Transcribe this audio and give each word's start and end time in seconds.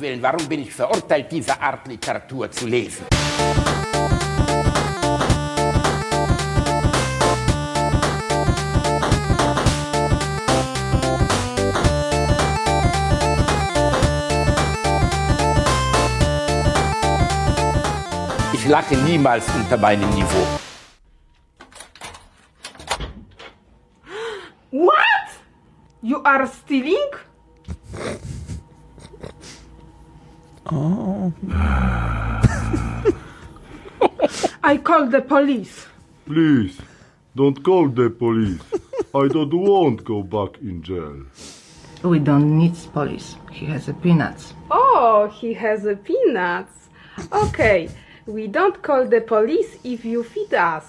Willen, 0.00 0.22
warum 0.22 0.48
bin 0.48 0.62
ich 0.62 0.72
verurteilt, 0.72 1.30
diese 1.30 1.60
Art 1.60 1.86
Literatur 1.86 2.50
zu 2.50 2.66
lesen? 2.66 3.04
Ich 18.54 18.66
lache 18.66 18.96
niemals 18.96 19.44
unter 19.54 19.76
meinem 19.76 20.08
Niveau. 20.10 20.46
What? 24.70 24.94
You 26.00 26.22
are 26.24 26.46
stealing? 26.46 27.29
Oh. 30.66 31.32
I 34.62 34.76
call 34.76 35.06
the 35.06 35.22
police. 35.22 35.86
Please, 36.26 36.78
don't 37.34 37.62
call 37.64 37.88
the 37.88 38.10
police. 38.10 38.60
I 39.14 39.28
don't 39.28 39.54
want 39.54 40.04
go 40.04 40.22
back 40.22 40.60
in 40.60 40.82
jail. 40.82 41.24
We 42.02 42.18
don't 42.18 42.56
need 42.58 42.74
police. 42.92 43.36
He 43.50 43.66
has 43.66 43.88
a 43.88 43.94
peanuts. 43.94 44.54
Oh, 44.70 45.28
he 45.28 45.52
has 45.54 45.86
a 45.86 45.96
peanuts. 45.96 46.88
Okay, 47.32 47.88
we 48.26 48.46
don't 48.46 48.80
call 48.82 49.06
the 49.06 49.20
police 49.20 49.78
if 49.84 50.04
you 50.04 50.22
feed 50.22 50.54
us. 50.54 50.86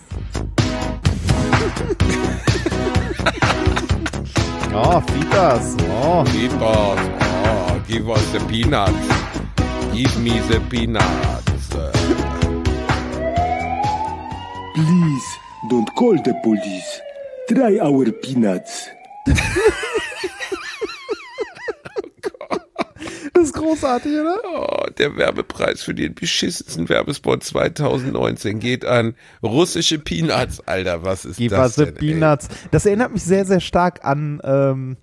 Oh, 4.74 5.02
Fitas. 5.02 5.76
Oh. 5.82 6.24
Give 6.32 6.64
us, 6.64 7.00
oh, 7.22 7.84
give 7.88 8.10
us 8.10 8.32
the 8.32 8.40
peanuts. 8.48 9.31
Give 9.94 10.18
me 10.20 10.40
the 10.50 10.60
peanuts. 10.70 11.06
Please, 14.74 15.28
don't 15.70 15.90
call 15.96 16.16
the 16.24 16.34
police. 16.44 17.02
Try 17.50 17.80
our 17.80 18.12
peanuts. 18.12 18.88
Das 23.34 23.46
ist 23.46 23.54
großartig, 23.54 24.12
oder? 24.20 24.38
Oh, 24.54 24.86
der 25.00 25.16
Werbepreis 25.18 25.82
für 25.82 25.96
den 25.96 26.14
beschissensten 26.14 26.90
Werbespot 26.90 27.44
2019 27.44 28.60
geht 28.60 28.86
an 28.86 29.16
russische 29.42 29.98
Peanuts. 29.98 30.60
Alter, 30.68 31.04
was 31.04 31.26
ist 31.26 31.38
Give 31.38 31.56
das 31.56 31.70
us 31.70 31.76
the 31.76 31.86
denn? 31.86 31.96
ey? 31.96 32.00
Peanuts. 32.14 32.50
Das 32.70 32.86
erinnert 32.86 33.12
mich 33.12 33.24
sehr, 33.24 33.46
sehr 33.46 33.60
stark 33.60 34.06
an 34.06 34.42
ähm, 34.44 34.98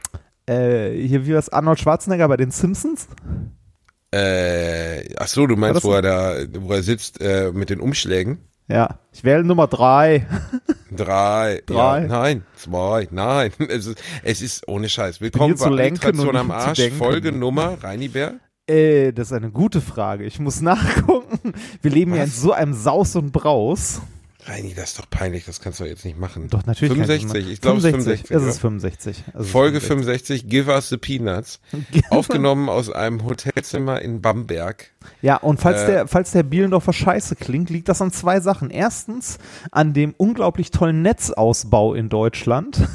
äh, 0.46 0.90
hier 0.92 1.26
wie 1.26 1.34
was 1.34 1.48
Arnold 1.48 1.80
Schwarzenegger 1.80 2.28
bei 2.28 2.36
den 2.36 2.52
Simpsons. 2.52 3.08
Äh, 4.10 5.14
ach 5.16 5.28
so, 5.28 5.46
du 5.46 5.56
meinst, 5.56 5.84
wo 5.84 5.92
er 5.92 6.02
da, 6.02 6.36
wo 6.60 6.72
er 6.72 6.82
sitzt 6.82 7.20
äh, 7.20 7.52
mit 7.52 7.70
den 7.70 7.80
Umschlägen? 7.80 8.38
Ja, 8.66 8.98
ich 9.12 9.24
wähle 9.24 9.44
Nummer 9.44 9.66
drei. 9.66 10.26
Drei, 10.90 11.62
Drei. 11.66 12.02
Ja, 12.02 12.06
nein, 12.06 12.42
zwei, 12.56 13.08
nein. 13.10 13.50
Es 13.68 13.86
ist, 13.86 13.98
es 14.22 14.42
ist 14.42 14.68
ohne 14.68 14.88
Scheiß. 14.88 15.20
Willkommen 15.20 15.56
zu 15.56 15.68
bei 15.70 16.10
und 16.10 16.36
am 16.36 16.50
Arsch. 16.50 16.78
denken. 16.78 16.98
Folgenummer, 16.98 17.76
Reini 17.82 18.08
Bär. 18.08 18.34
Äh, 18.66 19.12
das 19.12 19.28
ist 19.28 19.32
eine 19.32 19.50
gute 19.50 19.80
Frage. 19.80 20.24
Ich 20.24 20.38
muss 20.38 20.60
nachgucken. 20.62 21.52
Wir 21.82 21.90
leben 21.90 22.14
ja 22.14 22.22
in 22.24 22.28
Was? 22.28 22.40
so 22.40 22.52
einem 22.52 22.74
Saus 22.74 23.16
und 23.16 23.32
Braus. 23.32 24.00
Reini, 24.46 24.72
das 24.72 24.90
ist 24.90 24.98
doch 25.00 25.10
peinlich, 25.10 25.44
das 25.44 25.60
kannst 25.60 25.80
du 25.80 25.84
jetzt 25.84 26.04
nicht 26.04 26.16
machen. 26.18 26.48
Doch, 26.48 26.64
natürlich. 26.64 26.96
kann 26.96 27.06
65, 27.06 27.42
man- 27.44 27.52
ich 27.52 27.60
glaube 27.60 27.78
es 27.78 27.84
ist 27.84 27.90
65. 27.90 28.30
Es 28.30 28.42
ist 28.44 28.60
65. 28.60 29.24
Es 29.34 29.40
ist 29.46 29.50
Folge 29.50 29.80
65, 29.80 30.48
Give 30.48 30.70
Us 30.70 30.88
the 30.88 30.96
Peanuts. 30.96 31.60
Aufgenommen 32.10 32.68
aus 32.68 32.88
einem 32.90 33.24
Hotelzimmer 33.24 34.00
in 34.00 34.22
Bamberg. 34.22 34.92
Ja, 35.22 35.36
und 35.38 35.60
falls 35.60 35.82
Äh, 35.82 35.86
der, 35.86 36.08
falls 36.08 36.30
der 36.30 36.44
Bielendorfer 36.44 36.92
Scheiße 36.92 37.34
klingt, 37.36 37.68
liegt 37.70 37.88
das 37.88 38.00
an 38.00 38.12
zwei 38.12 38.40
Sachen. 38.40 38.70
Erstens 38.70 39.38
an 39.72 39.92
dem 39.92 40.14
unglaublich 40.16 40.70
tollen 40.70 41.02
Netzausbau 41.02 41.94
in 41.94 42.08
Deutschland. 42.08 42.88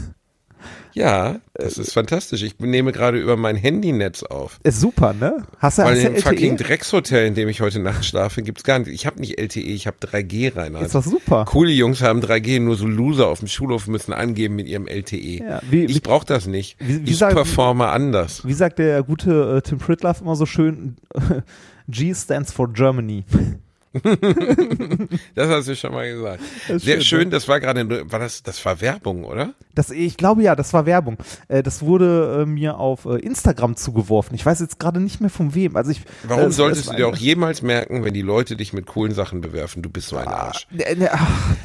Ja, 0.93 1.39
das 1.55 1.77
ist 1.79 1.93
fantastisch. 1.93 2.43
Ich 2.43 2.59
nehme 2.59 2.91
gerade 2.91 3.19
über 3.19 3.35
mein 3.35 3.55
Handynetz 3.55 4.21
auf. 4.23 4.59
Ist 4.63 4.79
super, 4.79 5.13
ne? 5.13 5.43
Hast 5.57 5.79
du, 5.79 5.83
Weil 5.83 5.95
hast 5.97 6.03
in 6.05 6.13
dem 6.13 6.21
fucking 6.21 6.51
LTE? 6.53 6.63
Dreckshotel, 6.65 7.25
in 7.27 7.33
dem 7.35 7.49
ich 7.49 7.61
heute 7.61 7.79
Nacht 7.79 8.05
schlafe, 8.05 8.43
gibt's 8.43 8.63
gar 8.63 8.77
nicht. 8.79 8.89
Ich 8.89 9.05
habe 9.07 9.19
nicht 9.19 9.39
LTE, 9.39 9.59
ich 9.61 9.87
habe 9.87 9.97
3G, 9.99 10.55
Reinhard. 10.55 10.85
Ist 10.85 10.93
doch 10.95 11.03
super. 11.03 11.45
Coole 11.45 11.71
Jungs 11.71 12.01
haben 12.03 12.19
3G, 12.21 12.59
nur 12.59 12.75
so 12.75 12.85
Loser 12.85 13.27
auf 13.27 13.39
dem 13.39 13.47
Schulhof 13.47 13.87
müssen 13.87 14.13
angeben 14.13 14.55
mit 14.55 14.67
ihrem 14.67 14.87
LTE. 14.87 15.39
Ja, 15.43 15.61
wie- 15.69 15.85
ich 15.85 16.01
brauche 16.03 16.25
das 16.27 16.45
nicht. 16.45 16.75
wie- 16.79 17.05
wie 17.05 17.11
ich 17.11 17.17
sagen- 17.17 17.35
performe 17.35 17.87
anders. 17.87 18.45
Wie 18.45 18.53
sagt 18.53 18.77
der 18.77 19.01
gute 19.03 19.57
äh, 19.57 19.61
Tim 19.67 19.79
Pritloff 19.79 20.21
immer 20.21 20.35
so 20.35 20.45
schön? 20.45 20.95
G 21.89 22.13
stands 22.13 22.51
for 22.53 22.71
Germany. 22.71 23.25
Das 25.35 25.49
hast 25.49 25.67
du 25.67 25.75
schon 25.75 25.91
mal 25.93 26.11
gesagt. 26.11 26.41
Das 26.67 26.81
Sehr 26.83 26.95
schön, 26.95 27.03
schön, 27.03 27.19
ne? 27.25 27.29
das 27.31 27.47
war 27.47 27.59
gerade, 27.59 28.11
war 28.11 28.19
das, 28.19 28.43
das 28.43 28.63
war 28.65 28.81
Werbung, 28.81 29.23
oder? 29.23 29.53
Das, 29.75 29.89
ich 29.91 30.17
glaube 30.17 30.43
ja, 30.43 30.55
das 30.55 30.73
war 30.73 30.85
Werbung. 30.85 31.17
Äh, 31.47 31.63
das 31.63 31.81
wurde 31.81 32.41
äh, 32.41 32.45
mir 32.45 32.77
auf 32.77 33.05
äh, 33.05 33.17
Instagram 33.19 33.75
zugeworfen. 33.75 34.35
Ich 34.35 34.45
weiß 34.45 34.59
jetzt 34.59 34.79
gerade 34.79 34.99
nicht 34.99 35.21
mehr 35.21 35.29
von 35.29 35.53
wem. 35.55 35.75
Also 35.75 35.91
ich, 35.91 36.01
Warum 36.23 36.47
es- 36.47 36.55
solltest 36.55 36.85
es 36.85 36.89
du 36.91 36.95
dir 36.97 37.07
auch 37.07 37.15
jemals 37.15 37.61
merken, 37.61 38.03
wenn 38.03 38.13
die 38.13 38.21
Leute 38.21 38.55
dich 38.55 38.73
mit 38.73 38.85
coolen 38.85 39.13
Sachen 39.13 39.41
bewerfen, 39.41 39.81
du 39.81 39.89
bist 39.89 40.07
so 40.09 40.17
ein 40.17 40.27
Arsch. 40.27 40.67
Äh, 40.77 40.95
ne, 40.95 41.09
ach, 41.11 41.55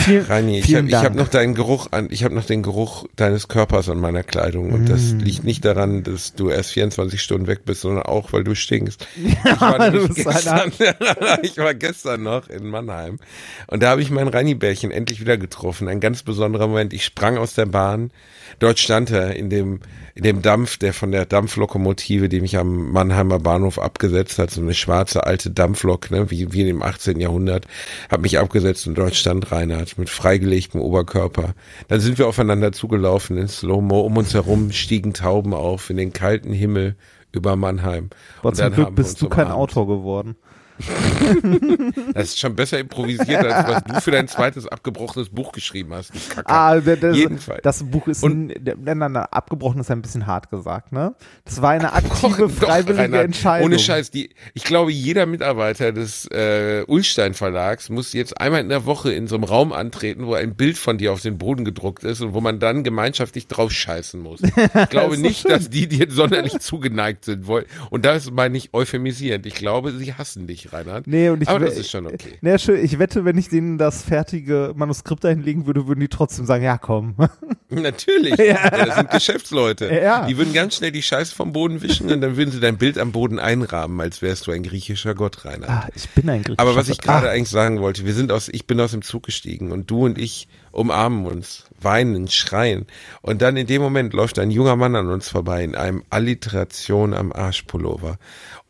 vielen, 0.00 0.24
Reini, 0.24 0.58
ich 0.60 0.74
habe 0.74 0.90
hab 0.90 1.14
noch 1.14 1.28
deinen 1.28 1.54
Geruch 1.54 1.88
an, 1.90 2.08
ich 2.10 2.24
habe 2.24 2.34
noch 2.34 2.44
den 2.44 2.62
Geruch 2.62 3.06
deines 3.16 3.48
Körpers 3.48 3.88
an 3.88 3.98
meiner 3.98 4.22
Kleidung 4.22 4.72
und 4.72 4.88
das 4.88 5.12
Mm. 5.12 5.18
liegt 5.20 5.44
nicht 5.44 5.64
daran, 5.64 6.02
dass 6.02 6.34
du 6.34 6.48
erst 6.50 6.72
24 6.72 7.20
Stunden 7.20 7.46
weg 7.46 7.60
bist, 7.64 7.82
sondern 7.82 8.04
auch, 8.04 8.32
weil 8.32 8.44
du 8.44 8.54
stinkst. 8.54 9.06
ich, 9.16 9.60
war 9.60 9.90
du 9.90 10.08
gestern, 10.08 10.72
ich 11.42 11.56
war 11.58 11.74
gestern 11.74 12.22
noch 12.22 12.48
in 12.48 12.68
Mannheim 12.68 13.18
und 13.66 13.82
da 13.82 13.90
habe 13.90 14.02
ich 14.02 14.10
mein 14.10 14.28
Reini-Bärchen 14.28 14.90
endlich 14.90 15.20
wieder 15.20 15.36
getroffen. 15.36 15.88
Ein 15.88 16.00
ganz 16.00 16.22
besonderer 16.22 16.68
Moment. 16.68 16.92
Ich 16.92 17.04
sprang 17.04 17.36
aus 17.38 17.54
der 17.54 17.66
Bahn. 17.66 18.10
Dort 18.58 18.78
stand 18.78 19.10
er 19.10 19.36
in 19.36 19.50
dem, 19.50 19.80
in 20.14 20.22
dem 20.22 20.42
Dampf, 20.42 20.78
der 20.78 20.92
von 20.92 21.12
der 21.12 21.26
Dampflokomotive, 21.26 22.28
die 22.28 22.40
mich 22.40 22.56
am 22.56 22.90
Mannheimer 22.92 23.38
Bahnhof 23.38 23.78
abgesetzt 23.78 24.38
hat, 24.38 24.50
so 24.50 24.60
eine 24.60 24.74
schwarze 24.74 25.26
alte 25.26 25.50
Dampflok, 25.50 26.10
ne, 26.10 26.30
wie, 26.30 26.52
wie 26.52 26.68
im 26.68 26.82
18. 26.82 27.20
Jahrhundert, 27.20 27.66
hat 28.10 28.20
mich 28.20 28.38
abgesetzt 28.38 28.86
und 28.86 28.96
dort 28.96 29.14
stand 29.14 29.52
Reinhard 29.52 29.98
mit 29.98 30.10
freigelegtem 30.10 30.80
Oberkörper. 30.80 31.54
Dann 31.88 32.00
sind 32.00 32.18
wir 32.18 32.26
aufeinander 32.26 32.72
zugelaufen 32.72 33.36
in 33.36 33.48
Slow-Mo, 33.48 34.00
um 34.00 34.16
uns 34.16 34.34
herum 34.34 34.72
stiegen 34.72 35.14
Tauben 35.14 35.54
auf 35.54 35.90
in 35.90 35.96
den 35.96 36.12
kalten 36.12 36.52
Himmel 36.52 36.96
über 37.32 37.56
Mannheim. 37.56 38.10
Aber 38.38 38.48
Und 38.48 38.56
zum 38.56 38.72
Glück 38.72 38.94
bist 38.94 39.20
du 39.22 39.28
kein 39.28 39.46
umarmt. 39.46 39.60
Autor 39.60 39.86
geworden. 39.86 40.36
Das 42.14 42.28
ist 42.28 42.38
schon 42.40 42.54
besser 42.56 42.78
improvisiert, 42.78 43.44
als 43.44 43.68
was 43.68 43.84
du 43.84 44.00
für 44.00 44.10
dein 44.10 44.28
zweites 44.28 44.66
abgebrochenes 44.66 45.28
Buch 45.28 45.52
geschrieben 45.52 45.92
hast. 45.94 46.12
Ah, 46.44 46.80
das, 46.80 47.00
das, 47.00 47.16
Jedenfalls. 47.16 47.62
das 47.62 47.82
Buch 47.84 48.06
ist, 48.08 48.22
Und- 48.22 48.50
n- 48.50 48.76
nein, 48.82 48.98
nein, 48.98 49.12
nein, 49.12 49.26
abgebrochen 49.30 49.80
ist 49.80 49.90
ein 49.90 50.02
bisschen 50.02 50.26
hart 50.26 50.50
gesagt, 50.50 50.92
ne? 50.92 51.14
Das 51.44 51.62
war 51.62 51.70
eine 51.70 51.92
aktive, 51.92 52.42
doch, 52.48 52.50
freiwillige 52.50 53.02
Reinhard, 53.02 53.24
Entscheidung. 53.24 53.66
Ohne 53.66 53.78
Scheiß, 53.78 54.10
die, 54.10 54.30
ich 54.54 54.64
glaube, 54.64 54.92
jeder 54.92 55.26
Mitarbeiter 55.26 55.92
des 55.92 56.26
äh, 56.30 56.84
Ulstein 56.86 57.34
Verlags 57.34 57.88
muss 57.90 58.12
jetzt 58.12 58.40
einmal 58.40 58.60
in 58.60 58.68
der 58.68 58.86
Woche 58.86 59.12
in 59.12 59.26
so 59.26 59.34
einem 59.36 59.44
Raum 59.44 59.72
antreten, 59.72 60.26
wo 60.26 60.34
ein 60.34 60.54
Bild 60.56 60.78
von 60.78 60.98
dir 60.98 61.12
auf 61.12 61.20
den 61.22 61.38
Boden 61.38 61.64
gedruckt 61.64 62.04
ist 62.04 62.20
und 62.20 62.34
wo 62.34 62.40
man 62.40 62.58
dann 62.60 62.84
gemeinschaftlich 62.84 63.46
drauf 63.46 63.72
scheißen 63.72 64.20
muss. 64.20 64.40
Ich 64.78 64.90
glaube 64.90 65.16
doch 65.16 65.22
nicht, 65.22 65.42
schön. 65.42 65.50
dass 65.50 65.70
die 65.70 65.88
dir 65.88 66.06
sonderlich 66.10 66.58
zugeneigt 66.60 67.24
sind. 67.24 67.46
Und 67.90 68.04
das 68.04 68.30
meine 68.30 68.56
ich 68.56 68.72
euphemisierend. 68.74 69.46
Ich 69.46 69.54
glaube, 69.54 69.92
sie 69.92 70.14
hassen 70.14 70.46
dich, 70.46 70.67
Reinhard. 70.72 71.06
Nee, 71.06 71.28
und 71.30 71.42
ich 71.42 71.48
Aber 71.48 71.60
das 71.60 71.76
ist 71.76 71.90
schon 71.90 72.06
okay. 72.06 72.38
Nee, 72.40 72.58
schön. 72.58 72.84
Ich 72.84 72.98
wette, 72.98 73.24
wenn 73.24 73.36
ich 73.38 73.48
denen 73.48 73.78
das 73.78 74.02
fertige 74.02 74.72
Manuskript 74.76 75.24
dahinlegen 75.24 75.66
würde, 75.66 75.86
würden 75.86 76.00
die 76.00 76.08
trotzdem 76.08 76.46
sagen, 76.46 76.64
ja 76.64 76.78
komm. 76.78 77.14
Natürlich. 77.70 78.36
Ja. 78.38 78.70
das 78.70 78.96
sind 78.96 79.10
Geschäftsleute. 79.10 79.92
Ja. 79.92 80.26
Die 80.26 80.36
würden 80.38 80.52
ganz 80.52 80.76
schnell 80.76 80.92
die 80.92 81.02
Scheiße 81.02 81.34
vom 81.34 81.52
Boden 81.52 81.82
wischen 81.82 82.10
und 82.10 82.20
dann 82.20 82.36
würden 82.36 82.50
sie 82.50 82.60
dein 82.60 82.78
Bild 82.78 82.98
am 82.98 83.12
Boden 83.12 83.38
einrahmen, 83.38 84.00
als 84.00 84.22
wärst 84.22 84.46
du 84.46 84.52
ein 84.52 84.62
griechischer 84.62 85.14
Gott, 85.14 85.44
Reinhard. 85.44 85.70
ah, 85.70 85.88
ich 85.94 86.08
bin 86.10 86.28
ein 86.30 86.42
griechischer 86.42 86.60
Aber 86.60 86.76
was 86.76 86.88
ich 86.88 86.98
Gott. 86.98 87.04
gerade 87.06 87.28
ah, 87.28 87.32
eigentlich 87.32 87.50
sagen 87.50 87.80
wollte, 87.80 88.06
wir 88.06 88.14
sind 88.14 88.32
aus, 88.32 88.48
ich 88.48 88.66
bin 88.66 88.80
aus 88.80 88.92
dem 88.92 89.02
Zug 89.02 89.24
gestiegen 89.24 89.72
und 89.72 89.90
du 89.90 90.04
und 90.06 90.18
ich 90.18 90.48
umarmen 90.70 91.26
uns, 91.26 91.64
weinen, 91.80 92.28
schreien. 92.28 92.86
Und 93.20 93.42
dann 93.42 93.56
in 93.56 93.66
dem 93.66 93.82
Moment 93.82 94.12
läuft 94.12 94.38
ein 94.38 94.50
junger 94.50 94.76
Mann 94.76 94.94
an 94.96 95.08
uns 95.08 95.28
vorbei 95.28 95.64
in 95.64 95.74
einem 95.74 96.04
Alliteration 96.10 97.14
am 97.14 97.32
Arschpullover. 97.32 98.18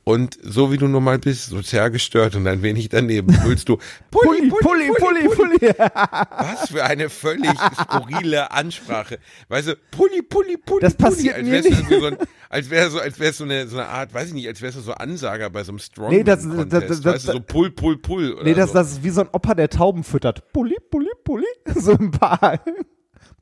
Und 0.08 0.38
so 0.42 0.72
wie 0.72 0.78
du 0.78 0.88
nun 0.88 1.04
mal 1.04 1.18
bist, 1.18 1.50
sozial 1.50 1.90
gestört 1.90 2.34
und 2.34 2.46
ein 2.46 2.62
wenig 2.62 2.88
daneben, 2.88 3.26
brüllst 3.42 3.68
du 3.68 3.76
Pulli, 4.10 4.48
Pulli, 4.48 4.90
Pulli, 4.98 5.28
Pulli. 5.28 5.74
was 5.78 6.70
für 6.70 6.82
eine 6.82 7.10
völlig 7.10 7.50
skurrile 7.74 8.50
Ansprache. 8.50 9.18
Weißt 9.50 9.68
du, 9.68 9.76
Pulli, 9.90 10.22
Pulli, 10.22 10.56
Pulli, 10.56 10.80
Das 10.80 10.94
passiert 10.94 11.36
Pulli, 11.36 11.52
als 11.56 11.64
mir 11.66 11.72
wärst 11.74 11.78
irgendwie 11.80 12.00
so 12.00 12.06
ein, 12.06 12.16
als 12.48 12.70
wäre 12.70 12.90
so, 12.90 13.00
als 13.00 13.18
wärst 13.20 13.38
so 13.38 13.44
eine, 13.44 13.68
so 13.68 13.76
eine 13.76 13.86
Art, 13.88 14.14
weiß 14.14 14.28
ich 14.28 14.32
nicht, 14.34 14.48
als 14.48 14.62
wärst 14.62 14.78
du 14.78 14.80
so 14.80 14.92
Ansager 14.94 15.50
bei 15.50 15.62
so 15.62 15.72
einem 15.72 15.78
Strong 15.78 16.08
Nee, 16.08 16.22
das- 16.24 16.42
das- 16.48 16.68
das- 16.68 17.04
weißt 17.04 17.28
du, 17.28 17.32
so 17.32 17.40
Pull, 17.40 17.70
Pull, 17.72 17.98
Pull. 17.98 18.32
Oder 18.32 18.44
Nee, 18.44 18.54
das, 18.54 18.72
das 18.72 18.92
ist 18.92 19.02
wie 19.04 19.10
so 19.10 19.20
ein 19.20 19.28
Opa, 19.32 19.54
der 19.54 19.68
Tauben 19.68 20.04
füttert. 20.04 20.50
Pulli, 20.54 20.76
Pulli, 20.90 21.10
Pulli. 21.22 21.44
So 21.76 21.92
ein 21.92 22.10
paar. 22.12 22.60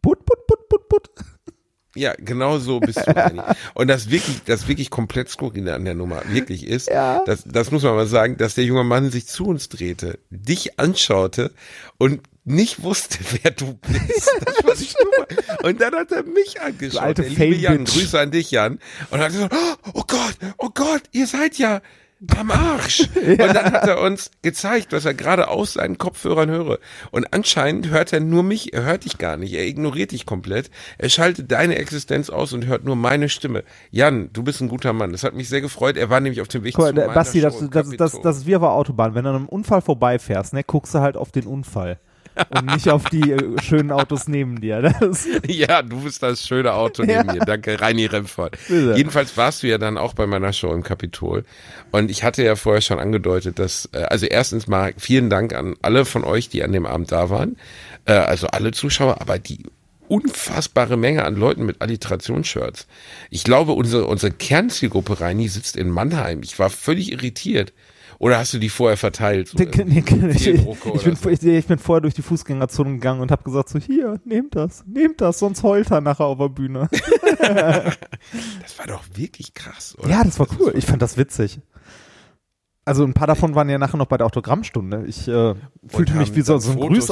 Put, 0.02 0.24
put, 0.24 0.46
put, 0.48 0.68
put, 0.68 0.88
put. 0.88 1.10
Ja, 1.96 2.14
genau 2.18 2.58
so 2.58 2.80
bist 2.80 2.98
du, 2.98 3.16
Reini. 3.16 3.40
Und 3.74 3.88
das 3.88 4.10
wirklich, 4.10 4.42
das 4.44 4.68
wirklich 4.68 4.90
komplett 4.90 5.28
skurrile 5.28 5.74
an 5.74 5.84
der 5.84 5.94
Nummer 5.94 6.22
wirklich 6.28 6.66
ist, 6.66 6.88
Ja. 6.88 7.22
das, 7.26 7.42
das 7.44 7.70
muss 7.70 7.82
man 7.82 7.94
mal 7.96 8.06
sagen, 8.06 8.36
dass 8.36 8.54
der 8.54 8.64
junge 8.64 8.84
Mann 8.84 9.10
sich 9.10 9.26
zu 9.26 9.46
uns 9.46 9.68
drehte, 9.68 10.18
dich 10.30 10.78
anschaute 10.78 11.52
und 11.98 12.20
nicht 12.44 12.82
wusste, 12.82 13.18
wer 13.42 13.50
du 13.50 13.74
bist. 13.74 14.30
Das 14.44 14.64
war 14.64 14.74
die 14.74 14.88
Nummer. 15.04 15.68
Und 15.68 15.80
dann 15.80 15.94
hat 15.94 16.12
er 16.12 16.22
mich 16.22 16.60
angeschaut. 16.60 17.02
alte 17.02 17.22
der 17.22 17.30
liebe 17.30 17.56
Jan. 17.56 17.84
Grüße 17.84 18.18
an 18.20 18.30
dich, 18.30 18.50
Jan. 18.52 18.78
Und 19.10 19.18
hat 19.20 19.32
gesagt, 19.32 19.54
oh 19.94 20.04
Gott, 20.06 20.36
oh 20.58 20.70
Gott, 20.72 21.02
ihr 21.12 21.26
seid 21.26 21.58
ja 21.58 21.80
am 22.36 22.50
Arsch. 22.50 23.08
Und 23.26 23.38
dann 23.38 23.72
hat 23.72 23.86
er 23.86 24.00
uns 24.00 24.30
gezeigt, 24.42 24.92
was 24.92 25.04
er 25.04 25.14
gerade 25.14 25.48
aus 25.48 25.74
seinen 25.74 25.98
Kopfhörern 25.98 26.50
höre. 26.50 26.78
Und 27.10 27.32
anscheinend 27.32 27.90
hört 27.90 28.12
er 28.12 28.20
nur 28.20 28.42
mich, 28.42 28.72
er 28.72 28.84
hört 28.84 29.04
dich 29.04 29.18
gar 29.18 29.36
nicht, 29.36 29.52
er 29.52 29.66
ignoriert 29.66 30.12
dich 30.12 30.24
komplett. 30.24 30.70
Er 30.98 31.08
schaltet 31.08 31.52
deine 31.52 31.76
Existenz 31.76 32.30
aus 32.30 32.52
und 32.52 32.66
hört 32.66 32.84
nur 32.84 32.96
meine 32.96 33.28
Stimme. 33.28 33.64
Jan, 33.90 34.30
du 34.32 34.42
bist 34.42 34.60
ein 34.60 34.68
guter 34.68 34.92
Mann. 34.92 35.12
Das 35.12 35.24
hat 35.24 35.34
mich 35.34 35.48
sehr 35.48 35.60
gefreut. 35.60 35.96
Er 35.96 36.08
war 36.08 36.20
nämlich 36.20 36.40
auf 36.40 36.48
dem 36.48 36.64
Weg 36.64 36.78
mal, 36.78 36.88
zu 36.88 36.94
meiner 36.94 37.12
Basti, 37.12 37.40
das, 37.40 37.58
das, 37.70 37.90
das, 37.90 38.20
das 38.20 38.36
ist 38.38 38.46
wie 38.46 38.56
auf 38.56 38.62
der 38.62 38.70
Autobahn. 38.70 39.14
Wenn 39.14 39.24
du 39.24 39.30
an 39.30 39.36
einem 39.36 39.48
Unfall 39.48 39.82
vorbeifährst, 39.82 40.54
ne, 40.54 40.64
guckst 40.64 40.94
du 40.94 41.00
halt 41.00 41.16
auf 41.16 41.32
den 41.32 41.46
Unfall. 41.46 41.98
Und 42.50 42.66
nicht 42.66 42.88
auf 42.90 43.04
die 43.04 43.32
äh, 43.32 43.62
schönen 43.62 43.90
Autos 43.90 44.28
neben 44.28 44.60
dir. 44.60 44.82
Das, 44.82 45.26
Ja, 45.46 45.82
du 45.82 46.02
bist 46.02 46.22
das 46.22 46.46
schöne 46.46 46.72
Auto 46.72 47.02
neben 47.02 47.26
mir. 47.26 47.40
Danke, 47.40 47.80
Reini 47.80 48.06
Remford. 48.06 48.58
Jedenfalls 48.68 49.36
warst 49.36 49.62
du 49.62 49.68
ja 49.68 49.78
dann 49.78 49.96
auch 49.98 50.14
bei 50.14 50.26
meiner 50.26 50.52
Show 50.52 50.72
im 50.72 50.82
Kapitol. 50.82 51.44
Und 51.92 52.10
ich 52.10 52.24
hatte 52.24 52.42
ja 52.42 52.56
vorher 52.56 52.82
schon 52.82 52.98
angedeutet, 52.98 53.58
dass, 53.58 53.88
äh, 53.92 54.02
also 54.02 54.26
erstens 54.26 54.66
mal 54.66 54.92
vielen 54.98 55.30
Dank 55.30 55.54
an 55.54 55.74
alle 55.82 56.04
von 56.04 56.24
euch, 56.24 56.48
die 56.48 56.62
an 56.62 56.72
dem 56.72 56.86
Abend 56.86 57.12
da 57.12 57.30
waren. 57.30 57.56
Äh, 58.04 58.12
also 58.12 58.48
alle 58.48 58.72
Zuschauer, 58.72 59.20
aber 59.20 59.38
die 59.38 59.64
unfassbare 60.08 60.96
Menge 60.96 61.24
an 61.24 61.36
Leuten 61.36 61.64
mit 61.66 61.80
Alliterationsshirts. 61.80 62.86
Ich 63.30 63.44
glaube, 63.44 63.72
unsere, 63.72 64.06
unsere 64.06 64.32
Kernzielgruppe, 64.32 65.20
Reini, 65.20 65.48
sitzt 65.48 65.76
in 65.76 65.90
Mannheim. 65.90 66.42
Ich 66.42 66.58
war 66.58 66.70
völlig 66.70 67.12
irritiert. 67.12 67.72
Oder 68.18 68.38
hast 68.38 68.54
du 68.54 68.58
die 68.58 68.68
vorher 68.68 68.96
verteilt? 68.96 69.48
So 69.48 69.58
ich, 69.58 69.76
irgendwie 69.76 69.98
ich, 69.98 70.06
ich, 70.06 71.02
bin, 71.04 71.16
so? 71.16 71.30
ich, 71.30 71.42
ich 71.42 71.66
bin 71.66 71.78
vorher 71.78 72.00
durch 72.00 72.14
die 72.14 72.22
Fußgängerzone 72.22 72.92
gegangen 72.92 73.20
und 73.20 73.30
habe 73.30 73.42
gesagt 73.42 73.68
so, 73.68 73.78
hier, 73.78 74.20
nehmt 74.24 74.54
das, 74.54 74.84
nehmt 74.86 75.20
das, 75.20 75.38
sonst 75.38 75.62
heult 75.62 75.90
er 75.90 76.00
nachher 76.00 76.24
auf 76.24 76.38
der 76.38 76.48
Bühne. 76.48 76.88
Das 78.62 78.78
war 78.78 78.86
doch 78.86 79.04
wirklich 79.14 79.54
krass, 79.54 79.96
oder? 79.98 80.10
ja, 80.10 80.24
das 80.24 80.38
war 80.38 80.46
cool. 80.58 80.72
Ich 80.76 80.86
fand 80.86 81.02
das 81.02 81.16
witzig. 81.16 81.60
Also 82.84 83.04
ein 83.04 83.14
paar 83.14 83.26
davon 83.26 83.56
waren 83.56 83.68
ja 83.68 83.78
nachher 83.78 83.96
noch 83.96 84.06
bei 84.06 84.16
der 84.16 84.26
Autogrammstunde. 84.26 85.04
Ich 85.06 85.26
äh, 85.26 85.54
fühlte 85.88 86.14
mich 86.14 86.36
wie 86.36 86.42
so, 86.42 86.56
so 86.58 86.70
ein 86.70 86.78
Grüß 86.78 87.10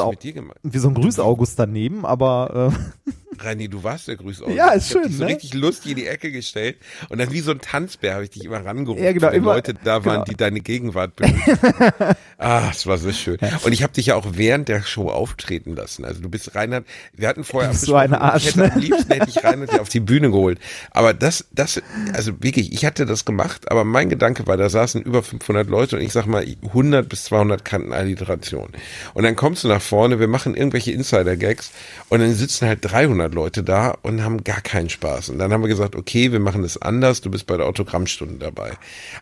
wie 0.62 0.78
so 0.78 0.88
ein 0.88 0.94
Grüß-August 0.94 1.58
daneben, 1.58 2.06
aber 2.06 2.70
äh, 2.72 3.10
Reini, 3.38 3.68
du 3.68 3.82
warst 3.84 4.08
der 4.08 4.16
Grüß 4.16 4.42
Ja, 4.54 4.70
ist 4.70 4.86
ich 4.86 4.92
schön, 4.92 5.02
dich 5.08 5.16
so 5.16 5.24
ne? 5.24 5.30
richtig 5.30 5.54
lustig 5.54 5.90
in 5.92 5.96
die 5.96 6.06
Ecke 6.06 6.30
gestellt 6.32 6.76
und 7.08 7.18
dann 7.18 7.32
wie 7.32 7.40
so 7.40 7.50
ein 7.50 7.60
Tanzbär 7.60 8.14
habe 8.14 8.24
ich 8.24 8.30
dich 8.30 8.44
immer 8.44 8.64
rangerufen, 8.64 9.02
Ja, 9.02 9.12
genau, 9.12 9.28
wenn 9.28 9.34
immer- 9.34 9.54
Leute 9.54 9.74
da 9.74 10.04
waren, 10.04 10.14
genau. 10.14 10.24
die 10.24 10.34
deine 10.36 10.60
Gegenwart 10.60 11.16
benötigen. 11.16 11.58
ah, 12.38 12.68
es 12.70 12.86
war 12.86 12.98
so 12.98 13.12
schön. 13.12 13.38
Und 13.64 13.72
ich 13.72 13.82
habe 13.82 13.92
dich 13.92 14.06
ja 14.06 14.16
auch 14.16 14.26
während 14.32 14.68
der 14.68 14.82
Show 14.82 15.08
auftreten 15.10 15.74
lassen. 15.76 16.04
Also 16.04 16.20
du 16.20 16.28
bist 16.28 16.54
Reinhard, 16.54 16.84
wir 17.12 17.28
hatten 17.28 17.44
vorher 17.44 17.72
so 17.74 17.94
eine 17.94 18.20
Arsch, 18.20 18.46
ich 18.48 18.56
hätte 18.56 18.60
ne? 18.60 18.72
am 18.72 18.80
liebsten 18.80 19.12
hätte 19.12 19.28
ich 19.30 19.42
Reinhard 19.44 19.72
ja 19.72 19.80
auf 19.80 19.88
die 19.88 20.00
Bühne 20.00 20.30
geholt. 20.30 20.58
Aber 20.90 21.14
das, 21.14 21.46
das, 21.52 21.80
also 22.12 22.32
wirklich, 22.42 22.72
ich 22.72 22.84
hatte 22.84 23.06
das 23.06 23.24
gemacht, 23.24 23.70
aber 23.70 23.84
mein 23.84 24.08
Gedanke 24.08 24.46
war, 24.46 24.56
da 24.56 24.68
saßen 24.68 25.02
über 25.02 25.22
500 25.22 25.68
Leute 25.68 25.96
und 25.96 26.02
ich 26.02 26.12
sag 26.12 26.26
mal 26.26 26.44
100 26.64 27.08
bis 27.08 27.24
200 27.24 27.64
kannten 27.64 27.92
Alliteration. 27.92 28.70
Und 29.14 29.22
dann 29.24 29.36
kommst 29.36 29.64
du 29.64 29.68
nach 29.68 29.82
vorne, 29.82 30.18
wir 30.20 30.28
machen 30.28 30.54
irgendwelche 30.54 30.92
Insider-Gags 30.92 31.70
und 32.08 32.20
dann 32.20 32.34
sitzen 32.34 32.66
halt 32.68 32.80
300 32.82 33.23
Leute 33.28 33.62
da 33.62 33.96
und 34.02 34.22
haben 34.22 34.44
gar 34.44 34.60
keinen 34.60 34.88
Spaß. 34.88 35.28
Und 35.30 35.38
dann 35.38 35.52
haben 35.52 35.62
wir 35.62 35.68
gesagt, 35.68 35.96
okay, 35.96 36.32
wir 36.32 36.40
machen 36.40 36.62
das 36.62 36.80
anders, 36.80 37.20
du 37.20 37.30
bist 37.30 37.46
bei 37.46 37.56
der 37.56 37.66
Autogrammstunde 37.66 38.36
dabei. 38.36 38.72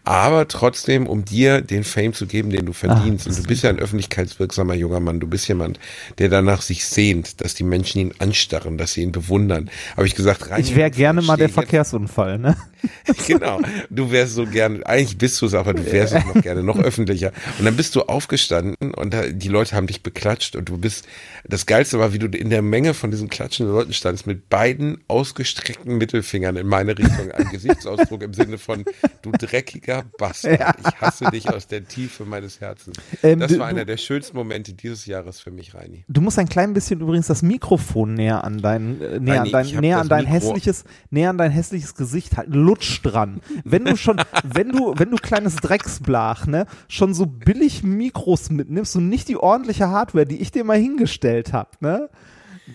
Aber 0.05 0.49
trotzdem, 0.49 1.07
um 1.07 1.25
dir 1.25 1.61
den 1.61 1.85
Fame 1.85 2.13
zu 2.13 2.27
geben, 2.27 2.51
den 2.51 2.67
du 2.67 2.73
verdienst, 2.73 3.27
und 3.27 3.39
du 3.39 3.43
bist 3.45 3.63
ja 3.63 3.71
ein 3.71 3.79
öffentlichkeitswirksamer 3.79 4.75
junger 4.75 5.01
Mann, 5.01 5.21
du 5.21 5.27
bist 5.27 5.49
jemand, 5.49 5.79
der 6.19 6.29
danach 6.29 6.63
sich 6.63 6.87
sehnt, 6.87 7.41
dass 7.41 7.55
die 7.55 7.65
Menschen 7.65 8.01
ihn 8.01 8.15
anstarren, 8.19 8.79
dass 8.79 8.93
sie 8.93 9.03
ihn 9.03 9.13
bewundern. 9.13 9.71
Habe 9.97 10.07
ich 10.07 10.15
gesagt, 10.15 10.51
rein 10.51 10.61
ich 10.61 10.75
wäre 10.75 10.91
gerne 10.91 11.23
mal 11.23 11.37
der 11.37 11.49
Verkehrsunfall, 11.49 12.39
ne? 12.39 12.57
genau. 13.27 13.61
Du 13.91 14.11
wärst 14.11 14.35
so 14.35 14.47
gerne, 14.47 14.85
eigentlich 14.87 15.19
bist 15.19 15.41
du 15.41 15.47
es, 15.47 15.55
aber 15.55 15.75
du 15.75 15.91
wärst 15.91 16.15
es 16.15 16.25
noch 16.25 16.41
gerne, 16.43 16.63
noch 16.63 16.79
öffentlicher. 16.79 17.33
Und 17.59 17.65
dann 17.65 17.77
bist 17.77 17.95
du 17.97 18.03
aufgestanden 18.03 18.77
und 18.95 19.15
die 19.33 19.49
Leute 19.49 19.77
haben 19.77 19.87
dich 19.87 20.03
beklatscht 20.03 20.57
und 20.57 20.69
du 20.69 20.79
bist, 20.79 21.07
das 21.45 21.67
Geilste 21.67 21.99
war, 21.99 22.13
wie 22.13 22.19
du 22.19 22.27
in 22.27 22.51
der 22.51 22.63
Menge 22.63 22.95
von 22.95 23.11
diesen 23.11 23.29
klatschenden 23.29 23.75
Leuten 23.75 23.93
standst, 23.93 24.27
mit 24.27 24.49
beiden 24.49 24.99
ausgestreckten 25.09 25.99
Mittelfingern 25.99 26.57
in 26.57 26.67
meine 26.67 26.97
Richtung. 26.99 27.31
Ein 27.33 27.49
Gesichtsausdruck 27.51 28.23
im 28.23 28.35
Sinne 28.35 28.59
von, 28.59 28.85
du 29.23 29.33
dreckiger 29.33 30.05
Bastard. 30.19 30.77
Ich 30.81 31.01
hasse 31.01 31.25
dich 31.31 31.49
aus 31.51 31.67
der 31.67 31.87
Tiefe 31.87 32.25
meines 32.25 32.61
Herzens. 32.61 32.97
Ähm, 33.23 33.41
das 33.41 33.53
du- 33.53 33.59
war 33.59 33.67
einer 33.67 33.85
der 33.85 33.97
schönsten 33.97 34.37
Momente 34.37 34.73
dieses 34.75 35.07
Jahres 35.07 35.41
für 35.41 35.51
mich, 35.51 35.75
Reini. 35.75 36.05
Du 36.09 36.21
musst 36.21 36.39
ein 36.39 36.49
klein 36.49 36.75
bisschen 36.75 37.01
übrigens 37.01 37.27
das 37.27 37.43
Mikrofon 37.43 38.15
näher 38.15 38.45
an 38.45 38.59
dein, 38.61 39.01
äh, 39.01 39.19
näher 39.21 39.41
an 39.41 39.47
nee, 39.47 39.51
dein, 39.53 39.67
näher 39.81 39.99
an 40.01 40.09
dein 40.09 40.25
Mikro- 40.25 40.33
hässliches, 40.33 40.85
näher 41.11 41.31
an 41.31 41.39
dein 41.39 41.51
hässliches 41.51 41.95
Gesicht 41.95 42.37
halten. 42.37 42.53
Lutsch 42.73 43.01
dran. 43.03 43.41
Wenn 43.65 43.85
du 43.85 43.97
schon, 43.97 44.17
wenn 44.45 44.71
du, 44.71 44.95
wenn 44.97 45.11
du 45.11 45.17
kleines 45.17 45.57
Drecksblach, 45.57 46.47
ne, 46.47 46.67
schon 46.89 47.13
so 47.13 47.27
billig 47.27 47.83
Mikros 47.83 48.51
mitnimmst 48.51 48.97
und 48.97 49.09
nicht 49.09 49.29
die 49.29 49.37
ordentliche 49.37 49.91
Hardware, 49.91 50.25
die 50.25 50.39
ich 50.39 50.53
dir 50.53 50.65
mal 50.65 50.79
hingestellt 50.79 51.53
hab, 51.53 51.83
ne, 51.83 52.09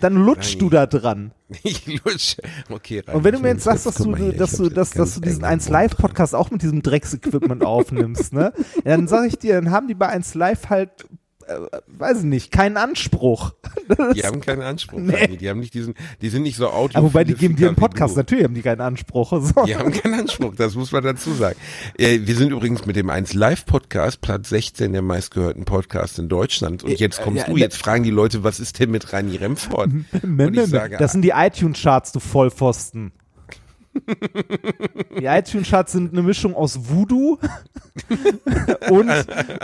dann 0.00 0.14
lutschst 0.14 0.54
Nein. 0.54 0.58
du 0.60 0.70
da 0.70 0.86
dran. 0.86 1.32
Ich 1.62 1.86
lutsche. 2.04 2.42
Okay, 2.70 3.00
Reini. 3.00 3.16
Und 3.16 3.24
wenn 3.24 3.34
du 3.34 3.40
mir 3.40 3.48
jetzt 3.48 3.64
sagst, 3.64 3.86
dass 3.86 3.94
du, 3.94 4.14
hier, 4.14 4.34
dass 4.34 4.52
du, 4.52 4.68
dass, 4.68 4.90
dass 4.90 5.14
du 5.14 5.20
diesen 5.20 5.44
engen 5.44 5.52
1 5.54 5.64
Mund. 5.64 5.72
Live 5.72 5.96
Podcast 5.96 6.34
auch 6.34 6.50
mit 6.50 6.60
diesem 6.60 6.82
Drecksequipment 6.82 7.64
aufnimmst, 7.64 8.34
ne, 8.34 8.52
ja, 8.76 8.96
dann 8.96 9.08
sag 9.08 9.26
ich 9.26 9.38
dir, 9.38 9.54
dann 9.54 9.70
haben 9.70 9.88
die 9.88 9.94
bei 9.94 10.08
1 10.08 10.34
Live 10.34 10.68
halt, 10.68 11.08
weiß 11.86 12.18
ich 12.18 12.24
nicht, 12.24 12.52
keinen 12.52 12.76
Anspruch. 12.76 13.54
Die 14.14 14.22
haben 14.22 14.40
keinen 14.40 14.62
Anspruch, 14.62 14.98
Nee. 14.98 15.36
Die 15.36 15.48
haben 15.48 15.60
nicht 15.60 15.74
diesen, 15.74 15.94
die 16.20 16.28
sind 16.28 16.42
nicht 16.42 16.56
so 16.56 16.68
audio. 16.68 16.98
Ja, 17.00 17.02
wobei 17.02 17.24
die 17.24 17.34
geben 17.34 17.56
dir 17.56 17.68
einen 17.68 17.76
Podcast, 17.76 18.16
natürlich 18.16 18.44
haben 18.44 18.54
die 18.54 18.62
keinen 18.62 18.80
Anspruch. 18.80 19.32
So. 19.48 19.64
Die 19.64 19.74
haben 19.76 19.92
keinen 19.92 20.20
Anspruch, 20.20 20.54
das 20.56 20.74
muss 20.74 20.92
man 20.92 21.02
dazu 21.02 21.32
sagen. 21.32 21.56
Äh, 21.96 22.20
wir 22.22 22.34
sind 22.34 22.50
übrigens 22.52 22.84
mit 22.86 22.96
dem 22.96 23.08
1 23.08 23.34
Live 23.34 23.64
Podcast 23.66 24.20
Platz 24.20 24.48
16 24.50 24.92
der 24.92 25.02
meistgehörten 25.02 25.64
Podcasts 25.64 26.18
in 26.18 26.28
Deutschland. 26.28 26.84
Und 26.84 26.98
jetzt 26.98 27.22
kommst 27.22 27.38
Äh, 27.38 27.40
ja, 27.40 27.46
du, 27.46 27.54
ne- 27.54 27.60
jetzt 27.60 27.76
fragen 27.76 28.02
die 28.04 28.10
Leute, 28.10 28.44
was 28.44 28.60
ist 28.60 28.78
denn 28.78 28.90
mit 28.90 29.12
Reini 29.12 29.36
Remford? 29.36 29.90
Und 30.22 30.56
ich 30.56 30.66
sage, 30.66 30.96
das 30.98 31.12
sind 31.12 31.22
die 31.22 31.30
iTunes-Charts, 31.34 32.12
du 32.12 32.20
Vollpfosten. 32.20 33.12
Die 35.18 35.24
iTunes-Charts 35.24 35.92
sind 35.92 36.12
eine 36.12 36.22
Mischung 36.22 36.54
aus 36.54 36.78
Voodoo 36.88 37.38
und, 38.90 39.10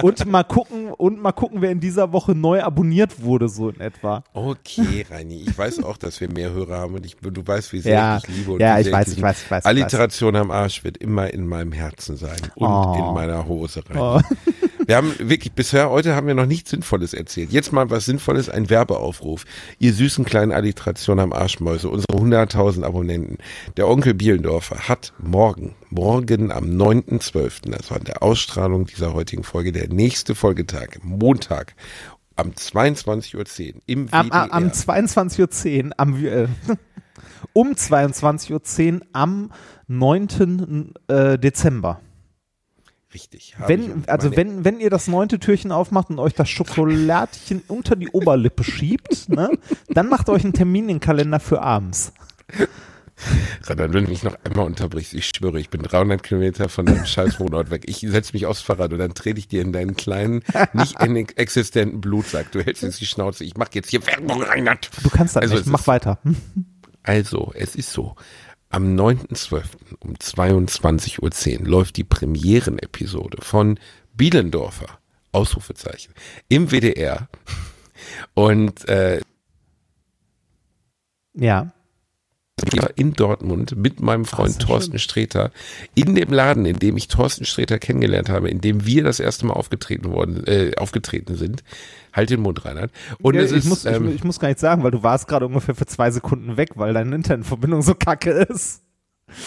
und 0.03 0.27
mal 0.27 0.43
gucken 0.43 0.89
und 0.93 1.21
mal 1.23 1.33
gucken, 1.33 1.61
wer 1.63 1.71
in 1.71 1.81
dieser 1.81 2.13
Woche 2.13 2.35
neu 2.35 2.63
abonniert 2.63 3.23
wurde, 3.23 3.49
so 3.49 3.69
in 3.69 3.81
etwa. 3.81 4.23
okay, 4.33 5.07
Reini, 5.09 5.43
ich 5.43 5.57
weiß 5.57 5.83
auch, 5.85 5.97
dass 5.97 6.21
wir 6.21 6.31
mehr 6.33 6.53
Hörer 6.53 6.79
haben 6.79 6.95
und 6.95 7.07
ich, 7.07 7.17
du 7.17 7.47
weißt, 7.47 7.73
wie 7.73 7.81
sehr 7.81 7.95
Ja, 7.95 8.17
ich 8.17 8.23
dich 8.25 8.37
liebe. 8.37 8.53
Und 8.53 8.61
ja, 8.61 8.79
ich 8.79 8.91
weiß, 8.91 9.09
ich 9.09 9.23
weiß, 9.23 9.43
ich 9.43 9.51
weiß, 9.51 9.63
ich 9.63 9.67
Alliteration 9.67 10.37
am 10.37 10.51
Arsch 10.51 10.85
wird 10.85 10.97
immer 10.99 11.33
in 11.33 11.47
meinem 11.47 11.73
Herzen 11.73 12.17
sein 12.17 12.37
und 12.57 12.67
Oh. 12.69 12.95
in 12.99 13.15
meiner 13.15 13.47
Hose 13.47 13.83
rein. 13.89 13.99
Oh. 13.99 14.21
Wir 14.87 14.97
haben 14.97 15.15
wirklich, 15.19 15.53
bisher 15.53 15.91
heute 15.91 16.15
haben 16.15 16.27
wir 16.27 16.35
noch 16.35 16.47
nichts 16.47 16.71
Sinnvolles 16.71 17.15
erzählt. 17.15 17.53
Jetzt 17.53 17.73
mal 17.73 17.91
was 17.91 18.05
Sinnvolles, 18.05 18.49
ein 18.49 18.69
Werbeaufruf. 18.69 19.45
Ihr 19.79 19.93
süßen 19.93 20.25
kleinen 20.25 20.53
Alliteration 20.53 21.21
am 21.21 21.33
Arschmäuse, 21.33 21.89
unsere 21.89 22.19
100.000 22.19 22.85
Abonnenten. 22.85 23.39
Der 23.77 23.89
Onkel 23.89 24.15
Bielendorfer 24.15 24.89
hat 24.89 25.13
morgen, 25.19 25.75
morgen 25.91 26.53
am 26.53 26.65
9.12., 26.65 27.73
also 27.75 27.95
an 27.95 28.05
der 28.05 28.23
Ausstrahlung 28.23 28.87
dieser 28.87 29.15
heutigen 29.15 29.45
Folge, 29.45 29.73
der 29.73 29.89
nächste 29.89 30.35
Folgetag, 30.35 30.99
Montag, 31.03 31.75
am 32.37 32.51
22.10 32.51 33.75
Uhr 33.75 33.81
im 33.87 34.09
am, 34.11 34.31
am 34.31 34.69
22.10 34.69 35.87
Uhr, 35.87 35.93
am, 35.97 36.25
äh, 36.25 36.49
um 37.53 37.73
22.10 37.73 38.95
Uhr 38.95 39.01
am 39.13 39.51
9. 39.87 40.95
Äh, 41.09 41.39
Dezember. 41.39 42.01
Richtig. 43.15 43.55
Wenn, 43.67 44.03
also 44.09 44.37
wenn, 44.37 44.65
wenn 44.65 44.81
ihr 44.81 44.91
das 44.91 45.07
neunte 45.07 45.39
Türchen 45.39 45.71
aufmacht 45.71 46.11
und 46.11 46.19
euch 46.19 46.35
das 46.35 46.49
Schokoladchen 46.49 47.63
unter 47.69 47.95
die 47.95 48.09
Oberlippe 48.09 48.65
schiebt, 48.65 49.29
ne, 49.29 49.51
dann 49.89 50.09
macht 50.09 50.29
euch 50.29 50.43
einen 50.43 50.53
Termin 50.53 50.85
in 50.85 50.97
den 50.97 51.01
Kalender 51.01 51.39
für 51.39 51.63
abends. 51.63 52.13
Randall, 53.63 53.93
wenn 53.93 54.05
du 54.05 54.11
mich 54.11 54.25
noch 54.25 54.37
einmal 54.45 54.67
unterbrichst, 54.67 55.15
ich 55.15 55.27
schwöre, 55.27 55.61
ich 55.61 55.71
bin 55.71 55.83
300 55.83 56.23
Kilometer 56.23 56.69
von 56.69 56.85
deinem 56.87 57.07
scheiß 57.07 57.39
Wohnort 57.39 57.71
weg. 57.71 57.85
Ich 57.87 58.01
setze 58.01 58.33
mich 58.33 58.47
aufs 58.47 58.61
Fahrrad 58.61 58.93
und 58.93 58.99
dann 58.99 59.15
trete 59.15 59.39
ich 59.39 59.47
dir 59.47 59.63
in 59.63 59.73
deinen 59.73 59.95
kleinen, 59.95 60.43
nicht 60.73 61.01
existenten 61.39 62.01
Blutsack. 62.01 62.51
Du 62.51 62.61
hältst 62.61 62.83
jetzt 62.83 63.01
die 63.01 63.07
Schnauze. 63.07 63.45
Ich 63.45 63.57
mach 63.57 63.69
jetzt 63.73 63.91
hier 63.91 64.05
Werbung, 64.07 64.43
Reinhard. 64.43 64.91
Du 65.03 65.11
kannst 65.11 65.37
das 65.37 65.43
Also 65.43 65.55
nicht, 65.55 65.67
mach 65.67 65.87
weiter. 65.87 66.19
Also, 67.05 67.53
es 67.55 67.77
ist 67.77 67.93
so. 67.93 68.17
Am 68.71 68.97
9.12. 68.97 69.65
um 70.01 70.15
22.10 70.15 71.61
Uhr 71.61 71.67
läuft 71.67 71.97
die 71.97 72.05
Premierenepisode 72.05 73.39
von 73.41 73.79
Bielendorfer, 74.15 74.99
Ausrufezeichen, 75.33 76.13
im 76.49 76.71
WDR. 76.71 77.29
Und 78.35 78.89
äh, 78.89 79.21
Ja. 81.35 81.73
In 82.97 83.15
Dortmund 83.15 83.77
mit 83.77 84.01
meinem 84.01 84.25
Freund 84.25 84.61
Thorsten 84.61 84.99
Sträter 84.99 85.51
in 85.95 86.15
dem 86.15 86.33
Laden, 86.33 86.67
in 86.67 86.79
dem 86.79 86.97
ich 86.97 87.09
Thorsten 87.09 87.45
Sträter 87.45 87.79
kennengelernt 87.79 88.29
habe, 88.29 88.49
in 88.49 88.61
dem 88.61 88.87
wir 88.87 89.03
das 89.03 89.19
erste 89.21 89.47
Mal 89.47 89.55
aufgetreten 89.55 90.13
worden, 90.13 90.47
äh, 90.47 90.73
aufgetreten 90.77 91.35
sind. 91.37 91.65
Halt 92.13 92.31
den 92.31 92.41
Mund, 92.41 92.65
Reinhard. 92.65 92.93
Und 93.21 93.35
Ja, 93.35 93.43
es 93.43 93.51
ich, 93.51 93.59
ist, 93.59 93.65
muss, 93.67 93.85
ähm, 93.85 94.09
ich, 94.09 94.17
ich 94.17 94.25
muss 94.25 94.39
gar 94.39 94.49
nicht 94.49 94.61
sagen, 94.61 94.85
weil 94.85 94.93
du 94.93 95.03
warst 95.03 95.27
gerade 95.27 95.47
ungefähr 95.47 95.75
für 95.75 95.87
zwei 95.87 96.11
Sekunden 96.13 96.57
weg, 96.57 96.71
weil 96.77 96.95
deine 96.95 97.15
Internetverbindung 97.17 97.83
so 97.83 97.95
kacke 97.95 98.31
ist. 98.31 98.83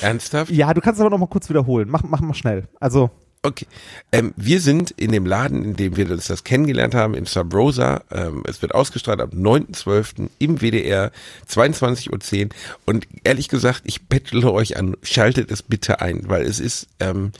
ernsthaft? 0.02 0.52
Ja, 0.52 0.74
du 0.74 0.82
kannst 0.82 1.00
aber 1.00 1.10
noch 1.10 1.18
mal 1.18 1.28
kurz 1.28 1.50
wiederholen. 1.50 1.88
Mach, 1.90 2.04
mach 2.04 2.20
mal 2.20 2.34
schnell. 2.34 2.68
Also, 2.80 3.10
Okay. 3.48 3.66
Ähm, 4.12 4.34
wir 4.36 4.60
sind 4.60 4.92
in 4.92 5.13
dem 5.13 5.25
Laden, 5.25 5.63
in 5.63 5.75
dem 5.77 5.96
wir 5.96 6.12
uns 6.12 6.27
das 6.27 6.44
kennengelernt 6.44 6.94
haben, 6.94 7.13
im 7.13 7.25
Sub 7.25 7.54
Rosa. 7.54 8.04
Ähm, 8.12 8.44
es 8.46 8.62
wird 8.62 8.75
ausgestrahlt 8.75 9.22
am 9.22 9.30
9.12. 9.30 10.27
im 10.38 10.60
WDR, 10.60 11.13
22.10 11.50 12.12
Uhr. 12.44 12.50
Und 12.86 13.08
ehrlich 13.24 13.48
gesagt, 13.48 13.84
ich 13.86 14.01
bettle 14.08 14.51
euch 14.51 14.75
an, 14.75 14.98
schaltet 15.01 15.50
es 15.50 15.63
bitte 15.63 16.01
ein, 16.01 16.27
weil 16.27 16.46
es 16.46 16.60
ist 16.60 16.89
ähm, 17.00 17.32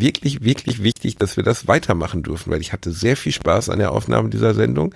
wirklich, 0.00 0.42
wirklich 0.42 0.82
wichtig, 0.82 1.16
dass 1.16 1.36
wir 1.36 1.44
das 1.44 1.66
weitermachen 1.68 2.22
dürfen, 2.22 2.52
weil 2.52 2.60
ich 2.60 2.72
hatte 2.72 2.92
sehr 2.92 3.16
viel 3.16 3.32
Spaß 3.32 3.70
an 3.70 3.78
der 3.78 3.92
Aufnahme 3.92 4.28
dieser 4.28 4.54
Sendung. 4.54 4.94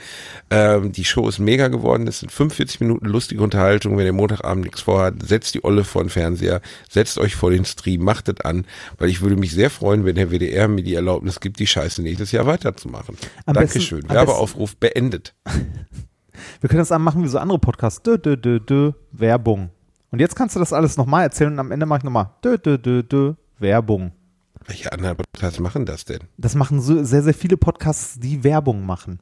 Ähm, 0.50 0.92
die 0.92 1.04
Show 1.04 1.28
ist 1.28 1.38
mega 1.38 1.69
geworden. 1.69 2.07
Es 2.07 2.21
sind 2.21 2.30
45 2.33 2.80
Minuten 2.80 3.07
lustige 3.07 3.42
Unterhaltung. 3.42 3.97
Wenn 3.97 4.07
ihr 4.07 4.12
Montagabend 4.12 4.64
nichts 4.64 4.83
vorhat, 4.83 5.14
setzt 5.26 5.54
die 5.54 5.64
Olle 5.64 5.85
vor 5.85 6.02
den 6.02 6.11
Fernseher, 6.11 6.61
setzt 6.88 7.19
euch 7.19 7.35
vor 7.35 7.50
den 7.50 7.64
Stream, 7.64 8.02
macht 8.02 8.28
es 8.28 8.40
an, 8.45 8.64
weil 8.99 9.09
ich 9.09 9.23
würde 9.23 9.37
mich 9.37 9.52
sehr 9.52 9.71
freuen, 9.71 10.04
wenn 10.04 10.16
der 10.16 10.30
WDR 10.30 10.69
mir 10.69 10.83
die 10.83 10.95
Erlaubnis 10.95 11.40
gibt, 11.40 11.59
die 11.59 11.66
Scheiße 11.66 12.02
nächstes 12.02 12.33
Jahr 12.33 12.47
weiterzumachen. 12.47 13.16
Am 13.47 13.54
Dankeschön. 13.54 14.00
besten- 14.00 14.14
Werbeaufruf 14.14 14.76
beendet. 14.76 15.35
wir 16.61 16.69
können 16.69 16.78
das 16.87 16.90
machen 16.99 17.23
wie 17.25 17.28
so 17.28 17.38
andere 17.38 17.59
Podcasts. 17.59 18.02
Dö, 18.02 18.19
dö, 18.19 18.37
dö, 18.37 18.61
dö, 18.61 18.92
Werbung. 19.12 19.71
Und 20.11 20.19
jetzt 20.21 20.35
kannst 20.37 20.57
du 20.57 20.61
das 20.61 20.73
alles 20.73 20.97
nochmal 20.97 21.23
erzählen 21.23 21.52
und 21.52 21.59
am 21.59 21.71
Ende 21.71 21.87
mache 21.87 21.99
ich 21.99 22.04
nochmal 22.04 22.30
dö, 22.45 22.59
dö, 22.59 22.78
dö, 22.78 23.02
dö, 23.02 23.35
Werbung. 23.59 24.12
Welche 24.70 24.92
anderen 24.92 25.16
Podcasts 25.16 25.58
machen 25.58 25.84
das 25.84 26.04
denn? 26.04 26.20
Das 26.38 26.54
machen 26.54 26.80
so 26.80 27.02
sehr, 27.02 27.24
sehr 27.24 27.34
viele 27.34 27.56
Podcasts, 27.56 28.20
die 28.20 28.44
Werbung 28.44 28.86
machen. 28.86 29.18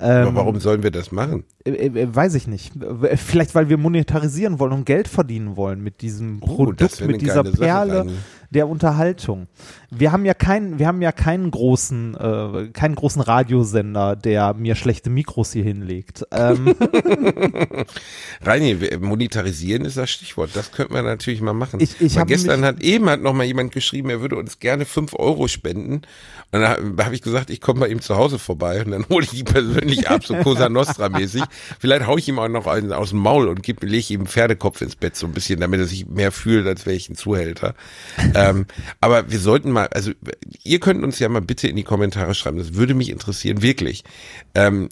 Ähm, 0.00 0.28
Aber 0.28 0.36
warum 0.36 0.60
sollen 0.60 0.82
wir 0.82 0.90
das 0.90 1.12
machen? 1.12 1.44
Äh, 1.66 1.72
äh, 1.88 2.14
weiß 2.14 2.34
ich 2.36 2.46
nicht. 2.46 2.72
Äh, 2.82 3.18
Vielleicht, 3.18 3.54
weil 3.54 3.68
wir 3.68 3.76
monetarisieren 3.76 4.58
wollen 4.58 4.72
und 4.72 4.86
Geld 4.86 5.06
verdienen 5.06 5.58
wollen 5.58 5.82
mit 5.82 6.00
diesem 6.00 6.38
Oh, 6.40 6.56
Produkt, 6.56 7.06
mit 7.06 7.20
dieser 7.20 7.44
Perle 7.44 8.06
der 8.48 8.66
Unterhaltung. 8.66 9.46
Wir 9.90 10.12
haben 10.12 10.24
ja 10.26 10.34
keinen, 10.34 10.78
wir 10.78 10.86
haben 10.86 11.00
ja 11.00 11.12
keinen 11.12 11.50
großen, 11.50 12.14
äh, 12.14 12.68
keinen 12.74 12.94
großen 12.94 13.22
Radiosender, 13.22 14.16
der 14.16 14.52
mir 14.54 14.74
schlechte 14.74 15.08
Mikros 15.08 15.52
hier 15.52 15.64
hinlegt. 15.64 16.24
Ähm, 16.30 16.74
Reini, 18.42 18.76
monetarisieren 19.00 19.84
ist 19.84 19.96
das 19.96 20.10
Stichwort. 20.10 20.50
Das 20.54 20.72
könnten 20.72 20.94
wir 20.94 21.02
natürlich 21.02 21.40
mal 21.40 21.54
machen. 21.54 21.80
Ich- 21.80 22.00
ich 22.00 22.16
gestern 22.26 22.64
hat 22.64 22.80
eben 22.82 23.08
hat 23.08 23.22
noch 23.22 23.32
mal 23.32 23.44
jemand 23.44 23.72
geschrieben, 23.72 24.10
er 24.10 24.20
würde 24.20 24.36
uns 24.36 24.58
gerne 24.58 24.84
fünf 24.84 25.14
Euro 25.14 25.48
spenden. 25.48 26.02
Und 26.50 26.60
da 26.62 26.76
habe 27.04 27.14
ich 27.14 27.22
gesagt, 27.22 27.50
ich 27.50 27.60
komme 27.60 27.80
bei 27.80 27.88
ihm 27.88 28.00
zu 28.00 28.16
Hause 28.16 28.38
vorbei 28.38 28.82
und 28.84 28.90
dann 28.92 29.06
hole 29.08 29.24
ich 29.24 29.30
die 29.30 29.44
persönlich 29.44 30.08
ab, 30.08 30.24
so 30.24 30.34
Cosa 30.36 30.68
Nostra 30.68 31.08
mäßig. 31.08 31.42
Vielleicht 31.78 32.06
hau 32.06 32.16
ich 32.16 32.28
ihm 32.28 32.38
auch 32.38 32.48
noch 32.48 32.66
einen 32.66 32.92
aus 32.92 33.10
dem 33.10 33.18
Maul 33.18 33.48
und 33.48 33.62
gebe, 33.62 33.86
lege 33.86 34.14
ihm 34.14 34.20
einen 34.20 34.26
Pferdekopf 34.28 34.80
ins 34.80 34.96
Bett 34.96 35.16
so 35.16 35.26
ein 35.26 35.32
bisschen, 35.32 35.60
damit 35.60 35.80
er 35.80 35.86
sich 35.86 36.06
mehr 36.06 36.32
fühlt, 36.32 36.66
als 36.66 36.86
wäre 36.86 36.96
ich 36.96 37.08
ein 37.08 37.16
Zuhälter. 37.16 37.74
ähm, 38.34 38.66
aber 39.00 39.30
wir 39.30 39.38
sollten 39.38 39.70
mal, 39.70 39.77
also 39.86 40.12
ihr 40.64 40.80
könnt 40.80 41.02
uns 41.04 41.18
ja 41.18 41.28
mal 41.28 41.40
bitte 41.40 41.68
in 41.68 41.76
die 41.76 41.84
Kommentare 41.84 42.34
schreiben. 42.34 42.58
Das 42.58 42.74
würde 42.74 42.94
mich 42.94 43.10
interessieren, 43.10 43.62
wirklich. 43.62 44.04
Ähm, 44.54 44.88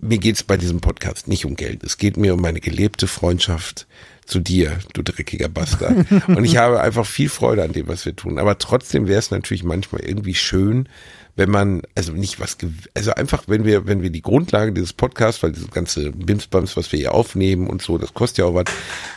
mir 0.00 0.18
geht's 0.18 0.42
bei 0.42 0.56
diesem 0.56 0.80
Podcast 0.80 1.28
nicht 1.28 1.46
um 1.46 1.56
Geld. 1.56 1.82
Es 1.82 1.96
geht 1.96 2.16
mir 2.16 2.34
um 2.34 2.40
meine 2.40 2.60
gelebte 2.60 3.06
Freundschaft 3.06 3.86
zu 4.26 4.40
dir, 4.40 4.78
du 4.92 5.02
dreckiger 5.02 5.48
Bastard. 5.48 6.10
Und 6.28 6.44
ich 6.44 6.56
habe 6.56 6.80
einfach 6.80 7.06
viel 7.06 7.28
Freude 7.28 7.62
an 7.62 7.72
dem, 7.72 7.88
was 7.88 8.04
wir 8.04 8.14
tun. 8.14 8.38
Aber 8.38 8.58
trotzdem 8.58 9.06
wäre 9.06 9.18
es 9.18 9.30
natürlich 9.30 9.64
manchmal 9.64 10.02
irgendwie 10.02 10.34
schön, 10.34 10.88
wenn 11.36 11.50
man, 11.50 11.82
also 11.94 12.12
nicht 12.12 12.38
was, 12.38 12.56
also 12.94 13.12
einfach, 13.12 13.44
wenn 13.46 13.64
wir, 13.64 13.86
wenn 13.86 14.02
wir 14.02 14.10
die 14.10 14.22
Grundlage 14.22 14.72
dieses 14.72 14.92
Podcasts, 14.92 15.42
weil 15.42 15.52
dieses 15.52 15.70
ganze 15.70 16.12
Bimsbams, 16.12 16.76
was 16.76 16.92
wir 16.92 16.98
hier 16.98 17.14
aufnehmen 17.14 17.66
und 17.66 17.82
so, 17.82 17.98
das 17.98 18.14
kostet 18.14 18.38
ja 18.38 18.44
auch 18.44 18.54
was, 18.54 18.66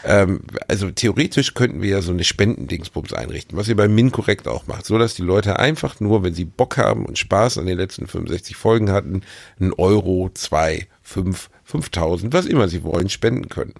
ähm, 0.03 0.41
also 0.67 0.89
theoretisch 0.89 1.53
könnten 1.53 1.81
wir 1.81 1.89
ja 1.89 2.01
so 2.01 2.11
eine 2.11 2.23
Spendendingsbums 2.23 3.13
einrichten, 3.13 3.57
was 3.57 3.67
ihr 3.67 3.75
bei 3.75 3.87
Minkorrekt 3.87 4.47
auch 4.47 4.65
macht, 4.67 4.85
so 4.85 4.97
dass 4.97 5.13
die 5.13 5.21
Leute 5.21 5.59
einfach 5.59 5.99
nur, 5.99 6.23
wenn 6.23 6.33
sie 6.33 6.45
Bock 6.45 6.77
haben 6.77 7.05
und 7.05 7.17
Spaß 7.17 7.59
an 7.59 7.67
den 7.67 7.77
letzten 7.77 8.07
65 8.07 8.55
Folgen 8.55 8.91
hatten, 8.91 9.21
einen 9.59 9.73
Euro, 9.73 10.31
zwei, 10.33 10.87
fünf, 11.03 11.49
5000, 11.65 12.33
was 12.33 12.45
immer 12.45 12.67
sie 12.67 12.83
wollen, 12.83 13.09
spenden 13.09 13.49
können. 13.49 13.73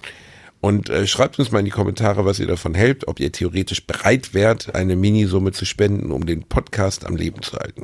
Und 0.60 0.90
äh, 0.90 1.06
schreibt 1.06 1.38
uns 1.38 1.52
mal 1.52 1.60
in 1.60 1.66
die 1.66 1.72
Kommentare, 1.72 2.26
was 2.26 2.40
ihr 2.40 2.48
davon 2.48 2.74
hält, 2.74 3.08
ob 3.08 3.20
ihr 3.20 3.32
theoretisch 3.32 3.86
bereit 3.86 4.34
wärt, 4.34 4.74
eine 4.74 4.96
Minisumme 4.96 5.52
zu 5.52 5.66
spenden, 5.66 6.12
um 6.12 6.26
den 6.26 6.44
Podcast 6.44 7.06
am 7.06 7.16
Leben 7.16 7.42
zu 7.42 7.58
halten. 7.58 7.84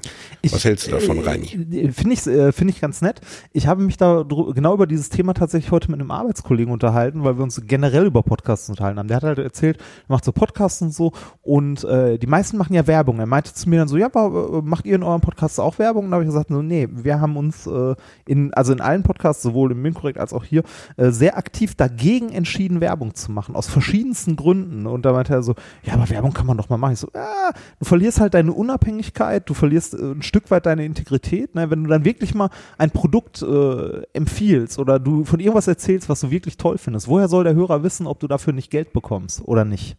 was 0.50 0.65
hältst 0.65 0.88
du 0.88 0.92
davon, 0.92 1.20
Reini? 1.20 1.46
äh, 1.72 1.92
Finde 1.92 2.13
ich, 2.13 2.25
äh, 2.25 2.51
finde 2.51 2.74
ich 2.74 2.82
ganz 2.82 3.01
nett. 3.01 3.22
Ich 3.51 3.68
habe 3.68 3.84
mich 3.84 3.98
da 3.98 4.24
genau 4.24 4.74
über 4.74 4.88
dieses 4.88 5.10
Thema 5.10 5.34
tatsächlich 5.34 5.72
heute 5.72 5.92
mit 5.92 6.00
einem 6.00 6.12
Arbeitskollegen 6.12 6.74
unterhalten, 6.74 7.24
weil 7.24 7.38
wir 7.38 7.44
uns 7.44 7.62
generell 7.65 8.06
über 8.06 8.24
Podcasts 8.24 8.70
unterhalten 8.70 8.98
haben. 8.98 9.08
Der 9.08 9.18
hat 9.18 9.24
halt 9.24 9.38
erzählt, 9.38 9.77
er 9.77 10.13
macht 10.13 10.25
so 10.25 10.32
Podcasts 10.32 10.82
und 10.82 10.94
so 10.94 11.13
und 11.44 11.84
äh, 11.84 12.18
die 12.18 12.27
meisten 12.27 12.58
machen 12.58 12.74
ja 12.74 12.88
Werbung. 12.88 13.20
Er 13.20 13.27
meinte 13.27 13.53
zu 13.53 13.70
mir 13.70 13.80
dann 13.80 13.88
so, 13.88 13.98
ja, 13.98 14.08
aber, 14.08 14.60
äh, 14.60 14.62
macht 14.63 14.86
ihr 14.86 14.96
in 14.96 15.03
eurem 15.03 15.22
Podcast 15.22 15.60
auch 15.60 15.77
Werbung? 15.77 16.06
Und 16.06 16.12
da 16.12 16.15
habe 16.15 16.24
ich 16.24 16.30
gesagt, 16.30 16.50
so, 16.50 16.62
nee, 16.62 16.88
wir 16.92 17.22
haben 17.22 17.38
uns 17.38 17.68
äh, 17.68 17.96
in, 18.25 18.53
also 18.53 18.74
in 18.74 18.82
allen 18.82 19.03
Podcasts, 19.03 19.44
sowohl 19.44 19.72
im 19.72 19.82
Minkorrekt 19.82 20.18
als 20.18 20.34
auch 20.34 20.44
hier, 20.44 20.63
äh, 20.98 21.12
sehr 21.12 21.38
aktiv 21.38 21.75
dagegen 21.75 22.30
entschieden, 22.30 22.62
Werbung 22.70 23.15
zu 23.15 23.32
machen, 23.32 23.55
aus 23.55 23.67
verschiedensten 23.67 24.36
Gründen. 24.36 24.88
Und 24.88 25.05
da 25.05 25.13
meinte 25.13 25.34
er 25.34 25.43
so, 25.43 25.55
ja, 25.84 25.93
aber 25.93 26.10
Werbung 26.10 26.34
kann 26.34 26.46
man 26.46 26.58
doch 26.58 26.70
mal 26.70 26.77
machen. 26.77 26.93
Ich 26.93 27.00
so, 27.00 27.10
ja, 27.13 27.51
du 27.79 27.86
verlierst 27.86 28.20
halt 28.20 28.34
deine 28.34 28.53
Unabhängigkeit, 28.53 29.50
du 29.50 29.53
verlierst 29.53 29.93
äh, 29.93 30.12
ein 30.12 30.22
Stück 30.22 30.51
weit 30.51 30.65
deine 30.65 30.86
Integrität. 30.86 31.55
Ne? 31.55 31.70
Wenn 31.70 31.84
du 31.84 31.89
dann 31.89 32.05
wirklich 32.05 32.34
mal 32.34 32.50
ein 32.77 32.91
Produkt 32.91 33.41
äh, 33.41 34.01
empfiehlst 34.13 34.79
oder 34.79 35.00
du 35.00 35.25
von 35.25 35.39
irgendwas 35.39 35.67
erzählst, 35.67 36.10
was 36.10 36.22
du 36.22 36.32
wirklich 36.32 36.58
toll 36.58 36.77
findest, 36.77 37.08
woher 37.08 37.27
soll 37.27 37.43
der 37.43 37.55
Hörer 37.55 37.84
wissen, 37.84 38.08
ob 38.08 38.20
du 38.20 38.27
dafür 38.27 38.53
nicht 38.53 38.72
Geld 38.72 38.93
bekommst 38.93 39.41
oder 39.46 39.65
nicht? 39.65 39.98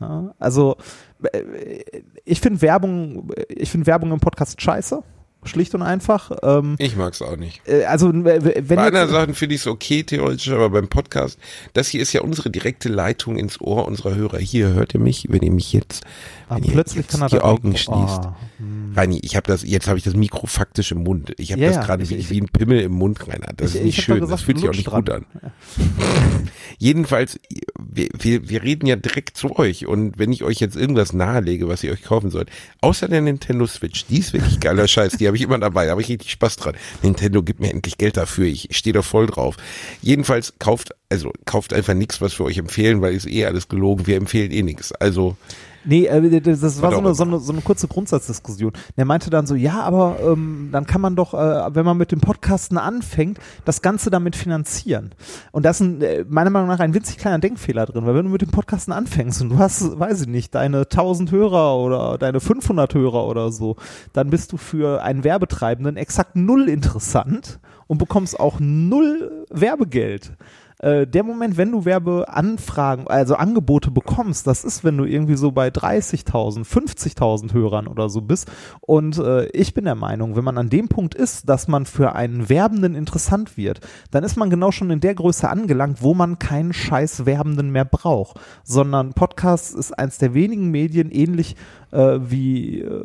Ja, 0.00 0.34
also 0.38 0.76
äh, 1.22 2.02
ich 2.24 2.40
finde 2.40 2.62
Werbung, 2.62 3.30
ich 3.48 3.70
finde 3.70 3.86
Werbung 3.86 4.12
im 4.12 4.20
Podcast 4.20 4.60
scheiße, 4.60 5.02
schlicht 5.44 5.74
und 5.74 5.82
einfach. 5.82 6.30
Ähm, 6.42 6.76
Ich 6.78 6.96
mag's 6.96 7.22
auch 7.22 7.36
nicht. 7.36 7.60
äh, 7.66 7.84
also 7.84 8.12
wenn 8.12 8.22
Bei 8.66 8.76
anderen 8.78 9.08
Sachen 9.10 9.34
finde 9.34 9.54
ich 9.54 9.62
es 9.62 9.66
okay, 9.66 10.02
theoretisch, 10.02 10.50
aber 10.50 10.70
beim 10.70 10.88
Podcast, 10.88 11.38
das 11.72 11.88
hier 11.88 12.02
ist 12.02 12.12
ja 12.12 12.20
unsere 12.20 12.50
direkte 12.50 12.88
Leitung 12.88 13.36
ins 13.36 13.60
Ohr 13.60 13.86
unserer 13.86 14.14
Hörer. 14.14 14.38
Hier 14.38 14.68
hört 14.68 14.94
ihr 14.94 15.00
mich, 15.00 15.26
wenn 15.30 15.42
ihr 15.42 15.52
mich 15.52 15.72
jetzt, 15.72 16.04
ah, 16.48 16.56
wenn 16.56 16.64
plötzlich 16.64 17.06
jetzt 17.06 17.18
kann 17.18 17.28
die 17.28 17.40
Augen 17.40 17.76
schließt. 17.76 18.20
Hm. 18.58 18.92
Reini, 18.96 19.20
ich 19.22 19.36
habe 19.36 19.46
das, 19.46 19.62
jetzt 19.62 19.86
habe 19.88 19.98
ich 19.98 20.04
das 20.04 20.14
Mikro 20.14 20.46
faktisch 20.46 20.92
im 20.92 21.04
Mund. 21.04 21.32
Ich 21.38 21.52
habe 21.52 21.62
Ja, 21.62 21.70
das 21.72 21.86
gerade 21.86 22.08
wie, 22.10 22.28
wie 22.28 22.40
ein 22.40 22.48
Pimmel 22.48 22.80
im 22.80 22.92
Mund, 22.92 23.26
Reinhard. 23.28 23.60
Das 23.60 23.70
Ich- 23.70 23.76
ist 23.76 23.80
ich 23.80 23.84
nicht 23.96 24.02
schön, 24.04 24.14
gesagt, 24.20 24.32
das 24.32 24.42
fühlt 24.42 24.58
sich 24.58 24.68
auch 24.68 24.72
nicht 24.74 24.86
lutsch 24.86 24.94
gut 24.96 25.08
dran. 25.08 25.24
an. 25.42 25.52
Jedenfalls, 26.78 27.38
wir, 27.78 28.08
wir, 28.18 28.48
wir 28.48 28.62
reden 28.62 28.86
ja 28.86 28.96
direkt 28.96 29.36
zu 29.36 29.56
euch 29.58 29.86
und 29.86 30.18
wenn 30.18 30.32
ich 30.32 30.44
euch 30.44 30.60
jetzt 30.60 30.76
irgendwas 30.76 31.12
nahelege, 31.12 31.68
was 31.68 31.82
ihr 31.84 31.92
euch 31.92 32.02
kaufen 32.02 32.30
sollt, 32.30 32.50
außer 32.80 33.08
der 33.08 33.20
Nintendo 33.20 33.66
Switch, 33.66 34.06
die 34.06 34.18
ist 34.18 34.32
wirklich 34.32 34.60
geiler 34.60 34.88
Scheiß, 34.88 35.12
die 35.18 35.28
habe 35.30 35.36
ich 35.36 35.42
immer 35.42 35.58
dabei, 35.58 35.84
da 35.84 35.92
habe 35.92 36.02
ich 36.02 36.08
richtig 36.08 36.30
Spaß 36.32 36.56
dran. 36.56 36.76
Nintendo 37.02 37.42
gibt 37.42 37.60
mir 37.60 37.70
endlich 37.70 37.98
Geld 37.98 38.16
dafür, 38.16 38.46
ich 38.46 38.68
stehe 38.72 38.92
da 38.92 39.02
voll 39.02 39.26
drauf. 39.26 39.56
Jedenfalls 40.02 40.54
kauft, 40.58 40.90
also 41.08 41.32
kauft 41.44 41.72
einfach 41.72 41.94
nichts, 41.94 42.20
was 42.20 42.38
wir 42.38 42.46
euch 42.46 42.58
empfehlen, 42.58 43.00
weil 43.00 43.14
ist 43.14 43.28
eh 43.28 43.46
alles 43.46 43.68
gelogen, 43.68 44.06
wir 44.06 44.16
empfehlen 44.16 44.50
eh 44.50 44.62
nichts. 44.62 44.92
Also 44.92 45.36
Nee, 45.84 46.06
äh, 46.06 46.40
das, 46.40 46.60
das 46.60 46.82
war 46.82 46.92
so 46.92 46.98
eine, 46.98 47.14
so, 47.14 47.22
eine, 47.24 47.38
so 47.38 47.52
eine 47.52 47.62
kurze 47.62 47.88
Grundsatzdiskussion. 47.88 48.72
Der 48.96 49.04
meinte 49.04 49.30
dann 49.30 49.46
so, 49.46 49.54
ja, 49.54 49.80
aber 49.80 50.18
ähm, 50.22 50.68
dann 50.72 50.86
kann 50.86 51.00
man 51.00 51.16
doch, 51.16 51.32
äh, 51.34 51.74
wenn 51.74 51.84
man 51.84 51.96
mit 51.96 52.12
dem 52.12 52.20
Podcasten 52.20 52.76
anfängt, 52.76 53.38
das 53.64 53.80
Ganze 53.80 54.10
damit 54.10 54.36
finanzieren. 54.36 55.10
Und 55.52 55.64
da 55.64 55.70
ist 55.70 55.80
ein, 55.80 56.02
äh, 56.02 56.24
meiner 56.28 56.50
Meinung 56.50 56.68
nach 56.68 56.80
ein 56.80 56.94
winzig 56.94 57.18
kleiner 57.18 57.38
Denkfehler 57.38 57.86
drin, 57.86 58.04
weil 58.06 58.14
wenn 58.14 58.26
du 58.26 58.30
mit 58.30 58.42
dem 58.42 58.50
Podcasten 58.50 58.92
anfängst 58.92 59.40
und 59.42 59.50
du 59.50 59.58
hast, 59.58 59.98
weiß 59.98 60.22
ich 60.22 60.28
nicht, 60.28 60.54
deine 60.54 60.80
1000 60.80 61.30
Hörer 61.30 61.76
oder 61.78 62.18
deine 62.18 62.40
500 62.40 62.94
Hörer 62.94 63.26
oder 63.26 63.50
so, 63.50 63.76
dann 64.12 64.30
bist 64.30 64.52
du 64.52 64.56
für 64.58 65.02
einen 65.02 65.24
Werbetreibenden 65.24 65.96
exakt 65.96 66.36
null 66.36 66.68
interessant 66.68 67.58
und 67.86 67.98
bekommst 67.98 68.38
auch 68.38 68.60
null 68.60 69.46
Werbegeld 69.50 70.32
äh, 70.80 71.06
der 71.06 71.24
Moment, 71.24 71.56
wenn 71.56 71.72
du 71.72 71.84
Werbeanfragen, 71.84 73.06
also 73.06 73.34
Angebote 73.34 73.90
bekommst, 73.90 74.46
das 74.46 74.64
ist, 74.64 74.82
wenn 74.84 74.96
du 74.96 75.04
irgendwie 75.04 75.36
so 75.36 75.52
bei 75.52 75.68
30.000, 75.68 76.64
50.000 76.64 77.52
Hörern 77.52 77.86
oder 77.86 78.08
so 78.08 78.22
bist. 78.22 78.50
Und 78.80 79.18
äh, 79.18 79.46
ich 79.48 79.74
bin 79.74 79.84
der 79.84 79.94
Meinung, 79.94 80.36
wenn 80.36 80.44
man 80.44 80.58
an 80.58 80.70
dem 80.70 80.88
Punkt 80.88 81.14
ist, 81.14 81.48
dass 81.48 81.68
man 81.68 81.84
für 81.84 82.14
einen 82.14 82.48
Werbenden 82.48 82.94
interessant 82.94 83.56
wird, 83.56 83.80
dann 84.10 84.24
ist 84.24 84.36
man 84.36 84.50
genau 84.50 84.70
schon 84.70 84.90
in 84.90 85.00
der 85.00 85.14
Größe 85.14 85.48
angelangt, 85.48 86.02
wo 86.02 86.14
man 86.14 86.38
keinen 86.38 86.72
scheiß 86.72 87.26
Werbenden 87.26 87.70
mehr 87.70 87.84
braucht, 87.84 88.40
sondern 88.64 89.12
Podcast 89.12 89.74
ist 89.74 89.98
eins 89.98 90.18
der 90.18 90.34
wenigen 90.34 90.70
Medien, 90.70 91.10
ähnlich 91.10 91.56
äh, 91.92 92.18
wie, 92.20 92.80
äh, 92.80 93.04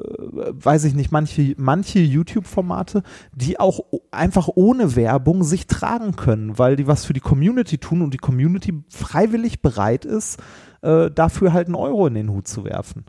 weiß 0.54 0.84
ich 0.86 0.94
nicht, 0.94 1.12
manche, 1.12 1.54
manche 1.58 2.00
YouTube-Formate, 2.00 3.04
die 3.34 3.60
auch 3.60 3.82
einfach 4.12 4.50
ohne 4.56 4.96
Werbung 4.96 5.44
sich 5.44 5.68
tragen 5.68 6.16
können, 6.16 6.58
weil 6.58 6.76
die 6.76 6.88
was 6.88 7.06
für 7.06 7.14
die 7.14 7.20
Community 7.20 7.78
tun 7.78 8.02
und 8.02 8.14
die 8.14 8.20
Community 8.20 8.84
freiwillig 8.90 9.62
bereit 9.62 10.06
ist, 10.06 10.40
äh, 10.82 11.10
dafür 11.12 11.54
halt 11.54 11.68
einen 11.68 11.76
Euro 11.76 12.08
in 12.08 12.14
den 12.14 12.30
Hut 12.30 12.48
zu 12.48 12.64
werfen. 12.64 13.06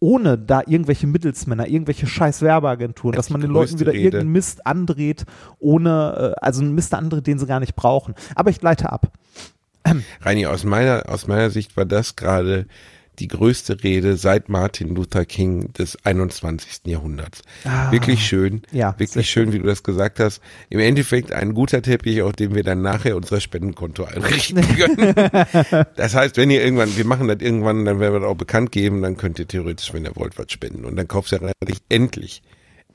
Ohne 0.00 0.38
da 0.38 0.62
irgendwelche 0.64 1.08
Mittelsmänner, 1.08 1.66
irgendwelche 1.66 2.06
scheiß 2.06 2.42
Werbeagenturen, 2.42 3.16
dass 3.16 3.30
man 3.30 3.40
den 3.40 3.50
Leuten 3.50 3.80
wieder 3.80 3.92
Rede. 3.92 4.04
irgendeinen 4.04 4.32
Mist 4.32 4.64
andreht, 4.64 5.24
ohne, 5.58 6.34
äh, 6.36 6.40
also 6.40 6.62
einen 6.62 6.74
Mist 6.74 6.94
andreht, 6.94 7.26
den 7.26 7.38
sie 7.38 7.46
gar 7.46 7.60
nicht 7.60 7.74
brauchen. 7.74 8.14
Aber 8.36 8.50
ich 8.50 8.60
gleite 8.60 8.92
ab. 8.92 9.12
Reini, 10.20 10.46
aus 10.46 10.64
meiner, 10.64 11.04
aus 11.08 11.26
meiner 11.26 11.50
Sicht 11.50 11.76
war 11.76 11.84
das 11.84 12.14
gerade 12.14 12.66
die 13.18 13.28
größte 13.28 13.82
Rede 13.82 14.16
seit 14.16 14.48
Martin 14.48 14.94
Luther 14.94 15.24
King 15.24 15.72
des 15.72 15.96
21. 16.04 16.80
Jahrhunderts. 16.86 17.42
wirklich 17.90 18.26
schön, 18.26 18.62
Ah. 18.72 18.76
Ja, 18.76 18.94
wirklich 18.98 19.28
schön, 19.30 19.52
wie 19.52 19.58
du 19.58 19.66
das 19.66 19.82
gesagt 19.82 20.20
hast. 20.20 20.40
Im 20.70 20.78
Endeffekt 20.80 21.32
ein 21.32 21.54
guter 21.54 21.82
Teppich, 21.82 22.22
auf 22.22 22.32
dem 22.32 22.54
wir 22.54 22.62
dann 22.62 22.82
nachher 22.82 23.16
unser 23.16 23.40
Spendenkonto 23.40 24.04
einrichten 24.04 24.62
können. 24.76 25.14
das 25.96 26.14
heißt, 26.14 26.36
wenn 26.36 26.50
ihr 26.50 26.62
irgendwann, 26.62 26.96
wir 26.96 27.04
machen 27.04 27.28
das 27.28 27.38
irgendwann, 27.40 27.84
dann 27.84 28.00
werden 28.00 28.12
wir 28.14 28.20
das 28.20 28.28
auch 28.28 28.36
bekannt 28.36 28.72
geben, 28.72 29.02
dann 29.02 29.16
könnt 29.16 29.38
ihr 29.38 29.48
theoretisch, 29.48 29.92
wenn 29.92 30.04
ihr 30.04 30.14
wollt, 30.16 30.38
was 30.38 30.50
spenden. 30.52 30.84
Und 30.84 30.96
dann 30.96 31.08
kauft 31.08 31.32
ihr 31.32 31.40
relativ 31.40 31.82
endlich, 31.88 32.42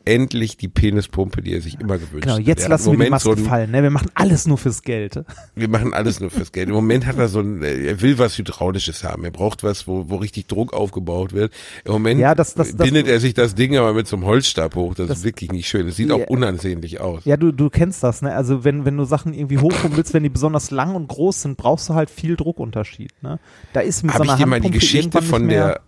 endlich 0.06 0.58
die 0.58 0.68
Penispumpe, 0.68 1.42
die 1.42 1.54
er 1.54 1.62
sich 1.62 1.80
immer 1.80 1.98
gewünscht 1.98 2.24
Genau, 2.24 2.36
hat. 2.38 2.44
jetzt 2.46 2.60
Er 2.62 2.64
hat 2.66 2.70
lassen 2.72 2.86
wir 2.88 2.92
die 2.92 2.98
Moment 2.98 3.12
Maske 3.12 3.36
so 3.38 3.44
fallen. 3.44 3.72
Ne? 3.72 3.84
Wir 3.84 3.90
machen 3.90 4.10
alles 4.16 4.48
nur 4.48 4.58
fürs 4.58 4.82
Geld. 4.82 5.24
wir 5.56 5.68
machen 5.70 5.94
alles 5.94 6.20
nur 6.20 6.30
fürs 6.30 6.52
Geld. 6.52 6.68
Im 6.70 6.76
Moment 6.76 7.06
hat 7.06 7.18
er 7.18 7.28
so 7.28 7.40
ein, 7.40 7.64
äh, 7.64 7.86
er 7.88 8.02
will 8.02 8.18
was 8.20 8.38
Hydraulisches 8.38 9.04
haben. 9.04 9.24
Er 9.24 9.32
braucht 9.32 9.64
was, 9.64 9.88
wo, 9.88 10.10
wo 10.10 10.18
richtig 10.18 10.48
Druck 10.48 10.74
aufgebaut 10.74 11.34
wird. 11.34 11.54
Im 11.86 11.94
Moment 11.94 12.20
Ja, 12.20 12.36
das- 12.36 12.54
das- 12.54 12.76
das- 12.76 12.86
bindet 12.86 13.08
er 13.08 13.20
sich 13.20 13.34
das 13.34 13.56
Ding 13.56 13.78
aber 13.78 13.94
mit 13.94 14.08
so 14.08 14.16
einem 14.16 14.26
Holzstab 14.26 14.76
hoch. 14.76 14.94
Das, 14.96 15.08
Das- 15.08 15.18
ist 15.20 15.24
wirklich 15.24 15.52
nicht 15.52 15.68
schön. 15.68 15.88
Es 15.88 15.96
sieht 15.96 16.10
Ja. 16.10 16.16
auch 16.16 16.28
unansehnlich 16.28 17.00
aus. 17.00 17.24
Ja, 17.26 17.38
du, 17.38 17.52
du 17.52 17.70
kennst 17.70 18.04
das, 18.04 18.22
ne? 18.22 18.34
Also 18.36 18.64
wenn, 18.64 18.86
wenn 18.86 18.98
du 18.98 19.06
Sachen 19.06 19.34
irgendwie 19.34 19.58
hochpumpen 19.60 19.98
willst, 19.98 20.14
wenn 20.14 20.24
die 20.24 20.30
besonders 20.30 20.72
lang 20.72 20.96
und 20.96 21.08
groß 21.08 21.44
sind, 21.44 21.58
brauchst 21.58 21.90
du 21.90 21.94
halt 21.94 22.10
viel 22.10 22.36
Druckunterschied. 22.36 23.12
Ne? 23.22 23.40
Da 23.74 23.80
ist 23.80 24.04
mit 24.04 24.14
Habe 24.14 24.20
so 24.20 24.24
ich 24.26 24.30
einer 24.32 24.38
dir 24.40 24.46
mal 24.48 24.62
die 24.62 24.72
Geschichte 24.72 25.22
von 25.22 25.48
der, 25.50 25.82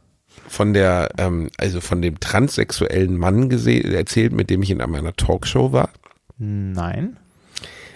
von 0.48 0.74
der, 0.74 1.10
ähm, 1.18 1.50
also 1.58 1.82
von 1.82 2.02
dem 2.02 2.20
transsexuellen 2.20 3.18
Mann 3.18 3.50
gesehen, 3.50 3.92
erzählt, 3.94 4.34
mit 4.34 4.50
dem 4.50 4.62
ich 4.62 4.72
in 4.72 4.82
einer 4.82 5.16
Talkshow 5.16 5.72
war? 5.72 5.90
Nein. 6.38 7.18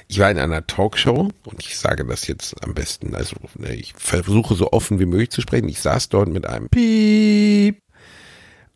Ich 0.08 0.18
war 0.20 0.32
in 0.32 0.40
einer 0.40 0.66
Talkshow 0.66 1.30
und 1.46 1.60
ich 1.60 1.78
sage 1.78 2.04
das 2.04 2.26
jetzt 2.26 2.64
am 2.64 2.74
besten, 2.74 3.14
also 3.14 3.36
ne, 3.56 3.76
ich 3.76 3.94
versuche 3.96 4.56
so 4.56 4.72
offen 4.72 5.00
wie 5.00 5.06
möglich 5.06 5.30
zu 5.30 5.42
sprechen. 5.42 5.70
Ich 5.70 5.82
saß 5.82 6.10
dort 6.10 6.30
mit 6.30 6.48
einem 6.48 6.68
Piep. 6.70 7.80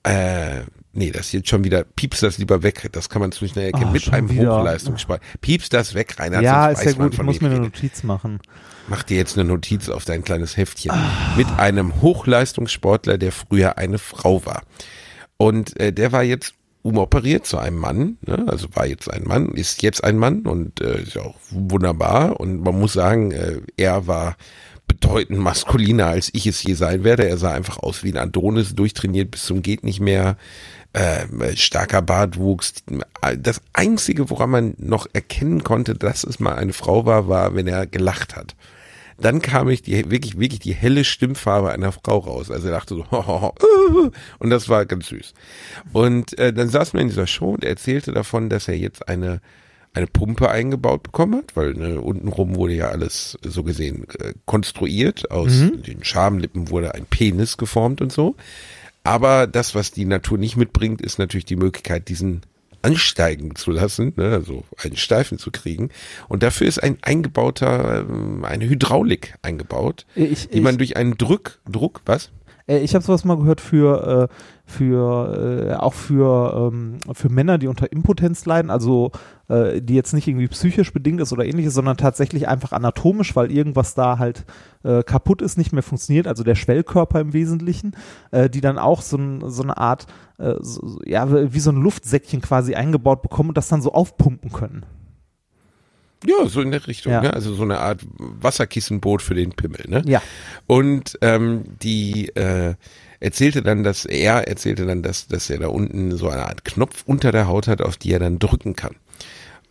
Äh, 0.03 0.61
nee, 0.91 1.09
das 1.11 1.27
ist 1.27 1.31
jetzt 1.31 1.49
schon 1.49 1.63
wieder, 1.63 1.85
piepst 1.85 2.21
das 2.21 2.37
lieber 2.37 2.61
weg, 2.61 2.89
das 2.91 3.09
kann 3.09 3.21
man 3.21 3.31
zu 3.31 3.47
schnell 3.47 3.67
erkennen, 3.67 3.87
Ah, 3.87 3.91
mit 3.91 4.13
einem. 4.13 4.29
Hochleistungsspeicher. 4.29 5.21
Piepst 5.41 5.73
das 5.73 5.95
weg, 5.95 6.19
Reinhard, 6.19 6.43
ja, 6.43 6.67
ist 6.69 6.83
ja 6.85 6.91
gut. 6.91 7.13
Ich 7.13 7.23
muss 7.23 7.41
mir 7.41 7.49
eine. 7.49 7.61
Notiz 7.61 8.03
machen. 8.03 8.39
Mach 8.87 9.03
dir 9.03 9.17
jetzt 9.17 9.37
eine 9.37 9.47
Notiz 9.47 9.89
auf 9.89 10.05
dein 10.05 10.23
kleines 10.23 10.57
Heftchen. 10.57 10.91
Mit 11.37 11.47
einem 11.57 12.01
Hochleistungssportler, 12.01 13.17
der 13.17 13.31
früher 13.31 13.77
eine 13.77 13.97
Frau 13.97 14.45
war. 14.45 14.63
Und 15.37 15.79
äh, 15.79 15.93
der 15.93 16.11
war 16.11 16.23
jetzt 16.23 16.53
umoperiert 16.81 17.45
zu 17.45 17.57
einem 17.57 17.77
Mann, 17.77 18.17
ne? 18.25 18.45
also 18.47 18.67
war 18.73 18.85
jetzt 18.85 19.09
ein 19.09 19.23
Mann, 19.23 19.53
ist 19.53 19.81
jetzt 19.81 20.03
ein 20.03 20.17
Mann 20.17 20.41
und 20.41 20.81
äh, 20.81 21.01
ist 21.01 21.17
auch 21.17 21.35
wunderbar. 21.49 22.39
Und 22.39 22.61
man 22.61 22.77
muss 22.77 22.93
sagen, 22.93 23.31
äh, 23.31 23.61
er 23.77 24.05
war 24.05 24.35
bedeutend 24.85 25.39
maskuliner, 25.39 26.07
als 26.07 26.29
ich 26.33 26.45
es 26.45 26.61
je 26.61 26.73
sein 26.73 27.05
werde. 27.05 27.27
Er 27.27 27.37
sah 27.37 27.53
einfach 27.53 27.79
aus 27.79 28.03
wie 28.03 28.11
ein 28.11 28.17
Adonis, 28.17 28.75
durchtrainiert 28.75 29.31
bis 29.31 29.45
zum 29.45 29.61
geht 29.61 29.85
nicht 29.85 30.01
mehr, 30.01 30.37
äh, 30.91 31.25
starker 31.55 32.01
Bartwuchs. 32.01 32.73
Das 33.37 33.61
Einzige, 33.71 34.29
woran 34.29 34.49
man 34.49 34.73
noch 34.77 35.07
erkennen 35.13 35.63
konnte, 35.63 35.95
dass 35.95 36.23
es 36.23 36.39
mal 36.39 36.55
eine 36.55 36.73
Frau 36.73 37.05
war, 37.05 37.27
war, 37.27 37.55
wenn 37.55 37.67
er 37.67 37.87
gelacht 37.87 38.35
hat. 38.35 38.55
Dann 39.19 39.41
kam 39.41 39.69
ich 39.69 39.81
die 39.81 40.09
wirklich 40.09 40.39
wirklich 40.39 40.59
die 40.59 40.73
helle 40.73 41.03
Stimmfarbe 41.03 41.71
einer 41.71 41.91
Frau 41.91 42.19
raus. 42.19 42.51
Also 42.51 42.67
er 42.67 42.73
dachte 42.73 42.95
so 42.95 43.03
und 44.39 44.49
das 44.49 44.69
war 44.69 44.85
ganz 44.85 45.07
süß. 45.07 45.33
Und 45.91 46.37
äh, 46.37 46.53
dann 46.53 46.69
saß 46.69 46.93
man 46.93 47.03
in 47.03 47.09
dieser 47.09 47.27
Show 47.27 47.51
und 47.51 47.63
er 47.63 47.71
erzählte 47.71 48.11
davon, 48.11 48.49
dass 48.49 48.67
er 48.67 48.77
jetzt 48.77 49.07
eine 49.07 49.41
eine 49.95 50.07
Pumpe 50.07 50.49
eingebaut 50.49 51.03
bekommen 51.03 51.35
hat, 51.35 51.55
weil 51.55 51.73
ne, 51.73 52.01
untenrum 52.01 52.55
wurde 52.55 52.73
ja 52.73 52.87
alles 52.87 53.37
so 53.43 53.63
gesehen 53.63 54.07
äh, 54.19 54.33
konstruiert. 54.45 55.29
Aus 55.29 55.51
den 55.51 56.03
Schamlippen 56.03 56.71
wurde 56.71 56.95
ein 56.95 57.05
Penis 57.05 57.57
geformt 57.57 58.01
und 58.01 58.11
so. 58.11 58.35
Aber 59.03 59.47
das, 59.47 59.75
was 59.75 59.91
die 59.91 60.05
Natur 60.05 60.37
nicht 60.37 60.57
mitbringt, 60.57 61.01
ist 61.01 61.19
natürlich 61.19 61.45
die 61.45 61.57
Möglichkeit, 61.57 62.07
diesen 62.07 62.41
ansteigen 62.83 63.55
zu 63.55 63.71
lassen, 63.71 64.13
ne, 64.15 64.31
also 64.31 64.63
einen 64.77 64.97
Steifen 64.97 65.39
zu 65.39 65.49
kriegen. 65.51 65.89
Und 66.29 66.43
dafür 66.43 66.67
ist 66.67 66.83
ein 66.83 66.97
eingebauter, 67.01 68.01
ähm, 68.01 68.45
eine 68.45 68.69
Hydraulik 68.69 69.33
eingebaut, 69.41 70.05
Ich, 70.15 70.49
die 70.49 70.61
man 70.61 70.77
durch 70.77 70.95
einen 70.97 71.17
Druck, 71.17 71.59
Druck, 71.69 72.01
was? 72.05 72.31
Äh, 72.67 72.79
Ich 72.79 72.93
habe 72.93 73.03
sowas 73.03 73.25
mal 73.25 73.37
gehört 73.37 73.61
für, 73.61 74.29
äh, 74.29 74.35
für 74.65 75.69
äh, 75.71 75.73
auch 75.75 75.93
für, 75.93 76.71
ähm, 76.73 76.97
für 77.13 77.29
Männer, 77.29 77.57
die 77.57 77.67
unter 77.67 77.91
Impotenz 77.91 78.45
leiden, 78.45 78.71
also 78.71 79.11
äh, 79.49 79.81
die 79.81 79.93
jetzt 79.95 80.13
nicht 80.13 80.27
irgendwie 80.27 80.47
psychisch 80.47 80.93
bedingt 80.93 81.19
ist 81.19 81.33
oder 81.33 81.45
ähnliches, 81.45 81.73
sondern 81.73 81.97
tatsächlich 81.97 82.47
einfach 82.47 82.71
anatomisch, 82.71 83.35
weil 83.35 83.51
irgendwas 83.51 83.93
da 83.93 84.19
halt 84.19 84.45
äh, 84.83 85.03
kaputt 85.03 85.41
ist, 85.41 85.57
nicht 85.57 85.73
mehr 85.73 85.83
funktioniert, 85.83 86.27
also 86.27 86.43
der 86.43 86.55
Schwellkörper 86.55 87.19
im 87.19 87.33
Wesentlichen, 87.33 87.95
äh, 88.31 88.49
die 88.49 88.61
dann 88.61 88.77
auch 88.79 89.01
so, 89.01 89.17
ein, 89.17 89.49
so 89.49 89.63
eine 89.63 89.77
Art, 89.77 90.07
äh, 90.39 90.53
so- 90.61 90.99
ja, 91.05 91.53
wie 91.53 91.59
so 91.59 91.71
ein 91.71 91.81
Luftsäckchen 91.81 92.41
quasi 92.41 92.73
eingebaut 92.73 93.21
bekommen 93.21 93.49
und 93.49 93.57
das 93.57 93.67
dann 93.67 93.81
so 93.81 93.91
aufpumpen 93.93 94.51
können. 94.53 94.85
Ja, 96.25 96.47
so 96.47 96.61
in 96.61 96.71
der 96.71 96.87
Richtung, 96.87 97.11
Ja. 97.11 97.19
ne? 97.21 97.33
also 97.33 97.53
so 97.53 97.63
eine 97.63 97.79
Art 97.79 97.99
Wasserkissenboot 98.17 99.21
für 99.21 99.35
den 99.35 99.51
Pimmel. 99.51 99.83
Ne? 99.89 100.03
Ja. 100.05 100.21
Und 100.67 101.17
ähm, 101.21 101.65
die 101.81 102.29
äh, 102.29 102.75
erzählte 103.23 103.61
dann, 103.61 103.83
dass 103.83 104.05
er 104.05 104.47
erzählte 104.47 104.85
dann, 104.85 105.01
dass, 105.01 105.27
dass 105.27 105.49
er 105.49 105.59
da 105.59 105.67
unten 105.67 106.15
so 106.17 106.29
eine 106.29 106.45
Art 106.45 106.65
Knopf 106.65 107.03
unter 107.05 107.31
der 107.31 107.47
Haut 107.47 107.67
hat, 107.67 107.81
auf 107.81 107.97
die 107.97 108.11
er 108.11 108.19
dann 108.19 108.39
drücken 108.39 108.75
kann. 108.75 108.95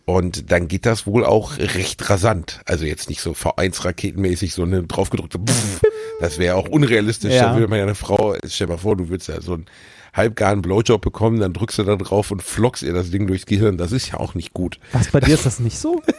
Und 0.05 0.51
dann 0.51 0.67
geht 0.67 0.85
das 0.85 1.07
wohl 1.07 1.25
auch 1.25 1.59
recht 1.59 2.11
rasant. 2.11 2.61
Also 2.65 2.85
jetzt 2.85 3.09
nicht 3.09 3.21
so 3.21 3.33
V1-Raketenmäßig 3.33 4.53
so 4.53 4.63
eine 4.63 4.83
draufgedrückte 4.83 5.39
Pff, 5.39 5.81
Das 6.21 6.39
wäre 6.39 6.57
auch 6.57 6.69
unrealistisch. 6.69 7.35
Ja. 7.35 7.51
Da 7.51 7.55
würde 7.55 7.69
man 7.69 7.79
ja 7.79 7.85
eine 7.85 7.95
Frau, 7.95 8.35
stell 8.45 8.67
dir 8.67 8.73
mal 8.73 8.79
vor, 8.79 8.97
du 8.97 9.09
würdest 9.09 9.29
ja 9.29 9.41
so 9.41 9.55
einen 9.55 9.67
halbgaren 10.13 10.61
Blowjob 10.61 11.01
bekommen, 11.01 11.41
dann 11.41 11.53
drückst 11.53 11.79
du 11.79 11.85
da 11.85 11.97
drauf 11.97 12.31
und 12.31 12.43
flockst 12.43 12.83
ihr 12.83 12.93
das 12.93 13.11
Ding 13.11 13.27
durchs 13.27 13.47
Gehirn. 13.47 13.77
Das 13.77 13.93
ist 13.93 14.11
ja 14.11 14.19
auch 14.19 14.35
nicht 14.35 14.53
gut. 14.53 14.79
Was, 14.93 15.11
bei 15.11 15.21
dir 15.21 15.35
ist 15.35 15.47
das 15.47 15.61
nicht 15.61 15.79
so? 15.79 16.03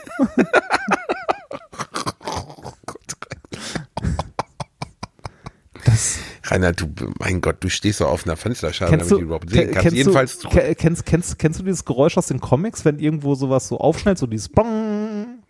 Das, 5.86 6.17
Rainer, 6.45 6.73
du, 6.73 6.88
mein 7.19 7.41
Gott, 7.41 7.58
du 7.62 7.69
stehst 7.69 7.99
so 7.99 8.06
auf 8.06 8.25
einer 8.25 8.36
Fensterscheibe, 8.36 8.91
kennst 8.91 9.12
damit 9.12 9.21
du, 9.21 9.25
überhaupt 9.25 9.49
sehen 9.49 9.67
kannst. 9.71 9.82
kennst, 9.82 9.97
Jedenfalls 9.97 10.39
du, 10.39 10.49
kennst, 10.49 11.06
kennst, 11.06 11.39
kennst 11.39 11.60
du 11.60 11.63
dieses 11.63 11.86
Geräusch 11.86 12.17
aus 12.17 12.27
den 12.27 12.39
Comics, 12.41 12.84
wenn 12.86 12.99
irgendwo 12.99 13.36
sowas 13.36 13.67
so 13.67 13.77
aufschnellt, 13.79 14.17
so 14.17 14.27
dieses 14.27 14.49
Bong? 14.49 15.43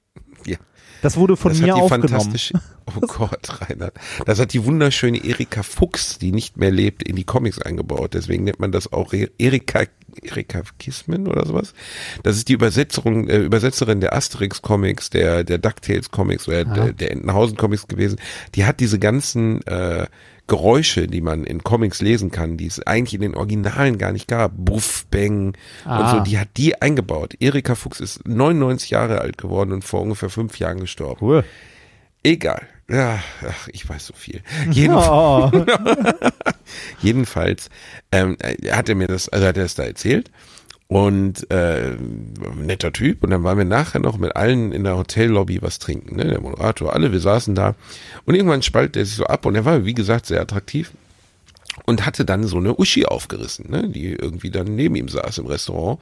Ja. 0.45 0.58
Das 1.01 1.17
wurde 1.17 1.36
von 1.36 1.51
das 1.51 1.60
mir 1.60 1.75
aufgenommen. 1.75 2.34
oh 2.86 2.99
Gott, 3.01 3.62
Reinhard. 3.62 3.93
Das 4.25 4.39
hat 4.39 4.53
die 4.53 4.63
wunderschöne 4.63 5.17
Erika 5.23 5.62
Fuchs, 5.62 6.17
die 6.17 6.32
nicht 6.32 6.56
mehr 6.56 6.71
lebt, 6.71 7.03
in 7.03 7.17
die 7.17 7.25
Comics 7.25 7.62
eingebaut. 7.62 8.13
Deswegen 8.13 8.45
nennt 8.45 8.62
man 8.62 8.71
das 8.71 8.93
auch 8.93 9.12
E- 9.12 9.29
Erika, 9.38 9.84
Erika 10.21 10.62
Kissman 10.79 11.27
oder 11.27 11.45
sowas. 11.45 11.73
Das 12.23 12.38
ist 12.38 12.47
die 12.47 12.53
Übersetzung, 12.53 13.27
äh, 13.27 13.39
Übersetzerin 13.39 13.99
der 13.99 14.15
Asterix 14.15 14.62
Comics, 14.62 15.10
der, 15.10 15.43
der 15.43 15.58
DuckTales 15.58 16.10
Comics 16.10 16.47
oder 16.47 16.63
der, 16.63 16.93
der 16.93 17.12
Entenhausen 17.12 17.58
Comics 17.58 17.88
gewesen. 17.88 18.17
Die 18.56 18.63
hat 18.63 18.79
diese 18.79 18.97
ganzen, 18.97 19.62
äh, 19.67 20.08
Geräusche, 20.47 21.08
die 21.08 21.21
man 21.21 21.45
in 21.45 21.63
Comics 21.63 22.01
lesen 22.01 22.29
kann, 22.29 22.58
die 22.58 22.67
es 22.67 22.86
eigentlich 22.86 23.13
in 23.13 23.21
den 23.21 23.36
Originalen 23.36 23.97
gar 23.97 24.12
nicht 24.12 24.27
gab. 24.27 24.51
Buff, 24.56 25.06
Bang 25.10 25.47
und 25.47 25.58
Ah. 25.86 26.12
so, 26.12 26.19
die 26.19 26.38
hat 26.38 26.49
die 26.58 26.82
eingebaut. 26.82 27.34
Erika 27.39 27.75
Fuchs 27.75 27.99
ist 28.01 28.27
99 28.27 28.89
Jahre 28.89 29.21
alt 29.21 29.38
geworden 29.38 29.71
und 29.71 29.84
vor 29.84 30.01
ungefähr 30.01 30.29
fünf 30.29 30.60
Jahren 30.60 30.79
gestorben. 30.82 31.25
Cool. 31.25 31.43
Egal. 32.23 32.62
Ja, 32.89 33.19
ach, 33.47 33.67
ich 33.71 33.88
weiß 33.88 34.06
so 34.08 34.13
viel. 34.13 34.41
Jedenfalls, 34.71 35.10
Oh, 35.10 35.51
jedenfalls 37.01 37.69
ähm, 38.12 38.38
er 38.39 38.75
hat 38.77 38.89
er 38.89 38.95
mir 38.95 39.08
das, 39.08 39.29
also 39.29 39.45
hat 39.47 39.58
er 39.58 39.65
es 39.65 39.75
da 39.75 39.84
erzählt 39.84 40.29
und 40.93 41.49
äh, 41.49 41.97
netter 42.56 42.93
Typ 42.93 43.23
und 43.23 43.32
dann 43.32 43.43
waren 43.43 43.58
wir 43.58 43.65
nachher 43.65 43.99
noch 43.99 44.19
mit 44.19 44.36
allen 44.36 44.71
in 44.71 44.84
der 44.84 44.95
Hotellobby 44.95 45.60
was 45.62 45.79
trinken, 45.79 46.17
ne? 46.17 46.25
der 46.25 46.39
Moderator, 46.39 46.93
alle, 46.93 47.12
wir 47.12 47.19
saßen 47.19 47.56
da 47.56 47.73
und 48.25 48.36
irgendwann 48.36 48.62
spaltet 48.62 48.97
er 48.97 49.06
sich 49.06 49.15
so 49.15 49.25
ab 49.25 49.47
und 49.47 49.56
er 49.56 49.65
war 49.65 49.86
wie 49.86 49.95
gesagt 49.95 50.27
sehr 50.27 50.39
attraktiv 50.39 50.91
und 51.86 52.05
hatte 52.05 52.25
dann 52.25 52.45
so 52.45 52.57
eine 52.57 52.77
Uschi 52.77 53.05
aufgerissen, 53.05 53.69
ne, 53.69 53.89
die 53.89 54.13
irgendwie 54.13 54.51
dann 54.51 54.75
neben 54.75 54.95
ihm 54.95 55.07
saß 55.09 55.39
im 55.39 55.47
Restaurant. 55.47 55.99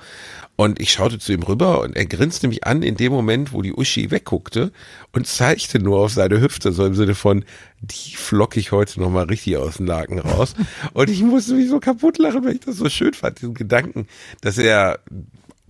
Und 0.55 0.79
ich 0.79 0.91
schaute 0.91 1.17
zu 1.17 1.33
ihm 1.33 1.43
rüber 1.43 1.81
und 1.81 1.95
er 1.95 2.05
grinste 2.05 2.47
mich 2.47 2.67
an 2.67 2.83
in 2.83 2.95
dem 2.95 3.11
Moment, 3.11 3.51
wo 3.53 3.61
die 3.61 3.73
Uschi 3.73 4.11
wegguckte 4.11 4.71
und 5.11 5.25
zeigte 5.25 5.79
nur 5.79 5.99
auf 5.99 6.11
seine 6.11 6.39
Hüfte, 6.39 6.71
so 6.71 6.85
im 6.85 6.93
Sinne 6.93 7.15
von, 7.15 7.45
die 7.79 8.15
flock 8.15 8.57
ich 8.57 8.71
heute 8.71 8.99
nochmal 8.99 9.25
richtig 9.25 9.57
aus 9.57 9.77
dem 9.77 9.87
Laken 9.87 10.19
raus. 10.19 10.53
Und 10.93 11.09
ich 11.09 11.23
musste 11.23 11.55
mich 11.55 11.67
so 11.67 11.79
kaputt 11.79 12.19
lachen, 12.19 12.43
weil 12.43 12.53
ich 12.53 12.59
das 12.59 12.75
so 12.75 12.89
schön 12.89 13.13
fand, 13.13 13.41
diesen 13.41 13.55
Gedanken, 13.55 14.07
dass 14.41 14.59
er 14.59 14.99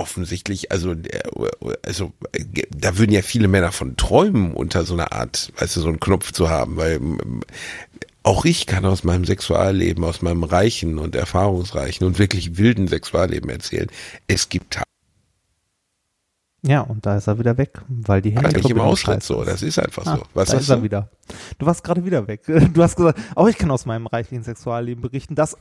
offensichtlich, 0.01 0.71
also, 0.71 0.95
also 1.85 2.11
da 2.75 2.97
würden 2.97 3.11
ja 3.11 3.21
viele 3.21 3.47
Männer 3.47 3.71
von 3.71 3.95
träumen, 3.97 4.53
unter 4.53 4.83
so 4.83 4.95
einer 4.95 5.13
Art, 5.13 5.53
weißt 5.57 5.75
du, 5.75 5.81
so 5.81 5.87
einen 5.87 5.99
Knopf 5.99 6.31
zu 6.31 6.49
haben, 6.49 6.75
weil 6.75 6.99
auch 8.23 8.45
ich 8.45 8.67
kann 8.67 8.85
aus 8.85 9.03
meinem 9.03 9.25
Sexualleben, 9.25 10.03
aus 10.03 10.21
meinem 10.21 10.43
reichen 10.43 10.99
und 10.99 11.15
erfahrungsreichen 11.15 12.05
und 12.05 12.19
wirklich 12.19 12.57
wilden 12.57 12.87
Sexualleben 12.87 13.49
erzählen. 13.49 13.87
Es 14.27 14.49
gibt 14.49 14.73
Tage 14.75 14.85
Ja, 16.63 16.81
und 16.81 17.05
da 17.05 17.17
ist 17.17 17.27
er 17.27 17.39
wieder 17.39 17.57
weg, 17.57 17.81
weil 17.89 18.21
die 18.21 18.29
nicht 18.29 18.39
im 18.39 18.45
Handyverbindung 18.45 18.81
Austritt 18.81 19.23
scheiße 19.23 19.33
so. 19.33 19.41
ist. 19.41 19.47
Das 19.47 19.61
ist 19.63 19.79
einfach 19.79 20.05
Ah, 20.05 20.17
so. 20.17 20.23
Was 20.35 20.49
da 20.49 20.57
hast 20.57 20.63
ist 20.63 20.69
er 20.69 20.77
du? 20.77 20.83
wieder. 20.83 21.09
Du 21.57 21.65
warst 21.65 21.83
gerade 21.83 22.05
wieder 22.05 22.27
weg. 22.27 22.43
Du 22.73 22.83
hast 22.83 22.95
gesagt, 22.95 23.19
auch 23.35 23.47
ich 23.47 23.57
kann 23.57 23.71
aus 23.71 23.85
meinem 23.87 24.05
reichlichen 24.07 24.43
Sexualleben 24.43 25.01
berichten. 25.01 25.33
Das 25.35 25.57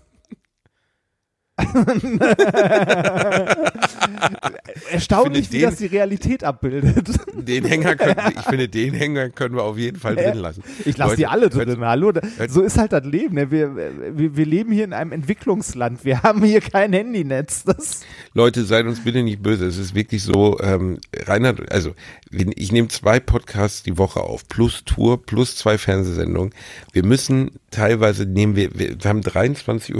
Erstaunlich, 4.91 5.47
Ich 5.47 5.53
wie 5.53 5.57
finde 5.59 5.71
das 5.71 5.79
die 5.79 5.87
Realität 5.87 6.45
abbildet. 6.45 7.09
Den 7.35 7.65
Hänger 7.65 7.97
können, 7.97 8.17
ich 8.37 8.43
finde, 8.45 8.69
den 8.69 8.95
Hänger 8.95 9.31
können 9.31 9.55
wir 9.57 9.63
auf 9.65 9.79
jeden 9.79 9.99
Fall 9.99 10.17
drin 10.17 10.39
lassen. 10.39 10.63
Ich 10.85 10.97
lasse 10.97 11.17
die 11.17 11.27
alle 11.27 11.51
hört- 11.51 11.69
drin. 11.69 11.81
Hallo, 11.81 12.13
hört- 12.13 12.51
so 12.51 12.63
ist 12.63 12.79
halt 12.79 12.93
das 12.93 13.05
Leben. 13.05 13.35
ne? 13.35 13.51
Wir, 13.51 13.75
wir, 13.77 14.37
wir 14.37 14.47
leben 14.47 14.73
hier 14.73 14.85
in 14.85 14.93
einem 14.93 15.13
Entwicklungsland. 15.13 16.05
Wir 16.05 16.23
haben 16.23 16.43
hier 16.45 16.61
kein 16.61 16.93
Handynetz. 16.93 17.65
Das, 17.65 18.01
Leute, 18.35 18.65
seid 18.65 18.87
uns 18.87 19.03
bitte 19.05 19.23
nicht 19.23 19.43
böse. 19.43 19.67
Es 19.67 19.79
ist 19.79 19.95
wirklich 19.95 20.23
so, 20.23 20.59
ähm, 20.61 20.99
Reinhard, 21.27 21.71
also 21.73 21.95
ich 22.31 22.73
nehme 22.73 22.89
zwei 22.89 23.21
Podcasts 23.21 23.83
die 23.83 23.99
Woche 23.99 24.21
auf, 24.21 24.47
plus 24.49 24.85
Tour, 24.85 25.23
plus 25.25 25.57
zwei 25.57 25.79
Fernsehsendungen. 25.79 26.53
Wir 26.93 27.05
müssen 27.05 27.53
teilweise 27.71 28.27
nehmen 28.27 28.57
wir, 28.57 28.79
wir, 28.79 29.03
wir 29.03 29.09
haben 29.09 29.21
23.40 29.21 29.95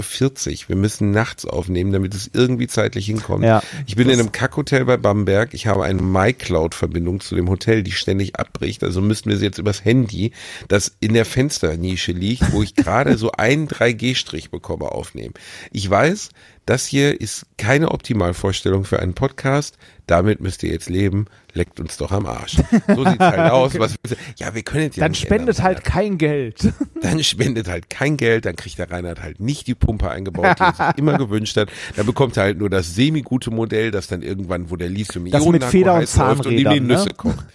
Uhr, 0.63 0.69
wir 0.69 0.75
müssen 0.75 1.11
nachts 1.11 1.45
aufnehmen, 1.51 1.91
damit 1.91 2.15
es 2.15 2.29
irgendwie 2.33 2.67
zeitlich 2.67 3.05
hinkommt. 3.05 3.43
Ja, 3.43 3.61
ich 3.85 3.95
bin 3.95 4.09
in 4.09 4.19
einem 4.19 4.31
Kackhotel 4.31 4.85
bei 4.85 4.97
Bamberg, 4.97 5.53
ich 5.53 5.67
habe 5.67 5.83
eine 5.83 6.01
MyCloud-Verbindung 6.01 7.19
zu 7.19 7.35
dem 7.35 7.49
Hotel, 7.49 7.83
die 7.83 7.91
ständig 7.91 8.37
abbricht, 8.37 8.83
also 8.83 9.01
müssten 9.01 9.29
wir 9.29 9.37
sie 9.37 9.45
jetzt 9.45 9.57
übers 9.57 9.83
Handy, 9.85 10.31
das 10.67 10.95
in 10.99 11.13
der 11.13 11.25
Fensternische 11.25 12.11
liegt, 12.11 12.51
wo 12.51 12.63
ich 12.63 12.75
gerade 12.75 13.17
so 13.17 13.31
einen 13.31 13.67
3G-Strich 13.67 14.49
bekomme, 14.49 14.91
aufnehmen. 14.91 15.33
Ich 15.71 15.89
weiß, 15.89 16.29
das 16.71 16.85
hier 16.85 17.19
ist 17.19 17.45
keine 17.57 17.91
Optimalvorstellung 17.91 18.85
für 18.85 19.01
einen 19.01 19.13
Podcast. 19.13 19.77
Damit 20.07 20.39
müsst 20.39 20.63
ihr 20.63 20.71
jetzt 20.71 20.89
leben. 20.89 21.25
Leckt 21.53 21.81
uns 21.81 21.97
doch 21.97 22.11
am 22.11 22.25
Arsch. 22.25 22.55
So 22.87 23.03
sieht's 23.03 23.19
halt 23.19 23.51
aus. 23.51 23.77
Was, 23.77 23.95
ja, 24.37 24.55
wir 24.55 24.63
können 24.63 24.89
es 24.89 24.95
ja 24.95 25.03
dann 25.03 25.13
spendet 25.13 25.57
ändern, 25.57 25.63
halt 25.63 25.83
kein 25.83 26.17
Geld. 26.17 26.71
dann 27.01 27.21
spendet 27.23 27.67
halt 27.67 27.89
kein 27.89 28.15
Geld, 28.15 28.45
dann 28.45 28.55
kriegt 28.55 28.77
der 28.77 28.89
Reinhard 28.89 29.21
halt 29.21 29.41
nicht 29.41 29.67
die 29.67 29.75
Pumpe 29.75 30.09
eingebaut, 30.09 30.59
die 30.59 30.63
er 30.63 30.73
sich 30.73 30.97
immer 30.97 31.17
gewünscht 31.17 31.57
hat. 31.57 31.69
Dann 31.97 32.05
bekommt 32.05 32.37
er 32.37 32.43
halt 32.43 32.57
nur 32.57 32.69
das 32.69 32.95
semi-gute 32.95 33.51
Modell, 33.51 33.91
das 33.91 34.07
dann 34.07 34.21
irgendwann, 34.21 34.71
wo 34.71 34.77
der 34.77 34.87
lithium 34.87 35.29
Das 35.29 35.45
mit 35.45 35.63
Feder- 35.65 35.95
und 35.95 35.99
läuft 35.99 36.45
und 36.45 36.51
ihm 36.53 36.57
die 36.57 36.63
Zahnrädern, 36.63 36.87
ne? 36.87 36.93
Nüsse 36.93 37.09
kocht. 37.09 37.45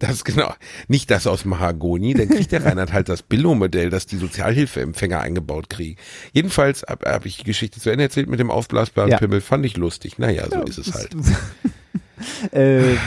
Das 0.00 0.24
genau. 0.24 0.52
Nicht 0.88 1.10
das 1.10 1.26
aus 1.26 1.44
Mahagoni, 1.44 2.14
dann 2.14 2.28
kriegt 2.28 2.50
der 2.52 2.64
Reinhard 2.64 2.92
halt 2.92 3.08
das 3.08 3.22
Billo-Modell, 3.22 3.90
das 3.90 4.06
die 4.06 4.16
Sozialhilfeempfänger 4.16 5.20
eingebaut 5.20 5.70
kriegen. 5.70 5.96
Jedenfalls 6.32 6.84
habe 6.88 7.10
hab 7.10 7.26
ich 7.26 7.38
die 7.38 7.44
Geschichte 7.44 7.80
zu 7.80 7.90
Ende 7.90 8.04
erzählt 8.04 8.28
mit 8.28 8.40
dem 8.40 8.50
aufblasbaren 8.64 9.10
Ja. 9.10 9.18
Pimmel, 9.18 9.40
fand 9.40 9.64
ich 9.66 9.76
lustig. 9.76 10.18
Naja, 10.18 10.46
so 10.50 10.62
ist 10.62 10.78
es 10.78 10.94
halt. 10.94 11.10
ähm, 12.52 12.98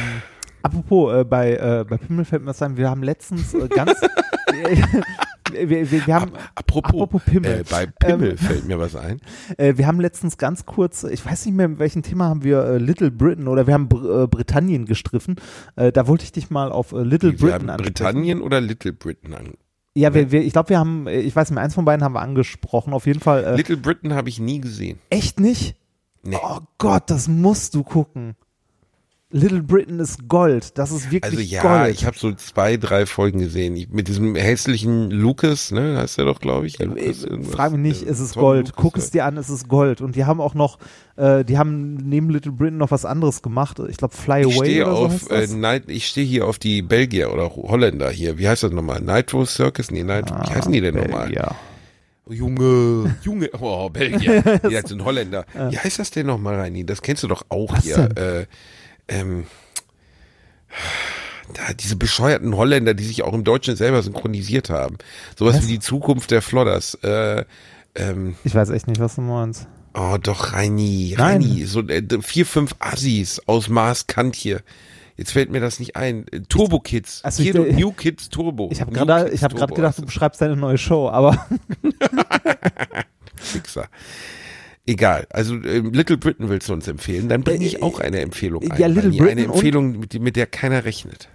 apropos, 0.61 1.13
äh, 1.13 1.23
bei, 1.23 1.53
äh, 1.55 1.85
bei 1.87 1.97
Pimmel 1.97 2.25
fällt 2.25 2.43
mir 2.43 2.47
das 2.47 2.61
ein, 2.61 2.77
wir 2.77 2.89
haben 2.89 3.03
letztens 3.03 3.53
äh, 3.53 3.67
ganz. 3.67 3.99
wir, 5.51 5.69
wir, 5.69 6.07
wir 6.07 6.15
haben, 6.15 6.31
Apropos, 6.55 6.93
apropos 6.93 7.23
Pimmel. 7.23 7.61
Äh, 7.61 7.63
bei 7.69 7.85
Pimmel 7.87 8.31
Ähm, 8.31 8.37
fällt 8.37 8.65
mir 8.67 8.79
was 8.79 8.95
ein. 8.95 9.19
Äh, 9.57 9.77
wir 9.77 9.87
haben 9.87 9.99
letztens 9.99 10.37
ganz 10.37 10.65
kurz, 10.65 11.03
ich 11.03 11.25
weiß 11.25 11.45
nicht 11.45 11.55
mehr, 11.55 11.67
mit 11.67 11.79
welchem 11.79 12.03
Thema 12.03 12.25
haben 12.25 12.43
wir 12.43 12.63
äh, 12.63 12.77
Little 12.77 13.11
Britain 13.11 13.47
oder 13.47 13.65
wir 13.65 13.73
haben 13.73 13.87
Br 13.87 14.23
äh, 14.23 14.27
Britannien 14.27 14.85
gestriffen. 14.85 15.35
Äh, 15.75 15.91
da 15.91 16.05
wollte 16.07 16.25
ich 16.25 16.31
dich 16.31 16.49
mal 16.49 16.71
auf 16.71 16.91
äh, 16.91 17.01
Little 17.01 17.31
Wir 17.31 17.37
Britain 17.37 17.53
haben 17.53 17.69
ansprechen. 17.69 17.93
Britannien 17.93 18.41
oder 18.41 18.61
Little 18.61 18.93
Britain 18.93 19.33
an. 19.33 19.53
Ja, 19.97 20.13
wir, 20.13 20.31
wir, 20.31 20.43
ich 20.43 20.53
glaube, 20.53 20.69
wir 20.69 20.79
haben, 20.79 21.07
ich 21.07 21.35
weiß 21.35 21.49
nicht 21.49 21.59
eins 21.59 21.73
von 21.73 21.85
beiden 21.85 22.03
haben 22.03 22.13
wir 22.13 22.21
angesprochen. 22.21 22.93
Auf 22.93 23.07
jeden 23.07 23.19
Fall. 23.19 23.43
Äh, 23.43 23.55
Little 23.55 23.77
Britain 23.77 24.13
habe 24.13 24.29
ich 24.29 24.39
nie 24.39 24.61
gesehen. 24.61 24.99
echt 25.09 25.39
nicht? 25.39 25.75
Nee. 26.23 26.37
Oh 26.41 26.59
Gott, 26.77 27.09
das 27.09 27.27
musst 27.27 27.73
du 27.73 27.83
gucken. 27.83 28.35
Little 29.29 29.61
Britain 29.61 29.99
ist 29.99 30.29
Gold. 30.29 30.77
Das 30.77 30.89
ist 30.89 31.11
wirklich 31.11 31.23
Also 31.33 31.39
ja, 31.41 31.61
Gold. 31.61 31.93
ich 31.93 32.05
habe 32.05 32.17
so 32.17 32.31
zwei, 32.33 32.77
drei 32.77 33.05
Folgen 33.05 33.39
gesehen. 33.39 33.75
Ich, 33.75 33.89
mit 33.89 34.07
diesem 34.07 34.35
hässlichen 34.35 35.11
Lucas, 35.11 35.71
ne, 35.71 35.97
heißt 35.97 36.17
der 36.17 36.23
doch, 36.25 36.39
glaube 36.39 36.65
ich. 36.65 36.79
Äh, 36.79 36.85
Lucas 36.85 37.25
äh. 37.25 37.43
Frag 37.43 37.73
mich 37.73 37.81
nicht, 37.81 38.07
Äh, 38.07 38.09
es 38.11 38.21
ist 38.21 38.35
Tom 38.35 38.43
Gold. 38.43 38.67
Lucas, 38.69 38.81
Guck 38.81 38.97
es 38.97 39.11
dir 39.11 39.25
an, 39.25 39.35
es 39.35 39.49
ist 39.49 39.67
Gold. 39.67 39.99
Und 39.99 40.15
die 40.15 40.23
haben 40.23 40.39
auch 40.39 40.53
noch, 40.53 40.79
äh, 41.17 41.43
die 41.43 41.57
haben 41.57 41.95
neben 41.97 42.29
Little 42.29 42.53
Britain 42.53 42.77
noch 42.77 42.91
was 42.91 43.03
anderes 43.03 43.41
gemacht. 43.41 43.79
Ich 43.89 43.97
glaube 43.97 44.15
Fly 44.15 44.45
Ich 44.47 44.55
Away 44.57 44.83
oder 44.83 44.91
so 44.95 44.97
auf, 45.07 45.29
heißt 45.29 45.53
äh. 45.53 45.57
Night, 45.57 45.83
ich 45.87 46.07
stehe 46.07 46.25
hier 46.25 46.47
auf 46.47 46.57
die 46.57 46.81
Belgier 46.81 47.33
oder 47.33 47.53
Holländer 47.53 48.09
hier. 48.09 48.37
Wie 48.37 48.47
heißt 48.47 48.63
das 48.63 48.71
nochmal? 48.71 49.01
Nitro 49.01 49.43
Circus? 49.45 49.91
Nee, 49.91 50.03
Night, 50.03 50.29
wie 50.31 50.53
heißen 50.53 50.71
die 50.71 50.79
denn 50.79 50.95
nochmal? 50.95 51.33
Ja. 51.33 51.53
Oh, 52.29 52.31
Junge, 52.31 53.13
Junge, 53.23 53.49
oh, 53.59 53.89
Belgier. 53.89 54.41
Die 54.69 54.87
sind 54.87 55.03
Holländer. 55.03 55.45
Wie 55.69 55.77
heißt 55.77 55.99
das 55.99 56.11
denn 56.11 56.27
nochmal, 56.27 56.55
Reini? 56.55 56.85
Das 56.85 57.01
kennst 57.01 57.23
du 57.23 57.27
doch 57.27 57.45
auch 57.49 57.73
Was 57.73 57.83
hier. 57.85 58.09
denn? 58.09 58.17
Äh, 58.41 58.45
ähm, 59.07 59.45
da, 61.53 61.73
diese 61.73 61.95
bescheuerten 61.95 62.55
Holländer, 62.55 62.93
die 62.93 63.05
sich 63.05 63.23
auch 63.23 63.33
im 63.33 63.43
Deutschen 63.43 63.75
selber 63.75 64.01
synchronisiert 64.03 64.69
haben. 64.69 64.97
Sowas 65.37 65.55
Was? 65.57 65.63
wie 65.67 65.73
die 65.73 65.79
Zukunft 65.79 66.31
der 66.31 66.41
Flodders. 66.41 66.95
Äh, 67.03 67.45
ähm, 67.95 68.35
Ich 68.43 68.53
weiß 68.55 68.69
echt 68.69 68.87
nicht, 68.87 68.99
was 68.99 69.15
du 69.15 69.21
meinst. 69.21 69.67
Oh, 69.93 70.17
doch, 70.21 70.53
Reini. 70.53 71.15
Reini, 71.17 71.65
so 71.65 71.81
äh, 71.87 72.03
vier, 72.21 72.45
fünf 72.45 72.75
Assis 72.79 73.41
aus 73.47 73.69
Maaskant 73.69 74.35
hier. 74.35 74.61
Jetzt 75.15 75.31
fällt 75.31 75.49
mir 75.49 75.59
das 75.59 75.79
nicht 75.79 75.95
ein. 75.95 76.27
Äh, 76.31 76.41
Turbo 76.41 76.79
Kids. 76.79 77.23
Also 77.23 77.41
ich- 77.41 77.51
hier, 77.51 77.73
New 77.73 77.91
Kids 77.91 78.29
Turbo. 78.29 78.69
Ich 78.71 78.81
habe 78.81 78.91
gerade, 78.91 79.29
ich 79.31 79.39
Turbo 79.41 79.73
gedacht, 79.73 79.97
du 79.97 80.05
beschreibst 80.05 80.39
deine 80.41 80.55
neue 80.55 80.77
Show, 80.77 81.09
aber. 81.09 81.47
Fixer. 83.35 83.87
Egal. 84.87 85.27
Also 85.29 85.55
äh, 85.55 85.79
Little 85.79 86.17
Britain 86.17 86.47
willst 86.47 86.69
du 86.69 86.73
uns 86.73 86.87
empfehlen. 86.87 87.27
Dann 87.27 87.43
bringe 87.43 87.65
ich 87.65 87.83
auch 87.83 87.99
eine 87.99 88.21
Empfehlung 88.21 88.71
ein. 88.71 88.79
ja, 88.79 88.87
Little. 88.87 89.11
Britain 89.11 89.27
Eine 89.29 89.43
Empfehlung, 89.43 89.99
mit, 89.99 90.19
mit 90.19 90.35
der 90.37 90.47
keiner 90.47 90.85
rechnet. 90.85 91.27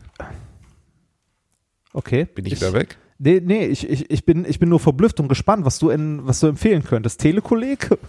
okay. 1.93 2.25
Bin 2.35 2.47
ich, 2.47 2.59
da 2.59 2.73
weg? 2.73 2.97
Nee, 3.19 3.43
nee, 3.45 3.67
ich, 3.67 3.89
ich, 3.89 4.11
ich, 4.11 4.25
bin, 4.25 4.47
ich 4.49 4.59
bin 4.59 4.71
nur 4.71 4.81
verblüfft 4.81 5.21
und 5.21 5.29
gespannt, 5.29 5.67
was 5.67 5.79
du, 5.79 5.91
in, 5.91 6.27
was 6.27 6.41
du 6.41 6.47
empfehlen 6.47 6.83
könntest. 6.83 7.21
Telekolleg? 7.21 7.91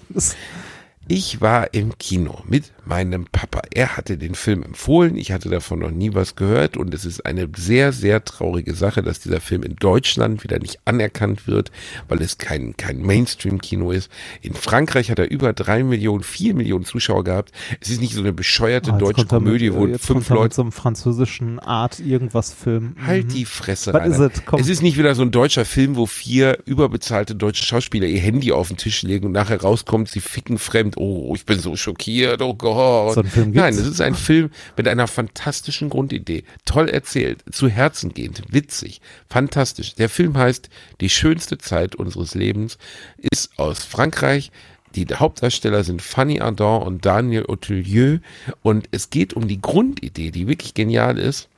Ich 1.07 1.41
war 1.41 1.73
im 1.73 1.97
Kino 1.97 2.39
mit 2.47 2.71
meinem 2.85 3.25
Papa. 3.29 3.61
Er 3.73 3.97
hatte 3.97 4.17
den 4.17 4.35
Film 4.35 4.63
empfohlen. 4.63 5.17
Ich 5.17 5.33
hatte 5.33 5.49
davon 5.49 5.79
noch 5.79 5.91
nie 5.91 6.13
was 6.13 6.35
gehört 6.35 6.77
und 6.77 6.93
es 6.93 7.03
ist 7.03 7.25
eine 7.25 7.49
sehr, 7.57 7.91
sehr 7.91 8.23
traurige 8.23 8.73
Sache, 8.73 9.03
dass 9.03 9.19
dieser 9.19 9.41
Film 9.41 9.63
in 9.63 9.75
Deutschland 9.75 10.43
wieder 10.45 10.59
nicht 10.59 10.79
anerkannt 10.85 11.45
wird, 11.45 11.71
weil 12.07 12.21
es 12.21 12.37
kein, 12.37 12.77
kein 12.77 13.01
Mainstream-Kino 13.01 13.91
ist. 13.91 14.09
In 14.41 14.53
Frankreich 14.53 15.11
hat 15.11 15.19
er 15.19 15.29
über 15.29 15.51
drei 15.51 15.83
Millionen, 15.83 16.23
vier 16.23 16.53
Millionen 16.53 16.85
Zuschauer 16.85 17.25
gehabt. 17.25 17.51
Es 17.81 17.89
ist 17.89 17.99
nicht 17.99 18.13
so 18.13 18.21
eine 18.21 18.31
bescheuerte 18.33 18.93
Ah, 18.93 18.97
deutsche 18.97 19.21
mit, 19.21 19.29
Komödie, 19.29 19.67
äh, 19.67 19.73
wo 19.73 19.87
jetzt 19.87 20.05
fünf 20.05 20.29
er 20.29 20.35
mit 20.35 20.41
Leute 20.41 20.55
so 20.55 20.61
einem 20.61 20.71
französischen 20.71 21.59
Art 21.59 21.99
irgendwas 21.99 22.53
Film. 22.53 22.95
Halt 23.05 23.25
Mhm. 23.27 23.29
die 23.33 23.45
Fresse, 23.45 23.93
Was? 23.93 24.41
Komm. 24.45 24.59
Es 24.59 24.69
ist 24.69 24.81
nicht 24.81 24.97
wieder 24.97 25.15
so 25.15 25.21
ein 25.21 25.31
deutscher 25.31 25.65
Film, 25.65 25.97
wo 25.97 26.05
vier 26.05 26.59
überbezahlte 26.65 27.35
deutsche 27.35 27.65
Schauspieler 27.65 28.07
ihr 28.07 28.21
Handy 28.21 28.53
auf 28.53 28.69
den 28.69 28.77
Tisch 28.77 29.03
legen 29.03 29.25
und 29.25 29.31
nachher 29.33 29.61
rauskommt, 29.61 30.07
sie 30.09 30.21
ficken 30.21 30.57
fremd. 30.57 30.92
Oh, 30.97 31.33
ich 31.35 31.45
bin 31.45 31.59
so 31.59 31.75
schockiert. 31.75 32.41
Oh 32.41 32.53
Gott. 32.53 33.15
So 33.15 33.21
einen 33.21 33.29
Film 33.29 33.51
gibt's? 33.51 33.61
Nein, 33.61 33.73
es 33.73 33.87
ist 33.87 34.01
ein 34.01 34.15
Film 34.15 34.49
mit 34.77 34.87
einer 34.87 35.07
fantastischen 35.07 35.89
Grundidee. 35.89 36.43
Toll 36.65 36.89
erzählt, 36.89 37.43
zu 37.51 37.67
Herzen 37.67 38.13
gehend, 38.13 38.43
witzig, 38.49 39.01
fantastisch. 39.29 39.95
Der 39.95 40.09
Film 40.09 40.37
heißt 40.37 40.69
Die 41.01 41.09
schönste 41.09 41.57
Zeit 41.57 41.95
unseres 41.95 42.35
Lebens, 42.35 42.77
ist 43.17 43.57
aus 43.57 43.83
Frankreich. 43.83 44.51
Die 44.95 45.07
Hauptdarsteller 45.07 45.83
sind 45.83 46.01
Fanny 46.01 46.39
Ardant 46.39 46.85
und 46.85 47.05
Daniel 47.05 47.45
Hotelieu 47.47 48.19
und 48.61 48.87
es 48.91 49.09
geht 49.09 49.33
um 49.33 49.47
die 49.47 49.59
Grundidee, 49.59 50.29
die 50.29 50.47
wirklich 50.47 50.75
genial 50.75 51.17
ist 51.17 51.49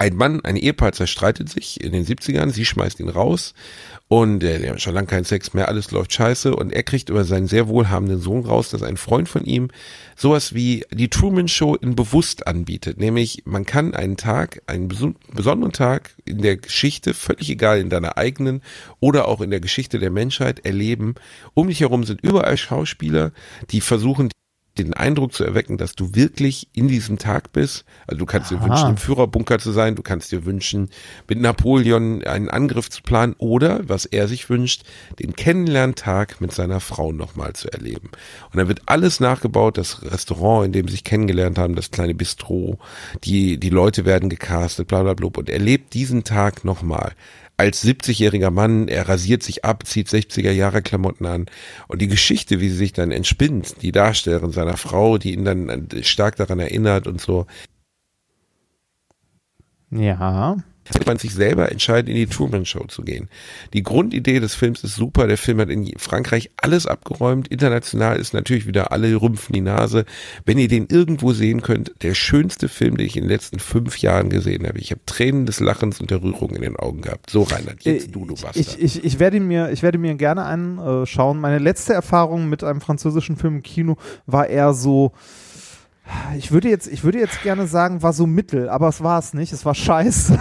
Ein 0.00 0.16
Mann, 0.16 0.40
ein 0.46 0.56
Ehepaar 0.56 0.92
zerstreitet 0.92 1.50
sich 1.50 1.78
in 1.84 1.92
den 1.92 2.06
70ern, 2.06 2.48
sie 2.48 2.64
schmeißt 2.64 3.00
ihn 3.00 3.10
raus 3.10 3.52
und 4.08 4.42
äh, 4.42 4.58
der 4.58 4.72
hat 4.72 4.80
schon 4.80 4.94
lange 4.94 5.08
keinen 5.08 5.26
Sex 5.26 5.52
mehr, 5.52 5.68
alles 5.68 5.90
läuft 5.90 6.14
scheiße 6.14 6.56
und 6.56 6.72
er 6.72 6.84
kriegt 6.84 7.10
über 7.10 7.24
seinen 7.24 7.48
sehr 7.48 7.68
wohlhabenden 7.68 8.18
Sohn 8.18 8.46
raus, 8.46 8.70
dass 8.70 8.82
ein 8.82 8.96
Freund 8.96 9.28
von 9.28 9.44
ihm 9.44 9.68
sowas 10.16 10.54
wie 10.54 10.86
die 10.90 11.10
Truman 11.10 11.48
Show 11.48 11.74
in 11.74 11.96
bewusst 11.96 12.46
anbietet, 12.46 12.96
nämlich 12.98 13.42
man 13.44 13.66
kann 13.66 13.92
einen 13.92 14.16
Tag, 14.16 14.62
einen 14.66 14.88
beso- 14.88 15.16
besonderen 15.34 15.72
Tag 15.72 16.14
in 16.24 16.40
der 16.40 16.56
Geschichte, 16.56 17.12
völlig 17.12 17.50
egal 17.50 17.78
in 17.78 17.90
deiner 17.90 18.16
eigenen 18.16 18.62
oder 19.00 19.28
auch 19.28 19.42
in 19.42 19.50
der 19.50 19.60
Geschichte 19.60 19.98
der 19.98 20.10
Menschheit 20.10 20.64
erleben. 20.64 21.16
Um 21.52 21.68
dich 21.68 21.80
herum 21.80 22.04
sind 22.04 22.22
überall 22.22 22.56
Schauspieler, 22.56 23.32
die 23.70 23.82
versuchen 23.82 24.30
den 24.78 24.94
Eindruck 24.94 25.32
zu 25.32 25.44
erwecken, 25.44 25.78
dass 25.78 25.94
du 25.94 26.14
wirklich 26.14 26.68
in 26.72 26.88
diesem 26.88 27.18
Tag 27.18 27.52
bist. 27.52 27.84
Also 28.06 28.18
du 28.18 28.26
kannst 28.26 28.50
dir 28.50 28.58
Aha. 28.58 28.66
wünschen, 28.66 28.90
im 28.90 28.96
Führerbunker 28.96 29.58
zu 29.58 29.72
sein, 29.72 29.96
du 29.96 30.02
kannst 30.02 30.32
dir 30.32 30.44
wünschen, 30.44 30.90
mit 31.28 31.40
Napoleon 31.40 32.24
einen 32.24 32.48
Angriff 32.48 32.88
zu 32.88 33.02
planen 33.02 33.34
oder, 33.38 33.88
was 33.88 34.06
er 34.06 34.28
sich 34.28 34.48
wünscht, 34.48 34.84
den 35.18 35.34
Kennenlerntag 35.34 36.40
mit 36.40 36.52
seiner 36.52 36.80
Frau 36.80 37.12
nochmal 37.12 37.52
zu 37.54 37.70
erleben. 37.70 38.10
Und 38.52 38.56
dann 38.56 38.68
wird 38.68 38.82
alles 38.86 39.20
nachgebaut, 39.20 39.76
das 39.76 40.02
Restaurant, 40.02 40.66
in 40.66 40.72
dem 40.72 40.86
sie 40.86 40.92
sich 40.92 41.04
kennengelernt 41.04 41.58
haben, 41.58 41.74
das 41.74 41.90
kleine 41.90 42.14
Bistro, 42.14 42.78
die, 43.24 43.58
die 43.58 43.70
Leute 43.70 44.04
werden 44.04 44.28
gecastet, 44.28 44.88
bla 44.88 45.02
bla 45.02 45.14
bla. 45.14 45.30
Und 45.36 45.50
er 45.50 45.58
lebt 45.58 45.94
diesen 45.94 46.24
Tag 46.24 46.64
nochmal 46.64 47.12
als 47.60 47.84
70-jähriger 47.84 48.50
Mann, 48.50 48.88
er 48.88 49.06
rasiert 49.06 49.42
sich 49.42 49.66
ab, 49.66 49.86
zieht 49.86 50.08
60er 50.08 50.50
Jahre 50.50 50.80
Klamotten 50.80 51.26
an 51.26 51.44
und 51.88 52.00
die 52.00 52.08
Geschichte, 52.08 52.58
wie 52.58 52.70
sie 52.70 52.76
sich 52.76 52.94
dann 52.94 53.10
entspinnt, 53.10 53.82
die 53.82 53.92
Darstellerin 53.92 54.50
seiner 54.50 54.78
Frau, 54.78 55.18
die 55.18 55.34
ihn 55.34 55.44
dann 55.44 55.86
stark 56.00 56.36
daran 56.36 56.58
erinnert 56.58 57.06
und 57.06 57.20
so, 57.20 57.46
Ja. 59.90 60.56
Wird 60.94 61.06
man 61.06 61.18
sich 61.18 61.34
selber 61.34 61.70
entscheiden, 61.70 62.08
in 62.08 62.16
die 62.16 62.26
Truman 62.26 62.64
Show 62.64 62.84
zu 62.86 63.02
gehen. 63.02 63.28
Die 63.72 63.82
Grundidee 63.82 64.40
des 64.40 64.54
Films 64.54 64.82
ist 64.84 64.96
super. 64.96 65.26
Der 65.26 65.38
Film 65.38 65.60
hat 65.60 65.68
in 65.68 65.92
Frankreich 65.98 66.50
alles 66.56 66.86
abgeräumt. 66.86 67.48
International 67.48 68.16
ist 68.16 68.34
natürlich 68.34 68.66
wieder 68.66 68.92
alle 68.92 69.20
rümpfen 69.20 69.52
die 69.52 69.60
Nase. 69.60 70.04
Wenn 70.44 70.58
ihr 70.58 70.68
den 70.68 70.86
irgendwo 70.86 71.32
sehen 71.32 71.62
könnt, 71.62 71.92
der 72.02 72.14
schönste 72.14 72.68
Film, 72.68 72.96
den 72.96 73.06
ich 73.06 73.16
in 73.16 73.24
den 73.24 73.30
letzten 73.30 73.58
fünf 73.58 73.98
Jahren 73.98 74.30
gesehen 74.30 74.66
habe. 74.66 74.78
Ich 74.78 74.90
habe 74.90 75.00
Tränen 75.06 75.46
des 75.46 75.60
Lachens 75.60 76.00
und 76.00 76.10
der 76.10 76.22
Rührung 76.22 76.50
in 76.50 76.62
den 76.62 76.76
Augen 76.76 77.02
gehabt. 77.02 77.30
So 77.30 77.42
Reinhard, 77.42 77.82
jetzt 77.82 78.14
du, 78.14 78.24
du 78.24 78.34
Bastard. 78.34 78.56
Äh, 78.56 78.60
Ich, 78.60 78.80
ich, 78.80 79.04
ich, 79.04 79.18
werde 79.18 79.40
mir, 79.40 79.70
ich 79.70 79.82
werde 79.82 79.98
mir 79.98 80.14
gerne 80.14 80.44
anschauen. 80.44 81.40
Meine 81.40 81.58
letzte 81.58 81.92
Erfahrung 81.92 82.48
mit 82.48 82.64
einem 82.64 82.80
französischen 82.80 83.36
Film 83.36 83.56
im 83.56 83.62
Kino 83.62 83.96
war 84.26 84.46
eher 84.46 84.74
so, 84.74 85.12
ich 86.36 86.52
würde 86.52 86.68
jetzt, 86.68 86.86
ich 86.86 87.04
würde 87.04 87.18
jetzt 87.18 87.42
gerne 87.42 87.66
sagen, 87.66 88.02
war 88.02 88.12
so 88.12 88.26
mittel, 88.26 88.68
aber 88.68 88.88
es 88.88 89.02
war 89.02 89.18
es 89.18 89.34
nicht. 89.34 89.52
Es 89.52 89.64
war 89.64 89.74
scheiße. 89.74 90.38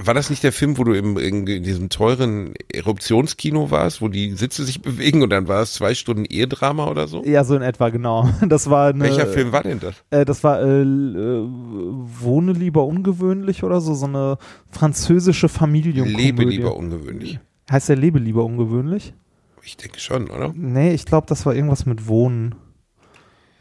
War 0.00 0.14
das 0.14 0.30
nicht 0.30 0.44
der 0.44 0.52
Film, 0.52 0.78
wo 0.78 0.84
du 0.84 0.92
im, 0.92 1.18
in, 1.18 1.46
in 1.46 1.62
diesem 1.62 1.88
teuren 1.88 2.54
Eruptionskino 2.72 3.70
warst, 3.70 4.00
wo 4.00 4.08
die 4.08 4.32
Sitze 4.32 4.64
sich 4.64 4.80
bewegen 4.80 5.22
und 5.22 5.30
dann 5.30 5.48
war 5.48 5.62
es 5.62 5.72
zwei 5.74 5.94
Stunden 5.94 6.24
Ehedrama 6.24 6.88
oder 6.88 7.08
so? 7.08 7.24
ja, 7.24 7.42
so 7.42 7.56
in 7.56 7.62
etwa, 7.62 7.88
genau. 7.88 8.28
Das 8.48 8.70
war 8.70 8.90
eine, 8.90 9.04
Welcher 9.04 9.26
Film 9.26 9.52
war 9.52 9.62
denn 9.62 9.80
das? 9.80 9.96
Äh, 10.10 10.24
das 10.24 10.44
war 10.44 10.60
äh, 10.62 10.82
äh, 10.82 11.44
Wohne 11.46 12.52
lieber 12.52 12.86
ungewöhnlich 12.86 13.64
oder 13.64 13.80
so, 13.80 13.94
so 13.94 14.06
eine 14.06 14.38
französische 14.70 15.48
Familienkomödie. 15.48 16.22
Lebe 16.22 16.44
lieber 16.44 16.76
ungewöhnlich. 16.76 17.40
Heißt 17.70 17.88
der 17.88 17.96
Lebe 17.96 18.18
lieber 18.18 18.44
ungewöhnlich? 18.44 19.14
Ich 19.62 19.76
denke 19.76 19.98
schon, 19.98 20.30
oder? 20.30 20.52
Nee, 20.54 20.94
ich 20.94 21.04
glaube, 21.04 21.26
das 21.26 21.44
war 21.44 21.54
irgendwas 21.54 21.84
mit 21.86 22.06
Wohnen. 22.06 22.54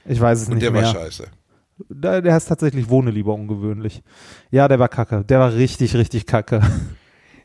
Ich 0.07 0.19
weiß 0.19 0.41
es 0.41 0.47
Und 0.47 0.55
nicht 0.55 0.63
der 0.63 0.71
mehr. 0.71 0.83
war 0.83 0.93
scheiße. 0.93 1.27
Der, 1.89 2.21
der 2.23 2.33
heißt 2.33 2.47
tatsächlich 2.47 2.89
Wohne 2.89 3.11
lieber 3.11 3.33
ungewöhnlich. 3.35 4.01
Ja, 4.49 4.67
der 4.67 4.79
war 4.79 4.87
kacke. 4.89 5.23
Der 5.25 5.39
war 5.39 5.53
richtig, 5.53 5.95
richtig 5.95 6.25
kacke. 6.25 6.61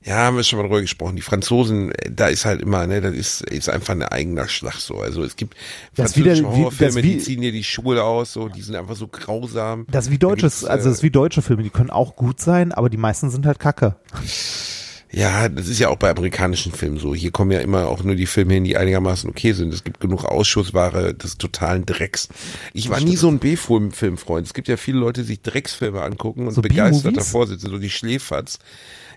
Ja, 0.04 0.16
haben 0.16 0.34
wir 0.36 0.42
schon 0.42 0.58
mal 0.58 0.64
drüber 0.64 0.80
gesprochen. 0.80 1.14
Die 1.14 1.22
Franzosen, 1.22 1.92
äh, 1.92 2.10
da 2.10 2.26
ist 2.26 2.44
halt 2.44 2.60
immer, 2.60 2.88
ne, 2.88 3.00
das 3.00 3.14
ist, 3.14 3.42
ist 3.42 3.68
einfach 3.68 3.92
ein 3.94 4.02
eigener 4.02 4.48
Schlag 4.48 4.74
so. 4.74 4.96
Also 4.98 5.22
es 5.22 5.36
gibt 5.36 5.54
Das 5.94 6.12
französische 6.12 6.42
wieder- 6.42 6.52
wie- 6.56 6.58
Horrorfilme, 6.62 6.96
wie- 6.96 7.02
die 7.02 7.18
ziehen 7.18 7.40
dir 7.40 7.52
die 7.52 7.62
Schuhe 7.62 8.02
aus, 8.02 8.32
so, 8.32 8.48
die 8.48 8.62
sind 8.62 8.74
einfach 8.74 8.96
so 8.96 9.06
grausam. 9.06 9.86
Das 9.88 10.06
ist 10.06 10.10
wie 10.10 10.18
deutsches, 10.18 10.64
also 10.64 10.88
das 10.88 10.94
äh, 10.96 10.98
ist 10.98 11.02
wie 11.04 11.10
deutsche 11.12 11.40
Filme, 11.40 11.62
die 11.62 11.70
können 11.70 11.90
auch 11.90 12.16
gut 12.16 12.40
sein, 12.40 12.72
aber 12.72 12.90
die 12.90 12.96
meisten 12.96 13.30
sind 13.30 13.46
halt 13.46 13.60
kacke. 13.60 13.94
Ja, 15.12 15.48
das 15.50 15.68
ist 15.68 15.78
ja 15.78 15.88
auch 15.88 15.96
bei 15.96 16.10
amerikanischen 16.10 16.72
Filmen 16.72 16.98
so. 16.98 17.14
Hier 17.14 17.30
kommen 17.30 17.50
ja 17.50 17.60
immer 17.60 17.86
auch 17.88 18.02
nur 18.02 18.14
die 18.14 18.26
Filme 18.26 18.54
hin, 18.54 18.64
die 18.64 18.78
einigermaßen 18.78 19.28
okay 19.28 19.52
sind. 19.52 19.72
Es 19.72 19.84
gibt 19.84 20.00
genug 20.00 20.24
Ausschussware 20.24 21.12
des 21.12 21.36
totalen 21.36 21.84
Drecks. 21.84 22.28
Ich 22.72 22.88
war 22.88 22.98
nie 22.98 23.16
so 23.16 23.28
ein 23.28 23.38
B-Film-Filmfreund. 23.38 24.46
Es 24.46 24.54
gibt 24.54 24.68
ja 24.68 24.78
viele 24.78 24.98
Leute, 24.98 25.20
die 25.20 25.28
sich 25.28 25.42
Drecksfilme 25.42 26.00
angucken 26.00 26.46
und 26.46 26.54
So 26.54 26.62
begeistert 26.62 27.16
davor 27.16 27.46
sitzen, 27.46 27.70
so 27.70 27.78
die 27.78 27.90
Schläferz. 27.90 28.58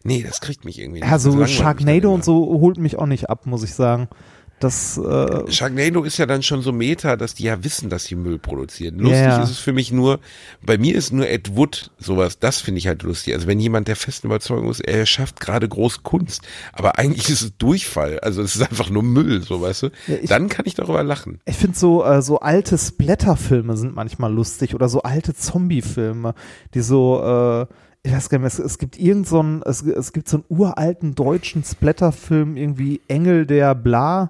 Nee, 0.04 0.22
das 0.22 0.42
kriegt 0.42 0.66
mich 0.66 0.80
irgendwie 0.80 1.00
nicht. 1.00 1.08
Ja, 1.08 1.14
Das 1.14 1.24
so 1.24 1.30
langweilt 1.30 1.50
mich 1.50 1.58
dann 1.58 1.66
Sharknado 1.66 2.14
und 2.14 2.26
so 2.26 2.60
holt 2.60 2.78
mich 2.78 3.00
auch 3.00 3.08
nicht 3.08 3.30
ab, 3.30 3.46
muss 3.46 3.64
ich 3.64 3.74
sagen. 3.74 4.10
Das, 4.60 4.98
äh, 4.98 5.52
Sharknado 5.52 6.04
ist 6.04 6.18
ja 6.18 6.26
dann 6.26 6.42
schon 6.42 6.62
so 6.62 6.72
Meta, 6.72 7.18
dass 7.18 7.36
die 7.36 7.44
ja 7.44 7.62
wissen, 7.66 7.90
dass 7.90 8.06
sie 8.06 8.16
Müll 8.16 8.40
produzieren. 8.40 8.98
Lustig 9.00 9.20
Ja. 9.26 9.44
ist 9.44 9.50
es 9.52 9.58
für 9.60 9.74
mich 9.74 9.92
nur, 9.92 10.20
bei 10.66 10.78
mir 10.78 10.96
ist 10.96 11.12
nur 11.12 11.28
Ed 11.30 11.56
Wood 11.58 11.92
sowas, 12.00 12.40
das 12.40 12.62
finde 12.62 12.78
ich 12.80 12.88
halt 12.88 13.04
lustig. 13.04 13.34
Also 13.34 13.48
wenn 13.48 13.60
jemand 13.60 13.90
der 13.90 13.98
festen 13.98 14.28
Überzeugung 14.28 14.70
ist, 14.72 14.80
er 14.80 15.06
schafft 15.06 15.42
gerade 15.42 15.68
große 15.68 16.00
Kunst, 16.04 16.44
aber 16.72 16.98
eigentlich 16.98 17.30
ist 17.30 17.42
es 17.42 17.58
Durchfall, 17.58 18.20
also 18.22 18.42
es 18.42 18.56
ist 18.56 18.62
einfach 18.62 18.90
nur 18.90 19.04
Müll, 19.04 19.42
so 19.44 19.62
weißt 19.62 19.84
du, 19.84 19.90
Ja, 20.08 20.16
ich- 20.22 20.30
dann 20.30 20.48
kann 20.48 20.66
ich 20.66 20.74
darüber 20.74 21.04
lachen. 21.04 21.42
ich 21.46 21.58
finde 21.58 21.78
so, 21.78 22.06
äh, 22.06 22.22
so 22.22 22.40
alte 22.40 22.78
Splatterfilme 22.78 23.76
sind 23.76 23.94
manchmal 23.94 24.34
lustig 24.34 24.74
oder 24.74 24.88
so 24.88 25.02
alte 25.02 25.34
Zombie-Filme, 25.36 26.34
die 26.74 26.82
so, 26.82 27.22
äh, 27.22 27.74
ich 28.06 28.14
weiß 28.14 28.30
gar 28.30 28.38
nicht 28.38 28.48
es, 28.48 28.60
es 28.60 28.78
gibt 28.78 29.00
irgend 29.00 29.28
so 29.28 29.40
einen, 29.40 29.64
es, 29.64 29.82
es 29.82 30.14
gibt 30.14 30.30
so 30.30 30.38
einen 30.38 30.46
uralten 30.48 31.16
deutschen 31.16 31.64
Splatterfilm, 31.64 32.56
irgendwie 32.56 33.02
Engel 33.08 33.48
der 33.48 33.74
Bla, 33.74 34.30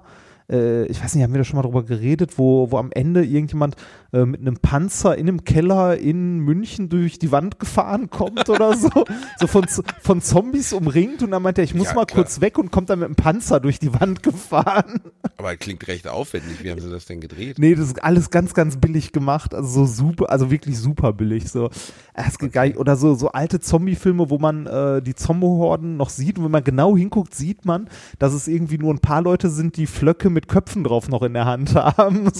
äh, 0.50 0.86
ich 0.86 1.02
weiß 1.02 1.14
nicht, 1.14 1.24
haben 1.24 1.34
wir 1.34 1.38
da 1.38 1.44
schon 1.44 1.56
mal 1.56 1.62
drüber 1.62 1.84
geredet, 1.84 2.38
wo, 2.38 2.70
wo 2.70 2.78
am 2.78 2.90
Ende 2.92 3.22
irgendjemand 3.22 3.76
äh, 4.16 4.26
mit 4.26 4.40
einem 4.40 4.56
Panzer 4.56 5.16
in 5.16 5.28
einem 5.28 5.44
Keller 5.44 5.96
in 5.98 6.38
München 6.38 6.88
durch 6.88 7.18
die 7.18 7.32
Wand 7.32 7.58
gefahren 7.58 8.08
kommt 8.10 8.48
oder 8.48 8.76
so, 8.76 8.90
so 9.38 9.46
von, 9.46 9.66
von 10.00 10.22
Zombies 10.22 10.72
umringt 10.72 11.22
und 11.22 11.30
dann 11.32 11.42
meint 11.42 11.58
er, 11.58 11.64
ich 11.64 11.74
muss 11.74 11.88
Ja, 11.88 11.94
mal 11.94 12.06
klar. 12.06 12.22
kurz 12.24 12.40
weg 12.40 12.58
und 12.58 12.70
kommt 12.72 12.90
dann 12.90 13.00
mit 13.00 13.06
einem 13.06 13.16
Panzer 13.16 13.60
durch 13.60 13.78
die 13.78 13.92
Wand 14.00 14.22
gefahren. 14.22 15.00
Aber 15.36 15.56
klingt 15.56 15.86
recht 15.88 16.08
aufwendig, 16.08 16.62
wie 16.64 16.70
haben 16.70 16.80
sie 16.80 16.90
das 16.90 17.04
denn 17.06 17.20
gedreht? 17.20 17.58
Nee, 17.58 17.74
das 17.74 17.88
ist 17.88 18.02
alles 18.02 18.30
ganz, 18.30 18.54
ganz 18.54 18.76
billig 18.78 19.12
gemacht. 19.12 19.54
Also 19.54 19.84
so 19.84 20.06
super, 20.06 20.30
also 20.30 20.50
wirklich 20.50 20.78
super 20.78 21.12
billig. 21.12 21.50
So, 21.50 21.66
Äh, 22.14 22.22
es 22.28 22.38
geht 22.38 22.52
gar 22.52 22.64
nicht, 22.66 22.78
oder 22.78 22.96
so, 22.96 23.14
so 23.14 23.28
alte 23.32 23.60
Zombie-Filme, 23.60 24.30
wo 24.30 24.38
man 24.38 24.66
äh, 24.66 25.02
die 25.02 25.14
Zombie-Horden 25.14 25.96
noch 25.96 26.08
sieht. 26.10 26.38
Und 26.38 26.44
wenn 26.44 26.50
man 26.50 26.64
genau 26.64 26.96
hinguckt, 26.96 27.34
sieht 27.34 27.64
man, 27.66 27.88
dass 28.18 28.32
es 28.32 28.48
irgendwie 28.48 28.78
nur 28.78 28.94
ein 28.94 29.00
paar 29.00 29.20
Leute 29.22 29.50
sind, 29.50 29.76
die 29.76 29.86
Flöcke 29.86 30.30
mit 30.30 30.48
Köpfen 30.48 30.84
drauf 30.84 31.08
noch 31.08 31.22
in 31.22 31.34
der 31.34 31.44
Hand 31.44 31.74
haben. 31.74 32.30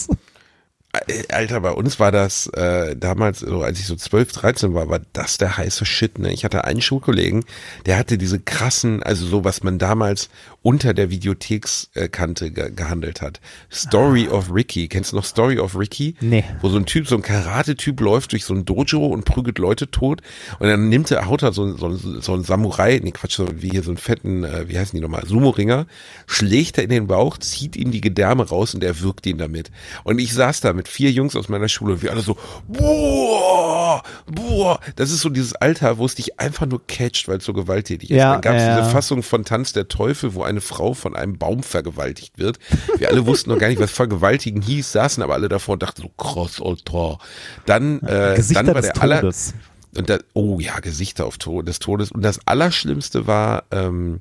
Äh, 1.06 1.24
Alter, 1.30 1.60
bei 1.60 1.70
uns 1.70 1.98
war 2.00 2.12
das 2.12 2.46
äh, 2.48 2.96
damals, 2.96 3.40
so 3.40 3.62
als 3.62 3.78
ich 3.80 3.86
so 3.86 3.96
12, 3.96 4.32
13 4.32 4.74
war, 4.74 4.88
war 4.88 5.00
das 5.12 5.38
der 5.38 5.56
heiße 5.56 5.84
Shit. 5.84 6.18
Ne? 6.18 6.32
Ich 6.32 6.44
hatte 6.44 6.64
einen 6.64 6.80
Schulkollegen, 6.80 7.44
der 7.86 7.98
hatte 7.98 8.18
diese 8.18 8.38
krassen, 8.38 9.02
also 9.02 9.26
so 9.26 9.44
was 9.44 9.62
man 9.62 9.78
damals 9.78 10.28
unter 10.66 10.94
der 10.94 11.10
Videothekskante 11.10 12.50
ge 12.50 12.72
gehandelt 12.74 13.22
hat. 13.22 13.40
Story 13.72 14.26
of 14.26 14.52
Ricky. 14.52 14.88
Kennst 14.88 15.12
du 15.12 15.16
noch 15.16 15.24
Story 15.24 15.60
of 15.60 15.78
Ricky? 15.78 16.16
Nee. 16.20 16.42
Wo 16.60 16.68
so 16.68 16.76
ein 16.76 16.86
Typ, 16.86 17.06
so 17.06 17.14
ein 17.14 17.22
Karate-Typ 17.22 18.00
läuft 18.00 18.32
durch 18.32 18.44
so 18.44 18.52
ein 18.52 18.64
Dojo 18.64 19.06
und 19.06 19.24
prügelt 19.24 19.58
Leute 19.60 19.92
tot 19.92 20.22
und 20.58 20.66
dann 20.66 20.88
nimmt 20.88 21.08
er, 21.12 21.26
haut 21.26 21.44
er 21.44 21.52
so, 21.52 21.76
so, 21.76 21.94
so 21.94 22.34
einen 22.34 22.42
Samurai, 22.42 23.00
nee 23.00 23.12
Quatsch, 23.12 23.36
so 23.36 23.46
wie 23.62 23.68
hier 23.68 23.84
so 23.84 23.90
einen 23.90 23.96
fetten, 23.96 24.42
äh, 24.42 24.68
wie 24.68 24.76
heißen 24.76 24.96
die 24.96 25.00
nochmal, 25.00 25.24
Sumo-Ringer, 25.24 25.86
schlägt 26.26 26.78
er 26.78 26.84
in 26.84 26.90
den 26.90 27.06
Bauch, 27.06 27.38
zieht 27.38 27.76
ihm 27.76 27.92
die 27.92 28.00
Gedärme 28.00 28.48
raus 28.48 28.74
und 28.74 28.82
er 28.82 29.00
wirkt 29.00 29.24
ihn 29.26 29.38
damit. 29.38 29.70
Und 30.02 30.18
ich 30.18 30.34
saß 30.34 30.62
da 30.62 30.72
mit 30.72 30.88
vier 30.88 31.12
Jungs 31.12 31.36
aus 31.36 31.48
meiner 31.48 31.68
Schule 31.68 31.92
und 31.92 32.02
wir 32.02 32.10
alle 32.10 32.22
so, 32.22 32.36
boah, 32.66 34.02
boah. 34.26 34.80
Das 34.96 35.12
ist 35.12 35.20
so 35.20 35.28
dieses 35.28 35.54
Alter, 35.54 35.98
wo 35.98 36.06
es 36.06 36.16
dich 36.16 36.40
einfach 36.40 36.66
nur 36.66 36.84
catcht, 36.88 37.28
weil 37.28 37.38
es 37.38 37.44
so 37.44 37.52
gewalttätig 37.52 38.10
ist. 38.10 38.16
Ja, 38.16 38.32
Dann 38.32 38.40
gab 38.40 38.56
es 38.56 38.62
ja. 38.62 38.80
diese 38.80 38.90
Fassung 38.90 39.22
von 39.22 39.44
Tanz 39.44 39.72
der 39.72 39.86
Teufel, 39.86 40.34
wo 40.34 40.42
eine 40.56 40.60
Frau 40.62 40.94
von 40.94 41.14
einem 41.14 41.38
Baum 41.38 41.62
vergewaltigt 41.62 42.38
wird. 42.38 42.58
Wir 42.96 43.10
alle 43.10 43.26
wussten 43.26 43.50
noch 43.50 43.58
gar 43.58 43.68
nicht, 43.68 43.80
was 43.80 43.90
Vergewaltigen 43.90 44.62
hieß, 44.62 44.92
saßen 44.92 45.22
aber 45.22 45.34
alle 45.34 45.48
davor 45.48 45.74
und 45.74 45.82
dachten 45.82 46.02
so, 46.02 46.08
krass, 46.16 46.60
Alter. 46.62 47.18
Dann, 47.66 48.00
äh, 48.00 48.34
Gesichter 48.36 48.64
dann 48.64 48.74
war 48.74 48.82
des 48.82 48.92
der 48.92 49.02
aller, 49.02 49.20
Todes. 49.20 49.54
und 49.96 50.08
da, 50.08 50.18
oh 50.32 50.58
ja, 50.60 50.80
Gesichter 50.80 51.26
auf 51.26 51.38
Tod, 51.38 51.68
des 51.68 51.78
Todes. 51.78 52.10
Und 52.10 52.22
das 52.22 52.40
Allerschlimmste 52.46 53.26
war, 53.26 53.64
ähm, 53.70 54.20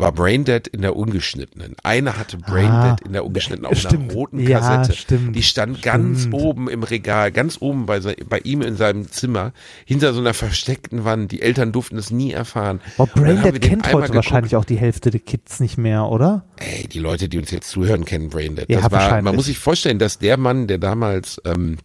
war 0.00 0.12
Braindead 0.12 0.66
in 0.68 0.82
der 0.82 0.96
ungeschnittenen. 0.96 1.76
Einer 1.82 2.16
hatte 2.18 2.36
Braindead 2.38 2.70
Ah, 2.70 2.96
in 3.04 3.12
der 3.12 3.24
ungeschnittenen 3.24 3.70
auf 3.70 3.78
stimmt. 3.78 4.04
einer 4.04 4.12
roten 4.12 4.40
Ja, 4.40 4.58
Kassette. 4.60 4.96
stimmt, 4.98 5.36
Die 5.36 5.42
stand 5.42 5.82
ganz 5.82 6.20
stimmt. 6.20 6.34
oben 6.34 6.68
im 6.68 6.82
Regal, 6.82 7.30
ganz 7.32 7.58
oben 7.60 7.86
bei, 7.86 8.00
bei 8.00 8.38
ihm 8.40 8.62
in 8.62 8.76
seinem 8.76 9.10
Zimmer, 9.10 9.52
hinter 9.84 10.12
so 10.12 10.20
einer 10.20 10.34
versteckten 10.34 11.04
Wand. 11.04 11.32
Die 11.32 11.42
Eltern 11.42 11.72
durften 11.72 11.96
es 11.98 12.10
nie 12.10 12.32
erfahren. 12.32 12.80
Boah, 12.96 13.06
Braindead 13.06 13.60
kennt 13.60 13.92
heute 13.92 14.14
wahrscheinlich 14.14 14.56
auch 14.56 14.64
die 14.64 14.76
Hälfte 14.78 15.10
der 15.10 15.20
Kids 15.20 15.60
nicht 15.60 15.78
mehr, 15.78 16.06
oder? 16.06 16.44
Ey, 16.56 16.86
die 16.88 16.98
Leute, 16.98 17.28
die 17.28 17.38
uns 17.38 17.50
jetzt 17.50 17.70
zuhören, 17.70 18.04
kennen 18.04 18.28
Braindead. 18.30 18.68
Ja, 18.70 18.80
Das 18.80 18.90
war, 18.92 19.22
man 19.22 19.34
muss 19.36 19.46
sich 19.46 19.58
vorstellen, 19.58 19.98
dass 19.98 20.18
der 20.18 20.36
Mann, 20.36 20.66
der 20.66 20.78
damals 20.78 21.40
ähm, 21.44 21.78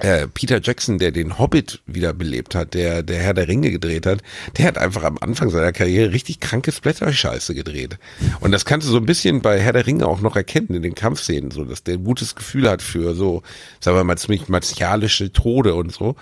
äh, 0.00 0.26
Peter 0.28 0.60
Jackson, 0.62 0.98
der 0.98 1.10
den 1.10 1.38
Hobbit 1.38 1.80
wiederbelebt 1.86 2.54
hat, 2.54 2.74
der 2.74 3.02
der 3.02 3.18
Herr 3.22 3.32
der 3.34 3.48
Ringe 3.48 3.70
gedreht 3.70 4.04
hat, 4.06 4.22
der 4.58 4.66
hat 4.66 4.76
einfach 4.78 5.04
am 5.04 5.16
Anfang 5.20 5.48
seiner 5.50 5.72
Karriere 5.72 6.12
richtig 6.12 6.38
kranke 6.40 6.70
Splatter-Scheiße 6.70 7.54
gedreht. 7.54 7.98
Und 8.40 8.52
das 8.52 8.64
kannst 8.66 8.86
du 8.86 8.90
so 8.92 8.98
ein 8.98 9.06
bisschen 9.06 9.40
bei 9.40 9.58
Herr 9.60 9.72
der 9.72 9.86
Ringe 9.86 10.06
auch 10.06 10.20
noch 10.20 10.36
erkennen 10.36 10.68
in 10.74 10.82
den 10.82 10.94
Kampfszenen, 10.94 11.50
so 11.50 11.64
dass 11.64 11.82
der 11.82 11.94
ein 11.94 12.04
gutes 12.04 12.34
Gefühl 12.34 12.68
hat 12.68 12.82
für 12.82 13.14
so, 13.14 13.42
sagen 13.80 13.96
wir 13.96 14.04
mal, 14.04 14.18
ziemlich 14.18 14.48
martialische 14.48 15.32
Tode 15.32 15.74
und 15.74 15.92
so. 15.92 16.16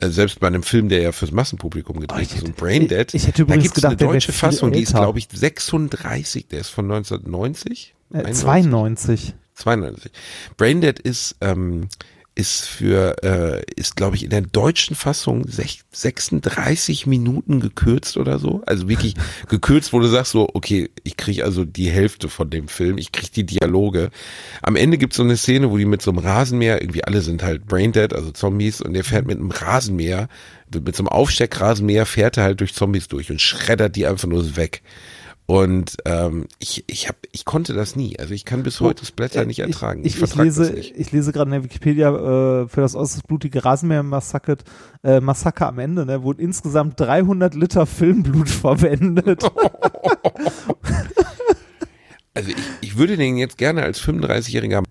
Äh, 0.00 0.08
selbst 0.08 0.40
bei 0.40 0.46
einem 0.46 0.62
Film, 0.62 0.88
der 0.88 1.02
ja 1.02 1.12
fürs 1.12 1.32
Massenpublikum 1.32 2.00
gedreht 2.00 2.18
Oh, 2.18 2.22
ist, 2.22 2.34
hätte- 2.36 2.46
und 2.46 2.56
Braindead, 2.56 3.12
ich- 3.14 3.22
ich 3.22 3.26
hätte 3.28 3.38
da 3.38 3.42
übrigens 3.42 3.62
gibt's 3.64 3.74
gedacht, 3.76 4.00
eine 4.00 4.12
deutsche 4.12 4.32
Fassung, 4.32 4.72
die 4.72 4.80
ist 4.82 4.94
glaube 4.94 5.18
ich 5.18 5.28
36, 5.32 6.46
der 6.48 6.60
ist 6.60 6.68
von 6.70 6.86
1990. 6.86 7.94
Äh, 8.12 8.18
91? 8.18 8.40
92. 8.42 9.34
92. 9.54 10.12
Braindead 10.56 10.98
ist 10.98 11.36
ähm, 11.40 11.88
ist 12.38 12.66
für 12.66 13.16
äh, 13.24 13.62
ist 13.74 13.96
glaube 13.96 14.14
ich 14.14 14.22
in 14.22 14.30
der 14.30 14.42
deutschen 14.42 14.94
Fassung 14.94 15.44
sech- 15.46 15.80
36 15.90 17.04
Minuten 17.04 17.58
gekürzt 17.58 18.16
oder 18.16 18.38
so. 18.38 18.62
Also 18.64 18.88
wirklich 18.88 19.14
gekürzt, 19.48 19.92
wo 19.92 19.98
du 19.98 20.06
sagst 20.06 20.32
so, 20.32 20.48
okay, 20.54 20.88
ich 21.02 21.16
kriege 21.16 21.44
also 21.44 21.64
die 21.64 21.90
Hälfte 21.90 22.28
von 22.28 22.48
dem 22.48 22.68
Film, 22.68 22.96
ich 22.96 23.10
kriege 23.10 23.32
die 23.34 23.44
Dialoge. 23.44 24.10
Am 24.62 24.76
Ende 24.76 24.98
gibt 24.98 25.14
es 25.14 25.16
so 25.16 25.24
eine 25.24 25.36
Szene, 25.36 25.72
wo 25.72 25.78
die 25.78 25.84
mit 25.84 26.00
so 26.00 26.12
einem 26.12 26.20
Rasenmäher, 26.20 26.80
irgendwie 26.80 27.02
alle 27.02 27.22
sind 27.22 27.42
halt 27.42 27.66
Braindead, 27.66 28.14
also 28.14 28.30
Zombies, 28.30 28.80
und 28.80 28.94
der 28.94 29.02
fährt 29.02 29.26
mit 29.26 29.38
einem 29.38 29.50
Rasenmäher, 29.50 30.28
mit 30.72 30.94
so 30.94 31.02
einem 31.02 31.08
Aufsteckrasenmäher 31.08 32.06
fährt 32.06 32.36
er 32.36 32.44
halt 32.44 32.60
durch 32.60 32.72
Zombies 32.72 33.08
durch 33.08 33.32
und 33.32 33.40
schreddert 33.40 33.96
die 33.96 34.06
einfach 34.06 34.28
nur 34.28 34.56
weg. 34.56 34.82
Und 35.50 35.96
ähm, 36.04 36.46
ich, 36.58 36.84
ich, 36.88 37.08
hab, 37.08 37.16
ich 37.32 37.46
konnte 37.46 37.72
das 37.72 37.96
nie. 37.96 38.18
Also 38.18 38.34
ich 38.34 38.44
kann 38.44 38.62
bis 38.62 38.80
heute 38.80 39.06
Splatter 39.06 39.46
nicht 39.46 39.60
ertragen. 39.60 40.00
Ich, 40.00 40.08
ich, 40.08 40.12
ich, 40.12 40.18
vertrag 40.18 40.44
lese, 40.44 40.70
das 40.70 40.84
ich 40.94 41.10
lese 41.10 41.32
gerade 41.32 41.48
in 41.48 41.52
der 41.52 41.64
Wikipedia 41.64 42.10
äh, 42.10 42.68
für 42.68 42.82
das 42.82 42.94
äußerst 42.94 43.26
blutige 43.26 43.64
Rasenmäher-Massaker 43.64 44.58
äh, 45.02 45.20
Massaker 45.20 45.68
am 45.68 45.78
Ende, 45.78 46.04
ne, 46.04 46.22
wurden 46.22 46.40
insgesamt 46.40 47.00
300 47.00 47.54
Liter 47.54 47.86
Filmblut 47.86 48.48
verwendet. 48.50 49.42
Also 52.34 52.50
ich, 52.50 52.56
ich 52.82 52.96
würde 52.96 53.16
den 53.16 53.36
jetzt 53.36 53.58
gerne 53.58 53.82
als 53.82 54.00
35-jähriger 54.00 54.84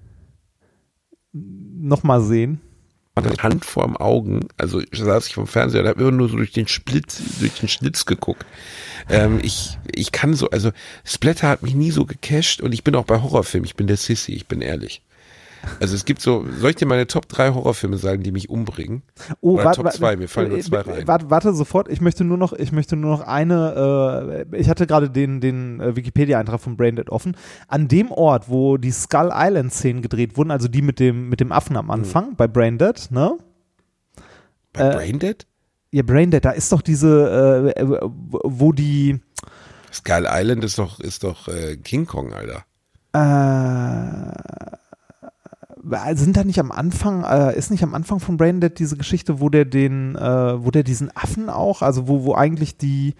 Nochmal 1.32 2.20
sehen. 2.20 2.60
Mann 3.18 3.30
mit 3.30 3.44
Hand 3.44 3.66
vorm 3.66 3.98
Augen, 3.98 4.48
also 4.58 4.82
saß 4.92 5.28
ich 5.28 5.34
vom 5.34 5.48
Fernseher 5.48 5.82
und 5.82 5.88
habe 5.88 6.02
immer 6.02 6.12
nur 6.12 6.30
so 6.30 6.38
durch 6.38 6.52
den 6.52 6.68
Splitz, 6.68 7.20
durch 7.40 7.56
den 7.56 7.68
Schlitz 7.68 8.06
geguckt. 8.06 8.46
Ähm, 9.10 9.40
ich, 9.42 9.78
ich 9.92 10.12
kann 10.12 10.36
so, 10.36 10.50
also 10.52 10.72
Splatter 11.04 11.50
hat 11.50 11.64
mich 11.64 11.74
nie 11.74 11.92
so 11.92 12.06
gecasht 12.06 12.62
und 12.62 12.74
ich 12.74 12.84
bin 12.84 12.96
auch 12.96 13.06
bei 13.06 13.22
Horrorfilmen, 13.22 13.66
ich 13.66 13.76
bin 13.76 13.88
der 13.88 13.98
Sissy, 13.98 14.34
ich 14.34 14.46
bin 14.46 14.62
ehrlich. 14.62 15.02
Also 15.80 15.96
es 15.96 16.06
gibt 16.06 16.22
so, 16.22 16.46
soll 16.60 16.72
ich 16.72 16.76
dir 16.76 16.86
meine 16.86 17.08
Top 17.08 17.28
3 17.28 17.54
Horrorfilme 17.54 17.98
sagen, 17.98 18.24
die 18.24 18.32
mich 18.32 18.50
umbringen? 18.50 19.04
Oh, 19.42 19.54
Oder 19.54 19.66
warte, 19.66 19.76
Top 19.78 19.86
warte, 19.86 19.98
2, 19.98 20.16
mir 20.18 20.28
fallen 20.28 20.50
nur 20.50 20.58
äh, 20.58 20.62
zwei 20.62 20.82
rein. 20.82 21.08
Warte, 21.08 21.30
warte 21.30 21.54
sofort, 21.54 21.90
ich 21.90 22.02
möchte 22.02 22.24
nur 22.24 22.38
noch, 22.38 22.54
ich 22.54 22.72
möchte 22.72 22.96
nur 22.96 23.18
noch 23.18 23.22
eine, 23.28 24.46
äh, 24.52 24.58
ich 24.58 24.70
hatte 24.70 24.88
gerade 24.88 25.10
den, 25.10 25.42
den 25.42 25.80
äh, 25.80 25.96
Wikipedia-Eintrag 25.96 26.60
von 26.62 26.78
Braindead 26.78 27.10
offen. 27.10 27.36
An 27.68 27.88
dem 27.88 28.12
Ort, 28.12 28.50
wo 28.50 28.78
die 28.78 28.92
Skull 28.92 29.32
Island-Szenen 29.34 30.02
gedreht 30.02 30.38
wurden, 30.38 30.52
also 30.52 30.68
die 30.68 30.82
mit 30.82 31.00
dem, 31.00 31.30
mit 31.30 31.40
dem 31.40 31.52
Affen 31.52 31.76
am 31.78 31.92
Anfang, 31.92 32.36
bei 32.36 32.48
Braindead, 32.48 33.12
ne? 33.12 33.38
Bei 34.74 34.90
äh, 34.90 34.96
Braindead? 34.96 35.46
Ja, 35.92 36.04
Braindead, 36.04 36.44
da 36.46 36.52
ist 36.52 36.72
doch 36.72 36.82
diese, 36.82 37.74
äh, 37.76 37.82
äh, 37.82 38.00
wo 38.02 38.72
die, 38.74 39.20
Skull 39.94 40.28
Island 40.30 40.64
ist 40.64 40.78
doch, 40.78 41.00
ist 41.00 41.24
doch 41.24 41.48
äh, 41.48 41.78
King 41.78 42.06
Kong, 42.06 42.34
Alter. 42.34 42.66
äh, 43.14 44.78
sind 46.16 46.38
da 46.38 46.44
nicht 46.44 46.60
am 46.60 46.72
Anfang, 46.72 47.24
äh, 47.24 47.58
ist 47.58 47.72
nicht 47.72 47.84
am 47.84 47.94
Anfang 47.94 48.20
von 48.20 48.38
Braindead 48.38 48.80
diese 48.80 48.98
Geschichte, 48.98 49.40
wo 49.40 49.50
der 49.50 49.66
den, 49.66 50.16
äh, 50.16 50.64
wo 50.64 50.72
der 50.72 50.84
diesen 50.84 51.16
Affen 51.16 51.50
auch, 51.50 51.82
also 51.82 52.08
wo, 52.08 52.24
wo 52.24 52.36
eigentlich 52.36 52.78
die, 52.78 53.16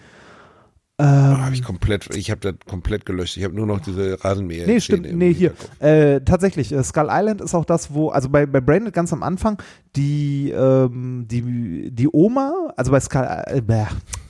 Oh, 1.00 1.04
ähm, 1.04 1.44
habe 1.44 1.54
ich 1.54 1.62
komplett, 1.62 2.12
ich 2.16 2.32
habe 2.32 2.40
das 2.40 2.54
komplett 2.66 3.06
gelöscht. 3.06 3.36
Ich 3.36 3.44
habe 3.44 3.54
nur 3.54 3.66
noch 3.66 3.78
diese 3.78 4.18
Rasenmäher. 4.24 4.66
Nee, 4.66 4.80
stimmt. 4.80 5.12
Nee, 5.12 5.32
hier. 5.32 5.52
Äh, 5.78 6.22
tatsächlich, 6.22 6.72
äh, 6.72 6.82
Skull 6.82 7.06
Island 7.08 7.40
ist 7.40 7.54
auch 7.54 7.64
das, 7.64 7.94
wo, 7.94 8.08
also 8.08 8.28
bei, 8.28 8.46
bei 8.46 8.60
Branded 8.60 8.94
ganz 8.94 9.12
am 9.12 9.22
Anfang, 9.22 9.62
die, 9.94 10.50
ähm, 10.50 11.26
die, 11.28 11.92
die 11.92 12.08
Oma, 12.12 12.72
also 12.76 12.90
bei 12.90 12.98
Skull, 12.98 13.28
äh, 13.46 13.62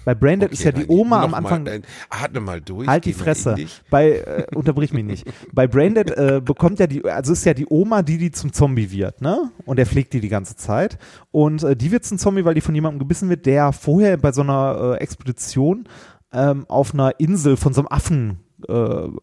bei 0.08 0.14
Branded 0.14 0.52
ist 0.52 0.64
ja 0.64 0.72
die 0.72 0.86
Oma 0.88 1.22
am 1.22 1.34
Anfang. 1.34 1.64
Mal, 1.64 1.82
atme 2.08 2.40
mal 2.40 2.62
durch. 2.62 2.88
Halt 2.88 3.04
die 3.04 3.12
Fresse. 3.12 3.56
Bei, 3.90 4.12
äh, 4.12 4.46
unterbrich 4.54 4.94
mich 4.94 5.04
nicht. 5.04 5.30
Bei 5.52 5.66
Braindead 5.66 6.10
äh, 6.12 6.40
bekommt 6.42 6.78
ja 6.78 6.86
die, 6.86 7.04
also 7.04 7.34
ist 7.34 7.44
ja 7.44 7.52
die 7.52 7.66
Oma, 7.68 8.00
die 8.00 8.16
die 8.16 8.30
zum 8.30 8.54
Zombie 8.54 8.90
wird, 8.90 9.20
ne? 9.20 9.50
Und 9.66 9.78
er 9.78 9.84
pflegt 9.84 10.14
die 10.14 10.20
die 10.20 10.30
ganze 10.30 10.56
Zeit. 10.56 10.96
Und 11.30 11.62
äh, 11.62 11.76
die 11.76 11.92
wird 11.92 12.06
zum 12.06 12.16
Zombie, 12.16 12.46
weil 12.46 12.54
die 12.54 12.62
von 12.62 12.74
jemandem 12.74 13.00
gebissen 13.00 13.28
wird, 13.28 13.44
der 13.44 13.74
vorher 13.74 14.16
bei 14.16 14.32
so 14.32 14.40
einer 14.40 14.94
äh, 14.98 15.02
Expedition 15.02 15.86
ähm, 16.32 16.64
auf 16.68 16.94
einer 16.94 17.20
Insel 17.20 17.58
von 17.58 17.74
so 17.74 17.82
einem 17.82 17.88
Affen, 17.88 18.38
äh, 18.66 18.72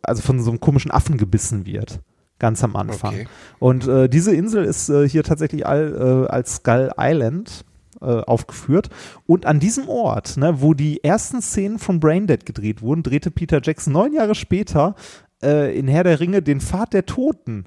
also 0.04 0.21
von 0.21 0.39
so 0.39 0.52
einem 0.52 0.60
komischen 0.60 0.91
Affen 0.91 1.17
gebissen 1.17 1.65
wird. 1.65 2.00
Ganz 2.38 2.63
am 2.63 2.76
Anfang. 2.76 3.15
Okay. 3.15 3.28
Und 3.58 3.88
äh, 3.88 4.08
diese 4.08 4.36
Insel 4.36 4.63
ist 4.65 4.89
äh, 4.89 5.10
hier 5.10 5.24
tatsächlich 5.24 5.65
all, 5.65 6.28
äh, 6.28 6.32
als 6.32 6.58
Skull 6.58 6.91
Island 6.95 7.65
äh, 8.01 8.05
aufgeführt. 8.05 8.89
Und 9.25 9.45
an 9.45 9.60
diesem 9.60 9.88
Ort, 9.88 10.38
ne, 10.38 10.62
wo 10.62 10.73
die 10.73 11.03
ersten 11.03 11.41
Szenen 11.41 11.79
von 11.79 11.99
Braindead 11.99 12.45
gedreht 12.45 12.81
wurden, 12.81 13.03
drehte 13.03 13.31
Peter 13.31 13.62
Jackson 13.63 13.93
neun 13.93 14.13
Jahre 14.13 14.36
später 14.36 14.95
äh, 15.41 15.77
in 15.77 15.88
Herr 15.88 16.03
der 16.03 16.19
Ringe 16.19 16.41
den 16.41 16.62
Pfad 16.62 16.93
der 16.93 17.05
Toten, 17.05 17.65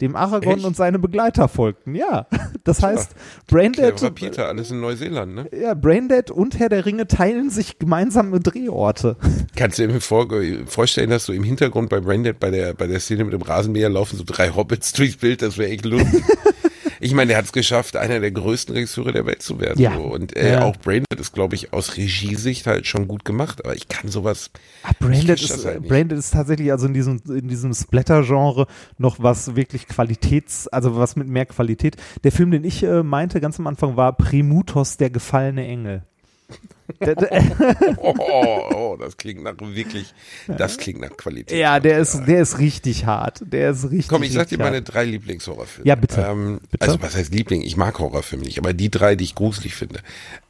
dem 0.00 0.14
Aragorn 0.14 0.58
Echt? 0.58 0.66
und 0.66 0.76
seine 0.76 0.98
Begleiter 0.98 1.48
folgten. 1.48 1.94
Ja, 1.94 2.26
das 2.64 2.82
heißt, 2.82 3.14
Braindead, 3.46 3.96
Cleverer 3.96 4.10
Peter, 4.14 4.48
alles 4.48 4.70
in 4.70 4.80
Neuseeland, 4.80 5.34
ne? 5.34 5.50
ja, 5.58 5.74
Braindead 5.74 6.30
und 6.30 6.58
Herr 6.58 6.68
der 6.68 6.84
Ringe 6.84 7.06
teilen 7.06 7.50
sich 7.50 7.78
gemeinsame 7.78 8.40
Drehorte. 8.40 9.16
Kannst 9.56 9.78
du 9.78 9.88
dir 9.88 10.00
vor, 10.00 10.28
vorstellen, 10.66 11.10
dass 11.10 11.24
so 11.24 11.32
im 11.32 11.44
Hintergrund 11.44 11.88
bei 11.88 12.00
Branded, 12.00 12.38
bei 12.38 12.50
der, 12.50 12.74
bei 12.74 12.86
der 12.86 13.00
Szene 13.00 13.24
mit 13.24 13.32
dem 13.32 13.42
Rasenmäher 13.42 13.88
laufen 13.88 14.16
so 14.16 14.24
drei 14.24 14.50
Hobbits 14.50 14.92
durchs 14.92 15.16
Bild, 15.16 15.42
das 15.42 15.56
wäre 15.58 15.70
echt 15.70 15.84
lustig. 15.84 16.22
Ich 17.00 17.12
meine, 17.14 17.28
der 17.28 17.38
hat 17.38 17.44
es 17.46 17.52
geschafft, 17.52 17.96
einer 17.96 18.20
der 18.20 18.30
größten 18.30 18.74
Regisseure 18.74 19.12
der 19.12 19.26
Welt 19.26 19.42
zu 19.42 19.60
werden. 19.60 19.80
Ja. 19.80 19.94
So. 19.94 20.02
Und 20.02 20.36
äh, 20.36 20.52
Ja. 20.54 20.64
auch 20.64 20.76
Branded 20.76 21.18
ist, 21.18 21.32
glaube 21.32 21.54
ich, 21.54 21.72
aus 21.72 21.96
Regiesicht 21.96 22.66
halt 22.66 22.86
schon 22.86 23.08
gut 23.08 23.24
gemacht. 23.24 23.64
Aber 23.64 23.74
ich 23.74 23.88
kann 23.88 24.10
sowas. 24.10 24.50
Ah, 24.82 24.92
Branded, 24.98 25.40
ist, 25.42 25.64
halt. 25.64 25.86
Branded 25.88 26.18
ist 26.18 26.32
tatsächlich 26.32 26.70
also 26.72 26.86
in 26.86 26.94
diesem, 26.94 27.20
in 27.28 27.48
diesem 27.48 27.72
Splatter-Genre 27.74 28.66
noch 28.98 29.16
was 29.20 29.56
wirklich 29.56 29.86
Qualitäts-, 29.88 30.68
also 30.68 30.96
was 30.96 31.16
mit 31.16 31.28
mehr 31.28 31.46
Qualität. 31.46 31.96
Der 32.24 32.32
Film, 32.32 32.50
den 32.50 32.64
ich 32.64 32.82
äh, 32.82 33.02
meinte 33.02 33.40
ganz 33.40 33.58
am 33.58 33.66
Anfang, 33.66 33.96
war 33.96 34.16
Primutos, 34.16 34.96
der 34.96 35.10
gefallene 35.10 35.66
Engel. 35.66 36.02
Oh, 37.98 38.14
oh, 38.18 38.74
oh, 38.74 38.96
das 38.98 39.16
klingt 39.16 39.42
nach 39.42 39.54
wirklich, 39.58 40.14
das 40.46 40.78
klingt 40.78 41.00
nach 41.00 41.16
Qualität. 41.16 41.58
ja, 41.58 41.80
der 41.80 41.98
ist, 41.98 42.22
der 42.26 42.40
ist 42.42 42.58
richtig 42.58 43.04
hart. 43.06 43.42
Der 43.44 43.70
ist 43.70 43.84
richtig. 43.84 44.08
Komm, 44.08 44.22
ich 44.22 44.32
sag 44.32 44.48
dir 44.48 44.58
meine 44.58 44.82
drei 44.82 45.04
Lieblingshorrorfilme. 45.04 45.86
Ja, 45.88 45.96
bitte. 45.96 46.20
Ähm, 46.20 46.60
Bitte? 46.70 46.86
Also 46.86 47.02
was 47.02 47.16
heißt 47.16 47.34
Liebling? 47.34 47.62
Ich 47.62 47.76
mag 47.76 47.98
Horrorfilme 47.98 48.44
nicht, 48.44 48.58
aber 48.58 48.72
die 48.72 48.90
drei, 48.90 49.16
die 49.16 49.24
ich 49.24 49.34
gruselig 49.34 49.74
finde. 49.74 50.00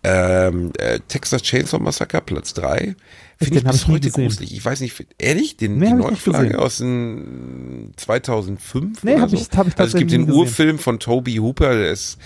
Ähm, 0.05 0.73
äh, 0.79 1.01
Texas 1.09 1.43
Chainsaw 1.43 1.81
Massacre, 1.83 2.21
Platz 2.21 2.53
drei. 2.53 2.95
Den 3.41 3.49
Finde 3.49 3.59
ich 3.59 3.65
bis 3.65 3.87
heute 3.89 4.11
gruselig. 4.11 4.53
Ich 4.55 4.65
weiß 4.65 4.81
nicht, 4.81 5.07
ehrlich, 5.19 5.57
den, 5.57 5.79
Nee, 5.79 5.87
die 5.87 5.93
Neuauflage 5.95 6.59
aus 6.59 6.79
den 6.79 7.93
2005 7.97 9.03
Nee, 9.05 9.13
oder 9.15 9.23
hab 9.23 9.31
so? 9.31 9.37
ich- 9.37 9.49
hab 9.57 9.67
ich 9.69 9.79
also 9.79 9.97
es 9.97 9.99
gibt 9.99 10.11
den 10.13 10.27
gesehen. 10.27 10.39
Urfilm 10.41 10.79
von 10.79 10.99
Toby 11.01 11.37
Hooper, 11.37 11.75
der 11.75 11.91
ist 11.93 12.19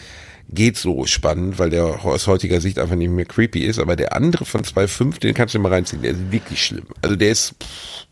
geht 0.52 0.76
so 0.76 1.06
spannend, 1.06 1.58
weil 1.58 1.70
der 1.70 2.04
aus 2.04 2.26
heutiger 2.26 2.60
Sicht 2.60 2.78
einfach 2.78 2.96
nicht 2.96 3.10
mehr 3.10 3.24
creepy 3.24 3.64
ist, 3.64 3.78
aber 3.78 3.96
der 3.96 4.14
andere 4.14 4.44
von 4.44 4.62
2.5, 4.62 5.20
den 5.20 5.34
kannst 5.34 5.54
du 5.54 5.58
mal 5.58 5.72
reinziehen, 5.72 6.02
der 6.02 6.12
ist 6.12 6.32
wirklich 6.32 6.64
schlimm. 6.64 6.86
Also 7.02 7.16
der 7.16 7.30
ist, 7.30 7.54
pff, 7.62 8.06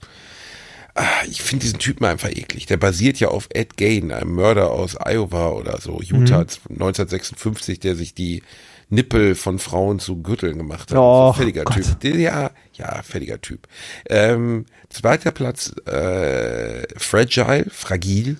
ah, 0.95 1.25
ich 1.29 1.43
finde 1.43 1.65
diesen 1.65 1.79
Typen 1.79 2.05
einfach 2.05 2.31
eklig. 2.31 2.67
Der 2.67 2.77
basiert 2.77 3.19
ja 3.19 3.29
auf 3.29 3.49
Ed 3.53 3.77
Gain, 3.77 4.13
einem 4.13 4.35
Mörder 4.35 4.71
aus 4.71 4.97
Iowa 5.05 5.51
oder 5.51 5.81
so, 5.81 6.01
Utah 6.01 6.41
1956, 6.69 7.81
der 7.81 7.97
sich 7.97 8.15
die 8.15 8.43
Nippel 8.91 9.35
von 9.35 9.59
Frauen 9.59 9.99
zu 9.99 10.23
Gürteln 10.23 10.57
gemacht 10.57 10.91
hat. 10.91 10.99
Och, 10.99 11.35
so 11.35 11.41
fälliger 11.41 11.65
Gott. 11.65 11.77
Typ. 11.77 12.01
Der, 12.01 12.17
ja, 12.17 12.51
ja, 12.75 13.03
fälliger 13.03 13.41
Typ. 13.41 13.67
Ähm, 14.09 14.65
zweiter 14.89 15.31
Platz, 15.31 15.75
äh, 15.87 16.87
Fragile, 16.97 17.67
Fragil, 17.71 18.39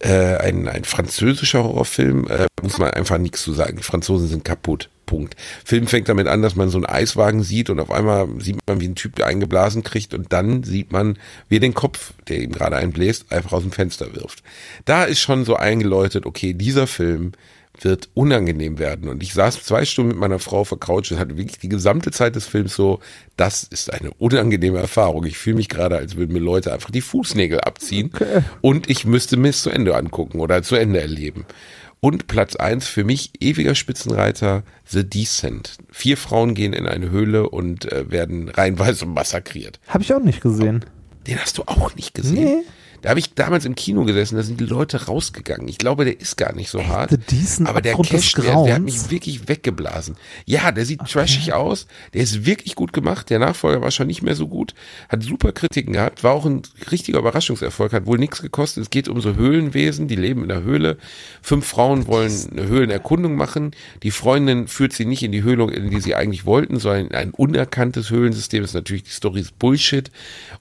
äh, 0.00 0.36
ein, 0.36 0.68
ein 0.68 0.84
französischer 0.84 1.64
Horrorfilm, 1.64 2.26
äh, 2.28 2.46
muss 2.62 2.78
man 2.78 2.90
einfach 2.90 3.18
nichts 3.18 3.42
zu 3.42 3.52
sagen. 3.52 3.76
Die 3.76 3.82
Franzosen 3.82 4.28
sind 4.28 4.44
kaputt. 4.44 4.90
Punkt. 5.06 5.36
Film 5.64 5.86
fängt 5.86 6.08
damit 6.08 6.26
an, 6.26 6.42
dass 6.42 6.56
man 6.56 6.68
so 6.68 6.78
einen 6.78 6.86
Eiswagen 6.86 7.44
sieht 7.44 7.70
und 7.70 7.78
auf 7.78 7.92
einmal 7.92 8.28
sieht 8.40 8.58
man, 8.66 8.80
wie 8.80 8.88
ein 8.88 8.96
Typ 8.96 9.22
eingeblasen 9.22 9.84
kriegt 9.84 10.12
und 10.14 10.32
dann 10.32 10.64
sieht 10.64 10.90
man, 10.90 11.16
wie 11.48 11.56
er 11.56 11.60
den 11.60 11.74
Kopf, 11.74 12.12
der 12.28 12.40
ihm 12.40 12.50
gerade 12.50 12.76
einbläst, 12.76 13.30
einfach 13.30 13.52
aus 13.52 13.62
dem 13.62 13.70
Fenster 13.70 14.14
wirft. 14.16 14.42
Da 14.84 15.04
ist 15.04 15.20
schon 15.20 15.44
so 15.44 15.54
eingeläutet, 15.54 16.26
okay, 16.26 16.54
dieser 16.54 16.88
Film 16.88 17.32
wird 17.80 18.08
unangenehm 18.14 18.78
werden. 18.78 19.08
Und 19.08 19.22
ich 19.22 19.34
saß 19.34 19.62
zwei 19.62 19.84
Stunden 19.84 20.10
mit 20.10 20.18
meiner 20.18 20.38
Frau 20.38 20.60
auf 20.60 20.68
der 20.70 20.78
Couch 20.78 21.12
und 21.12 21.18
hatte 21.18 21.36
wirklich 21.36 21.58
die 21.58 21.68
gesamte 21.68 22.10
Zeit 22.10 22.36
des 22.36 22.46
Films 22.46 22.74
so, 22.74 23.00
das 23.36 23.64
ist 23.64 23.92
eine 23.92 24.10
unangenehme 24.12 24.78
Erfahrung. 24.78 25.24
Ich 25.24 25.38
fühle 25.38 25.56
mich 25.56 25.68
gerade, 25.68 25.96
als 25.96 26.16
würden 26.16 26.32
mir 26.32 26.40
Leute 26.40 26.72
einfach 26.72 26.90
die 26.90 27.00
Fußnägel 27.00 27.60
abziehen 27.60 28.10
und 28.60 28.88
ich 28.90 29.04
müsste 29.04 29.36
mir 29.36 29.50
es 29.50 29.62
zu 29.62 29.70
Ende 29.70 29.96
angucken 29.96 30.40
oder 30.40 30.62
zu 30.62 30.76
Ende 30.76 31.00
erleben. 31.00 31.46
Und 32.00 32.26
Platz 32.26 32.56
eins 32.56 32.86
für 32.86 33.04
mich, 33.04 33.32
ewiger 33.40 33.74
Spitzenreiter, 33.74 34.62
The 34.84 35.08
Descent. 35.08 35.78
Vier 35.90 36.16
Frauen 36.16 36.54
gehen 36.54 36.72
in 36.72 36.86
eine 36.86 37.10
Höhle 37.10 37.48
und 37.48 37.90
äh, 37.90 38.10
werden 38.10 38.48
reihenweise 38.48 39.06
massakriert. 39.06 39.80
Habe 39.88 40.04
ich 40.04 40.12
auch 40.14 40.22
nicht 40.22 40.40
gesehen. 40.40 40.84
Den 41.26 41.38
hast 41.38 41.58
du 41.58 41.62
auch 41.66 41.94
nicht 41.96 42.14
gesehen? 42.14 42.44
Nee. 42.44 42.62
Da 43.06 43.10
habe 43.10 43.20
ich 43.20 43.34
damals 43.34 43.64
im 43.64 43.76
Kino 43.76 44.04
gesessen, 44.04 44.34
da 44.34 44.42
sind 44.42 44.58
die 44.58 44.66
Leute 44.66 45.06
rausgegangen. 45.06 45.68
Ich 45.68 45.78
glaube, 45.78 46.04
der 46.04 46.20
ist 46.20 46.36
gar 46.36 46.52
nicht 46.56 46.68
so 46.68 46.88
hart. 46.88 47.10
The 47.10 47.18
Decent 47.18 47.68
aber 47.68 47.80
der 47.80 47.94
Cash, 47.94 48.32
der, 48.32 48.64
der 48.64 48.74
hat 48.74 48.82
mich 48.82 49.12
wirklich 49.12 49.46
weggeblasen. 49.46 50.16
Ja, 50.44 50.72
der 50.72 50.84
sieht 50.84 50.98
trashig 50.98 51.52
aus. 51.52 51.86
Der 52.14 52.22
ist 52.22 52.46
wirklich 52.46 52.74
gut 52.74 52.92
gemacht. 52.92 53.30
Der 53.30 53.38
Nachfolger 53.38 53.80
war 53.80 53.92
schon 53.92 54.08
nicht 54.08 54.22
mehr 54.22 54.34
so 54.34 54.48
gut. 54.48 54.74
Hat 55.08 55.22
super 55.22 55.52
Kritiken 55.52 55.92
gehabt. 55.92 56.24
War 56.24 56.32
auch 56.32 56.46
ein 56.46 56.62
richtiger 56.90 57.20
Überraschungserfolg. 57.20 57.92
Hat 57.92 58.06
wohl 58.06 58.18
nichts 58.18 58.42
gekostet. 58.42 58.82
Es 58.82 58.90
geht 58.90 59.06
um 59.08 59.20
so 59.20 59.36
Höhlenwesen. 59.36 60.08
Die 60.08 60.16
leben 60.16 60.42
in 60.42 60.48
der 60.48 60.64
Höhle. 60.64 60.98
Fünf 61.42 61.64
Frauen 61.64 62.08
wollen 62.08 62.32
eine 62.50 62.66
Höhlenerkundung 62.66 63.36
machen. 63.36 63.70
Die 64.02 64.10
Freundin 64.10 64.66
führt 64.66 64.94
sie 64.94 65.04
nicht 65.04 65.22
in 65.22 65.30
die 65.30 65.44
Höhlung, 65.44 65.70
in 65.70 65.90
die 65.90 66.00
sie 66.00 66.16
eigentlich 66.16 66.44
wollten, 66.44 66.80
sondern 66.80 67.06
in 67.06 67.14
ein 67.14 67.30
unerkanntes 67.30 68.10
Höhlensystem. 68.10 68.62
Das 68.62 68.70
ist 68.70 68.74
natürlich, 68.74 69.04
die 69.04 69.10
Story 69.10 69.42
ist 69.42 69.56
Bullshit. 69.60 70.10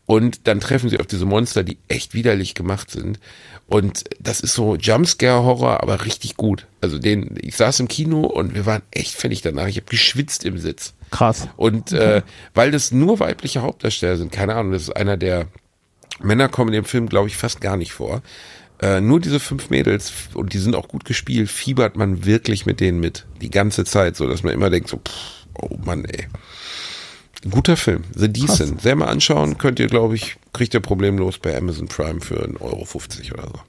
Und 0.06 0.48
dann 0.48 0.60
treffen 0.60 0.91
sie 0.91 1.00
auf 1.00 1.08
diese 1.08 1.26
Monster, 1.26 1.64
die 1.64 1.80
echt 1.88 2.14
widerlich 2.36 2.54
gemacht 2.54 2.92
sind. 2.92 3.20
Und 3.68 4.04
das 4.20 4.42
ist 4.42 4.54
so 4.54 4.76
Jumpscare-Horror, 4.76 5.82
aber 5.82 6.06
richtig 6.06 6.38
gut. 6.38 6.68
Also 6.82 7.00
den, 7.00 7.36
ich 7.42 7.56
saß 7.56 7.80
im 7.80 7.88
Kino 7.88 8.22
und 8.22 8.54
wir 8.54 8.66
waren 8.66 8.84
echt 8.92 9.16
fertig 9.16 9.42
danach. 9.42 9.68
Ich 9.68 9.78
habe 9.78 9.88
geschwitzt 9.90 10.46
im 10.46 10.60
Sitz. 10.60 10.94
Krass. 11.10 11.48
Und 11.58 11.92
äh, 11.92 12.22
weil 12.54 12.72
das 12.72 12.92
nur 12.92 13.20
weibliche 13.20 13.62
Hauptdarsteller 13.62 14.18
sind, 14.18 14.32
keine 14.32 14.56
Ahnung, 14.56 14.72
das 14.74 14.84
ist 14.84 14.96
einer 14.96 15.18
der 15.18 15.48
Männer 16.20 16.48
kommen 16.48 16.70
in 16.70 16.84
dem 16.84 16.86
Film, 16.86 17.10
glaube 17.10 17.28
ich, 17.28 17.38
fast 17.38 17.60
gar 17.60 17.76
nicht 17.76 17.92
vor. 17.92 18.22
Äh, 18.82 19.02
nur 19.02 19.20
diese 19.20 19.40
fünf 19.40 19.70
Mädels, 19.70 20.12
und 20.34 20.54
die 20.54 20.58
sind 20.60 20.76
auch 20.76 20.88
gut 20.88 21.06
gespielt, 21.06 21.50
fiebert 21.50 21.96
man 21.96 22.26
wirklich 22.26 22.66
mit 22.66 22.80
denen 22.80 23.00
mit. 23.00 23.26
Die 23.42 23.50
ganze 23.50 23.86
Zeit, 23.86 24.16
so 24.16 24.28
dass 24.28 24.44
man 24.44 24.54
immer 24.54 24.70
denkt, 24.70 24.90
so, 24.90 24.98
pff, 24.98 25.48
oh 25.56 25.78
Mann, 25.84 26.06
ey. 26.06 26.28
Guter 27.50 27.78
Film, 27.78 28.04
The 28.16 28.32
Decent. 28.32 28.82
Sehr 28.82 28.96
mal 28.96 29.08
anschauen, 29.08 29.58
könnt 29.58 29.80
ihr, 29.80 29.88
glaube 29.88 30.16
ich, 30.16 30.38
kriegt 30.54 30.74
ihr 30.74 30.80
problemlos 30.80 31.38
bei 31.38 31.56
Amazon 31.56 31.88
Prime 31.88 32.22
für 32.22 32.44
1,50 32.44 32.62
Euro 32.62 32.82
oder 33.34 33.48
so. 33.48 33.60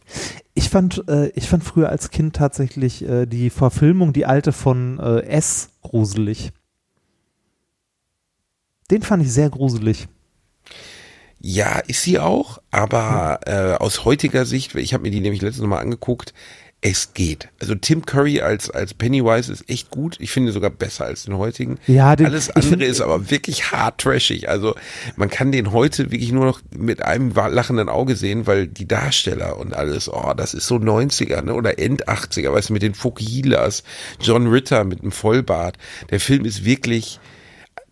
Ich 0.54 0.70
fand, 0.70 1.04
äh, 1.08 1.28
ich 1.30 1.48
fand 1.48 1.64
früher 1.64 1.90
als 1.90 2.10
Kind 2.10 2.36
tatsächlich 2.36 3.06
äh, 3.06 3.26
die 3.26 3.50
Verfilmung, 3.50 4.12
die 4.12 4.24
alte 4.24 4.52
von 4.52 4.98
äh, 4.98 5.20
S, 5.26 5.68
gruselig. 5.82 6.52
Den 8.90 9.02
fand 9.02 9.22
ich 9.22 9.32
sehr 9.32 9.50
gruselig. 9.50 10.08
Ja, 11.38 11.78
ist 11.80 12.02
sie 12.02 12.18
auch, 12.18 12.62
aber 12.70 13.40
äh, 13.44 13.74
aus 13.74 14.04
heutiger 14.04 14.46
Sicht, 14.46 14.74
ich 14.74 14.94
habe 14.94 15.02
mir 15.02 15.10
die 15.10 15.20
nämlich 15.20 15.42
letztes 15.42 15.64
Mal 15.64 15.80
angeguckt, 15.80 16.32
es 16.82 17.14
geht. 17.14 17.48
Also 17.60 17.74
Tim 17.74 18.04
Curry 18.06 18.40
als, 18.42 18.70
als 18.70 18.94
Pennywise 18.94 19.50
ist 19.50 19.68
echt 19.68 19.90
gut. 19.90 20.16
Ich 20.20 20.30
finde 20.30 20.52
sogar 20.52 20.70
besser 20.70 21.06
als 21.06 21.24
den 21.24 21.36
heutigen. 21.36 21.78
Ja, 21.86 22.14
den- 22.14 22.26
Alles 22.26 22.50
andere 22.50 22.84
ist 22.84 23.00
aber 23.00 23.30
wirklich 23.30 23.72
hart 23.72 24.02
trashig. 24.02 24.48
Also 24.48 24.74
man 25.16 25.28
kann 25.30 25.50
den 25.52 25.72
heute 25.72 26.12
wirklich 26.12 26.30
nur 26.32 26.44
noch 26.44 26.60
mit 26.76 27.02
einem 27.02 27.32
lachenden 27.34 27.88
Auge 27.88 28.14
sehen, 28.14 28.46
weil 28.46 28.66
die 28.68 28.86
Darsteller 28.86 29.58
und 29.58 29.74
alles, 29.74 30.08
oh, 30.12 30.32
das 30.36 30.54
ist 30.54 30.66
so 30.68 30.76
90er, 30.76 31.42
ne? 31.42 31.54
Oder 31.54 31.78
End 31.78 32.08
80er, 32.08 32.52
weißt 32.52 32.68
du, 32.68 32.74
mit 32.74 32.82
den 32.82 32.94
Fukilas, 32.94 33.82
John 34.20 34.46
Ritter 34.46 34.84
mit 34.84 35.00
einem 35.02 35.12
Vollbart. 35.12 35.78
Der 36.10 36.20
Film 36.20 36.44
ist 36.44 36.64
wirklich 36.64 37.18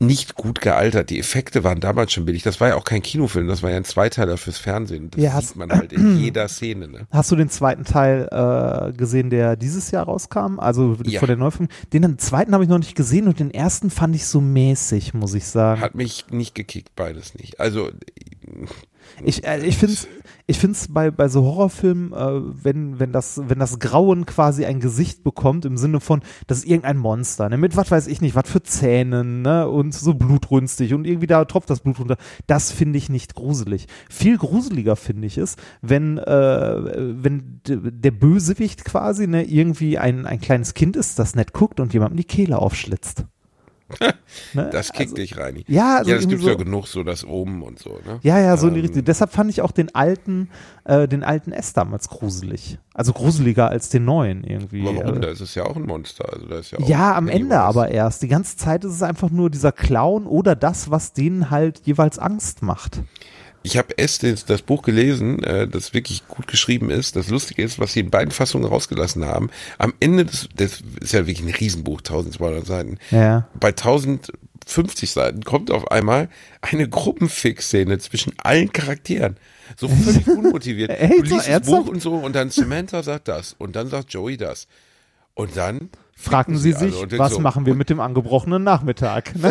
nicht 0.06 0.34
gut 0.34 0.60
gealtert. 0.60 1.10
Die 1.10 1.18
Effekte 1.18 1.64
waren 1.64 1.80
damals 1.80 2.12
schon 2.12 2.24
billig. 2.24 2.42
Das 2.42 2.60
war 2.60 2.68
ja 2.68 2.74
auch 2.76 2.84
kein 2.84 3.02
Kinofilm, 3.02 3.48
das 3.48 3.62
war 3.62 3.70
ja 3.70 3.76
ein 3.76 3.84
Zweiteiler 3.84 4.36
fürs 4.36 4.58
Fernsehen. 4.58 5.10
Das 5.10 5.22
Ja, 5.22 5.30
sieht 5.30 5.36
hast- 5.50 5.56
man 5.56 5.70
halt 5.70 5.92
in 5.92 6.18
jeder 6.20 6.48
Szene. 6.48 6.88
Ne? 6.88 7.06
Hast 7.10 7.30
du 7.30 7.36
den 7.36 7.48
zweiten 7.50 7.84
Teil 7.84 8.28
äh, 8.30 8.92
gesehen, 8.92 9.30
der 9.30 9.56
dieses 9.56 9.90
Jahr 9.90 10.04
rauskam? 10.04 10.58
Also 10.58 10.96
Ja. 11.04 11.18
vor 11.18 11.26
der 11.28 11.36
Neufilm? 11.36 11.68
Den, 11.92 12.02
den 12.02 12.18
zweiten 12.18 12.52
habe 12.54 12.64
ich 12.64 12.70
noch 12.70 12.78
nicht 12.78 12.94
gesehen 12.96 13.28
und 13.28 13.38
den 13.40 13.50
ersten 13.52 13.90
fand 13.90 14.14
ich 14.16 14.26
so 14.26 14.40
mäßig, 14.40 15.14
muss 15.14 15.34
ich 15.34 15.46
sagen. 15.46 15.80
Hat 15.80 15.94
mich 15.94 16.26
nicht 16.30 16.54
gekickt, 16.54 16.94
beides 16.96 17.34
nicht. 17.34 17.60
Also 17.60 17.90
Ich, 19.22 19.46
äh, 19.46 19.64
ich 19.64 19.76
finde 19.76 19.94
es 19.94 20.08
ich 20.46 20.58
find's 20.58 20.88
bei, 20.88 21.10
bei 21.10 21.28
so 21.28 21.42
Horrorfilmen, 21.42 22.12
äh, 22.12 22.64
wenn, 22.64 23.00
wenn, 23.00 23.12
das, 23.12 23.40
wenn 23.46 23.58
das 23.58 23.78
Grauen 23.78 24.26
quasi 24.26 24.66
ein 24.66 24.78
Gesicht 24.78 25.24
bekommt, 25.24 25.64
im 25.64 25.78
Sinne 25.78 26.00
von, 26.00 26.20
das 26.46 26.58
ist 26.58 26.66
irgendein 26.66 26.98
Monster, 26.98 27.48
ne? 27.48 27.56
mit 27.56 27.76
was 27.76 27.90
weiß 27.90 28.06
ich 28.08 28.20
nicht, 28.20 28.34
was 28.34 28.50
für 28.50 28.62
Zähnen 28.62 29.40
ne? 29.40 29.66
und 29.68 29.94
so 29.94 30.12
blutrünstig 30.12 30.92
und 30.92 31.06
irgendwie 31.06 31.26
da 31.26 31.44
tropft 31.46 31.70
das 31.70 31.80
Blut 31.80 31.98
runter, 31.98 32.18
das 32.46 32.72
finde 32.72 32.98
ich 32.98 33.08
nicht 33.08 33.34
gruselig. 33.34 33.86
Viel 34.10 34.36
gruseliger 34.36 34.96
finde 34.96 35.26
ich 35.26 35.38
es, 35.38 35.56
wenn, 35.80 36.18
äh, 36.18 37.22
wenn 37.22 37.60
der 37.66 38.10
Bösewicht 38.10 38.84
quasi 38.84 39.26
ne, 39.26 39.44
irgendwie 39.44 39.96
ein, 39.96 40.26
ein 40.26 40.40
kleines 40.40 40.74
Kind 40.74 40.96
ist, 40.96 41.18
das 41.18 41.34
nett 41.34 41.54
guckt 41.54 41.80
und 41.80 41.94
jemandem 41.94 42.18
die 42.18 42.24
Kehle 42.24 42.58
aufschlitzt. 42.58 43.24
Ne? 44.54 44.68
das 44.72 44.88
kickt 44.92 45.00
Also- 45.10 45.14
dich 45.16 45.36
rein. 45.36 45.62
Ja, 45.66 45.98
also 45.98 46.10
ja, 46.10 46.16
das 46.16 46.28
gibt 46.28 46.42
so- 46.42 46.48
ja 46.48 46.54
genug, 46.54 46.86
so 46.86 47.02
das 47.02 47.24
oben 47.24 47.62
und 47.62 47.78
so. 47.78 47.90
Ne? 48.06 48.18
Ja, 48.22 48.38
ja, 48.40 48.56
so 48.56 48.68
in 48.68 48.74
die 48.74 48.80
Ähm, 48.80 48.86
Richtung. 48.86 49.04
Deshalb 49.04 49.32
fand 49.32 49.50
ich 49.50 49.62
auch 49.62 49.70
den 49.72 49.94
alten, 49.94 50.48
äh, 50.84 51.06
den 51.08 51.22
alten 51.24 51.52
S 51.52 51.72
damals 51.72 52.08
gruselig. 52.08 52.78
Also 52.94 53.12
gruseliger 53.12 53.68
als 53.68 53.88
den 53.88 54.04
neuen 54.04 54.44
irgendwie. 54.44 54.86
Aber 54.88 54.96
warum? 54.98 55.16
Äh, 55.16 55.20
Da 55.20 55.28
ist 55.28 55.40
es 55.40 55.54
ja 55.54 55.64
auch 55.64 55.76
ein 55.76 55.82
Monster. 55.86 56.32
Also 56.32 56.46
da 56.46 56.58
ist 56.58 56.70
ja, 56.70 56.78
auch 56.78 56.88
ja, 56.88 57.14
am 57.14 57.28
Ende 57.28 57.60
aber 57.60 57.90
erst. 57.90 58.22
Die 58.22 58.28
ganze 58.28 58.56
Zeit 58.56 58.84
ist 58.84 58.92
es 58.92 59.02
einfach 59.02 59.30
nur 59.30 59.50
dieser 59.50 59.72
Clown 59.72 60.26
oder 60.26 60.54
das, 60.56 60.90
was 60.90 61.12
denen 61.12 61.50
halt 61.50 61.80
jeweils 61.84 62.18
Angst 62.18 62.62
macht. 62.62 63.00
Ich 63.66 63.78
habe 63.78 63.94
erst 63.96 64.22
das, 64.22 64.44
das 64.44 64.60
Buch 64.60 64.82
gelesen, 64.82 65.42
äh, 65.42 65.66
das 65.66 65.94
wirklich 65.94 66.28
gut 66.28 66.46
geschrieben 66.46 66.90
ist. 66.90 67.16
Das 67.16 67.28
Lustige 67.28 67.62
ist, 67.62 67.78
was 67.78 67.94
sie 67.94 68.00
in 68.00 68.10
beiden 68.10 68.30
Fassungen 68.30 68.68
rausgelassen 68.68 69.24
haben. 69.24 69.48
Am 69.78 69.94
Ende 70.00 70.26
des, 70.26 70.50
das 70.54 70.82
ist 71.00 71.14
ja 71.14 71.26
wirklich 71.26 71.40
ein 71.40 71.54
Riesenbuch, 71.54 72.00
1200 72.00 72.66
Seiten. 72.66 72.98
Ja. 73.10 73.48
Bei 73.58 73.68
1050 73.68 75.10
Seiten 75.10 75.44
kommt 75.44 75.70
auf 75.70 75.90
einmal 75.90 76.28
eine 76.60 76.86
Gruppenfix-Szene 76.86 77.98
zwischen 78.00 78.34
allen 78.36 78.70
Charakteren. 78.70 79.38
So 79.76 79.88
völlig 79.88 80.26
unmotiviert. 80.28 80.90
Ey, 80.90 81.22
du 81.22 81.26
so 81.26 81.34
liest 81.36 81.48
das? 81.48 81.66
Buch 81.66 81.88
und 81.88 82.02
so 82.02 82.16
und 82.16 82.36
dann 82.36 82.50
Samantha 82.50 83.02
sagt 83.02 83.28
das 83.28 83.56
und 83.58 83.76
dann 83.76 83.88
sagt 83.88 84.12
Joey 84.12 84.36
das. 84.36 84.68
Und 85.32 85.56
dann 85.56 85.88
Ficken 86.16 86.56
sie 86.56 86.72
sich, 86.72 86.94
was 87.18 87.34
so, 87.34 87.40
machen 87.40 87.66
wir 87.66 87.74
mit 87.74 87.90
dem 87.90 88.00
angebrochenen 88.00 88.62
Nachmittag? 88.62 89.32
Ne? 89.44 89.50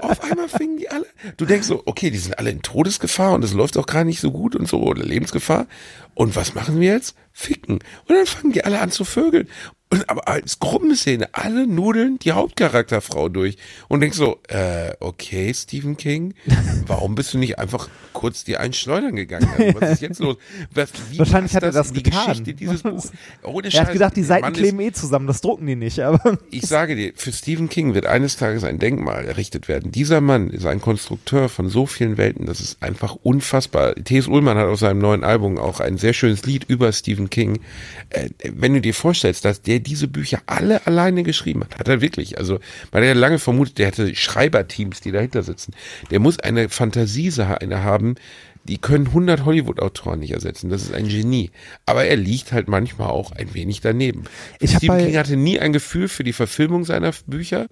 Auf 0.00 0.22
einmal 0.24 0.48
fingen 0.48 0.78
die 0.78 0.90
alle. 0.90 1.06
Du 1.36 1.44
denkst 1.44 1.66
so, 1.66 1.82
okay, 1.86 2.10
die 2.10 2.18
sind 2.18 2.38
alle 2.38 2.50
in 2.50 2.62
Todesgefahr 2.62 3.32
und 3.34 3.44
es 3.44 3.52
läuft 3.52 3.76
auch 3.76 3.86
gar 3.86 4.04
nicht 4.04 4.20
so 4.20 4.32
gut 4.32 4.56
und 4.56 4.66
so 4.66 4.82
oder 4.82 5.02
Lebensgefahr. 5.02 5.66
Und 6.14 6.34
was 6.34 6.54
machen 6.54 6.80
wir 6.80 6.92
jetzt? 6.92 7.14
Ficken. 7.32 7.74
Und 7.74 8.08
dann 8.08 8.26
fangen 8.26 8.52
die 8.52 8.64
alle 8.64 8.80
an 8.80 8.90
zu 8.90 9.04
vögeln. 9.04 9.48
Und 9.92 10.08
aber 10.08 10.26
als 10.26 10.58
Gruppenszene, 10.58 11.28
alle 11.32 11.66
nudeln 11.66 12.18
die 12.18 12.32
Hauptcharakterfrau 12.32 13.28
durch 13.28 13.58
und 13.88 14.00
denkst 14.00 14.16
so, 14.16 14.38
äh, 14.48 14.92
okay, 15.00 15.52
Stephen 15.52 15.98
King, 15.98 16.32
warum 16.86 17.14
bist 17.14 17.34
du 17.34 17.38
nicht 17.38 17.58
einfach 17.58 17.88
kurz 18.14 18.42
die 18.42 18.56
einschleudern 18.56 19.14
gegangen? 19.16 19.48
Also, 19.58 19.80
was 19.80 19.90
ist 19.92 20.00
jetzt 20.00 20.18
los? 20.20 20.36
Was, 20.72 20.88
Wahrscheinlich 21.18 21.54
hat 21.54 21.62
er 21.62 21.72
das 21.72 21.92
die 21.92 22.02
getan. 22.02 22.26
Geschichte 22.26 22.54
dieses 22.54 22.82
Buch? 22.82 23.04
Ohne 23.42 23.68
Er 23.70 23.82
hat 23.82 23.92
gedacht, 23.92 24.16
die 24.16 24.22
Seiten 24.22 24.40
Mann 24.46 24.54
ist- 24.54 24.58
kleben 24.60 24.80
eh 24.80 24.92
zusammen, 24.92 25.26
das 25.26 25.42
drucken 25.42 25.66
die 25.66 25.76
nicht. 25.76 26.00
Aber 26.00 26.38
ich 26.50 26.62
sage 26.66 26.96
dir, 26.96 27.12
für 27.14 27.30
Stephen 27.32 27.68
King 27.68 27.92
wird 27.92 28.06
eines 28.06 28.38
Tages 28.38 28.64
ein 28.64 28.78
Denkmal 28.78 29.26
errichtet 29.26 29.68
werden. 29.68 29.92
Dieser 29.92 30.22
Mann 30.22 30.48
ist 30.48 30.64
ein 30.64 30.80
Konstrukteur 30.80 31.50
von 31.50 31.68
so 31.68 31.84
vielen 31.84 32.16
Welten, 32.16 32.46
das 32.46 32.60
ist 32.60 32.82
einfach 32.82 33.16
unfassbar. 33.22 33.94
T.S. 33.96 34.26
Ullmann 34.26 34.56
hat 34.56 34.68
auf 34.68 34.78
seinem 34.78 35.00
neuen 35.00 35.22
Album 35.22 35.58
auch 35.58 35.80
ein 35.80 35.98
sehr 35.98 36.14
schönes 36.14 36.46
Lied 36.46 36.64
über 36.66 36.90
Stephen 36.92 37.28
King. 37.28 37.60
Äh, 38.08 38.30
wenn 38.54 38.72
du 38.72 38.80
dir 38.80 38.94
vorstellst, 38.94 39.44
dass 39.44 39.60
der 39.60 39.81
diese 39.82 40.08
Bücher 40.08 40.40
alle 40.46 40.86
alleine 40.86 41.22
geschrieben 41.22 41.62
hat, 41.64 41.78
hat 41.78 41.88
er 41.88 42.00
wirklich. 42.00 42.38
Also 42.38 42.60
man 42.92 43.02
hat 43.02 43.08
ja 43.08 43.14
lange 43.14 43.38
vermutet, 43.38 43.78
der 43.78 43.86
hätte 43.86 44.14
Schreiberteams, 44.14 45.00
die 45.00 45.12
dahinter 45.12 45.42
sitzen. 45.42 45.74
Der 46.10 46.20
muss 46.20 46.38
eine 46.38 46.68
Fantasie 46.68 47.32
eine 47.60 47.82
haben, 47.82 48.16
die 48.64 48.78
können 48.78 49.08
100 49.08 49.44
Hollywood-Autoren 49.44 50.20
nicht 50.20 50.32
ersetzen. 50.32 50.70
Das 50.70 50.82
ist 50.82 50.94
ein 50.94 51.08
Genie. 51.08 51.50
Aber 51.84 52.04
er 52.04 52.16
liegt 52.16 52.52
halt 52.52 52.68
manchmal 52.68 53.10
auch 53.10 53.32
ein 53.32 53.54
wenig 53.54 53.80
daneben. 53.80 54.24
Ich 54.60 54.76
Stephen 54.76 54.98
King 54.98 55.16
hatte 55.16 55.36
nie 55.36 55.58
ein 55.58 55.72
Gefühl 55.72 56.08
für 56.08 56.22
die 56.22 56.32
Verfilmung 56.32 56.84
seiner 56.84 57.12
Bücher. 57.26 57.66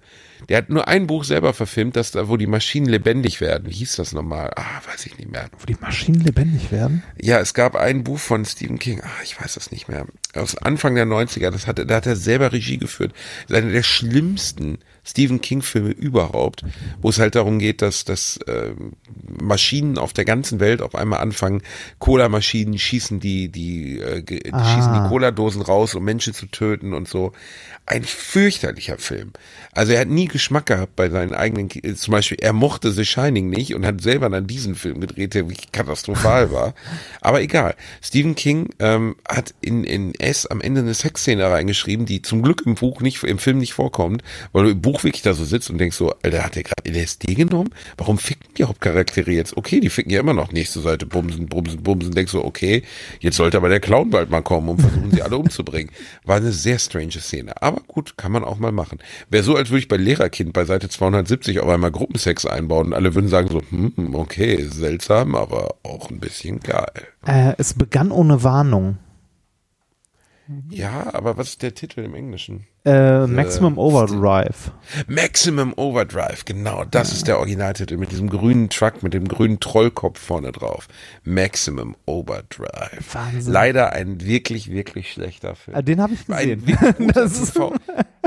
Der 0.48 0.58
hat 0.58 0.70
nur 0.70 0.88
ein 0.88 1.06
Buch 1.06 1.24
selber 1.24 1.52
verfilmt, 1.54 1.96
das 1.96 2.10
da, 2.10 2.28
wo 2.28 2.36
die 2.36 2.46
Maschinen 2.46 2.86
lebendig 2.86 3.40
werden. 3.40 3.68
Wie 3.68 3.74
hieß 3.74 3.96
das 3.96 4.12
nochmal? 4.12 4.50
Ah, 4.56 4.80
weiß 4.90 5.06
ich 5.06 5.18
nicht 5.18 5.30
mehr. 5.30 5.48
wo 5.58 5.66
die 5.66 5.76
Maschinen 5.80 6.20
lebendig 6.22 6.72
werden? 6.72 7.02
Ja, 7.20 7.38
es 7.38 7.54
gab 7.54 7.76
ein 7.76 8.02
Buch 8.02 8.18
von 8.18 8.44
Stephen 8.44 8.78
King, 8.78 9.00
ah, 9.02 9.22
ich 9.22 9.40
weiß 9.40 9.54
das 9.54 9.70
nicht 9.70 9.88
mehr, 9.88 10.06
aus 10.34 10.56
Anfang 10.56 10.94
der 10.94 11.06
90er, 11.06 11.50
das 11.50 11.66
hatte, 11.66 11.86
da 11.86 11.96
hat 11.96 12.06
er 12.06 12.16
selber 12.16 12.52
Regie 12.52 12.78
geführt. 12.78 13.12
Das 13.46 13.58
ist 13.58 13.64
eine 13.64 13.72
der 13.72 13.82
schlimmsten 13.82 14.78
Stephen 15.04 15.40
King-Filme 15.40 15.90
überhaupt, 15.90 16.64
wo 17.00 17.08
es 17.08 17.18
halt 17.18 17.34
darum 17.34 17.58
geht, 17.58 17.82
dass, 17.82 18.04
dass 18.04 18.36
äh, 18.46 18.72
Maschinen 19.40 19.98
auf 19.98 20.12
der 20.12 20.24
ganzen 20.24 20.60
Welt 20.60 20.82
auf 20.82 20.94
einmal 20.94 21.20
anfangen, 21.20 21.62
Cola-Maschinen 21.98 22.78
schießen 22.78 23.20
die, 23.20 23.48
die, 23.48 23.98
äh, 24.00 24.22
ge- 24.22 24.40
Ah. 24.52 24.64
schießen 24.74 24.92
die 24.94 25.08
Cola-Dosen 25.08 25.62
raus, 25.62 25.94
um 25.94 26.04
Menschen 26.04 26.34
zu 26.34 26.46
töten 26.46 26.92
und 26.94 27.08
so. 27.08 27.32
Ein 27.86 28.04
fürchterlicher 28.04 28.98
Film. 28.98 29.32
Also 29.72 29.92
er 29.92 30.00
hat 30.00 30.08
nie 30.08 30.26
Geschmack 30.26 30.66
gehabt 30.66 30.96
bei 30.96 31.08
seinen 31.08 31.34
eigenen, 31.34 31.68
äh, 31.82 31.94
zum 31.94 32.12
Beispiel, 32.12 32.38
er 32.40 32.52
mochte 32.52 32.92
The 32.92 33.04
Shining 33.04 33.48
nicht 33.50 33.74
und 33.74 33.84
hat 33.86 34.00
selber 34.00 34.28
dann 34.28 34.46
diesen 34.46 34.74
Film 34.74 35.00
gedreht, 35.00 35.34
der 35.34 35.48
wirklich 35.48 35.72
katastrophal 35.72 36.52
war. 36.52 36.74
Aber 37.20 37.40
egal. 37.42 37.74
Stephen 38.02 38.34
King 38.34 38.70
ähm, 38.78 39.16
hat 39.28 39.54
in, 39.60 39.84
in 39.84 40.14
S 40.14 40.46
am 40.46 40.60
Ende 40.60 40.80
eine 40.80 40.94
Sexszene 40.94 41.50
reingeschrieben, 41.50 42.06
die 42.06 42.22
zum 42.22 42.42
Glück 42.42 42.62
im 42.66 42.74
Buch 42.74 43.00
nicht, 43.00 43.22
im 43.24 43.38
Film 43.38 43.58
nicht 43.58 43.72
vorkommt, 43.72 44.22
weil 44.52 44.64
du 44.64 44.70
im 44.70 44.80
Buch 44.80 44.89
wirklich 44.94 45.22
da 45.22 45.34
so 45.34 45.44
sitzt 45.44 45.70
und 45.70 45.78
denkst 45.78 45.96
so, 45.96 46.12
Alter, 46.22 46.44
hat 46.44 46.56
der 46.56 46.64
gerade 46.64 46.90
LSD 46.90 47.34
genommen? 47.34 47.70
Warum 47.96 48.18
ficken 48.18 48.52
die 48.56 48.64
Hauptcharaktere 48.64 49.30
jetzt? 49.30 49.56
Okay, 49.56 49.80
die 49.80 49.90
ficken 49.90 50.10
ja 50.10 50.20
immer 50.20 50.34
noch 50.34 50.52
nächste 50.52 50.80
Seite, 50.80 51.06
bumsen, 51.06 51.46
bumsen, 51.46 51.82
bumsen, 51.82 52.12
denkst 52.12 52.32
so, 52.32 52.44
okay, 52.44 52.82
jetzt 53.20 53.36
sollte 53.36 53.56
aber 53.56 53.68
der 53.68 53.80
Clown 53.80 54.10
bald 54.10 54.30
mal 54.30 54.42
kommen 54.42 54.68
und 54.68 54.80
versuchen 54.80 55.10
sie 55.10 55.22
alle 55.22 55.36
umzubringen. 55.36 55.90
War 56.24 56.36
eine 56.36 56.52
sehr 56.52 56.78
strange 56.78 57.12
Szene. 57.12 57.60
Aber 57.62 57.80
gut, 57.86 58.16
kann 58.16 58.32
man 58.32 58.44
auch 58.44 58.58
mal 58.58 58.72
machen. 58.72 58.98
Wäre 59.28 59.44
so, 59.44 59.56
als 59.56 59.70
würde 59.70 59.80
ich 59.80 59.88
bei 59.88 59.96
Lehrerkind 59.96 60.52
bei 60.52 60.64
Seite 60.64 60.88
270 60.88 61.60
auf 61.60 61.68
einmal 61.68 61.90
Gruppensex 61.90 62.46
einbauen 62.46 62.88
und 62.88 62.94
alle 62.94 63.14
würden 63.14 63.28
sagen 63.28 63.48
so, 63.48 63.62
hm, 63.70 64.14
okay, 64.14 64.66
seltsam, 64.70 65.34
aber 65.34 65.76
auch 65.82 66.10
ein 66.10 66.20
bisschen 66.20 66.60
geil. 66.60 67.08
Äh, 67.26 67.54
es 67.58 67.74
begann 67.74 68.10
ohne 68.10 68.42
Warnung. 68.42 68.98
Ja, 70.68 71.14
aber 71.14 71.36
was 71.36 71.50
ist 71.50 71.62
der 71.62 71.74
Titel 71.74 72.00
im 72.00 72.14
Englischen? 72.14 72.66
Äh, 72.82 73.26
Maximum 73.26 73.76
Overdrive. 73.76 74.72
Maximum 75.06 75.74
Overdrive, 75.76 76.46
genau, 76.46 76.84
das 76.90 77.12
ist 77.12 77.28
der 77.28 77.38
Originaltitel 77.38 77.98
mit 77.98 78.10
diesem 78.10 78.30
grünen 78.30 78.70
Truck, 78.70 79.02
mit 79.02 79.12
dem 79.12 79.28
grünen 79.28 79.60
Trollkopf 79.60 80.18
vorne 80.18 80.50
drauf. 80.50 80.88
Maximum 81.22 81.94
Overdrive. 82.06 83.02
Wahnsinn. 83.12 83.52
Leider 83.52 83.92
ein 83.92 84.22
wirklich, 84.22 84.70
wirklich 84.70 85.12
schlechter 85.12 85.56
Film. 85.56 85.76
Ah, 85.76 85.82
den 85.82 86.00
habe 86.00 86.14
ich 86.14 86.20
Ein 86.30 86.64
gesehen. 86.64 87.12
TV. 87.12 87.74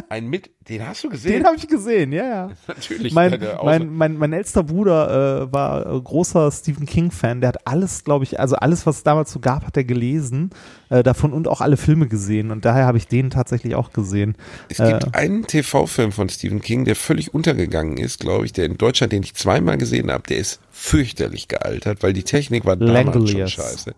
Ein 0.10 0.28
mit, 0.28 0.52
den 0.70 0.88
hast 0.88 1.04
du 1.04 1.10
gesehen? 1.10 1.34
Den 1.34 1.46
habe 1.46 1.56
ich 1.56 1.68
gesehen, 1.68 2.12
ja, 2.12 2.26
ja. 2.26 2.50
Natürlich. 2.68 3.14
Mein, 3.14 3.40
mein, 3.64 3.90
mein, 3.90 4.18
mein 4.18 4.34
ältester 4.34 4.64
Bruder 4.64 5.48
äh, 5.48 5.54
war 5.54 5.86
äh, 5.86 6.00
großer 6.00 6.52
Stephen 6.52 6.86
King-Fan. 6.86 7.42
Der 7.42 7.50
hat 7.50 7.68
alles, 7.68 8.04
glaube 8.04 8.24
ich, 8.24 8.40
also 8.40 8.56
alles, 8.56 8.86
was 8.86 8.98
es 8.98 9.04
damals 9.04 9.32
so 9.32 9.40
gab, 9.40 9.66
hat 9.66 9.78
er 9.78 9.84
gelesen 9.84 10.52
äh, 10.90 11.04
davon 11.04 11.34
und 11.34 11.48
auch 11.48 11.62
alle 11.62 11.78
Filme 11.78 12.08
gesehen. 12.08 12.52
Und 12.52 12.66
daher 12.66 12.86
habe 12.86 12.98
ich 12.98 13.08
den 13.08 13.30
tatsächlich 13.30 13.76
auch 13.76 13.92
gesehen. 13.92 14.36
Es 14.70 14.80
Äh, 14.80 14.92
gibt 14.94 15.16
einen 15.16 15.46
TV-Film 15.48 16.12
von 16.12 16.30
Stephen 16.30 16.62
King, 16.62 16.86
der 16.86 16.96
völlig 16.96 17.34
untergegangen 17.34 17.98
ist, 17.98 18.20
glaube 18.20 18.46
ich, 18.46 18.54
der 18.54 18.66
in 18.66 18.78
Deutschland, 18.78 19.12
den 19.14 19.24
ich 19.24 19.34
zweimal 19.36 19.78
gesehen 19.78 20.12
habe, 20.12 20.24
der 20.28 20.38
ist 20.38 20.60
fürchterlich 20.72 21.48
gealtert, 21.48 22.04
weil 22.04 22.14
die 22.14 22.24
Technik 22.24 22.66
war 22.66 22.76
damals 22.76 23.04
schon 23.04 23.14
Langoliers. 23.24 23.52
scheiße. 23.52 23.96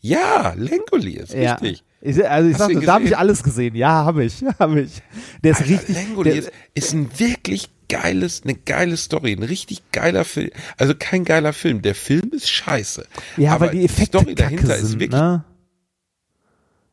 Ja, 0.00 0.54
Langoliers, 0.56 1.32
ja. 1.32 1.54
richtig. 1.54 1.82
Ich, 2.02 2.28
also 2.28 2.48
ich 2.48 2.54
Hast 2.58 2.70
sagte, 2.72 2.86
da 2.86 2.94
habe 2.94 3.04
ich 3.04 3.16
alles 3.16 3.42
gesehen. 3.42 3.74
Ja, 3.74 4.04
habe 4.04 4.24
ich, 4.24 4.44
habe 4.58 4.82
ich. 4.82 5.02
Der 5.42 5.52
ist 5.52 5.60
Alter, 5.62 5.70
richtig. 5.72 5.96
Langoliers 5.96 6.44
Der, 6.44 6.52
ist 6.74 6.92
ein 6.92 7.10
wirklich 7.18 7.68
geiles, 7.88 8.42
eine 8.44 8.54
geile 8.54 8.96
Story, 8.96 9.32
ein 9.32 9.42
richtig 9.42 9.82
geiler 9.92 10.24
Film. 10.24 10.50
Also 10.76 10.94
kein 10.96 11.24
geiler 11.24 11.52
Film. 11.52 11.82
Der 11.82 11.94
Film 11.94 12.30
ist 12.32 12.48
scheiße. 12.50 13.06
ja, 13.36 13.52
aber 13.52 13.68
die 13.68 13.84
Effekte 13.84 14.18
Story 14.18 14.34
dahinter 14.34 14.68
kacke 14.68 14.80
ist 14.80 14.88
sind, 14.90 15.00
wirklich 15.00 15.20
ne? 15.20 15.44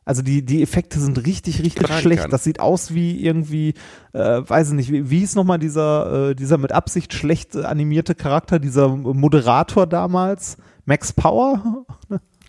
Also 0.06 0.22
die, 0.22 0.44
die 0.44 0.62
Effekte 0.62 1.00
sind 1.00 1.26
richtig, 1.26 1.62
richtig 1.64 1.88
schlecht. 2.00 2.24
kann. 2.24 2.32
Das 2.32 2.44
sieht 2.44 2.60
aus 2.60 2.94
wie 2.94 3.24
irgendwie, 3.24 3.74
äh, 4.14 4.42
weiß 4.46 4.70
ich 4.70 4.74
nicht, 4.76 4.92
wie, 4.92 5.10
wie 5.10 5.22
ist 5.24 5.36
nochmal 5.36 5.60
dieser, 5.60 6.30
äh, 6.32 6.36
dieser 6.36 6.58
mit 6.58 6.72
Absicht 6.72 7.14
schlecht 7.14 7.56
äh, 7.56 7.64
animierte 7.64 8.14
Charakter, 8.16 8.60
dieser 8.60 8.90
Moderator 8.90 9.88
damals? 9.88 10.58
Max 10.86 11.14
Power? 11.14 11.86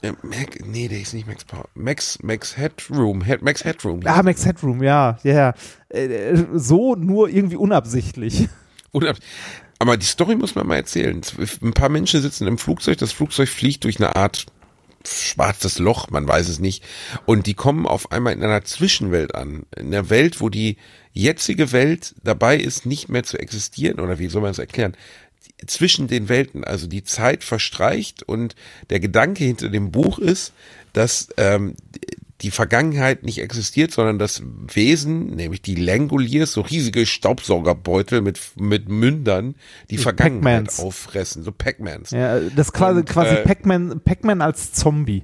Ja, 0.03 0.13
Mac, 0.23 0.59
nee, 0.67 0.89
der 0.89 1.01
ist 1.01 1.15
nicht 1.15 1.27
Max 1.27 1.45
Power. 1.45 1.67
Max, 1.75 2.19
Max 2.23 2.57
Headroom, 2.57 3.23
Head, 3.23 3.43
Max 3.43 3.65
Headroom. 3.65 4.01
Ah, 4.05 4.23
Max 4.23 4.45
Headroom, 4.45 4.83
ja, 4.83 5.19
ja. 5.23 5.55
Äh, 5.89 6.07
äh, 6.07 6.47
so 6.55 6.95
nur 6.97 7.29
irgendwie 7.29 7.57
unabsichtlich. 7.57 8.49
Unab- 8.93 9.17
Aber 9.79 9.97
die 9.97 10.07
Story 10.07 10.37
muss 10.37 10.55
man 10.55 10.67
mal 10.67 10.77
erzählen. 10.77 11.21
Ein 11.63 11.73
paar 11.73 11.89
Menschen 11.89 12.21
sitzen 12.21 12.47
im 12.47 12.59
Flugzeug, 12.59 12.99
das 12.99 13.13
Flugzeug 13.13 13.49
fliegt 13.49 13.85
durch 13.85 13.99
eine 13.99 14.15
Art 14.17 14.47
schwarzes 15.07 15.79
Loch, 15.79 16.11
man 16.11 16.27
weiß 16.27 16.49
es 16.49 16.59
nicht. 16.61 16.85
Und 17.27 17.47
die 17.47 17.55
kommen 17.55 17.87
auf 17.87 18.13
einmal 18.13 18.33
in 18.33 18.43
einer 18.43 18.65
Zwischenwelt 18.65 19.35
an. 19.35 19.65
In 19.77 19.89
einer 19.89 20.11
Welt, 20.11 20.41
wo 20.41 20.49
die 20.49 20.77
jetzige 21.13 21.73
Welt 21.73 22.15
dabei 22.23 22.57
ist, 22.57 22.87
nicht 22.87 23.09
mehr 23.09 23.23
zu 23.23 23.39
existieren. 23.39 24.01
Oder 24.01 24.19
wie 24.19 24.29
soll 24.29 24.43
man 24.43 24.51
es 24.51 24.59
erklären? 24.59 24.97
Zwischen 25.67 26.09
den 26.09 26.29
Welten, 26.29 26.65
also 26.65 26.87
die 26.87 27.05
Zeit 27.05 27.45
verstreicht 27.45 28.23
und 28.23 28.57
der 28.91 29.01
Gedanke 29.01 29.45
hinter 29.45 29.69
dem 29.69 29.93
Buch 29.93 30.19
ist, 30.19 30.53
dass 30.93 31.29
ähm, 31.37 31.77
die 32.45 32.51
Vergangenheit 32.51 33.23
nicht 33.23 33.39
existiert, 33.39 33.91
sondern 33.91 34.19
das 34.19 34.43
Wesen, 34.45 35.35
nämlich 35.35 35.63
die 35.63 35.77
Langoliers, 35.77 36.53
so 36.53 36.61
riesige 36.61 37.07
Staubsaugerbeutel 37.07 38.21
mit, 38.21 38.39
mit 38.57 38.91
Mündern, 38.91 39.55
die 39.89 39.97
Vergangenheit 39.97 40.79
auffressen, 40.79 41.43
so 41.43 41.53
Pac-Mans. 41.53 42.11
Ja, 42.11 42.41
das 42.41 42.75
quasi, 42.75 43.01
Und, 43.01 43.09
quasi 43.09 43.37
äh, 43.37 43.45
Pac-Man, 43.45 44.01
Pac-Man 44.01 44.43
als 44.43 44.73
Zombie. 44.73 45.23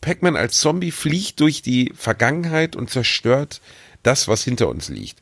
Pac-Man 0.00 0.36
als 0.36 0.58
Zombie 0.58 0.90
fliegt 0.90 1.40
durch 1.40 1.60
die 1.60 1.92
Vergangenheit 1.94 2.76
und 2.76 2.88
zerstört 2.88 3.60
das, 4.02 4.26
was 4.26 4.42
hinter 4.42 4.70
uns 4.70 4.88
liegt. 4.88 5.20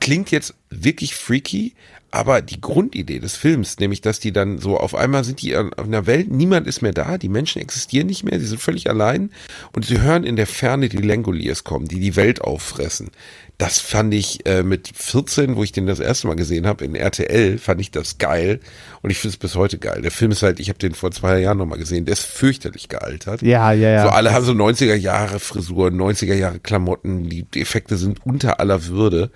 Klingt 0.00 0.32
jetzt 0.32 0.54
wirklich 0.70 1.14
freaky, 1.14 1.74
aber 2.14 2.42
die 2.42 2.60
Grundidee 2.60 3.18
des 3.18 3.34
Films, 3.34 3.80
nämlich, 3.80 4.00
dass 4.00 4.20
die 4.20 4.32
dann 4.32 4.58
so 4.58 4.78
auf 4.78 4.94
einmal 4.94 5.24
sind 5.24 5.42
die 5.42 5.56
auf 5.56 5.72
einer 5.76 6.06
Welt, 6.06 6.30
niemand 6.30 6.68
ist 6.68 6.80
mehr 6.80 6.92
da, 6.92 7.18
die 7.18 7.28
Menschen 7.28 7.60
existieren 7.60 8.06
nicht 8.06 8.22
mehr, 8.22 8.38
sie 8.38 8.46
sind 8.46 8.60
völlig 8.60 8.88
allein 8.88 9.30
und 9.72 9.84
sie 9.84 10.00
hören 10.00 10.22
in 10.22 10.36
der 10.36 10.46
Ferne 10.46 10.88
die 10.88 10.98
Langoliers 10.98 11.64
kommen, 11.64 11.88
die 11.88 11.98
die 11.98 12.14
Welt 12.14 12.40
auffressen. 12.40 13.10
Das 13.58 13.80
fand 13.80 14.14
ich 14.14 14.46
äh, 14.46 14.62
mit 14.62 14.90
14, 14.94 15.56
wo 15.56 15.64
ich 15.64 15.72
den 15.72 15.86
das 15.86 15.98
erste 15.98 16.28
Mal 16.28 16.36
gesehen 16.36 16.66
habe, 16.68 16.84
in 16.84 16.94
RTL, 16.94 17.58
fand 17.58 17.80
ich 17.80 17.90
das 17.90 18.18
geil 18.18 18.60
und 19.02 19.10
ich 19.10 19.18
finde 19.18 19.34
es 19.34 19.36
bis 19.36 19.56
heute 19.56 19.78
geil. 19.78 20.00
Der 20.02 20.10
Film 20.12 20.30
ist 20.30 20.44
halt, 20.44 20.60
ich 20.60 20.68
habe 20.68 20.78
den 20.78 20.94
vor 20.94 21.10
zwei 21.10 21.40
Jahren 21.40 21.58
nochmal 21.58 21.78
gesehen, 21.78 22.04
der 22.04 22.12
ist 22.12 22.24
fürchterlich 22.24 22.88
gealtert. 22.88 23.42
Ja, 23.42 23.72
ja, 23.72 23.90
ja. 23.90 24.02
So 24.04 24.08
alle 24.10 24.32
haben 24.32 24.44
so 24.44 24.52
90er 24.52 24.94
Jahre 24.94 25.40
Frisuren, 25.40 26.00
90er 26.00 26.34
Jahre 26.34 26.60
Klamotten, 26.60 27.28
die, 27.28 27.42
die 27.42 27.60
Effekte 27.60 27.96
sind 27.96 28.24
unter 28.24 28.60
aller 28.60 28.86
Würde. 28.86 29.32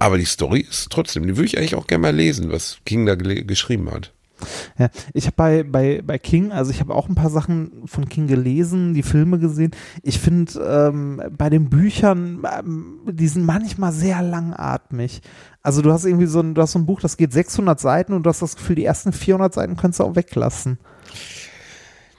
Aber 0.00 0.18
die 0.18 0.24
Story 0.24 0.66
ist 0.68 0.90
trotzdem, 0.90 1.26
die 1.28 1.36
würde 1.36 1.46
ich 1.46 1.56
eigentlich 1.58 1.76
auch 1.76 1.86
gerne 1.86 2.02
mal 2.02 2.14
lesen, 2.16 2.50
was 2.50 2.78
King 2.84 3.06
da 3.06 3.14
geschrieben 3.14 3.90
hat. 3.92 4.12
Ja, 4.78 4.88
ich 5.12 5.26
habe 5.26 5.36
bei, 5.36 5.62
bei, 5.62 6.00
bei 6.02 6.16
King, 6.16 6.50
also 6.50 6.70
ich 6.70 6.80
habe 6.80 6.94
auch 6.94 7.10
ein 7.10 7.14
paar 7.14 7.28
Sachen 7.28 7.82
von 7.84 8.08
King 8.08 8.26
gelesen, 8.26 8.94
die 8.94 9.02
Filme 9.02 9.38
gesehen. 9.38 9.72
Ich 10.02 10.18
finde 10.18 10.52
ähm, 10.90 11.20
bei 11.36 11.50
den 11.50 11.68
Büchern, 11.68 12.42
ähm, 12.58 13.00
die 13.10 13.28
sind 13.28 13.44
manchmal 13.44 13.92
sehr 13.92 14.22
langatmig. 14.22 15.20
Also 15.62 15.82
du 15.82 15.92
hast 15.92 16.06
irgendwie 16.06 16.24
so 16.24 16.40
ein, 16.40 16.54
du 16.54 16.62
hast 16.62 16.72
so 16.72 16.78
ein 16.78 16.86
Buch, 16.86 17.02
das 17.02 17.18
geht 17.18 17.34
600 17.34 17.78
Seiten 17.78 18.14
und 18.14 18.22
du 18.22 18.30
hast 18.30 18.40
das 18.40 18.56
Gefühl, 18.56 18.76
die 18.76 18.86
ersten 18.86 19.12
400 19.12 19.52
Seiten 19.52 19.76
könntest 19.76 20.00
du 20.00 20.04
auch 20.04 20.16
weglassen. 20.16 20.78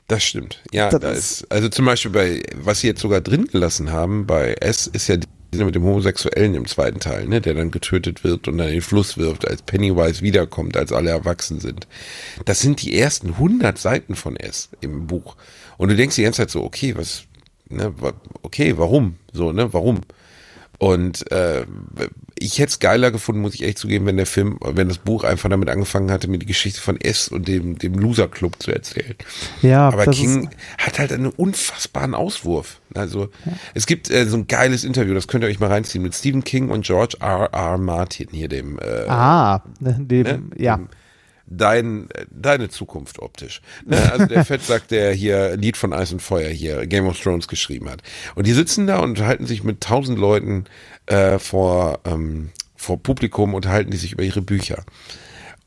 Das 0.08 0.24
stimmt. 0.24 0.62
Ja, 0.72 0.90
Das 0.90 1.00
da 1.02 1.10
ist- 1.10 1.42
ist, 1.42 1.52
also 1.52 1.70
zum 1.70 1.86
Beispiel 1.86 2.12
bei, 2.12 2.44
was 2.56 2.82
sie 2.82 2.88
jetzt 2.88 3.02
sogar 3.02 3.22
drin 3.22 3.46
gelassen 3.48 3.92
haben, 3.92 4.28
bei 4.28 4.54
S 4.60 4.86
ist 4.86 5.08
ja 5.08 5.18
die 5.18 5.28
mit 5.52 5.76
dem 5.76 5.84
Homosexuellen 5.84 6.56
im 6.56 6.66
zweiten 6.68 7.00
Teil, 7.00 7.28
ne, 7.28 7.42
der 7.42 7.54
dann 7.54 7.72
getötet 7.72 8.24
wird 8.24 8.48
und 8.48 8.58
dann 8.58 8.68
in 8.68 8.76
den 8.76 8.82
Fluss 8.82 9.18
wirft, 9.18 9.48
als 9.48 9.62
Pennywise 9.62 10.22
wiederkommt, 10.22 10.78
als 10.78 10.92
alle 10.92 11.10
erwachsen 11.10 11.60
sind. 11.60 11.88
Das 12.46 12.62
sind 12.62 12.82
die 12.82 12.98
ersten 12.98 13.32
100 13.32 13.78
Seiten 13.78 14.16
von 14.16 14.38
S 14.38 14.70
im 14.80 15.08
Buch. 15.08 15.36
Und 15.78 15.90
du 15.90 15.96
denkst 15.96 16.16
die 16.16 16.24
ganze 16.24 16.38
Zeit 16.38 16.52
so, 16.52 16.64
okay, 16.64 16.96
was, 16.96 17.24
ne, 17.70 17.94
okay, 18.42 18.78
warum? 18.78 19.16
So, 19.34 19.52
ne, 19.52 19.74
warum? 19.74 20.02
Und 20.78 21.30
äh, 21.32 21.66
ich 22.42 22.60
hätte 22.60 22.70
es 22.70 22.80
geiler 22.80 23.12
gefunden, 23.12 23.42
muss 23.42 23.54
ich 23.54 23.64
echt 23.64 23.78
zugeben, 23.78 24.06
wenn 24.06 24.18
der 24.18 24.26
Film, 24.26 24.58
wenn 24.62 24.88
das 24.88 24.98
Buch 24.98 25.24
einfach 25.24 25.50
damit 25.50 25.70
angefangen 25.70 26.12
hatte, 26.12 26.28
mir 26.28 26.40
die 26.40 26.46
Geschichte 26.46 26.82
von 26.82 27.00
S 27.00 27.28
und 27.28 27.48
dem, 27.48 27.78
dem 27.78 27.94
Loser 27.94 28.28
Club 28.28 28.62
zu 28.62 28.72
erzählen. 28.72 29.16
Ja, 29.62 29.88
Aber 29.88 30.06
King 30.08 30.50
hat 30.78 31.00
halt 31.00 31.12
einen 31.14 31.28
unfassbaren 31.28 32.16
Auswurf. 32.16 32.82
Also 32.94 33.30
es 33.74 33.86
gibt 33.86 34.10
äh, 34.10 34.26
so 34.26 34.38
ein 34.38 34.48
geiles 34.48 34.84
Interview, 34.84 35.14
das 35.14 35.28
könnt 35.28 35.44
ihr 35.44 35.48
euch 35.48 35.60
mal 35.60 35.70
reinziehen, 35.70 36.04
mit 36.04 36.16
Stephen 36.16 36.44
King 36.44 36.70
und 36.70 36.86
George 36.86 37.18
R. 37.20 37.50
R. 37.54 37.78
Martin 37.78 38.28
hier, 38.32 38.48
dem 38.48 38.80
äh, 38.80 39.08
ah, 39.08 39.64
dem, 39.80 40.08
ne, 40.08 40.42
ja. 40.58 40.78
dem 40.78 40.90
Dein, 41.48 42.08
deine 42.30 42.70
Zukunft 42.70 43.20
optisch. 43.20 43.62
Ne? 43.86 43.98
Also 44.12 44.26
der 44.26 44.46
Fettsack, 44.46 44.88
der 44.88 45.14
hier 45.14 45.58
Lied 45.58 45.78
von 45.78 45.94
Eis 45.94 46.12
und 46.12 46.22
Feuer 46.22 46.50
hier 46.50 46.88
Game 46.88 47.08
of 47.08 47.20
Thrones 47.20 47.48
geschrieben 47.48 47.90
hat. 47.90 48.02
Und 48.36 48.48
die 48.48 48.54
sitzen 48.54 48.88
da 48.88 49.00
und 49.00 49.12
unterhalten 49.12 49.46
sich 49.46 49.64
mit 49.64 49.82
tausend 49.82 50.18
Leuten 50.18 50.66
äh, 51.08 51.40
vor, 51.40 52.00
ähm, 52.06 52.52
vor 52.76 53.02
Publikum, 53.02 53.54
unterhalten 53.54 53.92
die 53.92 53.98
sich 53.98 54.14
über 54.14 54.24
ihre 54.24 54.42
Bücher. 54.42 54.84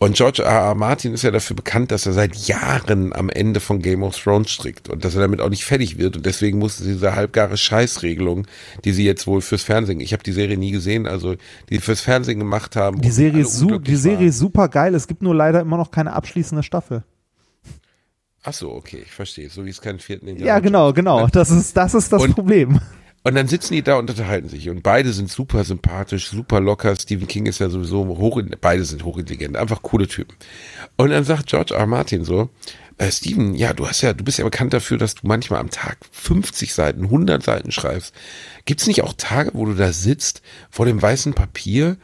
Und 0.05 0.17
George 0.17 0.43
R. 0.43 0.51
R. 0.51 0.75
Martin 0.75 1.15
ist 1.15 1.23
ja 1.23 1.31
dafür 1.31 1.57
bekannt, 1.57 1.91
dass 1.91 2.05
er 2.05 2.13
seit 2.13 2.37
Jahren 2.37 3.15
am 3.15 3.31
Ende 3.31 3.59
von 3.59 3.81
Game 3.81 4.03
of 4.03 4.15
Thrones 4.23 4.51
strickt 4.51 4.91
und 4.91 5.03
dass 5.03 5.15
er 5.15 5.23
damit 5.23 5.41
auch 5.41 5.49
nicht 5.49 5.65
fertig 5.65 5.97
wird. 5.97 6.19
Und 6.19 6.27
deswegen 6.27 6.59
musste 6.59 6.85
diese 6.85 7.17
halbgare 7.17 7.57
Scheißregelung, 7.57 8.47
die 8.85 8.93
sie 8.93 9.07
jetzt 9.07 9.27
wohl 9.27 9.41
fürs 9.41 9.63
Fernsehen, 9.63 10.01
ich 10.01 10.13
habe 10.13 10.23
die 10.23 10.33
Serie 10.33 10.59
nie 10.59 10.73
gesehen, 10.73 11.07
also 11.07 11.37
die 11.71 11.79
fürs 11.79 12.03
Fernsehen 12.03 12.39
gemacht 12.39 12.77
haben. 12.77 13.01
Die 13.01 13.11
Serie, 13.11 13.41
ist 13.41 13.57
su 13.57 13.79
die 13.79 13.97
Serie 13.97 14.29
ist 14.29 14.39
super 14.39 14.69
geil. 14.69 14.95
Es 14.95 15.09
gibt 15.09 15.23
nur 15.23 15.35
leider 15.35 15.61
immer 15.61 15.79
noch 15.79 15.91
keine 15.91 16.13
abschließende 16.13 16.63
Staffel. 16.63 17.03
Ach 18.43 18.53
so, 18.53 18.73
okay, 18.73 19.01
ich 19.07 19.11
verstehe. 19.11 19.49
So 19.49 19.65
wie 19.65 19.71
es 19.71 19.81
keinen 19.81 20.01
vierten 20.01 20.29
Indiana 20.29 20.47
Ja, 20.55 20.59
genau, 20.59 20.93
genau. 20.93 21.27
Das 21.33 21.51
ist, 21.51 21.75
das 21.79 21.95
ist 21.95 22.13
das 22.13 22.23
Und- 22.23 22.35
Problem. 22.35 22.79
Und 23.27 23.35
dann 23.35 23.49
sitzen 23.49 23.73
die 23.73 23.83
da 23.83 23.97
und 23.97 24.11
unterhalten 24.11 24.51
sich. 24.51 24.69
Und 24.69 24.83
beide 24.83 25.13
sind 25.15 25.31
super 25.31 25.65
sympathisch, 25.65 26.29
super 26.29 26.61
locker. 26.61 26.95
Stephen 26.95 27.27
King 27.27 27.47
ist 27.47 27.59
ja 27.59 27.71
sowieso 27.71 28.07
hoch, 28.07 28.41
beide 28.61 28.85
sind 28.85 29.03
hochintelligent, 29.03 29.57
einfach 29.57 29.81
coole 29.81 30.07
Typen. 30.07 30.37
Und 30.97 31.09
dann 31.09 31.25
sagt 31.25 31.47
George 31.47 31.75
R. 31.75 31.87
Martin 31.87 32.25
so, 32.25 32.51
äh, 32.99 33.11
Steven, 33.11 33.55
ja, 33.55 33.73
du 33.73 33.89
hast 33.89 34.03
ja, 34.03 34.13
du 34.13 34.25
bist 34.25 34.39
ja 34.39 34.45
bekannt 34.45 34.75
dafür, 34.75 34.99
dass 34.99 35.15
du 35.15 35.27
manchmal 35.27 35.61
am 35.61 35.71
Tag 35.71 35.99
50 36.13 36.75
Seiten, 36.75 37.05
100 37.05 37.43
Seiten 37.43 37.73
schreibst. 37.73 38.15
Gibt's 38.67 38.87
nicht 38.87 39.03
auch 39.03 39.15
Tage, 39.15 39.53
wo 39.55 39.65
du 39.65 39.75
da 39.75 39.91
sitzt 39.93 40.43
vor 40.71 40.85
dem 40.85 41.01
weißen 41.01 41.33
Papier 41.33 41.97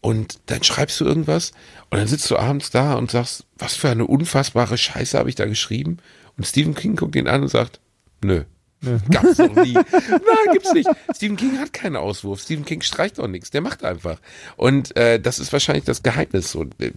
und 0.00 0.40
dann 0.46 0.62
schreibst 0.62 0.98
du 1.00 1.04
irgendwas 1.04 1.52
und 1.90 1.98
dann 1.98 2.08
sitzt 2.08 2.30
du 2.30 2.38
abends 2.38 2.70
da 2.70 2.94
und 2.94 3.10
sagst, 3.10 3.44
was 3.58 3.76
für 3.76 3.90
eine 3.90 4.06
unfassbare 4.06 4.78
Scheiße 4.78 5.18
habe 5.18 5.28
ich 5.28 5.34
da 5.34 5.44
geschrieben? 5.44 5.98
Und 6.38 6.46
Stephen 6.46 6.74
King 6.74 6.96
guckt 6.96 7.14
ihn 7.14 7.28
an 7.28 7.42
und 7.42 7.48
sagt, 7.48 7.80
nö. 8.24 8.44
Gab's 9.10 9.38
noch 9.38 9.54
nie. 9.54 9.74
Nein, 9.74 10.52
gibt's 10.52 10.72
nicht. 10.72 10.88
Stephen 11.14 11.36
King 11.36 11.58
hat 11.58 11.72
keinen 11.72 11.96
Auswurf. 11.96 12.40
Stephen 12.40 12.64
King 12.64 12.82
streicht 12.82 13.20
auch 13.20 13.28
nichts. 13.28 13.50
Der 13.50 13.60
macht 13.60 13.84
einfach. 13.84 14.18
Und 14.56 14.96
äh, 14.96 15.20
das 15.20 15.38
ist 15.38 15.52
wahrscheinlich 15.52 15.84
das 15.84 16.02
Geheimnis. 16.02 16.50
So. 16.50 16.64
Äh, 16.78 16.90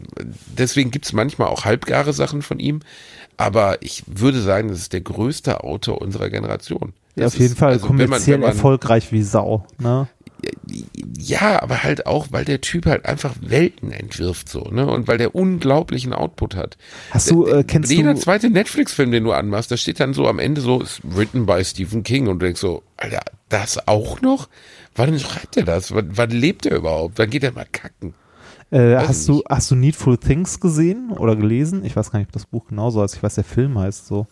Deswegen 0.58 0.92
gibt's 0.92 1.14
manchmal 1.14 1.48
auch 1.50 1.66
halbgare 1.66 2.14
Sachen 2.14 2.42
von 2.42 2.60
ihm. 2.60 2.80
Aber 3.38 3.82
ich 3.82 4.04
würde 4.08 4.42
sagen, 4.42 4.70
das 4.70 4.80
ist 4.80 4.94
der 4.94 5.02
größte 5.02 5.64
Autor 5.64 6.02
unserer 6.02 6.30
Generation. 6.30 6.94
Ja, 7.16 7.28
auf 7.28 7.34
jeden 7.38 7.54
ist- 7.54 7.60
Fall 7.60 7.74
also 7.74 7.90
wenn 7.90 7.96
man- 7.98 8.06
kommerziell 8.08 8.34
wenn 8.36 8.42
man- 8.42 8.50
erfolgreich 8.52 9.12
wie 9.12 9.24
Sau. 9.24 9.66
Ne? 9.78 10.08
Ja, 11.18 11.62
aber 11.62 11.84
halt 11.84 12.06
auch, 12.06 12.28
weil 12.32 12.46
der 12.46 12.62
Typ 12.62 12.86
halt 12.86 13.06
einfach 13.06 13.36
Welten 13.42 13.92
entwirft 13.92 14.50
so, 14.50 14.62
ne? 14.72 14.86
Und 14.88 15.08
weil 15.08 15.18
der 15.18 15.36
unglaublichen 15.36 16.14
Output 16.14 16.56
hat. 16.56 16.78
Hast 17.12 17.32
du, 17.32 17.48
äh, 17.48 17.64
kennst 17.64 17.92
Jeder 17.92 18.14
du- 18.14 18.20
zweite 18.20 18.50
Netflix-Film, 18.50 19.12
den 19.12 19.24
du 19.24 19.32
anmachst, 19.32 19.72
da 19.72 19.78
steht 19.78 20.00
dann 20.00 20.14
so 20.14 20.28
am 20.28 20.40
Ende 20.40 20.62
so, 20.62 20.82
ist 20.82 21.02
written 21.04 21.46
by 21.46 21.64
Stephen 21.64 22.04
King 22.04 22.28
und 22.28 22.40
du 22.40 22.46
denkst 22.46 22.62
so, 22.62 22.84
Alter, 22.98 23.22
das 23.50 23.88
auch 23.88 24.22
noch? 24.22 24.50
Wann 24.96 25.18
schreibt 25.20 25.58
er 25.58 25.64
das? 25.64 25.94
Wann, 25.94 26.10
wann 26.18 26.30
lebt 26.30 26.66
er 26.66 26.78
überhaupt? 26.78 27.18
Wann 27.18 27.30
geht 27.30 27.44
er 27.44 27.52
mal 27.54 27.66
kacken? 27.72 28.14
Äh, 28.72 28.96
hast 28.96 29.28
du, 29.28 29.34
nicht. 29.36 29.46
hast 29.50 29.72
du 29.72 29.76
Needful 29.76 30.18
Things 30.18 30.60
gesehen 30.60 31.12
oder 31.12 31.36
gelesen? 31.36 31.86
Ich 31.86 31.96
weiß 31.96 32.12
gar 32.12 32.20
nicht, 32.20 32.30
ob 32.30 32.34
das 32.34 32.46
Buch 32.46 32.68
genauso 32.68 33.02
heißt. 33.02 33.16
Ich 33.16 33.24
weiß, 33.24 33.36
der 33.36 33.44
Film 33.44 33.78
heißt 33.78 34.08
so. 34.08 34.28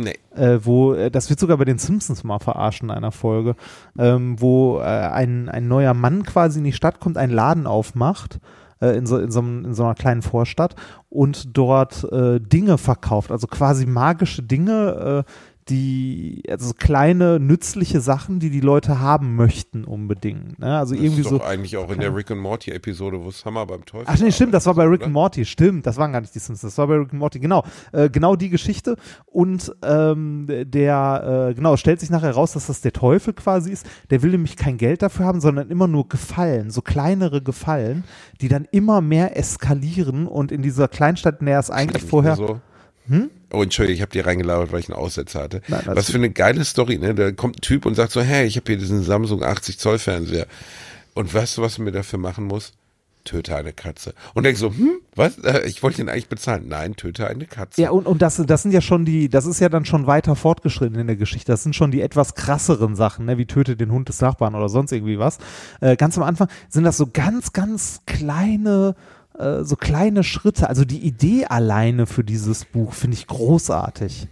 Nee. 0.00 0.18
äh, 0.34 0.58
wo, 0.62 0.94
äh, 0.94 1.10
das 1.10 1.30
wird 1.30 1.40
sogar 1.40 1.56
bei 1.56 1.64
den 1.64 1.78
Simpsons 1.78 2.24
mal 2.24 2.38
verarscht 2.38 2.82
in 2.82 2.90
einer 2.90 3.12
Folge, 3.12 3.56
ähm, 3.98 4.40
wo 4.40 4.78
äh, 4.78 4.82
ein, 4.82 5.48
ein 5.48 5.68
neuer 5.68 5.94
Mann 5.94 6.24
quasi 6.24 6.58
in 6.58 6.64
die 6.64 6.72
Stadt 6.72 7.00
kommt, 7.00 7.16
einen 7.16 7.32
Laden 7.32 7.66
aufmacht, 7.66 8.40
äh, 8.80 8.96
in, 8.96 9.06
so, 9.06 9.18
in, 9.18 9.30
so, 9.30 9.40
in 9.40 9.74
so 9.74 9.84
einer 9.84 9.94
kleinen 9.94 10.22
Vorstadt 10.22 10.74
und 11.08 11.56
dort 11.56 12.04
äh, 12.12 12.40
Dinge 12.40 12.78
verkauft, 12.78 13.30
also 13.30 13.46
quasi 13.46 13.86
magische 13.86 14.42
Dinge, 14.42 15.24
die, 15.70 16.42
also 16.48 16.68
so 16.68 16.74
kleine, 16.74 17.40
nützliche 17.40 18.00
Sachen, 18.00 18.40
die 18.40 18.50
die 18.50 18.60
Leute 18.60 19.00
haben 19.00 19.36
möchten 19.36 19.84
unbedingt. 19.84 20.58
Ne? 20.58 20.76
Also 20.76 20.94
Das 20.94 21.02
irgendwie 21.02 21.20
ist 21.22 21.28
so. 21.30 21.38
doch 21.38 21.46
eigentlich 21.46 21.76
auch 21.76 21.90
in 21.90 22.00
der 22.00 22.14
Rick 22.14 22.30
and 22.30 22.40
Morty 22.40 22.72
Episode, 22.72 23.22
wo 23.22 23.28
es 23.28 23.44
Hammer 23.44 23.64
beim 23.66 23.84
Teufel 23.86 24.06
Ach 24.08 24.18
nee, 24.18 24.32
stimmt, 24.32 24.52
das 24.52 24.66
war 24.66 24.74
bei 24.74 24.84
Rick 24.84 25.00
oder? 25.00 25.06
and 25.06 25.14
Morty, 25.14 25.44
stimmt, 25.44 25.86
das 25.86 25.96
waren 25.96 26.12
gar 26.12 26.20
nicht 26.20 26.34
die 26.34 26.38
Simpsons, 26.40 26.72
das 26.72 26.78
war 26.78 26.88
bei 26.88 26.96
Rick 26.96 27.12
and 27.12 27.20
Morty, 27.20 27.38
genau, 27.40 27.64
äh, 27.92 28.10
genau 28.10 28.36
die 28.36 28.50
Geschichte 28.50 28.96
und 29.26 29.72
ähm, 29.82 30.46
der, 30.48 31.48
äh, 31.50 31.54
genau, 31.54 31.74
es 31.74 31.80
stellt 31.80 32.00
sich 32.00 32.10
nachher 32.10 32.32
raus, 32.32 32.52
dass 32.52 32.66
das 32.66 32.80
der 32.80 32.92
Teufel 32.92 33.32
quasi 33.32 33.70
ist, 33.70 33.86
der 34.10 34.22
will 34.22 34.32
nämlich 34.32 34.56
kein 34.56 34.76
Geld 34.76 35.02
dafür 35.02 35.24
haben, 35.26 35.40
sondern 35.40 35.70
immer 35.70 35.86
nur 35.86 36.08
Gefallen, 36.08 36.70
so 36.70 36.82
kleinere 36.82 37.40
Gefallen, 37.42 38.04
die 38.40 38.48
dann 38.48 38.66
immer 38.72 39.00
mehr 39.00 39.36
eskalieren 39.38 40.26
und 40.26 40.50
in 40.52 40.62
dieser 40.62 40.88
Kleinstadt, 40.88 41.40
in 41.40 41.46
der 41.46 41.58
es 41.60 41.70
eigentlich 41.70 42.02
vorher, 42.04 42.36
So. 42.36 42.60
Oh, 43.52 43.62
Entschuldigung, 43.62 43.96
ich 43.96 44.02
habe 44.02 44.12
dir 44.12 44.26
reingelabert, 44.26 44.72
weil 44.72 44.80
ich 44.80 44.88
einen 44.88 44.98
Aussetzer 44.98 45.40
hatte. 45.42 45.56
Hm? 45.58 45.62
Nein, 45.68 45.96
Was 45.96 46.10
für 46.10 46.16
eine 46.18 46.30
geile 46.30 46.64
Story, 46.64 46.98
ne? 46.98 47.14
Da 47.14 47.32
kommt 47.32 47.58
ein 47.58 47.60
Typ 47.62 47.84
und 47.86 47.94
sagt 47.94 48.12
so, 48.12 48.20
hey, 48.22 48.46
ich 48.46 48.56
habe 48.56 48.66
hier 48.68 48.78
diesen 48.78 49.02
Samsung 49.02 49.42
80 49.42 49.78
Zoll 49.78 49.98
Fernseher. 49.98 50.46
Und 51.14 51.32
weißt 51.34 51.58
du, 51.58 51.62
was 51.62 51.74
du 51.76 51.82
mir 51.82 51.92
dafür 51.92 52.18
machen 52.18 52.44
musst? 52.44 52.74
Töte 53.24 53.54
eine 53.54 53.72
Katze. 53.74 54.14
Und 54.32 54.44
denkst 54.44 54.60
so, 54.60 54.70
hm, 54.70 54.92
was? 55.14 55.36
Äh, 55.38 55.66
Ich 55.66 55.82
wollte 55.82 56.00
ihn 56.00 56.08
eigentlich 56.08 56.28
bezahlen. 56.28 56.68
Nein, 56.68 56.96
töte 56.96 57.26
eine 57.28 57.44
Katze. 57.44 57.82
Ja, 57.82 57.90
und, 57.90 58.06
und 58.06 58.22
das, 58.22 58.36
das 58.46 58.62
sind 58.62 58.72
ja 58.72 58.80
schon 58.80 59.04
die, 59.04 59.28
das 59.28 59.44
ist 59.44 59.60
ja 59.60 59.68
dann 59.68 59.84
schon 59.84 60.06
weiter 60.06 60.36
fortgeschritten 60.36 60.98
in 60.98 61.06
der 61.06 61.16
Geschichte. 61.16 61.52
Das 61.52 61.62
sind 61.62 61.76
schon 61.76 61.90
die 61.90 62.00
etwas 62.00 62.34
krasseren 62.34 62.96
Sachen, 62.96 63.26
ne, 63.26 63.36
wie 63.36 63.44
töte 63.44 63.76
den 63.76 63.90
Hund 63.92 64.08
des 64.08 64.20
Nachbarn 64.22 64.54
oder 64.54 64.70
sonst 64.70 64.92
irgendwie 64.92 65.18
was. 65.18 65.36
Äh, 65.82 65.96
ganz 65.96 66.16
am 66.16 66.22
Anfang 66.24 66.48
sind 66.70 66.84
das 66.84 66.96
so 66.96 67.08
ganz, 67.12 67.52
ganz 67.52 68.00
kleine, 68.06 68.94
äh, 69.40 69.64
so 69.64 69.76
kleine 69.76 70.22
Schritte. 70.24 70.68
Also 70.68 70.84
die 70.84 70.98
Idee 71.00 71.46
alleine 71.46 72.06
für 72.06 72.24
dieses 72.24 72.64
Buch 72.64 72.92
finde 72.92 73.16
ich 73.16 73.26
großartig. 73.26 74.26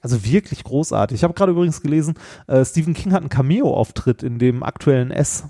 Also 0.00 0.24
wirklich 0.24 0.64
großartig. 0.64 1.16
Ich 1.16 1.24
habe 1.24 1.34
gerade 1.34 1.52
übrigens 1.52 1.80
gelesen, 1.80 2.14
äh, 2.48 2.64
Stephen 2.64 2.92
King 2.94 3.12
hat 3.12 3.20
einen 3.20 3.28
Cameo-Auftritt 3.28 4.22
in 4.22 4.38
dem 4.38 4.62
aktuellen 4.62 5.10
S. 5.12 5.44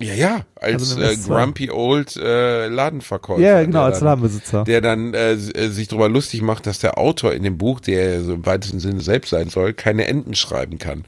Ja, 0.00 0.12
ja, 0.14 0.40
als 0.56 0.96
Also 0.96 1.00
äh, 1.00 1.16
grumpy 1.16 1.70
old 1.70 2.16
äh, 2.16 2.66
Ladenverkäufer. 2.66 3.40
Ja, 3.40 3.62
genau, 3.62 3.82
als 3.84 4.00
dann- 4.00 4.06
Ladenbesitzer. 4.06 4.64
Der 4.64 4.80
dann 4.80 5.14
äh, 5.14 5.34
äh, 5.34 5.68
sich 5.68 5.86
darüber 5.86 6.08
lustig 6.08 6.42
macht, 6.42 6.66
dass 6.66 6.80
der 6.80 6.98
Autor 6.98 7.32
in 7.32 7.44
dem 7.44 7.56
Buch, 7.56 7.78
der 7.78 8.22
so 8.24 8.34
im 8.34 8.44
weitesten 8.44 8.80
Sinne 8.80 9.00
selbst 9.00 9.30
sein 9.30 9.48
soll, 9.50 9.72
keine 9.72 10.06
Enden 10.08 10.34
schreiben 10.34 10.78
kann. 10.78 11.04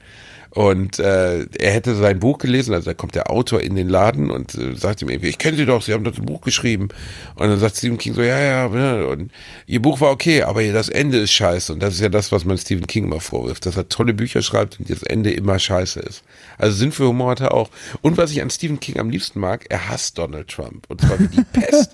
Und 0.56 0.98
äh, 0.98 1.44
er 1.58 1.70
hätte 1.70 1.94
sein 1.96 2.18
Buch 2.18 2.38
gelesen, 2.38 2.72
also 2.72 2.86
da 2.86 2.94
kommt 2.94 3.14
der 3.14 3.30
Autor 3.30 3.60
in 3.60 3.74
den 3.74 3.90
Laden 3.90 4.30
und 4.30 4.54
äh, 4.54 4.74
sagt 4.74 5.02
ihm 5.02 5.10
irgendwie, 5.10 5.28
ich 5.28 5.36
kenne 5.36 5.54
Sie 5.58 5.66
doch, 5.66 5.82
Sie 5.82 5.92
haben 5.92 6.02
doch 6.02 6.16
ein 6.16 6.24
Buch 6.24 6.40
geschrieben. 6.40 6.88
Und 7.34 7.48
dann 7.50 7.58
sagt 7.58 7.76
Stephen 7.76 7.98
King 7.98 8.14
so, 8.14 8.22
ja, 8.22 8.40
ja, 8.40 8.68
ne, 8.70 9.06
und 9.06 9.30
Ihr 9.66 9.82
Buch 9.82 10.00
war 10.00 10.10
okay, 10.10 10.44
aber 10.44 10.64
das 10.72 10.88
Ende 10.88 11.18
ist 11.18 11.32
scheiße. 11.32 11.74
Und 11.74 11.80
das 11.82 11.92
ist 11.92 12.00
ja 12.00 12.08
das, 12.08 12.32
was 12.32 12.46
man 12.46 12.56
Stephen 12.56 12.86
King 12.86 13.04
immer 13.04 13.20
vorwirft, 13.20 13.66
dass 13.66 13.76
er 13.76 13.90
tolle 13.90 14.14
Bücher 14.14 14.40
schreibt 14.40 14.80
und 14.80 14.88
das 14.88 15.02
Ende 15.02 15.30
immer 15.30 15.58
scheiße 15.58 16.00
ist. 16.00 16.22
Also 16.56 16.74
Sinn 16.74 16.90
für 16.90 17.06
Humor 17.06 17.32
hat 17.32 17.40
er 17.42 17.52
auch. 17.52 17.68
Und 18.00 18.16
was 18.16 18.30
ich 18.30 18.40
an 18.40 18.48
Stephen 18.48 18.80
King 18.80 18.98
am 18.98 19.10
liebsten 19.10 19.38
mag, 19.40 19.66
er 19.68 19.90
hasst 19.90 20.16
Donald 20.16 20.48
Trump. 20.48 20.86
Und 20.88 21.02
zwar 21.02 21.20
wie 21.20 21.28
die 21.28 21.44
Pest. 21.52 21.90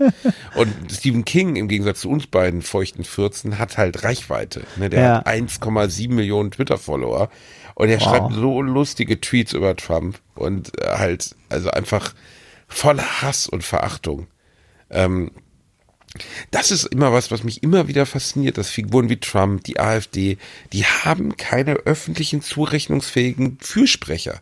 Und 0.55 0.73
Stephen 0.93 1.25
King, 1.25 1.57
im 1.57 1.67
Gegensatz 1.67 2.03
zu 2.03 2.11
uns 2.11 2.29
beiden 2.29 2.63
feuchten 2.63 3.03
Fürzen, 3.03 3.59
hat 3.59 3.77
halt 3.77 4.05
Reichweite. 4.05 4.63
Ne? 4.77 4.89
Der 4.89 5.01
Ja. 5.03 5.15
hat 5.17 5.27
1,7 5.27 6.11
Millionen 6.15 6.53
Twitter-Follower. 6.53 7.29
Und 7.75 7.89
er 7.89 8.01
Wow. 8.01 8.09
schreibt 8.09 8.35
so 8.35 8.61
lustige 8.63 9.21
Tweets 9.21 9.53
über 9.53 9.75
Trump 9.77 10.21
und 10.35 10.79
äh, 10.81 10.87
halt, 10.99 11.35
also 11.49 11.71
einfach 11.71 12.15
voller 12.69 13.23
Hass 13.23 13.47
und 13.47 13.65
Verachtung. 13.65 14.27
Ähm, 14.91 15.31
das 16.51 16.71
ist 16.71 16.85
immer 16.85 17.13
was, 17.13 17.31
was 17.31 17.43
mich 17.43 17.63
immer 17.63 17.89
wieder 17.89 18.05
fasziniert, 18.05 18.59
dass 18.59 18.69
Figuren 18.69 19.09
wie 19.09 19.19
Trump, 19.19 19.65
die 19.65 19.81
AfD, 19.81 20.37
die 20.73 20.85
haben 20.85 21.37
keine 21.37 21.75
öffentlichen 21.75 22.43
zurechnungsfähigen 22.43 23.59
Fürsprecher. 23.61 24.41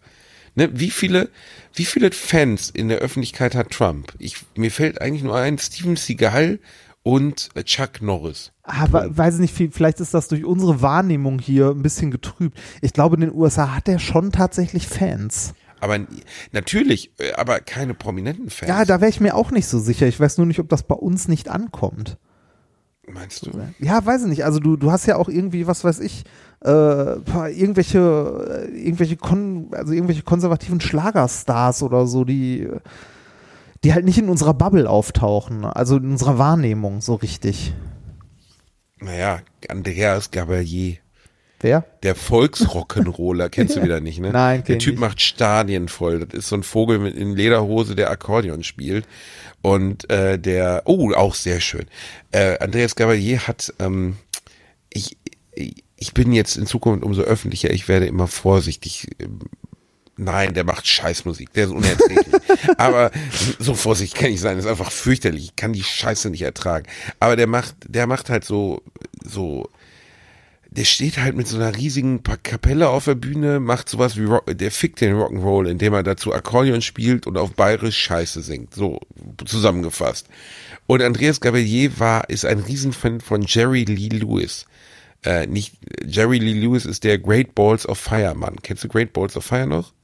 Ne, 0.57 0.69
wie 0.73 0.91
viele, 0.91 1.31
wie 1.75 1.85
viele 1.85 2.11
Fans 2.11 2.71
in 2.71 2.89
der 2.89 2.99
Öffentlichkeit 2.99 3.55
hat 3.55 3.71
Trump? 3.71 4.13
Ich, 4.19 4.35
mir 4.57 4.73
fällt 4.73 5.01
eigentlich 5.01 5.23
nur 5.23 5.37
ein, 5.37 5.59
Steven 5.59 5.95
Seagal 5.95 6.59
und 7.05 7.51
äh, 7.55 7.63
Chuck 7.63 8.03
Norris. 8.03 8.51
Aber 8.71 9.17
weiß 9.17 9.35
ich 9.35 9.41
nicht, 9.41 9.55
viel- 9.55 9.71
vielleicht 9.73 10.01
ist 10.01 10.15
das 10.15 10.29
durch 10.29 10.45
unsere 10.45 10.81
Wahrnehmung 10.83 11.39
hier 11.39 11.71
ein 11.71 11.83
bisschen 11.83 12.11
getrübt. 12.11 12.59
Ich 12.83 12.93
glaube, 12.93 13.17
in 13.17 13.23
den 13.23 13.33
USA 13.35 13.75
hat 13.75 13.89
er 13.89 13.99
schon 13.99 14.33
tatsächlich 14.33 14.87
Fans. 14.87 15.55
Aber 15.81 15.99
natürlich, 16.53 17.11
äh, 17.19 17.33
aber 17.33 17.61
keine 17.61 17.95
prominenten 17.95 18.51
Fans. 18.51 18.69
Ja, 18.69 18.85
da 18.85 19.01
wäre 19.01 19.09
ich 19.11 19.21
mir 19.21 19.35
auch 19.35 19.51
nicht 19.51 19.67
so 19.67 19.79
sicher. 19.79 20.07
Ich 20.07 20.21
weiß 20.21 20.37
nur 20.39 20.47
nicht, 20.47 20.61
ob 20.61 20.69
das 20.69 20.83
bei 20.83 20.95
uns 20.95 21.27
nicht 21.27 21.49
ankommt. 21.49 22.19
meinst 23.13 23.47
du? 23.47 23.51
Ja, 23.81 24.05
weiß 24.05 24.23
ich 24.23 24.29
nicht. 24.29 24.45
Also 24.45 24.61
du, 24.61 24.77
du 24.77 24.93
hast 24.93 25.07
ja 25.07 25.17
auch 25.17 25.29
irgendwie, 25.29 25.67
was 25.67 25.83
weiß 25.83 25.99
ich, 26.01 26.25
äh, 26.65 26.71
irgendwelche, 26.71 28.69
äh, 28.71 28.79
irgendwelche, 28.79 29.17
kon 29.17 29.69
also 29.73 29.93
irgendwelche 29.93 30.23
konservativen 30.23 30.81
Schlagerstars 30.81 31.83
oder 31.83 32.07
so, 32.07 32.25
die, 32.25 32.69
die 33.83 33.95
halt 33.95 34.05
nicht 34.05 34.19
in 34.19 34.29
unserer 34.29 34.53
Bubble 34.55 34.89
auftauchen, 34.89 35.65
also 35.65 35.97
in 35.97 36.11
unserer 36.11 36.37
Wahrnehmung 36.39 37.01
so 37.01 37.15
richtig. 37.15 37.75
Naja, 39.01 39.41
Andreas 39.69 40.31
Gabalier. 40.31 40.97
Wer? 41.63 41.85
Der 42.03 42.17
Volksrock'n'Roller, 42.17 43.49
kennst 43.51 43.77
du 43.77 43.83
wieder 43.83 44.01
nicht, 44.01 44.19
ne? 44.19 44.31
Nein, 44.31 44.65
Der 44.65 44.79
Typ 44.79 44.95
ich. 44.95 45.01
macht 45.01 45.21
Stadien 45.21 45.89
voll. 45.89 46.21
Das 46.21 46.39
ist 46.39 46.49
so 46.49 46.57
ein 46.57 46.63
Vogel 46.63 46.99
mit 46.99 47.15
in 47.15 47.37
Lederhose, 47.37 47.95
der 47.95 48.11
Akkordeon 48.11 48.63
spielt. 48.63 49.07
Und 49.63 50.09
äh, 50.11 50.39
der, 50.39 50.83
oh, 50.87 51.13
auch 51.13 51.35
sehr 51.35 51.61
schön. 51.61 51.87
Äh, 52.33 52.59
Andreas 52.61 52.97
Gabalier 52.97 53.47
hat, 53.47 53.75
ähm, 53.79 54.17
ich, 54.91 55.19
ich 55.55 56.15
bin 56.15 56.33
jetzt 56.33 56.57
in 56.57 56.67
Zukunft 56.67 57.05
umso 57.05 57.21
öffentlicher, 57.23 57.71
ich 57.71 57.89
werde 57.89 58.07
immer 58.07 58.27
vorsichtig 58.27 59.09
ähm, 59.19 59.41
Nein, 60.23 60.53
der 60.53 60.65
macht 60.65 60.87
Scheißmusik, 60.87 61.51
der 61.55 61.65
ist 61.65 61.71
unerträglich. 61.71 62.27
Aber 62.77 63.11
so 63.59 63.75
vorsichtig 63.75 64.21
kann 64.21 64.31
ich 64.31 64.41
sein, 64.41 64.57
das 64.57 64.67
ist 64.67 64.71
einfach 64.71 64.93
fürchterlich. 64.93 65.45
Ich 65.45 65.57
kann 65.57 65.73
die 65.73 65.83
Scheiße 65.83 66.29
nicht 66.29 66.43
ertragen. 66.43 66.87
Aber 67.21 67.37
der 67.37 67.47
macht, 67.47 67.75
der 67.89 68.07
macht 68.07 68.29
halt 68.29 68.45
so, 68.45 68.83
so, 69.25 69.71
der 70.69 70.85
steht 70.85 71.17
halt 71.17 71.37
mit 71.37 71.49
so 71.49 71.57
einer 71.57 71.75
riesigen 71.75 72.23
Kapelle 72.23 72.91
auf 72.91 73.07
der 73.07 73.15
Bühne, 73.15 73.61
macht 73.61 73.89
sowas 73.89 74.19
wie 74.19 74.25
Rock, 74.25 74.45
der 74.47 74.71
fickt 74.71 75.01
den 75.01 75.15
Rock'n'Roll, 75.15 75.71
indem 75.71 75.95
er 75.95 76.03
dazu 76.03 76.35
Akkordeon 76.35 76.83
spielt 76.83 77.27
und 77.27 77.39
auf 77.39 77.55
bayerisch 77.55 77.97
Scheiße 77.97 78.43
singt. 78.43 78.75
So 78.75 79.01
zusammengefasst. 79.47 80.27
Und 80.87 81.01
Andreas 81.01 81.41
Gabalier 81.41 81.99
war, 81.99 82.29
ist 82.29 82.45
ein 82.45 82.59
Riesenfan 82.59 83.23
von 83.23 83.41
Jerry 83.47 83.85
Lee 83.85 84.11
Lewis. 84.11 84.67
Äh, 85.25 85.47
nicht, 85.47 85.79
Jerry 86.05 86.39
Lee 86.39 86.61
Lewis 86.61 86.85
ist 86.85 87.05
der 87.05 87.19
Great 87.19 87.55
Balls 87.55 87.89
of 87.89 87.99
Fire 87.99 88.35
Mann. 88.35 88.57
Kennst 88.63 88.85
du 88.85 88.89
Great 88.89 89.15
Balls 89.15 89.35
of 89.35 89.47
Fire 89.47 89.67
noch? 89.67 89.95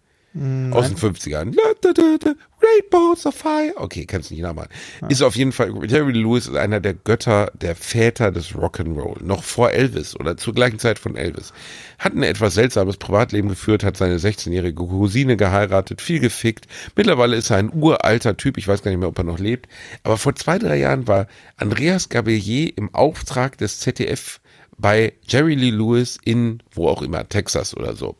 Aus 0.73 0.89
den 0.89 0.97
50ern. 0.99 1.55
La, 1.55 1.63
da, 1.81 1.93
da, 1.93 2.17
da, 2.21 2.35
Great 2.61 2.91
Balls 2.91 3.25
of 3.25 3.35
Fire. 3.35 3.73
Okay, 3.77 4.05
kannst 4.05 4.31
nicht 4.31 4.41
nachmachen. 4.41 4.69
Ist 5.09 5.23
auf 5.23 5.37
jeden 5.37 5.53
Fall, 5.53 5.73
Jerry 5.87 6.13
Lee 6.13 6.23
Lewis 6.23 6.47
ist 6.47 6.57
einer 6.57 6.81
der 6.81 6.95
Götter, 6.95 7.51
der 7.55 7.75
Väter 7.75 8.33
des 8.33 8.55
Rock'n'Roll. 8.55 9.23
Noch 9.23 9.43
vor 9.43 9.71
Elvis 9.71 10.15
oder 10.15 10.37
zur 10.37 10.55
gleichen 10.55 10.79
Zeit 10.79 10.99
von 10.99 11.17
Elvis. 11.17 11.53
Hat 11.99 12.15
ein 12.15 12.23
etwas 12.23 12.55
seltsames 12.55 12.99
Privatleben 12.99 13.49
geführt, 13.49 13.83
hat 13.83 13.97
seine 13.97 14.19
16-jährige 14.19 14.75
Cousine 14.75 15.37
geheiratet, 15.37 16.03
viel 16.03 16.21
gefickt. 16.21 16.67
Mittlerweile 16.97 17.37
ist 17.37 17.51
er 17.51 17.57
ein 17.57 17.73
uralter 17.73 18.37
Typ. 18.37 18.59
Ich 18.59 18.69
weiß 18.69 18.83
gar 18.83 18.91
nicht 18.91 19.01
mehr, 19.01 19.09
ob 19.09 19.19
er 19.19 19.25
noch 19.25 19.39
lebt. 19.39 19.69
Aber 20.03 20.19
vor 20.19 20.35
zwei, 20.35 20.59
drei 20.59 20.77
Jahren 20.77 21.07
war 21.09 21.29
Andreas 21.57 22.09
Gabelier 22.09 22.73
im 22.77 22.95
Auftrag 22.95 23.57
des 23.59 23.81
ZDF 23.81 24.41
bei 24.79 25.15
Jerry 25.27 25.55
Lee 25.55 25.71
Lewis 25.71 26.19
in, 26.25 26.63
wo 26.73 26.89
auch 26.89 27.03
immer, 27.03 27.29
Texas 27.29 27.77
oder 27.77 27.95
so. 27.95 28.17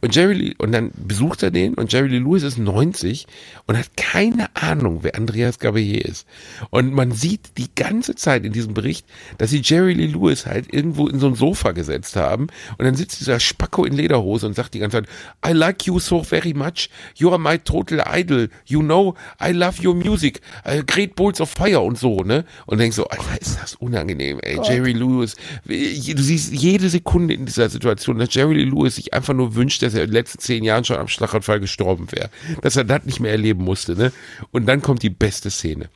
Und 0.00 0.14
Jerry 0.14 0.34
Lee, 0.34 0.54
und 0.58 0.72
dann 0.72 0.90
besucht 0.94 1.42
er 1.42 1.50
den 1.50 1.74
und 1.74 1.92
Jerry 1.92 2.08
Lee 2.08 2.18
Lewis 2.18 2.42
ist 2.42 2.58
90 2.58 3.26
und 3.66 3.78
hat 3.78 3.96
keine 3.96 4.54
Ahnung, 4.56 5.00
wer 5.02 5.14
Andreas 5.14 5.58
Gabalier 5.58 6.04
ist. 6.04 6.26
Und 6.70 6.92
man 6.92 7.12
sieht 7.12 7.58
die 7.58 7.68
ganze 7.74 8.14
Zeit 8.14 8.44
in 8.44 8.52
diesem 8.52 8.74
Bericht, 8.74 9.06
dass 9.38 9.50
sie 9.50 9.60
Jerry 9.62 9.94
Lee 9.94 10.06
Lewis 10.06 10.46
halt 10.46 10.72
irgendwo 10.72 11.06
in 11.06 11.20
so 11.20 11.28
ein 11.28 11.34
Sofa 11.34 11.72
gesetzt 11.72 12.16
haben. 12.16 12.48
Und 12.78 12.84
dann 12.84 12.94
sitzt 12.94 13.20
dieser 13.20 13.40
Spacko 13.40 13.84
in 13.84 13.94
Lederhose 13.94 14.46
und 14.46 14.54
sagt 14.54 14.74
die 14.74 14.78
ganze 14.78 14.98
Zeit, 14.98 15.08
I 15.46 15.52
like 15.52 15.86
you 15.86 15.98
so 15.98 16.22
very 16.22 16.54
much, 16.54 16.88
you 17.16 17.30
are 17.30 17.38
my 17.38 17.58
total 17.58 18.02
idol, 18.06 18.48
you 18.66 18.80
know, 18.80 19.14
I 19.42 19.52
love 19.52 19.86
your 19.86 19.94
music, 19.94 20.40
uh, 20.66 20.82
great 20.86 21.14
balls 21.14 21.40
of 21.40 21.50
fire. 21.50 21.80
Und 21.80 21.98
so, 21.98 22.22
ne? 22.22 22.44
Und 22.66 22.78
denkst 22.78 22.96
so, 22.96 23.06
Alter, 23.06 23.40
ist 23.40 23.58
das 23.60 23.74
unangenehm, 23.76 24.38
ey, 24.40 24.58
Jerry 24.62 24.92
Lewis, 24.92 25.36
du 25.66 26.22
siehst 26.22 26.52
jede 26.52 26.88
Sekunde 26.88 27.34
in 27.34 27.46
dieser 27.46 27.68
Situation, 27.68 28.18
dass 28.18 28.34
Jerry 28.34 28.54
Lee 28.54 28.64
Lewis 28.64 28.96
sich 28.96 29.14
einfach 29.14 29.34
nur 29.34 29.54
wünscht, 29.54 29.82
dass 29.82 29.89
er 29.94 30.04
in 30.04 30.10
den 30.10 30.14
letzten 30.14 30.38
zehn 30.38 30.64
Jahren 30.64 30.84
schon 30.84 30.96
am 30.96 31.08
Schlaganfall 31.08 31.60
gestorben 31.60 32.10
wäre. 32.12 32.30
Dass 32.62 32.76
er 32.76 32.84
das 32.84 33.04
nicht 33.04 33.20
mehr 33.20 33.32
erleben 33.32 33.64
musste, 33.64 33.96
ne? 33.96 34.12
Und 34.50 34.66
dann 34.66 34.82
kommt 34.82 35.02
die 35.02 35.10
beste 35.10 35.50
Szene. 35.50 35.88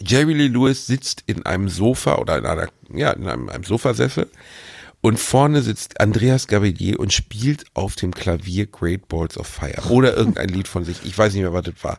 Jerry 0.00 0.32
Lee 0.32 0.48
Lewis 0.48 0.86
sitzt 0.86 1.24
in 1.26 1.44
einem 1.44 1.68
Sofa 1.68 2.16
oder 2.16 2.38
in 2.38 2.46
einer, 2.46 2.68
ja, 2.94 3.10
in 3.10 3.26
einem, 3.26 3.48
einem 3.48 3.64
Sofasessel 3.64 4.28
und 5.04 5.18
vorne 5.18 5.62
sitzt 5.62 6.00
Andreas 6.00 6.46
Gabelier 6.46 7.00
und 7.00 7.12
spielt 7.12 7.64
auf 7.74 7.96
dem 7.96 8.14
Klavier 8.14 8.66
Great 8.66 9.08
Balls 9.08 9.36
of 9.36 9.48
Fire 9.48 9.90
oder 9.90 10.16
irgendein 10.16 10.48
Lied 10.48 10.68
von 10.68 10.84
sich. 10.84 10.98
Ich 11.02 11.18
weiß 11.18 11.32
nicht 11.32 11.42
mehr, 11.42 11.52
was 11.52 11.64
das 11.64 11.74
war. 11.82 11.98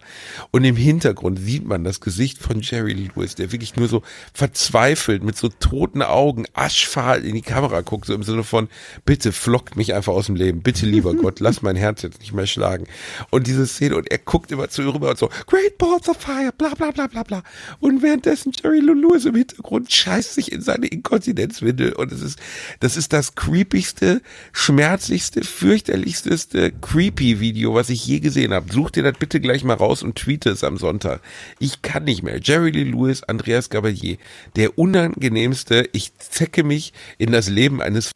Und 0.51 0.63
im 0.63 0.77
Hintergrund 0.77 1.37
sieht 1.37 1.65
man 1.65 1.83
das 1.83 1.99
Gesicht 1.99 2.39
von 2.39 2.61
Jerry 2.61 2.93
Lewis, 2.93 3.35
der 3.35 3.51
wirklich 3.51 3.75
nur 3.75 3.89
so 3.89 4.03
verzweifelt 4.33 5.21
mit 5.21 5.35
so 5.35 5.49
toten 5.49 6.01
Augen, 6.01 6.45
aschfahl 6.53 7.25
in 7.25 7.35
die 7.35 7.41
Kamera 7.41 7.81
guckt, 7.81 8.05
so 8.05 8.13
im 8.13 8.23
Sinne 8.23 8.45
von, 8.45 8.69
bitte 9.03 9.33
flockt 9.33 9.75
mich 9.75 9.93
einfach 9.93 10.13
aus 10.13 10.27
dem 10.27 10.37
Leben. 10.37 10.61
Bitte, 10.61 10.85
lieber 10.85 11.13
Gott, 11.13 11.41
lass 11.41 11.61
mein 11.61 11.75
Herz 11.75 12.03
jetzt 12.03 12.21
nicht 12.21 12.31
mehr 12.31 12.47
schlagen. 12.47 12.87
Und 13.31 13.47
diese 13.47 13.67
Szene, 13.67 13.97
und 13.97 14.09
er 14.09 14.19
guckt 14.19 14.49
immer 14.49 14.69
zu 14.69 14.81
ihr 14.81 14.93
rüber 14.93 15.09
und 15.09 15.17
so, 15.17 15.29
Great 15.47 15.77
Balls 15.77 16.07
of 16.07 16.15
Fire, 16.21 16.53
bla, 16.57 16.73
bla, 16.73 16.91
bla, 16.91 17.07
bla, 17.07 17.23
bla. 17.23 17.43
Und 17.81 18.01
währenddessen 18.01 18.53
Jerry 18.53 18.79
Lewis 18.79 19.25
im 19.25 19.35
Hintergrund 19.35 19.91
scheißt 19.91 20.35
sich 20.35 20.53
in 20.53 20.61
seine 20.61 20.87
Inkontinenzwindel 20.87 21.91
und 21.91 22.13
es 22.13 22.21
ist, 22.21 22.39
das 22.79 22.92
ist 22.97 23.13
das 23.13 23.35
creepigste, 23.35 24.21
schmerzlichste, 24.51 25.43
fürchterlichste 25.43 26.71
Creepy-Video, 26.71 27.73
was 27.73 27.89
ich 27.89 28.05
je 28.05 28.19
gesehen 28.19 28.53
habe. 28.53 28.71
Such 28.71 28.91
dir 28.91 29.03
das 29.03 29.17
bitte 29.17 29.39
gleich 29.39 29.63
mal 29.63 29.75
raus 29.75 30.03
und 30.03 30.15
tweete 30.15 30.49
es 30.49 30.63
am 30.63 30.77
Sonntag. 30.77 31.21
Ich 31.59 31.81
kann 31.81 32.03
nicht 32.03 32.23
mehr. 32.23 32.39
Jerry 32.41 32.71
Lee 32.71 32.83
Lewis, 32.83 33.23
Andreas 33.23 33.69
Gabalier, 33.69 34.17
der 34.55 34.77
unangenehmste, 34.77 35.89
ich 35.93 36.17
zecke 36.17 36.63
mich 36.63 36.93
in 37.17 37.31
das 37.31 37.49
Leben 37.49 37.81
eines 37.81 38.11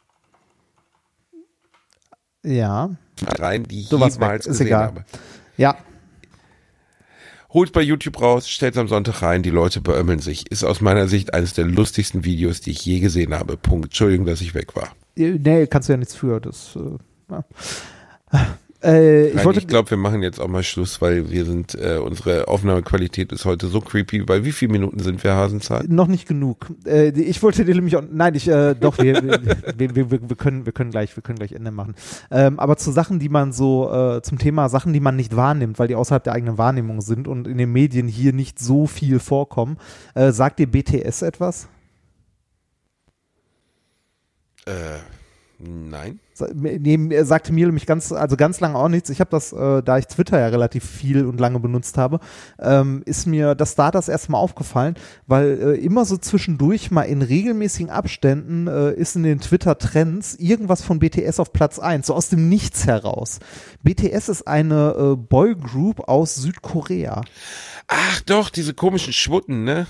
Ja, 2.44 2.90
rein, 3.26 3.64
die 3.64 3.80
ich 3.80 3.90
weg, 3.92 4.12
jemals 4.12 4.46
ist 4.46 4.52
gesehen 4.52 4.66
egal. 4.68 4.84
habe. 4.84 5.04
Ja, 5.56 5.76
Holt 7.50 7.72
bei 7.72 7.80
YouTube 7.80 8.20
raus, 8.20 8.48
stellt 8.48 8.76
am 8.76 8.88
Sonntag 8.88 9.22
rein, 9.22 9.42
die 9.42 9.50
Leute 9.50 9.80
beömmeln 9.80 10.18
sich. 10.18 10.50
Ist 10.50 10.64
aus 10.64 10.82
meiner 10.82 11.08
Sicht 11.08 11.32
eines 11.32 11.54
der 11.54 11.64
lustigsten 11.64 12.24
Videos, 12.24 12.60
die 12.60 12.72
ich 12.72 12.84
je 12.84 13.00
gesehen 13.00 13.32
habe. 13.32 13.56
Punkt. 13.56 13.86
Entschuldigung, 13.86 14.26
dass 14.26 14.42
ich 14.42 14.54
weg 14.54 14.76
war. 14.76 14.90
Äh, 15.16 15.38
nee, 15.38 15.66
kannst 15.66 15.88
du 15.88 15.94
ja 15.94 15.96
nichts 15.96 16.14
für. 16.14 16.40
Das, 16.40 16.76
äh, 16.76 17.32
ja. 17.32 17.44
Äh, 18.82 19.30
ich 19.30 19.44
ich 19.44 19.66
glaube, 19.66 19.90
wir 19.90 19.96
machen 19.96 20.22
jetzt 20.22 20.40
auch 20.40 20.46
mal 20.46 20.62
Schluss, 20.62 21.00
weil 21.00 21.30
wir 21.30 21.44
sind, 21.44 21.74
äh, 21.74 21.98
unsere 21.98 22.46
Aufnahmequalität 22.46 23.32
ist 23.32 23.44
heute 23.44 23.66
so 23.66 23.80
creepy. 23.80 24.22
Bei 24.22 24.44
wie 24.44 24.52
vielen 24.52 24.70
Minuten 24.70 25.00
sind 25.00 25.24
wir, 25.24 25.34
Hasenzahl? 25.34 25.84
noch 25.88 26.06
nicht 26.06 26.28
genug. 26.28 26.66
Äh, 26.86 27.08
ich 27.08 27.42
wollte 27.42 27.64
dir 27.64 27.74
nämlich 27.74 27.96
auch, 27.96 28.04
nein, 28.08 28.36
ich, 28.36 28.46
äh, 28.46 28.74
doch, 28.74 28.98
wir, 28.98 29.20
wir, 29.76 29.96
wir, 29.96 30.10
wir, 30.10 30.36
können, 30.36 30.64
wir 30.64 30.72
können 30.72 30.92
gleich, 30.92 31.16
wir 31.16 31.22
können 31.24 31.38
gleich 31.38 31.52
Ende 31.52 31.72
machen. 31.72 31.96
Ähm, 32.30 32.60
aber 32.60 32.76
zu 32.76 32.92
Sachen, 32.92 33.18
die 33.18 33.28
man 33.28 33.52
so, 33.52 33.90
äh, 33.92 34.22
zum 34.22 34.38
Thema 34.38 34.68
Sachen, 34.68 34.92
die 34.92 35.00
man 35.00 35.16
nicht 35.16 35.34
wahrnimmt, 35.34 35.80
weil 35.80 35.88
die 35.88 35.96
außerhalb 35.96 36.22
der 36.22 36.34
eigenen 36.34 36.56
Wahrnehmung 36.56 37.00
sind 37.00 37.26
und 37.26 37.48
in 37.48 37.58
den 37.58 37.72
Medien 37.72 38.06
hier 38.06 38.32
nicht 38.32 38.60
so 38.60 38.86
viel 38.86 39.18
vorkommen. 39.18 39.78
Äh, 40.14 40.30
sagt 40.30 40.60
dir 40.60 40.68
BTS 40.68 41.22
etwas? 41.22 41.68
Nein. 45.58 46.20
Er 46.40 47.24
sagte 47.24 47.52
mir 47.52 47.66
nämlich 47.66 47.86
ganz, 47.86 48.12
also 48.12 48.36
ganz 48.36 48.60
lange 48.60 48.76
auch 48.76 48.88
nichts. 48.88 49.10
Ich 49.10 49.20
habe 49.20 49.30
das, 49.30 49.52
äh, 49.52 49.82
da 49.82 49.98
ich 49.98 50.06
Twitter 50.06 50.38
ja 50.38 50.48
relativ 50.48 50.84
viel 50.84 51.26
und 51.26 51.40
lange 51.40 51.60
benutzt 51.60 51.98
habe, 51.98 52.20
ähm, 52.58 53.02
ist 53.04 53.26
mir 53.26 53.54
das 53.54 53.74
da 53.74 53.90
das 53.90 54.08
erste 54.08 54.32
Mal 54.32 54.38
aufgefallen, 54.38 54.94
weil 55.26 55.58
äh, 55.60 55.74
immer 55.84 56.04
so 56.04 56.16
zwischendurch 56.16 56.90
mal 56.90 57.02
in 57.02 57.22
regelmäßigen 57.22 57.90
Abständen 57.90 58.66
äh, 58.66 58.92
ist 58.92 59.16
in 59.16 59.22
den 59.22 59.40
Twitter-Trends 59.40 60.36
irgendwas 60.36 60.82
von 60.82 60.98
BTS 60.98 61.40
auf 61.40 61.52
Platz 61.52 61.78
1, 61.78 62.06
so 62.06 62.14
aus 62.14 62.28
dem 62.28 62.48
Nichts 62.48 62.86
heraus. 62.86 63.40
BTS 63.82 64.28
ist 64.28 64.46
eine 64.46 64.94
äh, 64.98 65.16
Boygroup 65.16 66.08
aus 66.08 66.34
Südkorea. 66.36 67.22
Ach 67.86 68.20
doch, 68.22 68.50
diese 68.50 68.74
komischen 68.74 69.12
Schwutten, 69.12 69.64
ne? 69.64 69.86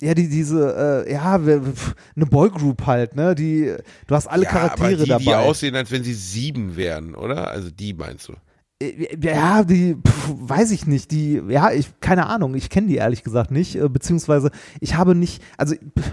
Ja, 0.00 0.14
die, 0.14 0.28
diese, 0.28 1.04
äh, 1.06 1.12
ja, 1.12 1.34
eine 1.34 2.26
Boygroup 2.26 2.86
halt, 2.86 3.16
ne? 3.16 3.34
Die, 3.34 3.74
du 4.06 4.14
hast 4.14 4.28
alle 4.28 4.44
ja, 4.44 4.50
Charaktere 4.50 4.94
aber 4.94 5.02
die, 5.02 5.08
dabei. 5.08 5.22
die 5.24 5.34
aussehen, 5.34 5.74
als 5.74 5.90
wenn 5.90 6.04
sie 6.04 6.14
sieben 6.14 6.76
wären, 6.76 7.14
oder? 7.16 7.50
Also 7.50 7.70
die 7.70 7.94
meinst 7.94 8.28
du? 8.28 8.34
Äh, 8.80 9.08
Ja, 9.20 9.64
die, 9.64 9.96
pf, 9.96 10.30
weiß 10.38 10.70
ich 10.70 10.86
nicht, 10.86 11.10
die, 11.10 11.42
ja, 11.48 11.72
ich, 11.72 11.98
keine 12.00 12.26
Ahnung, 12.26 12.54
ich 12.54 12.70
kenne 12.70 12.86
die 12.86 12.96
ehrlich 12.96 13.24
gesagt 13.24 13.50
nicht, 13.50 13.74
äh, 13.74 13.88
beziehungsweise 13.88 14.52
ich 14.80 14.94
habe 14.94 15.16
nicht, 15.16 15.42
also 15.56 15.74
pf, 15.74 16.12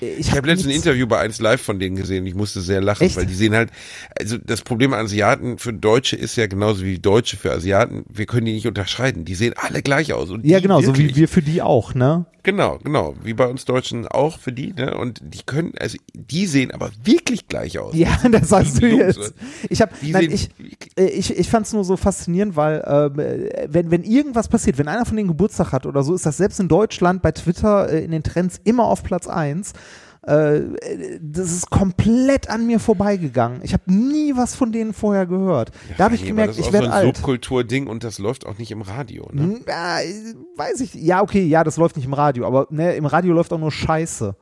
ich, 0.00 0.18
Ich 0.18 0.32
habe 0.32 0.46
letztens 0.46 0.72
ein 0.74 0.76
Interview 0.76 1.06
bei 1.06 1.20
1 1.20 1.40
Live 1.40 1.62
von 1.62 1.78
denen 1.78 1.96
gesehen 1.96 2.22
und 2.22 2.26
ich 2.26 2.34
musste 2.34 2.60
sehr 2.60 2.82
lachen, 2.82 3.04
Echt? 3.04 3.16
weil 3.16 3.24
die 3.24 3.34
sehen 3.34 3.54
halt, 3.54 3.70
also 4.18 4.36
das 4.36 4.60
Problem 4.60 4.92
an 4.92 5.06
Asiaten 5.06 5.56
für 5.56 5.72
Deutsche 5.72 6.16
ist 6.16 6.36
ja 6.36 6.46
genauso 6.46 6.84
wie 6.84 6.98
Deutsche 6.98 7.38
für 7.38 7.52
Asiaten, 7.52 8.04
wir 8.12 8.26
können 8.26 8.44
die 8.44 8.52
nicht 8.52 8.66
unterscheiden. 8.66 9.24
Die 9.24 9.34
sehen 9.34 9.54
alle 9.56 9.80
gleich 9.80 10.12
aus. 10.12 10.28
Ja, 10.42 10.60
genau, 10.60 10.82
so 10.82 10.94
wie 10.94 10.98
wirklich. 10.98 11.16
wir 11.16 11.28
für 11.28 11.40
die 11.40 11.62
auch, 11.62 11.94
ne? 11.94 12.26
Genau, 12.46 12.78
genau. 12.78 13.16
Wie 13.24 13.34
bei 13.34 13.48
uns 13.48 13.64
Deutschen 13.64 14.06
auch 14.06 14.38
für 14.38 14.52
die, 14.52 14.72
ne? 14.72 14.96
Und 14.96 15.20
die 15.20 15.42
können, 15.44 15.72
also 15.80 15.98
die 16.14 16.46
sehen 16.46 16.70
aber 16.70 16.90
wirklich 17.02 17.48
gleich 17.48 17.76
aus. 17.80 17.92
Ja, 17.96 18.16
das 18.30 18.50
sagst 18.50 18.76
du 18.76 18.82
Die 18.82 18.94
Jungs, 18.94 19.16
jetzt. 19.16 19.34
Ich 19.68 19.82
habe, 19.82 19.92
sehen 20.00 20.30
ich, 20.30 20.50
äh, 20.96 21.06
ich, 21.06 21.36
ich 21.36 21.50
fand 21.50 21.66
es 21.66 21.72
nur 21.72 21.82
so 21.82 21.96
faszinierend, 21.96 22.54
weil 22.54 22.84
ähm, 22.86 23.18
äh, 23.18 23.66
wenn, 23.68 23.90
wenn 23.90 24.04
irgendwas 24.04 24.46
passiert, 24.46 24.78
wenn 24.78 24.86
einer 24.86 25.04
von 25.04 25.16
denen 25.16 25.26
Geburtstag 25.26 25.72
hat 25.72 25.86
oder 25.86 26.04
so, 26.04 26.14
ist 26.14 26.24
das 26.24 26.36
selbst 26.36 26.60
in 26.60 26.68
Deutschland 26.68 27.20
bei 27.20 27.32
Twitter 27.32 27.90
äh, 27.92 28.04
in 28.04 28.12
den 28.12 28.22
Trends 28.22 28.60
immer 28.62 28.84
auf 28.84 29.02
Platz 29.02 29.26
1. 29.26 29.72
Äh, 30.26 30.62
das 31.20 31.52
ist 31.52 31.70
komplett 31.70 32.50
an 32.50 32.66
mir 32.66 32.80
vorbeigegangen. 32.80 33.60
Ich 33.62 33.72
habe 33.72 33.84
nie 33.92 34.34
was 34.36 34.56
von 34.56 34.72
denen 34.72 34.92
vorher 34.92 35.24
gehört. 35.24 35.70
da 35.96 36.04
habe 36.04 36.16
ich 36.16 36.24
gemerkt, 36.24 36.50
das 36.50 36.56
ist 36.58 36.62
ich 36.62 36.68
auch 36.68 36.72
werde 36.72 36.86
so 36.86 36.92
ein 36.92 36.98
alt. 36.98 37.16
Subkultur-Ding 37.16 37.86
und 37.86 38.02
das 38.02 38.18
läuft 38.18 38.44
auch 38.44 38.58
nicht 38.58 38.72
im 38.72 38.82
Radio, 38.82 39.28
ne? 39.32 39.42
Hm, 39.42 39.60
Ja, 39.68 40.00
äh, 40.00 40.34
weiß 40.56 40.80
ich. 40.80 40.94
Ja, 40.94 41.22
okay, 41.22 41.44
ja, 41.44 41.62
das 41.62 41.76
läuft 41.76 41.94
nicht 41.96 42.06
im 42.06 42.12
Radio, 42.12 42.44
aber 42.44 42.66
ne, 42.70 42.96
im 42.96 43.06
Radio 43.06 43.34
läuft 43.34 43.52
auch 43.52 43.58
nur 43.58 43.70
Scheiße. 43.70 44.34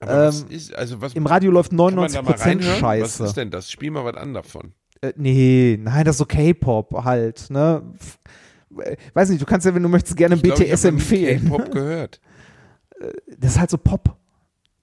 Ähm, 0.00 0.34
ist, 0.48 0.74
also 0.74 1.00
was 1.00 1.14
Im 1.14 1.26
Radio 1.26 1.52
läuft 1.52 1.70
kann 1.70 1.76
man 1.94 2.12
da 2.12 2.22
mal 2.22 2.32
99% 2.34 2.40
reinhören? 2.44 2.72
Was 2.72 2.78
Scheiße. 2.78 3.24
ist 3.24 3.36
denn 3.36 3.50
das? 3.50 3.70
Spiel 3.70 3.92
mal 3.92 4.04
was 4.04 4.16
an 4.16 4.34
davon. 4.34 4.72
Äh, 5.02 5.12
nee, 5.16 5.78
nein, 5.80 6.04
das 6.04 6.14
ist 6.16 6.18
so 6.18 6.26
K-Pop 6.26 7.04
halt, 7.04 7.48
ne? 7.50 7.82
Äh, 8.76 8.96
Weiß 9.14 9.28
nicht, 9.30 9.40
du 9.40 9.46
kannst 9.46 9.66
ja, 9.66 9.74
wenn 9.74 9.82
du 9.84 9.88
möchtest, 9.88 10.16
gerne 10.16 10.34
Ich 10.34 10.42
glaub, 10.42 10.58
ich 10.58 10.66
BTS 10.66 10.82
noch 10.84 10.90
nie 10.90 10.96
empfehlen. 10.98 11.44
K-Pop 11.44 11.70
gehört. 11.70 12.20
Das 13.38 13.52
ist 13.52 13.60
halt 13.60 13.70
so 13.70 13.78
Pop. 13.78 14.16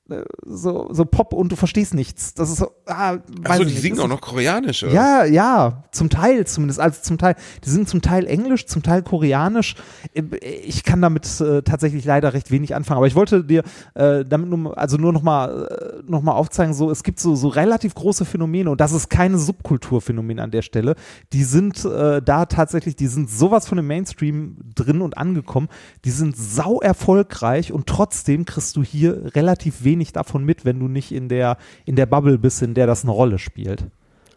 Äh, 0.10 0.24
so, 0.44 0.88
so 0.92 1.06
Pop 1.06 1.34
und 1.34 1.52
du 1.52 1.56
verstehst 1.56 1.94
nichts. 1.94 2.34
Das 2.34 2.50
ist 2.50 2.58
so, 2.58 2.72
ah, 2.86 3.18
Achso, 3.44 3.64
die 3.64 3.72
nicht. 3.72 3.82
singen 3.82 3.96
Das 3.96 4.06
auch 4.06 4.10
noch 4.10 4.22
Koreanisch, 4.22 4.84
oder? 4.84 4.94
Ja, 4.94 5.26
ja, 5.26 5.84
zum 5.92 6.10
Teil 6.10 6.46
zumindest. 6.46 6.80
Also 6.80 7.02
zum 7.02 7.18
Teil, 7.18 7.36
die 7.64 7.70
sind 7.70 7.90
zum 7.90 8.02
Teil 8.02 8.28
Englisch, 8.28 8.68
zum 8.68 8.84
Teil 8.84 9.02
Koreanisch. 9.02 9.76
Ich 10.14 10.84
kann 10.84 11.02
damit 11.02 11.42
äh, 11.42 11.64
tatsächlich 11.64 12.06
leider 12.06 12.34
recht 12.34 12.52
wenig 12.52 12.76
anfangen. 12.76 12.98
Aber 12.98 13.08
ich 13.08 13.16
wollte 13.16 13.44
dir 13.44 13.64
äh, 13.96 14.24
damit 14.24 14.50
nur, 14.50 14.78
also 14.78 14.98
nur 14.98 15.12
nochmal 15.12 16.02
äh, 16.06 16.12
noch 16.12 16.22
mal 16.22 16.34
aufzeigen, 16.34 16.74
so 16.74 16.92
es 16.92 17.04
gibt 17.04 17.20
so, 17.20 17.36
so 17.36 17.48
relativ 17.48 17.96
große 17.96 18.26
Phänomene 18.26 18.70
und 18.70 18.80
das 18.82 18.92
ist 18.92 19.10
keine 19.10 19.38
Subkulturphänomen 19.40 20.40
an 20.40 20.52
der 20.52 20.62
Stelle. 20.62 20.96
Die 21.34 21.44
sind 21.44 21.84
äh, 21.84 22.22
da 22.22 22.46
tatsächlich, 22.46 22.96
die 22.96 23.08
sind 23.08 23.30
sowas 23.30 23.68
von 23.68 23.78
dem 23.78 23.88
Mainstream 23.88 24.58
drin 24.76 25.02
und 25.02 25.18
angekommen. 25.18 25.68
Die 26.04 26.12
sind 26.12 26.38
sau 26.38 26.80
erfolgreich 26.80 27.72
und 27.72 27.88
trotzdem 27.88 28.46
kriegst 28.46 28.76
du 28.76 28.84
hier 28.84 29.36
relativ 29.36 29.84
wenig 29.84 29.95
davon 30.16 30.44
mit, 30.44 30.66
wenn 30.66 30.80
du 30.80 30.88
nicht 30.88 31.12
in 31.12 31.30
der 31.30 31.58
in 31.86 31.96
der 31.96 32.06
Bubble 32.06 32.38
bist, 32.38 32.62
in 32.62 32.74
der 32.74 32.88
das 32.88 33.04
eine 33.04 33.12
Rolle 33.12 33.40
spielt. 33.40 33.86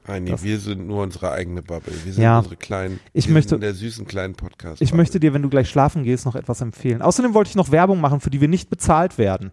Nein, 0.07 0.25
nee, 0.25 0.35
wir 0.41 0.59
sind 0.59 0.87
nur 0.87 1.03
unsere 1.03 1.33
eigene 1.33 1.63
Bubble. 1.63 1.93
Wir 2.05 2.13
sind 2.15 2.23
Ja. 2.23 2.39
unsere 2.39 2.57
kleinen, 2.57 2.99
Ich 3.13 3.29
möchte- 3.29 3.59
der 3.59 3.75
süßen 3.75 4.07
kleinen 4.07 4.35
Podcast. 4.35 4.81
Ich 4.81 4.95
möchte 4.95 5.21
dir, 5.21 5.35
wenn 5.35 5.43
du 5.43 5.51
gleich 5.51 5.69
schlafen 5.69 6.03
gehst, 6.03 6.25
noch 6.25 6.35
etwas 6.35 6.63
empfehlen. 6.63 7.03
Außerdem 7.03 7.35
wollte 7.35 7.51
ich 7.51 7.57
noch 7.57 7.71
Werbung 7.73 8.01
machen, 8.01 8.21
für 8.21 8.31
die 8.31 8.41
wir 8.41 8.49
nicht 8.49 8.71
bezahlt 8.71 9.19
werden. 9.19 9.53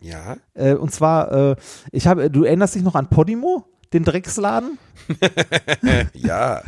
Ja? 0.00 0.36
Äh, 0.54 0.74
und 0.74 0.92
zwar, 0.92 1.32
äh, 1.32 1.56
ich 1.92 2.06
habe, 2.06 2.30
du 2.30 2.44
erinnerst 2.44 2.74
dich 2.74 2.82
noch 2.82 2.94
an 2.94 3.08
Podimo, 3.10 3.66
den 3.92 4.04
Drecksladen? 4.04 4.78
ja. 6.14 6.62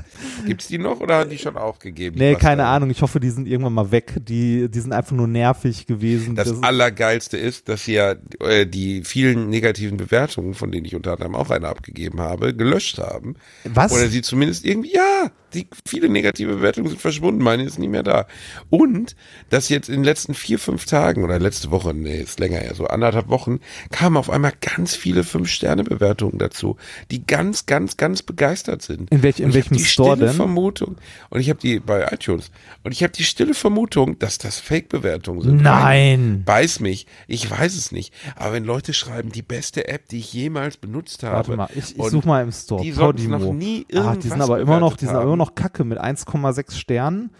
Gibt's 0.46 0.68
die 0.68 0.78
noch 0.78 1.00
oder 1.00 1.18
haben 1.18 1.30
die 1.30 1.38
schon 1.38 1.56
aufgegeben? 1.56 2.18
Nee, 2.18 2.34
keine 2.34 2.62
da- 2.62 2.74
Ahnung. 2.76 2.90
Ich 2.90 3.02
hoffe, 3.02 3.20
die 3.20 3.30
sind 3.30 3.46
irgendwann 3.46 3.74
mal 3.74 3.90
weg. 3.90 4.14
Die, 4.20 4.68
die 4.70 4.80
sind 4.80 4.92
einfach 4.92 5.12
nur 5.16 5.26
nervig 5.28 5.86
gewesen. 5.86 6.36
Das, 6.36 6.48
ist- 6.48 6.62
Allergeilste 6.64 7.36
ist, 7.36 7.68
dass 7.68 7.84
sie 7.84 7.94
ja 7.94 8.14
äh, 8.40 8.66
die 8.66 9.04
vielen 9.04 9.48
negativen 9.50 9.96
Bewertungen, 9.96 10.54
von 10.54 10.70
denen 10.72 10.84
ich 10.86 10.94
unter 10.94 11.12
anderem 11.12 11.34
auch 11.34 11.50
eine 11.50 11.68
abgegeben 11.68 12.20
habe, 12.20 12.54
gelöscht 12.54 12.98
haben. 12.98 13.36
Was? 13.64 13.92
Oder 13.92 14.08
sie 14.08 14.22
zumindest 14.22 14.64
irgendwie, 14.64 14.94
ja, 14.94 15.30
die 15.54 15.66
viele 15.86 16.08
negative 16.08 16.54
Bewertungen 16.54 16.88
sind 16.88 17.00
verschwunden, 17.00 17.42
meine 17.42 17.64
ist 17.64 17.78
nicht 17.78 17.90
mehr 17.90 18.02
da. 18.04 18.26
Und 18.70 19.16
dass 19.48 19.68
jetzt 19.68 19.88
in 19.88 19.96
den 19.96 20.04
letzten 20.04 20.34
vier, 20.34 20.58
fünf 20.60 20.84
Tagen 20.86 21.24
oder 21.24 21.38
letzte 21.40 21.70
Woche, 21.72 21.92
nee, 21.92 22.20
ist 22.20 22.38
länger 22.38 22.58
her, 22.58 22.74
so 22.74 22.86
anderthalb 22.86 23.28
Wochen, 23.28 23.58
kamen 23.90 24.16
auf 24.16 24.30
einmal 24.30 24.52
ganz 24.60 24.94
viele 24.94 25.24
Fünf-Sterne-Bewertungen 25.24 26.38
dazu, 26.38 26.76
die 27.10 27.26
ganz, 27.26 27.66
ganz, 27.66 27.96
ganz 27.96 28.19
begeistert 28.22 28.82
sind. 28.82 29.10
In 29.10 29.22
welch- 29.22 29.40
in 29.40 29.48
ich 29.50 29.54
welchem 29.54 29.76
die 29.76 29.84
Store 29.84 30.12
stille 30.16 30.28
denn? 30.28 30.36
Vermutung, 30.36 30.96
und 31.30 31.40
ich 31.40 31.48
habe 31.50 31.58
die 31.60 31.80
bei 31.80 32.06
iTunes, 32.12 32.50
und 32.82 32.92
ich 32.92 33.02
habe 33.02 33.12
die 33.12 33.24
stille 33.24 33.54
Vermutung, 33.54 34.18
dass 34.18 34.38
das 34.38 34.60
Fake-Bewertungen 34.60 35.42
sind. 35.42 35.62
Nein. 35.62 36.42
Beiß 36.44 36.80
mich, 36.80 37.06
ich 37.26 37.50
weiß 37.50 37.74
es 37.76 37.92
nicht. 37.92 38.12
Aber 38.36 38.52
wenn 38.54 38.64
Leute 38.64 38.92
schreiben, 38.92 39.30
die 39.32 39.42
beste 39.42 39.88
App, 39.88 40.08
die 40.08 40.18
ich 40.18 40.32
jemals 40.32 40.76
benutzt 40.76 41.22
habe. 41.22 41.36
Warte 41.36 41.56
mal, 41.56 41.68
ich, 41.74 41.96
ich 41.98 42.04
suche 42.04 42.26
mal 42.26 42.42
im 42.42 42.52
Store. 42.52 42.82
Die 42.82 42.92
sollten 42.92 43.28
noch 43.30 43.52
nie 43.52 43.86
ah, 43.90 43.94
irgendwas 43.96 44.18
die 44.20 44.28
sind 44.28 44.40
aber 44.42 44.60
immer 44.60 44.80
noch, 44.80 44.96
die 44.96 45.06
sind 45.06 45.14
aber 45.14 45.24
immer 45.24 45.36
noch 45.36 45.54
kacke 45.54 45.84
mit 45.84 46.00
1,6 46.00 46.72
Sternen. 46.76 47.30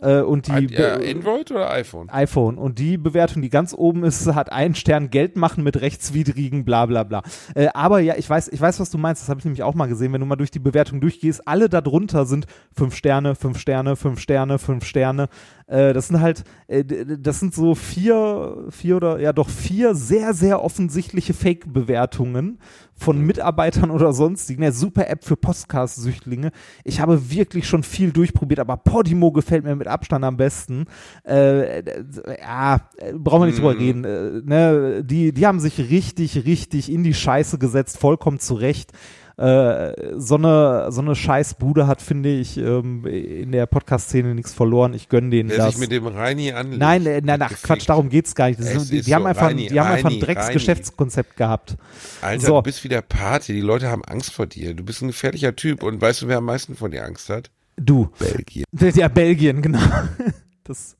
Äh, 0.00 0.20
und 0.20 0.46
die. 0.46 0.74
Äh, 0.74 1.10
Android 1.10 1.50
oder 1.50 1.70
iPhone? 1.70 2.08
iPhone. 2.10 2.58
Und 2.58 2.78
die 2.78 2.98
Bewertung, 2.98 3.42
die 3.42 3.48
ganz 3.48 3.74
oben 3.74 4.04
ist, 4.04 4.26
hat 4.34 4.52
einen 4.52 4.74
Stern 4.74 5.10
Geld 5.10 5.36
machen 5.36 5.64
mit 5.64 5.80
rechtswidrigen 5.80 6.64
bla 6.64 6.86
bla 6.86 7.04
bla. 7.04 7.22
Äh, 7.54 7.68
aber 7.74 8.00
ja, 8.00 8.14
ich 8.16 8.28
weiß, 8.28 8.48
ich 8.48 8.60
weiß, 8.60 8.80
was 8.80 8.90
du 8.90 8.98
meinst. 8.98 9.22
Das 9.22 9.28
habe 9.28 9.38
ich 9.38 9.44
nämlich 9.44 9.62
auch 9.62 9.74
mal 9.74 9.86
gesehen. 9.86 10.12
Wenn 10.12 10.20
du 10.20 10.26
mal 10.26 10.36
durch 10.36 10.50
die 10.50 10.58
Bewertung 10.58 11.00
durchgehst, 11.00 11.46
alle 11.46 11.68
darunter 11.68 12.26
sind 12.26 12.46
fünf 12.72 12.94
Sterne, 12.94 13.34
fünf 13.34 13.58
Sterne, 13.58 13.96
fünf 13.96 14.20
Sterne, 14.20 14.58
fünf 14.58 14.84
Sterne. 14.84 15.28
Äh, 15.66 15.92
das 15.92 16.08
sind 16.08 16.20
halt, 16.20 16.44
äh, 16.68 16.84
das 16.84 17.40
sind 17.40 17.54
so 17.54 17.74
vier, 17.74 18.66
vier 18.70 18.96
oder 18.96 19.20
ja 19.20 19.32
doch 19.32 19.48
vier 19.48 19.94
sehr, 19.94 20.34
sehr 20.34 20.62
offensichtliche 20.62 21.34
Fake-Bewertungen 21.34 22.58
von 22.98 23.20
Mitarbeitern 23.20 23.90
oder 23.90 24.12
sonstigen. 24.12 24.62
Ja, 24.62 24.72
super 24.72 25.08
App 25.08 25.24
für 25.24 25.36
Podcast-Süchtlinge. 25.36 26.50
Ich 26.84 27.00
habe 27.00 27.30
wirklich 27.30 27.68
schon 27.68 27.82
viel 27.82 28.10
durchprobiert, 28.10 28.58
aber 28.60 28.76
Podimo 28.78 29.32
gefällt 29.32 29.64
mir 29.64 29.76
mit 29.76 29.86
Abstand 29.86 30.24
am 30.24 30.36
besten. 30.36 30.86
Äh, 31.26 31.80
äh, 31.80 32.04
ja, 32.40 32.80
äh, 32.96 33.12
brauchen 33.12 33.42
wir 33.42 33.46
nicht 33.46 33.58
drüber 33.58 33.74
Mhm. 33.74 33.78
reden. 33.78 34.04
Äh, 34.04 34.30
ne, 34.44 35.04
die, 35.04 35.32
die 35.32 35.46
haben 35.46 35.60
sich 35.60 35.78
richtig, 35.78 36.44
richtig 36.46 36.90
in 36.90 37.02
die 37.04 37.14
Scheiße 37.14 37.58
gesetzt, 37.58 37.98
vollkommen 37.98 38.38
zurecht. 38.40 38.92
Äh, 39.38 39.92
so 40.18 40.36
eine, 40.36 40.86
so 40.90 41.02
eine 41.02 41.14
Scheißbude 41.14 41.86
hat, 41.86 42.00
finde 42.00 42.30
ich, 42.30 42.56
ähm, 42.56 43.04
in 43.04 43.52
der 43.52 43.66
Podcast-Szene 43.66 44.34
nichts 44.34 44.54
verloren. 44.54 44.94
Ich 44.94 45.10
gönne 45.10 45.28
denen 45.28 45.50
Wer 45.50 45.58
das. 45.58 45.72
sich 45.72 45.78
mit 45.78 45.90
dem 45.92 46.06
Reini 46.06 46.52
anlegt. 46.52 46.78
Nein, 46.80 47.04
äh, 47.04 47.20
nein, 47.22 47.42
ach, 47.42 47.50
gefickt. 47.50 47.66
Quatsch, 47.66 47.88
darum 47.88 48.08
geht's 48.08 48.34
gar 48.34 48.48
nicht. 48.48 48.60
Ist, 48.60 48.90
die, 48.90 49.02
die 49.02 49.14
haben 49.14 49.22
so, 49.24 49.28
einfach, 49.28 49.48
Reini, 49.48 49.66
die 49.66 49.78
haben 49.78 49.92
einfach 49.92 50.10
ein 50.10 50.20
Drecksgeschäftskonzept 50.20 51.36
gehabt. 51.36 51.76
Alter, 52.22 52.46
So. 52.46 52.54
du 52.56 52.62
bist 52.62 52.82
wieder 52.82 53.02
Party. 53.02 53.52
Die 53.52 53.60
Leute 53.60 53.90
haben 53.90 54.04
Angst 54.06 54.32
vor 54.32 54.46
dir. 54.46 54.72
Du 54.72 54.82
bist 54.84 55.02
ein 55.02 55.08
gefährlicher 55.08 55.54
Typ. 55.54 55.82
Und 55.82 56.00
weißt 56.00 56.22
du, 56.22 56.28
wer 56.28 56.38
am 56.38 56.44
meisten 56.46 56.74
vor 56.74 56.88
dir 56.88 57.04
Angst 57.04 57.28
hat? 57.28 57.50
Du. 57.76 58.08
Belgien. 58.18 58.64
Ja, 58.94 59.08
Belgien, 59.08 59.60
genau. 59.60 59.80
Das, 60.68 60.96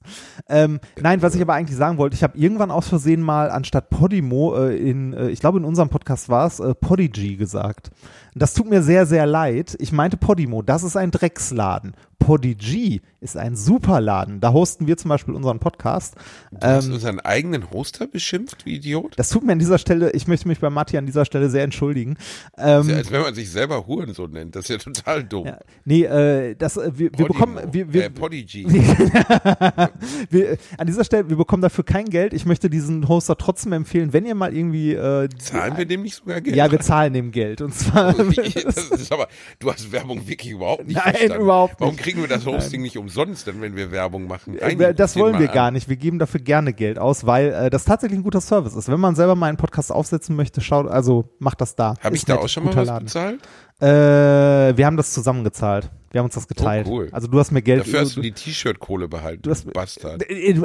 ähm, 0.49 0.81
nein, 1.01 1.23
was 1.23 1.35
ich 1.35 1.43
aber 1.43 1.55
eigentlich 1.55 1.77
sagen 1.77 1.99
wollte, 1.99 2.15
ich 2.15 2.23
habe 2.23 2.39
irgendwann 2.39 2.71
aus 2.71 2.89
Versehen 2.89 3.21
mal 3.21 3.51
anstatt 3.51 3.91
Podimo 3.91 4.57
äh, 4.57 4.77
in, 4.77 5.13
äh, 5.13 5.29
ich 5.29 5.41
glaube 5.41 5.59
in 5.59 5.65
unserem 5.65 5.89
Podcast 5.89 6.29
war 6.29 6.47
es, 6.47 6.61
äh, 6.61 6.75
Podigy 6.75 7.37
gesagt. 7.37 7.91
Das 8.35 8.55
tut 8.55 8.69
mir 8.69 8.83
sehr, 8.83 9.07
sehr 9.07 9.27
leid. 9.27 9.77
Ich 9.81 9.93
meinte 9.93 10.17
Podimo, 10.17 10.63
das 10.63 10.83
ist 10.83 10.97
ein 10.97 11.11
Drecksladen. 11.11 11.95
Podigy 12.19 13.03
ist 13.21 13.37
ein 13.37 13.57
Superladen. 13.57 14.41
Da 14.41 14.53
hosten 14.53 14.87
wir 14.87 14.97
zum 14.97 15.09
Beispiel 15.09 15.35
unseren 15.35 15.59
Podcast. 15.59 16.15
Du 16.51 16.67
hast 16.67 16.87
Ähm, 16.87 16.93
unseren 16.95 17.21
eigenen 17.21 17.71
Hoster 17.71 18.07
beschimpft, 18.07 18.65
wie 18.67 18.77
Idiot? 18.77 19.13
das 19.17 19.29
tut 19.31 19.45
mir 19.45 19.53
an 19.53 19.59
dieser 19.59 19.79
Stelle, 19.79 20.11
ich 20.13 20.27
möchte 20.29 20.49
mich 20.49 20.61
bei 20.61 20.71
Matti 20.71 20.97
an 20.99 21.07
dieser 21.07 21.25
Stelle 21.25 21.49
sehr 21.51 21.63
entschuldigen. 21.65 22.17
Ähm, 22.59 22.89
ja, 22.89 22.97
als 22.97 23.11
wenn 23.11 23.23
man 23.23 23.35
sich 23.35 23.51
selber 23.51 23.87
Hurensohn 23.87 24.31
nennt. 24.31 24.55
Das 24.57 24.69
ist 24.69 24.71
ja 24.71 24.93
total 24.93 25.25
dumm. 25.25 25.47
ja, 25.47 25.59
nee, 25.85 26.05
äh, 26.05 26.55
das, 26.57 26.77
äh, 26.77 26.91
wir, 26.95 27.11
wir 27.17 27.27
bekommen, 27.27 27.59
wir, 27.73 27.93
wir, 27.93 28.05
äh, 28.05 28.11
Podigy. 28.11 28.67
wir, 30.31 30.59
an 30.79 30.87
dieser 30.87 31.05
Stelle, 31.05 31.29
wir 31.29 31.37
bekommen 31.37 31.63
dafür 31.63 31.85
kein 31.85 32.07
Geld. 32.07 32.33
Ich 32.33 32.47
möchte 32.47 32.71
diesen 32.71 33.09
Hoster 33.09 33.37
trotzdem 33.37 33.73
empfehlen, 33.73 34.13
wenn 34.13 34.27
ihr 34.27 34.35
mal 34.35 34.55
irgendwie. 34.55 34.95
Äh, 34.95 35.29
Zahlen 35.39 35.77
wir 35.77 35.87
dem 35.87 36.03
nicht 36.03 36.17
sogar 36.17 36.41
Geld? 36.41 36.57
Ja, 36.57 36.71
wir 36.71 36.81
zahlen 36.81 37.13
dem 37.13 37.31
Geld. 37.33 37.61
Und 37.61 37.75
zwar. 37.75 38.17
Wie, 38.19 38.37
das 38.63 38.77
ist 38.91 39.13
aber, 39.13 39.29
du 39.59 39.73
hast 39.73 39.91
Werbung 39.93 40.27
wirklich 40.27 40.53
überhaupt 40.53 40.87
nicht 40.87 40.97
Nein, 40.97 41.15
verstanden. 41.15 41.43
überhaupt 41.43 41.77
Warum 41.81 41.95
nicht. 41.95 42.05
Kriegen 42.07 42.21
wir 42.23 42.29
das 42.29 42.47
Hosting 42.47 42.83
nicht 42.83 42.97
umsonst, 42.97 43.47
denn 43.47 43.61
wenn 43.61 43.77
wir 43.77 43.91
Werbung 43.91 44.27
machen? 44.27 44.57
Äh, 44.59 44.77
das 44.77 44.99
erzähl 45.11 45.23
wollen 45.23 45.39
wir 45.39 45.49
an. 45.49 45.55
gar 45.55 45.71
nicht. 45.71 45.89
Wir 45.89 45.97
geben 45.97 46.19
dafür 46.19 46.41
gerne 46.41 46.73
Geld 46.73 46.99
aus, 46.99 47.27
weil 47.27 47.53
äh, 47.53 47.71
das 47.71 47.85
tatsächlich 47.85 48.19
ein 48.19 48.23
guter 48.23 48.41
Service 48.41 48.75
ist. 48.75 48.89
Wenn 48.91 49.01
man 49.01 49.15
selber 49.15 49.35
mal 49.35 49.49
einen 49.49 49.57
Podcast 49.59 49.91
aufsetzen 49.93 50.37
möchte, 50.37 50.61
schaut, 50.61 50.87
also 50.89 51.31
macht 51.39 51.61
das 51.61 51.75
da. 51.77 51.95
Habe 52.03 52.17
ich 52.17 52.25
da 52.25 52.37
auch 52.37 52.49
schon 52.49 52.65
mal 52.65 52.75
was 52.77 52.87
Laden. 52.87 53.05
bezahlt? 53.07 53.41
Äh, 53.79 54.77
wir 54.77 54.87
haben 54.87 54.97
das 54.97 55.13
zusammengezahlt. 55.13 55.91
Wir 56.11 56.21
haben 56.21 56.27
uns 56.27 56.35
das 56.35 56.49
geteilt. 56.49 56.87
Oh, 56.89 56.93
cool. 56.95 57.09
Also 57.13 57.27
du 57.29 57.39
hast 57.39 57.51
mir 57.51 57.61
Geld. 57.61 57.81
Dafür 57.81 58.01
hast 58.01 58.17
du 58.17 58.23
die 58.23 58.33
T-Shirt-Kohle 58.33 59.07
behalten, 59.07 59.43
Du 59.43 59.51
hast- 59.51 59.71
Bastard. 59.71 60.23
Äh, 60.31 60.53
äh, 60.53 60.63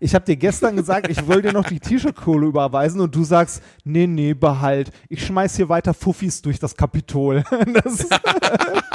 Ich 0.00 0.14
habe 0.14 0.24
dir 0.24 0.36
gestern 0.36 0.74
gesagt, 0.76 1.10
ich 1.10 1.28
will 1.28 1.42
dir 1.42 1.52
noch 1.52 1.64
die 1.68 1.78
T-Shirt-Kohle 1.78 2.46
überweisen 2.46 3.02
und 3.02 3.14
du 3.14 3.22
sagst, 3.22 3.62
nee, 3.84 4.06
nee, 4.06 4.32
behalt. 4.32 4.92
Ich 5.10 5.26
schmeiß 5.26 5.56
hier 5.56 5.68
weiter 5.68 5.92
Fuffis 5.92 6.40
durch 6.40 6.58
das 6.58 6.74
Kapitol. 6.76 7.44
Das, 7.74 8.06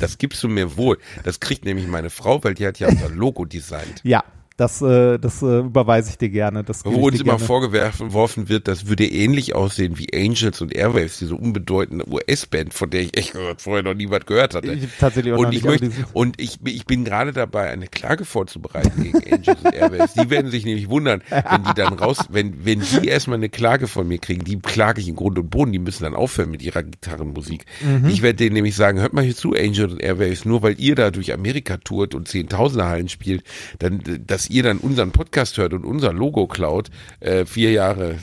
Das 0.00 0.18
gibst 0.18 0.42
du 0.42 0.48
mir 0.48 0.76
wohl. 0.76 0.98
Das 1.24 1.40
kriegt 1.40 1.64
nämlich 1.64 1.86
meine 1.86 2.10
Frau, 2.10 2.42
weil 2.44 2.54
die 2.54 2.66
hat 2.66 2.78
ja 2.78 2.88
unser 2.88 3.08
Logo 3.08 3.44
designt. 3.44 4.00
ja, 4.04 4.22
das, 4.56 4.80
äh, 4.80 5.18
das 5.18 5.42
äh, 5.42 5.58
überweise 5.58 6.10
ich 6.10 6.18
dir 6.18 6.30
gerne. 6.30 6.64
Das 6.64 6.84
Wo 6.84 7.08
uns 7.08 7.20
immer 7.20 7.38
vorgeworfen 7.38 8.48
wird, 8.48 8.68
das 8.68 8.88
würde 8.88 9.06
ähnlich 9.06 9.54
aussehen 9.54 9.98
wie 9.98 10.08
Angels 10.14 10.62
und 10.62 10.74
Airwaves, 10.74 11.18
diese 11.18 11.34
unbedeutende 11.34 12.06
US-Band, 12.08 12.72
von 12.72 12.88
der 12.88 13.02
ich 13.02 13.16
echt 13.16 13.36
vorher 13.58 13.82
noch 13.82 13.94
nie 13.94 14.08
was 14.08 14.24
gehört 14.24 14.54
hatte. 14.54 14.72
Ich 14.72 14.88
tatsächlich 14.98 15.34
auch 15.34 15.38
und 15.38 15.52
ich 15.52 15.62
möchte, 15.62 15.90
und 16.14 16.40
ich, 16.40 16.58
ich 16.64 16.86
bin 16.86 17.04
gerade 17.04 17.32
dabei, 17.32 17.70
eine 17.70 17.86
Klage 17.86 18.24
vorzubereiten 18.24 19.02
gegen 19.02 19.18
Angels 19.32 19.60
und 19.62 19.74
Airwaves. 19.74 20.14
Die 20.14 20.30
werden 20.30 20.50
sich 20.50 20.64
nämlich 20.64 20.88
wundern, 20.88 21.22
wenn 21.28 21.64
die 21.64 21.74
dann 21.74 21.92
raus, 21.92 22.18
wenn, 22.30 22.64
wenn 22.64 22.80
die 22.80 23.08
erstmal 23.08 23.36
eine 23.36 23.50
Klage 23.50 23.88
von 23.88 24.08
mir 24.08 24.18
kriegen, 24.18 24.44
die 24.44 24.58
klage 24.58 25.02
ich 25.02 25.08
in 25.08 25.16
Grund 25.16 25.38
und 25.38 25.50
Boden, 25.50 25.72
die 25.72 25.78
müssen 25.78 26.04
dann 26.04 26.14
aufhören 26.14 26.50
mit 26.50 26.62
ihrer 26.62 26.82
Gitarrenmusik. 26.82 27.66
Mhm. 27.82 28.08
Ich 28.08 28.22
werde 28.22 28.36
denen 28.36 28.54
nämlich 28.54 28.74
sagen, 28.74 29.00
hört 29.00 29.12
mal 29.12 29.24
hier 29.24 29.36
zu, 29.36 29.52
Angels 29.52 29.92
und 29.92 30.00
Airwaves, 30.00 30.46
nur 30.46 30.62
weil 30.62 30.80
ihr 30.80 30.94
da 30.94 31.10
durch 31.10 31.34
Amerika 31.34 31.76
tourt 31.76 32.14
und 32.14 32.26
Zehntausender 32.26 32.86
Hallen 32.86 33.10
spielt, 33.10 33.44
dann, 33.78 34.02
dass 34.46 34.54
ihr 34.54 34.62
dann 34.62 34.78
unseren 34.78 35.10
Podcast 35.10 35.58
hört 35.58 35.72
und 35.72 35.84
unser 35.84 36.12
Logo 36.12 36.46
klaut, 36.46 36.90
äh, 37.20 37.44
vier 37.46 37.72
Jahre 37.72 38.16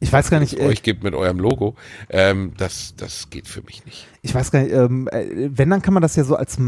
Ich 0.00 0.12
weiß 0.12 0.30
gar 0.30 0.40
nicht, 0.40 0.52
es 0.54 0.58
äh, 0.58 0.66
euch 0.66 0.82
gibt 0.82 1.02
mit 1.02 1.14
eurem 1.14 1.38
Logo, 1.38 1.76
ähm, 2.10 2.52
das, 2.58 2.94
das 2.96 3.30
geht 3.30 3.46
für 3.46 3.62
mich 3.62 3.84
nicht. 3.86 4.06
ich 4.20 4.34
weiß 4.34 4.50
gar 4.50 4.62
nicht, 4.62 4.72
ähm, 4.72 5.08
äh, 5.10 5.48
wenn, 5.50 5.70
dann 5.70 5.80
kann 5.80 5.94
man 5.94 6.02
das 6.02 6.16
ja 6.16 6.24
so 6.24 6.36
als, 6.36 6.58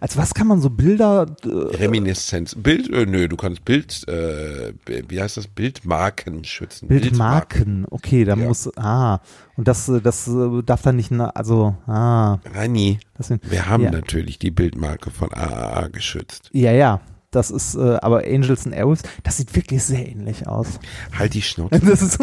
als 0.00 0.16
was 0.16 0.34
kann 0.34 0.46
man 0.48 0.60
so 0.60 0.70
Bilder, 0.70 1.26
äh, 1.44 1.48
Reminiszenz. 1.76 2.54
Bild, 2.56 2.90
äh, 2.90 3.06
nö, 3.06 3.28
du 3.28 3.36
kannst 3.36 3.64
Bild, 3.64 4.08
äh, 4.08 4.72
wie 4.86 5.20
heißt 5.20 5.36
das? 5.36 5.46
Bildmarken 5.46 6.42
schützen. 6.44 6.88
Bildmarken, 6.88 7.86
okay, 7.90 8.24
da 8.24 8.34
Ja. 8.34 8.44
muss, 8.48 8.68
ah, 8.76 9.20
und 9.56 9.68
das, 9.68 9.88
äh, 9.88 10.00
das 10.00 10.28
darf 10.64 10.82
dann 10.82 10.96
nicht, 10.96 11.12
also, 11.12 11.76
ah, 11.86 12.38
Rani, 12.54 12.98
das 13.16 13.28
sind, 13.28 13.48
wir 13.50 13.66
haben 13.68 13.84
ja. 13.84 13.90
natürlich 13.92 14.38
die 14.38 14.50
Bildmarke 14.50 15.10
von 15.10 15.28
AAA 15.32 15.88
geschützt. 15.88 16.50
Ja, 16.52 16.72
ja, 16.72 17.00
Das 17.30 17.50
ist 17.50 17.74
äh, 17.74 17.96
aber 18.00 18.24
Angels 18.24 18.64
and 18.64 18.74
Airwaves, 18.74 19.02
das 19.22 19.36
sieht 19.36 19.54
wirklich 19.54 19.82
sehr 19.84 20.08
ähnlich 20.08 20.46
aus. 20.48 20.80
Halt 21.18 21.34
die 21.34 21.42
Schnauze. 21.42 21.78
Das 21.84 22.00
ist, 22.02 22.18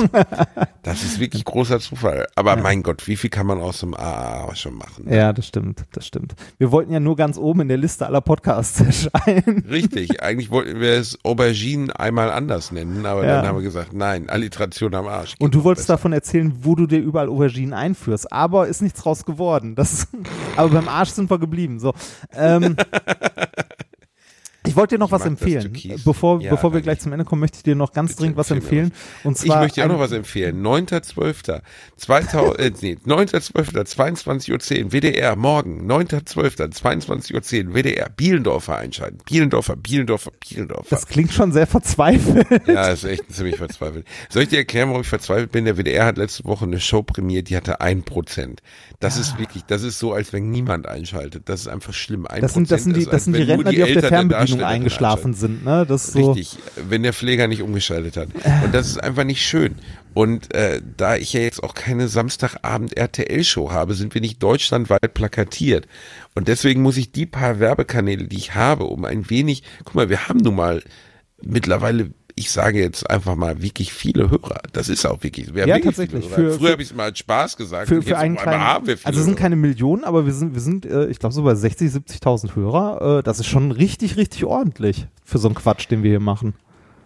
Das 0.81 1.03
ist 1.03 1.19
wirklich 1.19 1.45
großer 1.45 1.79
Zufall. 1.79 2.27
Aber 2.35 2.55
mein 2.55 2.81
Gott, 2.81 3.07
wie 3.07 3.15
viel 3.15 3.29
kann 3.29 3.45
man 3.45 3.59
aus 3.61 3.81
dem 3.81 3.93
AA 3.93 4.55
schon 4.55 4.73
machen? 4.75 5.05
ja, 5.07 5.31
das 5.31 5.47
stimmt, 5.47 5.83
das 5.91 6.07
stimmt. 6.07 6.33
Wir 6.57 6.71
wollten 6.71 6.91
ja 6.91 6.99
nur 6.99 7.15
ganz 7.15 7.37
oben 7.37 7.61
in 7.61 7.67
der 7.67 7.77
Liste 7.77 8.05
aller 8.07 8.21
Podcasts 8.21 8.81
erscheinen. 8.81 9.63
Richtig, 9.69 10.23
eigentlich 10.23 10.49
wollten 10.49 10.79
wir 10.79 10.93
es 10.93 11.19
Aubergine 11.23 11.97
einmal 11.99 12.31
anders 12.31 12.71
nennen, 12.71 13.05
aber 13.05 13.25
Ja. 13.25 13.37
dann 13.37 13.47
haben 13.47 13.57
wir 13.57 13.63
gesagt, 13.63 13.93
nein, 13.93 14.29
Alliteration 14.29 14.93
am 14.95 15.07
Arsch. 15.07 15.35
Und 15.39 15.53
du 15.53 15.59
Geht 15.59 15.65
wolltest 15.65 15.87
besser. 15.87 15.97
davon 15.97 16.13
erzählen, 16.13 16.51
wo 16.61 16.73
du 16.75 16.87
dir 16.87 16.99
überall 16.99 17.29
Auberginen 17.29 17.73
einführst, 17.73 18.31
aber 18.31 18.67
ist 18.67 18.81
nichts 18.81 19.01
draus 19.01 19.23
geworden. 19.25 19.75
Das 19.75 20.07
aber 20.55 20.69
beim 20.69 20.87
Arsch 20.87 21.09
sind 21.11 21.29
wir 21.29 21.37
geblieben. 21.37 21.79
So, 21.79 21.93
ähm, 22.33 22.75
ich 24.67 24.75
wollte 24.75 24.95
dir 24.95 24.99
noch 24.99 25.07
Ich 25.07 25.11
was 25.11 25.25
empfehlen. 25.25 25.73
Bevor, 26.03 26.41
Ja, 26.41 26.51
bevor 26.51 26.73
wir 26.73 26.81
gleich 26.81 26.99
zum 26.99 27.11
Ende 27.13 27.25
kommen, 27.25 27.41
möchte 27.41 27.57
ich 27.57 27.63
dir 27.63 27.75
noch 27.75 27.93
ganz 27.93 28.15
dringend 28.15 28.37
was 28.37 28.51
empfehlen. 28.51 28.91
Und 29.23 29.37
Ich 29.37 29.45
zwar 29.45 29.61
möchte 29.61 29.81
dir 29.81 29.85
auch 29.85 29.91
noch 29.91 29.99
was 29.99 30.11
empfehlen. 30.11 30.61
9.12. 30.65 31.61
2000, 31.97 32.59
äh, 32.59 32.71
nee, 32.81 32.97
9.12. 33.05 33.85
22.10 33.95 34.85
Uhr, 34.85 34.91
WDR, 34.91 35.35
morgen, 35.35 35.89
9.12. 35.91 36.71
22.10 36.73 37.67
Uhr, 37.67 37.73
WDR, 37.73 38.09
Bielendorfer 38.09 38.77
einschalten. 38.77 39.17
Bielendorfer, 39.25 39.75
Bielendorfer, 39.75 40.31
Bielendorfer. 40.39 40.87
Das 40.89 41.07
klingt 41.07 41.31
schon 41.31 41.51
sehr 41.51 41.67
verzweifelt. 41.67 42.47
Ja, 42.67 42.89
ist 42.89 43.03
echt 43.03 43.31
ziemlich 43.33 43.57
verzweifelt. 43.57 44.05
Soll 44.29 44.43
ich 44.43 44.49
dir 44.49 44.57
erklären, 44.57 44.89
warum 44.89 45.01
ich 45.01 45.07
verzweifelt 45.07 45.51
bin? 45.51 45.65
Der 45.65 45.77
WDR 45.77 46.05
hat 46.05 46.17
letzte 46.17 46.45
Woche 46.45 46.65
eine 46.65 46.79
Show 46.79 47.03
prämiert, 47.03 47.49
die 47.49 47.55
hatte 47.57 47.81
ein 47.81 48.03
Prozent. 48.03 48.61
Das 48.99 49.17
ist 49.17 49.37
wirklich, 49.37 49.63
das 49.63 49.83
ist 49.83 49.99
so, 49.99 50.13
als 50.13 50.33
wenn 50.33 50.49
niemand 50.49 50.87
einschaltet. 50.87 51.43
Das 51.49 51.61
ist 51.61 51.67
einfach 51.67 51.93
schlimm. 51.93 52.25
Ein 52.25 52.41
Das 52.41 52.53
sind, 52.53 52.71
das 52.71 52.83
sind 52.83 52.95
die, 52.95 53.01
ist, 53.01 53.13
das 53.13 53.25
sind 53.25 53.35
die 53.35 53.43
Rentner, 53.43 53.71
die, 53.71 53.83
auf 53.83 53.89
der 53.89 54.03
Eltern 54.03 54.29
Fernbedienung 54.59 54.81
eingeschlafen 54.81 55.33
sind. 55.33 55.65
Ne? 55.65 55.85
Das 55.87 56.07
ist 56.07 56.13
so. 56.13 56.31
Richtig, 56.31 56.57
wenn 56.89 57.03
der 57.03 57.13
Pfleger 57.13 57.47
nicht 57.47 57.61
umgeschaltet 57.61 58.17
hat. 58.17 58.29
Und 58.63 58.73
das 58.73 58.87
ist 58.87 58.97
einfach 58.97 59.23
nicht 59.23 59.45
schön. 59.45 59.75
Und 60.13 60.53
äh, 60.53 60.81
da 60.95 61.17
ich 61.17 61.33
ja 61.33 61.41
jetzt 61.41 61.61
auch 61.61 61.73
keine 61.73 62.07
Samstagabend 62.07 62.95
RTL-Show 62.97 63.71
habe, 63.71 63.95
sind 63.95 64.13
wir 64.13 64.21
nicht 64.21 64.41
deutschlandweit 64.41 65.13
plakatiert. 65.13 65.87
Und 66.35 66.47
deswegen 66.47 66.81
muss 66.81 66.95
ich 66.97 67.11
die 67.11 67.25
paar 67.25 67.59
Werbekanäle, 67.59 68.27
die 68.27 68.37
ich 68.37 68.55
habe, 68.55 68.85
um 68.85 69.03
ein 69.03 69.29
wenig, 69.29 69.63
guck 69.83 69.95
mal, 69.95 70.09
wir 70.09 70.27
haben 70.27 70.39
nun 70.39 70.55
mal 70.55 70.83
mittlerweile, 71.41 72.11
ich 72.37 72.51
sage 72.51 72.79
jetzt 72.79 73.09
einfach 73.09 73.35
mal, 73.35 73.61
wirklich 73.61 73.93
viele 73.93 74.29
Hörer. 74.29 74.61
Das 74.73 74.89
ist 74.89 75.05
auch 75.05 75.23
wirklich. 75.23 75.53
Wir 75.55 75.63
haben 75.63 75.69
Ja, 75.69 75.79
tatsächlich. 75.79 76.25
Für- 76.27 76.51
Früher 76.51 76.71
habe 76.73 76.81
ich 76.81 76.89
es 76.89 76.95
mal 76.95 77.03
als 77.05 77.19
Spaß 77.19 77.55
gesagt. 77.55 77.87
Für, 77.87 77.95
und 77.95 78.03
für 78.03 78.17
einen 78.17 78.35
kleinen, 78.35 78.61
haben 78.61 78.87
wir 78.87 78.97
viele 78.97 79.07
also 79.07 79.19
es 79.21 79.25
sind 79.25 79.37
keine 79.37 79.55
Millionen, 79.55 80.03
aber 80.03 80.25
wir 80.25 80.33
sind, 80.33 80.53
wir 80.53 80.61
sind, 80.61 80.85
äh, 80.85 81.07
ich 81.07 81.19
glaube 81.19 81.33
so 81.33 81.43
bei 81.43 81.55
60, 81.55 81.91
70.000 81.91 82.55
Hörer. 82.55 83.19
Äh, 83.19 83.23
das 83.23 83.39
ist 83.39 83.47
schon 83.47 83.71
richtig, 83.71 84.17
richtig 84.17 84.43
ordentlich 84.43 85.07
für 85.23 85.37
so 85.37 85.47
einen 85.47 85.55
Quatsch, 85.55 85.89
den 85.89 86.03
wir 86.03 86.09
hier 86.09 86.19
machen. 86.19 86.55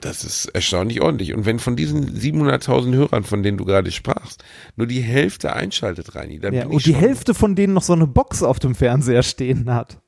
Das 0.02 0.24
ist 0.24 0.46
erstaunlich 0.46 1.02
ordentlich. 1.02 1.34
Und 1.36 1.46
wenn 1.46 1.60
von 1.60 1.76
diesen 1.76 2.18
700.000 2.18 2.96
Hörern, 2.96 3.24
von 3.24 3.44
denen 3.44 3.58
du 3.58 3.66
gerade 3.66 3.92
sprachst, 3.92 4.44
nur 4.78 4.88
die 4.88 5.02
Hälfte 5.02 5.54
einschaltet, 5.54 6.16
Reini, 6.16 6.40
dann 6.40 6.54
Ja, 6.54 6.62
bin 6.62 6.72
und 6.72 6.78
ich 6.78 6.84
die 6.86 6.92
schon, 6.94 7.02
Hälfte 7.02 7.34
von 7.34 7.54
denen 7.56 7.74
noch 7.74 7.84
so 7.84 7.94
eine 7.94 8.08
Box 8.08 8.42
auf 8.42 8.60
dem 8.60 8.76
Fernseher 8.76 9.24
stehen 9.24 9.72
hat. 9.72 10.00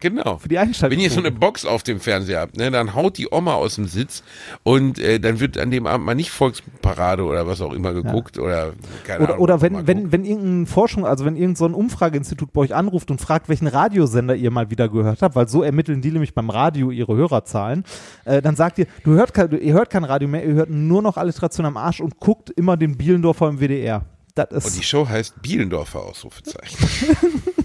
Genau. 0.00 0.38
Für 0.38 0.48
die 0.48 0.58
Einschaltung. 0.58 0.96
Wenn 0.98 1.04
ihr 1.04 1.10
so 1.10 1.20
eine 1.20 1.30
Box 1.30 1.64
auf 1.64 1.82
dem 1.82 2.00
Fernseher 2.00 2.40
habt, 2.40 2.56
ne, 2.56 2.70
dann 2.70 2.94
haut 2.94 3.18
die 3.18 3.28
Oma 3.30 3.54
aus 3.54 3.76
dem 3.76 3.86
Sitz 3.86 4.22
und 4.62 4.98
äh, 4.98 5.20
dann 5.20 5.40
wird 5.40 5.58
an 5.58 5.70
dem 5.70 5.86
Abend 5.86 6.06
mal 6.06 6.14
nicht 6.14 6.30
Volksparade 6.30 7.24
oder 7.24 7.46
was 7.46 7.60
auch 7.60 7.72
immer 7.72 7.92
geguckt 7.92 8.38
oder 8.38 8.72
keine 9.06 9.20
Oder, 9.24 9.34
Ahnung. 9.34 9.42
oder 9.44 9.60
wenn, 9.60 9.86
wenn, 9.86 9.98
guckt. 10.00 10.12
wenn 10.12 10.24
irgendein 10.24 10.66
Forschung, 10.66 11.06
also 11.06 11.24
wenn 11.24 11.36
irgendein 11.36 11.56
so 11.56 11.64
ein 11.66 11.74
Umfrageinstitut 11.74 12.52
bei 12.52 12.62
euch 12.62 12.74
anruft 12.74 13.10
und 13.10 13.20
fragt, 13.20 13.48
welchen 13.48 13.66
Radiosender 13.66 14.34
ihr 14.34 14.50
mal 14.50 14.70
wieder 14.70 14.88
gehört 14.88 15.22
habt, 15.22 15.36
weil 15.36 15.48
so 15.48 15.62
ermitteln 15.62 16.00
die 16.02 16.10
nämlich 16.10 16.34
beim 16.34 16.50
Radio 16.50 16.90
ihre 16.90 17.14
Hörerzahlen, 17.14 17.84
äh, 18.24 18.42
dann 18.42 18.56
sagt 18.56 18.78
ihr, 18.78 18.86
du 19.04 19.12
hört 19.12 19.34
kein, 19.34 19.50
ihr 19.60 19.72
hört 19.74 19.90
kein 19.90 20.04
Radio 20.04 20.28
mehr, 20.28 20.44
ihr 20.44 20.54
hört 20.54 20.70
nur 20.70 21.02
noch 21.02 21.16
Alliteration 21.16 21.66
am 21.66 21.76
Arsch 21.76 22.00
und 22.00 22.18
guckt 22.18 22.50
immer 22.50 22.76
den 22.76 22.96
Bielendorfer 22.96 23.48
im 23.48 23.58
WDR. 23.60 24.04
Das 24.34 24.48
Und 24.64 24.74
die 24.74 24.80
ist, 24.80 24.84
Show 24.86 25.06
heißt 25.06 25.42
Bielendorfer 25.42 26.00
Ausrufezeichen. 26.00 26.78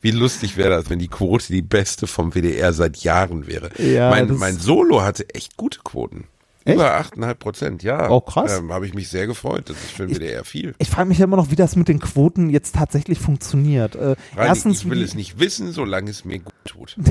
Wie 0.00 0.10
lustig 0.12 0.56
wäre 0.56 0.70
das, 0.70 0.90
wenn 0.90 0.98
die 0.98 1.08
Quote 1.08 1.52
die 1.52 1.62
beste 1.62 2.06
vom 2.06 2.32
WDR 2.34 2.72
seit 2.72 2.98
Jahren 2.98 3.46
wäre. 3.46 3.70
Ja, 3.78 4.10
mein, 4.10 4.34
mein 4.36 4.58
Solo 4.58 5.02
hatte 5.02 5.28
echt 5.34 5.56
gute 5.56 5.80
Quoten. 5.80 6.24
Echt? 6.64 6.76
Über 6.76 7.00
8,5 7.00 7.34
Prozent, 7.34 7.82
ja. 7.82 8.10
Oh, 8.10 8.20
krass. 8.20 8.58
Ähm, 8.58 8.70
Habe 8.72 8.86
ich 8.86 8.92
mich 8.94 9.08
sehr 9.08 9.26
gefreut. 9.26 9.70
Das 9.70 9.76
ist 9.76 9.92
für 9.92 10.06
den 10.06 10.16
WDR 10.16 10.44
viel. 10.44 10.74
ich 10.78 10.90
frage 10.90 11.08
mich 11.08 11.18
ja 11.18 11.24
immer 11.24 11.36
noch, 11.36 11.50
wie 11.50 11.56
das 11.56 11.74
mit 11.74 11.88
den 11.88 12.00
Quoten 12.00 12.50
jetzt 12.50 12.74
tatsächlich 12.74 13.18
funktioniert. 13.18 13.94
Äh, 13.94 14.14
Reini, 14.36 14.48
erstens, 14.48 14.82
ich 14.82 14.90
will 14.90 15.02
es 15.02 15.14
nicht 15.14 15.38
wissen, 15.38 15.72
solange 15.72 16.10
es 16.10 16.24
mir 16.26 16.38
gut 16.38 16.52
tut. 16.66 16.96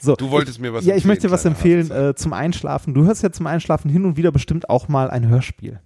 so, 0.00 0.16
Du 0.16 0.30
wolltest 0.30 0.60
mir 0.60 0.72
was 0.72 0.84
Ja, 0.84 0.94
ich 0.94 1.04
empfehlen, 1.04 1.08
möchte 1.08 1.30
was 1.30 1.44
empfehlen 1.44 1.90
äh, 1.90 2.14
zum 2.14 2.32
Einschlafen. 2.32 2.94
Du 2.94 3.04
hörst 3.04 3.22
ja 3.22 3.30
zum 3.30 3.46
Einschlafen 3.46 3.90
hin 3.90 4.04
und 4.04 4.16
wieder 4.16 4.32
bestimmt 4.32 4.68
auch 4.68 4.88
mal 4.88 5.10
ein 5.10 5.28
Hörspiel. 5.28 5.80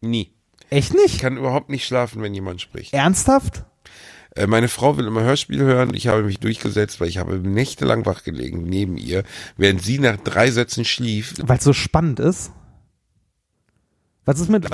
Nie. 0.00 0.32
Echt 0.68 0.90
Ich 0.90 0.96
nicht? 0.96 1.20
kann 1.20 1.36
überhaupt 1.36 1.70
nicht 1.70 1.84
schlafen, 1.86 2.22
wenn 2.22 2.34
jemand 2.34 2.60
spricht. 2.60 2.92
Ernsthaft? 2.92 3.64
Äh, 4.36 4.46
meine 4.46 4.68
Frau 4.68 4.96
will 4.96 5.06
immer 5.06 5.22
Hörspiel 5.22 5.60
hören. 5.60 5.94
Ich 5.94 6.06
habe 6.06 6.22
mich 6.22 6.38
durchgesetzt, 6.38 7.00
weil 7.00 7.08
ich 7.08 7.18
habe 7.18 7.38
nächtelang 7.38 8.06
wach 8.06 8.22
gelegen 8.22 8.62
neben 8.64 8.96
ihr, 8.96 9.24
während 9.56 9.82
sie 9.82 9.98
nach 9.98 10.16
drei 10.16 10.50
Sätzen 10.50 10.84
schlief. 10.84 11.34
Weil 11.42 11.58
es 11.58 11.64
so 11.64 11.72
spannend 11.72 12.20
ist. 12.20 12.52
Was 14.26 14.38
ist 14.38 14.50
mit, 14.50 14.68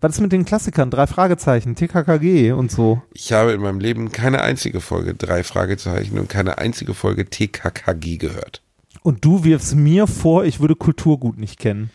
was 0.00 0.14
ist 0.14 0.20
mit 0.20 0.32
den 0.32 0.44
Klassikern? 0.44 0.90
Drei 0.90 1.06
Fragezeichen, 1.06 1.76
TKKG 1.76 2.52
und 2.52 2.72
so. 2.72 3.02
Ich 3.12 3.32
habe 3.32 3.52
in 3.52 3.60
meinem 3.60 3.78
Leben 3.78 4.10
keine 4.10 4.40
einzige 4.40 4.80
Folge 4.80 5.14
drei 5.14 5.44
Fragezeichen 5.44 6.18
und 6.18 6.28
keine 6.28 6.58
einzige 6.58 6.94
Folge 6.94 7.26
TKKG 7.26 8.16
gehört. 8.16 8.62
Und 9.02 9.24
du 9.24 9.44
wirfst 9.44 9.76
mir 9.76 10.06
vor, 10.08 10.44
ich 10.44 10.58
würde 10.58 10.74
Kulturgut 10.74 11.38
nicht 11.38 11.60
kennen. 11.60 11.90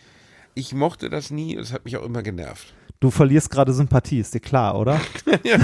Ich 0.54 0.72
mochte 0.74 1.10
das 1.10 1.30
nie, 1.30 1.56
es 1.56 1.72
hat 1.72 1.84
mich 1.84 1.96
auch 1.96 2.04
immer 2.04 2.22
genervt. 2.22 2.72
Du 3.02 3.10
verlierst 3.10 3.50
gerade 3.50 3.72
Sympathie, 3.72 4.20
ist 4.20 4.32
dir 4.32 4.38
klar, 4.38 4.78
oder? 4.78 5.00
ja, 5.42 5.58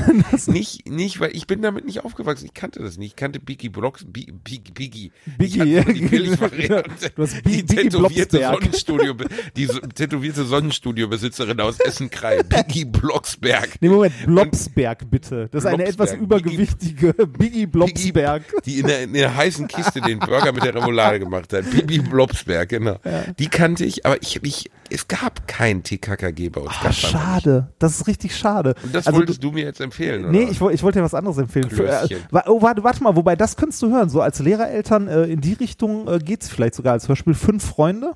nicht, 0.49 0.89
nicht, 0.91 1.21
weil 1.21 1.31
ich 1.37 1.47
bin 1.47 1.63
damit 1.63 1.85
nicht 1.87 2.05
aufgewachsen. 2.05 2.47
Ich 2.47 2.53
kannte 2.53 2.81
das 2.83 2.99
nicht. 2.99 3.11
Ich 3.11 3.17
kannte 3.17 3.39
Biggie 3.39 3.69
Blocks, 3.69 4.05
Bi- 4.05 4.33
Big, 4.43 4.75
Biggie. 4.75 5.13
Biggie, 5.39 5.63
ja. 5.63 5.83
Billig-Variante. 5.85 7.11
Du 7.15 7.23
hast 7.23 7.41
Bi- 7.45 7.63
die 7.63 7.63
Biggie 7.63 7.91
tätowierte. 7.91 8.41
Sonnenstudio, 8.41 9.15
die 9.57 9.69
tätowierte 9.69 10.45
Sonnenstudio-Besitzerin 10.47 11.61
aus 11.61 11.79
Essen-Krei. 11.79 12.43
Biggie 12.49 12.85
Blocksberg. 12.87 13.69
Nee, 13.81 13.89
Moment, 13.89 14.15
Blobsberg 14.27 15.09
bitte. 15.09 15.49
Das 15.53 15.63
ist 15.63 15.71
eine 15.71 15.85
etwas 15.87 16.15
übergewichtige 16.15 17.13
Biggie 17.13 17.67
Blobsberg. 17.67 18.43
Die 18.65 18.81
in 18.81 18.89
der, 18.89 19.05
in 19.05 19.13
der 19.13 19.37
heißen 19.37 19.69
Kiste 19.69 20.01
den 20.01 20.19
Burger 20.19 20.51
mit 20.51 20.65
der 20.65 20.75
Remoulade 20.75 21.21
gemacht 21.21 21.53
hat. 21.53 21.71
Bibi 21.71 22.01
Blobsberg, 22.01 22.69
genau. 22.69 22.99
Die 23.39 23.47
kannte 23.47 23.85
ich, 23.85 24.05
aber 24.05 24.21
ich, 24.21 24.41
ich, 24.43 24.71
es 24.91 25.09
gab 25.09 25.47
kein 25.47 25.83
TKKG 25.83 26.49
bei 26.49 26.61
uns. 26.61 26.73
Ah, 26.81 26.89
nicht. 26.89 27.01
schade. 27.01 27.73
Das 27.79 27.97
ist 27.97 28.07
richtig 28.07 28.37
schade. 28.37 28.75
Und 28.83 28.95
das 28.95 29.07
Also 29.07 29.19
wolltest 29.19 29.43
du, 29.43 29.53
mir 29.53 29.65
jetzt 29.65 29.81
empfehlen, 29.81 30.23
oder? 30.25 30.33
Nee, 30.33 30.45
ich, 30.45 30.61
ich 30.61 30.83
wollte 30.83 30.99
dir 30.99 31.05
was 31.05 31.15
anderes 31.15 31.39
empfehlen. 31.39 31.71
Für, 31.71 31.87
äh, 31.89 32.09
oh, 32.47 32.63
warte, 32.63 32.83
warte 32.85 33.03
mal, 33.03 33.17
wobei 33.17 33.37
das 33.37 33.57
könntest 33.57 33.83
du 33.83 33.91
hören. 33.91 34.09
So 34.09 34.21
als 34.21 34.39
Lehrereltern 34.39 35.09
äh, 35.09 35.25
in 35.25 35.41
die 35.41 35.55
Richtung 35.55 36.09
äh, 36.09 36.19
geht's 36.19 36.49
vielleicht 36.49 36.75
sogar 36.75 36.95
als 36.95 37.09
Hörspiel. 37.09 37.35
Fünf 37.35 37.65
Freunde? 37.65 38.15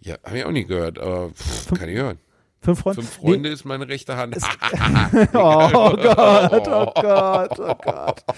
Ja, 0.00 0.16
habe 0.24 0.38
ich 0.38 0.44
auch 0.44 0.52
nie 0.52 0.64
gehört, 0.64 0.98
aber 0.98 1.30
pff, 1.30 1.72
kann 1.74 1.88
ich 1.88 1.96
hören. 1.96 2.18
Fünf 2.60 2.80
Freunde? 2.80 3.02
Fünf 3.02 3.14
Freunde 3.14 3.48
ist 3.50 3.64
meine 3.64 3.88
rechte 3.88 4.16
Hand. 4.16 4.36
Nee. 4.36 4.40
Oh 5.34 5.90
Gott, 5.96 6.68
oh 6.68 6.92
Gott, 7.00 7.60
oh 7.60 7.74
Gott. 7.82 8.24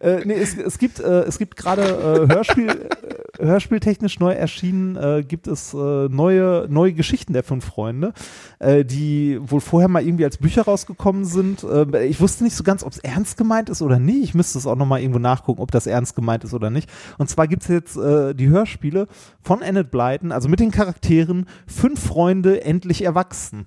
Äh, 0.00 0.22
nee, 0.24 0.34
es, 0.34 0.56
es 0.56 0.78
gibt, 0.78 1.00
äh, 1.00 1.28
gibt 1.38 1.56
gerade 1.56 1.82
äh, 1.82 2.34
Hörspiel, 2.34 2.68
äh, 2.68 3.44
hörspieltechnisch 3.44 4.18
neu 4.20 4.32
erschienen, 4.32 4.96
äh, 4.96 5.24
gibt 5.26 5.46
es 5.46 5.74
äh, 5.74 5.76
neue, 5.76 6.66
neue 6.70 6.92
Geschichten 6.92 7.32
der 7.32 7.42
fünf 7.42 7.64
Freunde, 7.64 8.12
die 8.60 9.38
wohl 9.40 9.60
vorher 9.60 9.88
mal 9.88 10.04
irgendwie 10.04 10.24
als 10.24 10.38
Bücher 10.38 10.62
rausgekommen 10.62 11.24
sind. 11.24 11.66
Ich 12.04 12.20
wusste 12.20 12.44
nicht 12.44 12.56
so 12.56 12.64
ganz, 12.64 12.82
ob 12.82 12.92
es 12.92 12.98
ernst 12.98 13.36
gemeint 13.36 13.68
ist 13.68 13.82
oder 13.82 13.98
nicht. 13.98 14.22
Ich 14.22 14.34
müsste 14.34 14.58
es 14.58 14.66
auch 14.66 14.76
nochmal 14.76 15.00
irgendwo 15.00 15.18
nachgucken, 15.18 15.60
ob 15.60 15.70
das 15.70 15.86
ernst 15.86 16.14
gemeint 16.14 16.44
ist 16.44 16.54
oder 16.54 16.70
nicht. 16.70 16.88
Und 17.18 17.28
zwar 17.28 17.46
gibt 17.46 17.62
es 17.62 17.68
jetzt 17.68 17.96
die 17.96 18.48
Hörspiele 18.48 19.06
von 19.42 19.62
Annette 19.62 19.90
Blyton, 19.90 20.32
also 20.32 20.48
mit 20.48 20.60
den 20.60 20.70
Charakteren 20.70 21.46
Fünf 21.66 22.00
Freunde 22.02 22.64
endlich 22.64 23.02
erwachsen. 23.02 23.66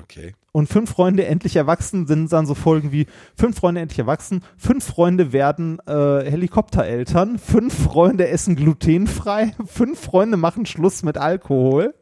Okay. 0.00 0.34
Und 0.52 0.68
fünf 0.68 0.90
Freunde 0.90 1.26
endlich 1.26 1.56
erwachsen 1.56 2.06
sind 2.06 2.32
dann 2.32 2.46
so 2.46 2.54
Folgen 2.54 2.92
wie 2.92 3.06
fünf 3.36 3.58
Freunde 3.58 3.80
endlich 3.80 3.98
erwachsen, 3.98 4.42
fünf 4.56 4.84
Freunde 4.84 5.32
werden 5.32 5.78
äh, 5.86 6.30
Helikoptereltern, 6.30 7.38
fünf 7.38 7.74
Freunde 7.74 8.28
essen 8.28 8.56
glutenfrei, 8.56 9.54
fünf 9.66 10.00
Freunde 10.00 10.36
machen 10.36 10.66
Schluss 10.66 11.02
mit 11.02 11.18
Alkohol. 11.18 11.94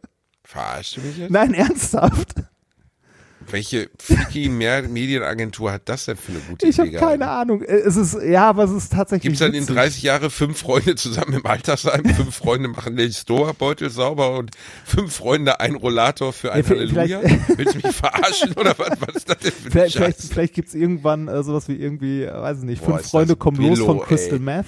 Verarschst 0.45 0.97
du 0.97 1.01
mich 1.01 1.19
jetzt? 1.19 1.31
Nein, 1.31 1.55
ernsthaft. 1.55 2.35
Welche 3.53 3.91
freaky 3.99 4.49
Medienagentur 4.91 5.73
hat 5.73 5.83
das 5.89 6.05
denn 6.07 6.17
für 6.17 6.33
eine 6.33 6.41
gute 6.41 6.67
Ich 6.67 6.79
habe 6.79 6.89
Idee 6.89 6.99
keine 6.99 7.19
gehabt? 7.19 7.41
Ahnung. 7.43 7.63
Äh, 7.63 7.79
Es 7.81 7.97
ist, 7.97 8.17
ja, 8.23 8.49
aber 8.49 8.65
es 8.65 8.71
ist 8.71 8.93
tatsächlich. 8.93 9.23
Gibt 9.23 9.35
es 9.35 9.41
dann 9.41 9.53
in 9.55 9.63
witzig. 9.63 9.75
30 9.77 10.03
Jahre 10.03 10.31
fünf 10.31 10.59
Freunde 10.59 10.95
zusammen 10.97 11.35
im 11.35 11.47
Altersheim? 11.47 12.05
fünf 12.05 12.35
Freunde 12.37 12.69
machen 12.69 12.97
den 12.97 13.13
Stoa-Beutel 13.13 13.91
sauber 13.91 14.39
und 14.39 14.51
fünf 14.85 15.15
Freunde 15.15 15.61
ein 15.61 15.75
Rollator 15.75 16.33
für 16.33 16.53
ein 16.53 16.63
Ja, 16.63 16.69
Halleluja? 16.71 17.21
Willst 17.57 17.75
du 17.75 17.87
mich 17.87 17.97
verarschen 17.97 18.53
oder 18.55 18.75
was, 18.79 19.01
was 19.01 19.17
ist 19.17 19.29
das 19.29 19.39
denn 19.39 19.53
für 19.53 19.71
Vielleicht, 19.71 19.97
vielleicht, 19.97 20.21
vielleicht 20.23 20.55
gibt's 20.55 20.75
irgendwann 20.75 21.29
äh, 21.29 21.43
sowas 21.43 21.69
wie 21.69 21.77
irgendwie, 21.77 22.23
äh, 22.23 22.33
weiß 22.33 22.59
ich 22.59 22.65
nicht, 22.65 22.85
Boah, 22.85 22.99
fünf 22.99 23.11
Freunde 23.11 23.37
kommen 23.37 23.57
los 23.59 23.79
Billo, 23.79 23.87
von 23.87 24.01
Crystal 24.01 24.35
ey. 24.35 24.39
Meth. 24.41 24.67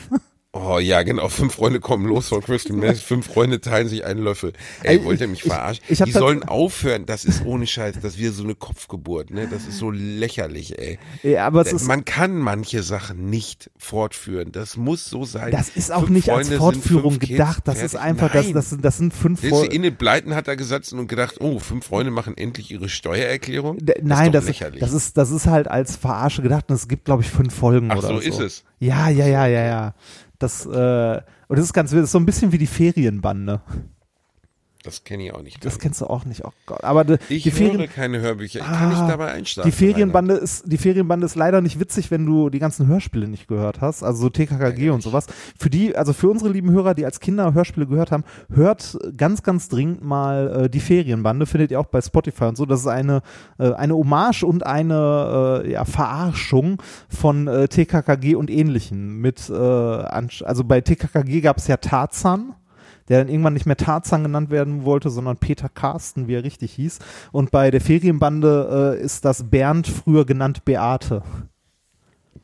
Oh 0.55 0.79
ja, 0.79 1.03
genau. 1.03 1.29
Fünf 1.31 1.55
Freunde 1.55 1.81
kommen 1.81 2.07
los 2.07 2.29
von 2.29 2.43
Crystal 2.43 2.77
Meth. 2.77 2.99
Fünf 2.99 3.27
Freunde 3.27 3.63
teilen 3.63 3.89
sich 3.89 4.05
einen 4.05 4.21
Löffel. 4.23 4.53
Ey, 4.83 4.99
Ey, 4.99 5.05
wollt 5.05 5.19
ihr 5.23 5.29
mich 5.29 5.41
ich- 5.47 5.51
verarschen? 5.51 5.83
ich 5.89 6.01
hab 6.01 6.07
Die 6.07 6.13
sollen 6.13 6.43
aufhören. 6.43 7.07
Das 7.07 7.25
ist 7.25 7.47
ohne 7.47 7.67
Scheiß. 7.67 7.97
Das 8.03 8.19
wird 8.19 8.35
so 8.35 8.45
eine 8.45 8.55
Kopfgeburt, 8.55 9.31
ne? 9.31 9.49
Das 9.51 9.67
ist 9.67 9.79
so 9.79 9.91
lächerlich, 9.91 10.79
ey. 10.79 10.99
Ja, 11.23 11.47
aber 11.47 11.63
es 11.63 11.73
ist, 11.73 11.87
Man 11.89 12.05
kann 12.05 12.37
manche 12.37 12.83
Sachen 12.83 13.31
nicht 13.31 13.71
fortführen. 13.79 14.53
Das 14.53 14.77
muss 14.77 15.07
so 15.09 15.25
sein. 15.25 15.53
das 15.53 15.71
ist 15.71 15.91
auch 15.91 16.01
Fünf 16.01 16.11
nicht 16.11 16.29
als 16.29 16.49
Freunde 16.49 16.49
sind 16.51 16.59
Fortführung 16.59 17.19
gedacht. 17.19 17.63
Das 17.67 17.77
ist 17.83 17.93
Fertig. 17.93 18.01
einfach, 18.01 18.33
das, 18.33 18.53
das, 18.53 18.71
sind- 18.71 18.85
das 18.85 18.99
sind 18.99 19.15
fünf 19.15 19.49
Folgen. 19.49 19.73
Inne 19.73 19.91
Bleiten 19.91 20.35
hat 20.35 20.49
da 20.49 20.55
gesessen 20.55 20.99
und 20.99 21.09
gedacht, 21.09 21.37
oh, 21.41 21.61
fünf 21.61 21.87
Freunde 21.87 22.11
machen 22.11 22.37
endlich 22.37 22.71
ihre 22.71 22.91
Steuererklärung. 22.91 23.79
D- 23.79 23.95
Nein, 24.03 24.33
das 24.33 24.45
das, 24.45 24.51
ist 24.55 24.61
lächerlich. 24.61 24.81
das 24.81 24.93
ist 24.93 25.17
das 25.17 25.31
ist 25.31 25.47
halt 25.47 25.69
als 25.69 25.97
Verarsche 25.97 26.43
gedacht 26.43 26.67
und 26.69 26.75
es 26.75 26.89
gibt 26.89 27.07
glaube 27.07 27.23
ich 27.23 27.31
fünf 27.31 27.55
Folgen 27.55 27.91
Ach 27.91 27.97
oder 27.97 28.09
so 28.09 28.15
so. 28.17 28.21
ist 28.21 28.39
es. 28.41 28.65
Ja, 28.81 29.09
ja, 29.09 29.27
ja, 29.27 29.47
ja, 29.47 29.65
ja. 29.65 29.95
Das 30.43 30.67
äh, 30.67 31.21
und 31.49 31.59
das 31.59 31.67
ist 31.67 31.73
ganz 31.73 31.93
wild, 31.93 32.03
das 32.03 32.09
ist 32.09 32.13
so 32.13 32.19
ein 32.19 32.27
bisschen 32.27 32.51
wie 32.53 32.59
die 32.59 32.67
Ferienbande. 32.67 33.61
Das 34.85 35.05
kenne 35.05 35.25
ich 35.27 35.33
auch 35.33 35.43
nicht. 35.43 35.65
Das 35.65 35.79
kennst 35.79 36.01
du 36.01 36.07
auch 36.07 36.25
nicht. 36.25 36.45
Oh 36.45 36.51
Gott, 36.67 36.83
aber 36.83 37.05
die, 37.05 37.19
ich 37.29 37.45
die 37.45 37.51
höre 37.53 37.71
Ferien 37.71 37.91
keine 37.91 38.21
Hörbücher. 38.21 38.61
Ich 38.61 38.67
kann 38.67 38.89
nicht 38.89 38.99
Ah, 38.99 39.09
dabei 39.09 39.31
einschlafen. 39.33 39.71
die 39.71 39.77
Ferienbande 39.77 40.35
ist 40.35 40.65
die 40.67 40.77
Ferienbande 40.79 41.25
ist 41.27 41.37
leider 41.37 41.61
nicht 41.61 41.79
witzig, 41.79 42.11
wenn 42.11 42.27
du 42.27 42.51
die 42.51 42.59
ganzen 42.59 42.87
Hörspiele 42.89 43.29
nicht 43.29 43.47
gehört 43.47 43.81
hast, 43.81 44.03
also 44.03 44.23
so 44.23 44.29
TKKG 44.29 44.91
und 44.91 45.03
sowas. 45.03 45.27
Für 45.59 45.71
die, 45.71 45.97
also 45.97 46.13
für 46.13 46.29
unsere 46.29 46.51
lieben 46.51 46.71
Hörer, 46.73 46.95
die 46.95 47.05
als 47.05 47.21
Kinder 47.21 47.55
Hörspiele 47.55 47.87
gehört 47.87 48.11
haben, 48.11 48.25
hört 48.53 48.99
ganz 49.17 49.43
ganz 49.43 49.69
dringend 49.69 50.03
mal 50.03 50.65
äh, 50.65 50.71
die 50.71 50.81
Ferienbande, 50.81 51.47
findet 51.47 51.71
ihr 51.71 51.79
auch 51.81 51.87
bei 51.87 52.01
Spotify 52.01 52.45
und 52.47 52.57
so. 52.57 52.67
Das 52.67 52.81
ist 52.81 52.87
eine 52.89 53.23
äh, 53.59 53.73
eine 53.73 53.95
Hommage 53.95 54.43
und 54.43 54.67
eine 54.67 55.63
äh, 55.65 55.73
ja, 55.73 55.85
Verarschung 55.85 56.83
von 57.09 57.47
äh, 57.47 57.69
TKKG 57.69 58.35
und 58.35 58.51
ähnlichen 58.51 59.19
mit 59.19 59.49
äh, 59.49 59.53
also 59.55 60.65
bei 60.65 60.81
TKKG 60.81 61.41
gab 61.41 61.59
es 61.59 61.67
ja 61.69 61.77
Tarzan 61.77 62.55
der 63.13 63.19
dann 63.19 63.29
irgendwann 63.29 63.53
nicht 63.53 63.67
mehr 63.67 63.77
Tarzan 63.77 64.23
genannt 64.23 64.49
werden 64.49 64.87
wollte, 64.87 65.11
sondern 65.11 65.37
Peter 65.37 65.69
Carsten, 65.69 66.29
wie 66.29 66.35
er 66.35 66.45
richtig 66.45 66.73
hieß. 66.73 66.99
Und 67.31 67.51
bei 67.51 67.71
der 67.71 67.83
Ferienbande 67.83 68.97
äh, 68.99 69.05
ist 69.05 69.27
das 69.27 69.51
Bernd 69.51 69.87
früher 69.87 70.25
genannt 70.25 70.65
Beate. 70.65 71.23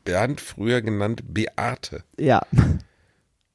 Bernd, 0.03 0.39
früher 0.39 0.83
genannt 0.83 1.23
Beate. 1.33 2.03
Ja, 2.19 2.43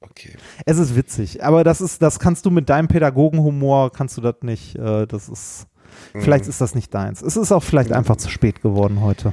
Okay. 0.01 0.37
es 0.67 0.77
ist 0.79 0.97
witzig, 0.97 1.45
aber 1.45 1.63
das 1.63 1.81
ist, 1.81 2.03
das 2.03 2.19
kannst 2.19 2.47
du 2.47 2.51
mit 2.51 2.69
deinem 2.69 2.89
Pädagogenhumor, 2.89 3.93
kannst 3.93 4.17
du 4.17 4.21
das 4.21 4.35
nicht, 4.43 4.75
äh, 4.75 5.07
das 5.07 5.29
ist, 5.29 5.69
vielleicht 6.15 6.49
ist 6.49 6.61
das 6.61 6.75
nicht 6.75 6.93
deins. 6.93 7.23
Es 7.23 7.37
ist 7.37 7.53
auch 7.53 7.63
vielleicht 7.63 7.93
einfach 7.93 8.17
zu 8.17 8.29
spät 8.29 8.61
geworden 8.61 9.01
heute. 9.01 9.33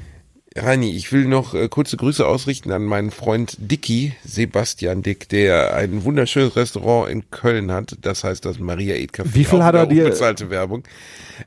Reini, 0.56 0.92
ich 0.92 1.12
will 1.14 1.26
noch 1.26 1.54
äh, 1.54 1.70
kurze 1.70 1.96
Grüße 1.96 2.26
ausrichten 2.28 2.72
an 2.72 2.84
meinen 2.84 3.12
Freund 3.12 3.56
Dicky, 3.58 4.14
Sebastian 4.26 5.02
Dick, 5.02 5.30
der 5.30 5.76
ein 5.76 6.04
wunderschönes 6.04 6.58
Restaurant 6.58 7.10
in 7.10 7.30
Köln 7.32 7.72
hat. 7.72 7.96
Das 8.02 8.26
heißt 8.26 8.44
das 8.44 8.60
Maria 8.60 8.96
Eat 8.96 9.12
Café. 9.12 9.34
Wie 9.34 9.46
viel 9.46 9.64
hat 9.64 9.76
er 9.76 9.86
dir- 9.86 10.04
Unbezahlte 10.04 10.50
Werbung. 10.50 10.84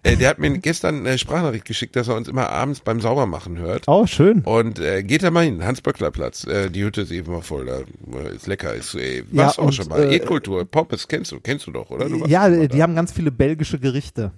Äh, 0.02 0.16
der 0.16 0.28
hat 0.30 0.38
mir 0.38 0.50
gestern 0.58 1.06
eine 1.06 1.18
Sprachnachricht 1.18 1.64
geschickt, 1.64 1.96
dass 1.96 2.08
er 2.08 2.16
uns 2.16 2.28
immer 2.28 2.48
abends 2.50 2.80
beim 2.80 3.00
Saubermachen 3.00 3.58
hört. 3.58 3.84
Oh, 3.86 4.06
schön. 4.06 4.40
Und 4.40 4.78
äh, 4.80 5.02
geht 5.02 5.22
da 5.22 5.30
mal 5.30 5.44
hin, 5.44 5.64
Hans-Böckler-Platz. 5.64 6.46
Äh, 6.46 6.70
die 6.70 6.84
Hütte 6.84 7.02
ist 7.02 7.10
eben 7.12 7.32
mal 7.32 7.42
voll, 7.42 7.66
da 7.66 7.78
äh, 8.18 8.34
ist 8.36 8.46
lecker. 8.46 8.74
Ist, 8.74 8.94
äh, 8.94 9.18
Ja, 9.18 9.24
warst 9.44 9.58
du 9.58 9.62
auch 9.62 9.66
und, 9.66 9.72
schon 9.74 9.88
mal. 9.88 10.02
äh, 10.04 10.16
Eatkultur, 10.16 10.64
Pommes, 10.64 11.06
kennst 11.08 11.32
du, 11.32 11.40
kennst 11.40 11.66
du 11.66 11.70
doch, 11.70 11.90
oder? 11.90 12.08
Du 12.08 12.24
Ja, 12.26 12.48
die 12.48 12.68
da. 12.68 12.78
haben 12.78 12.94
ganz 12.94 13.12
viele 13.12 13.30
belgische 13.30 13.78
Gerichte. 13.78 14.32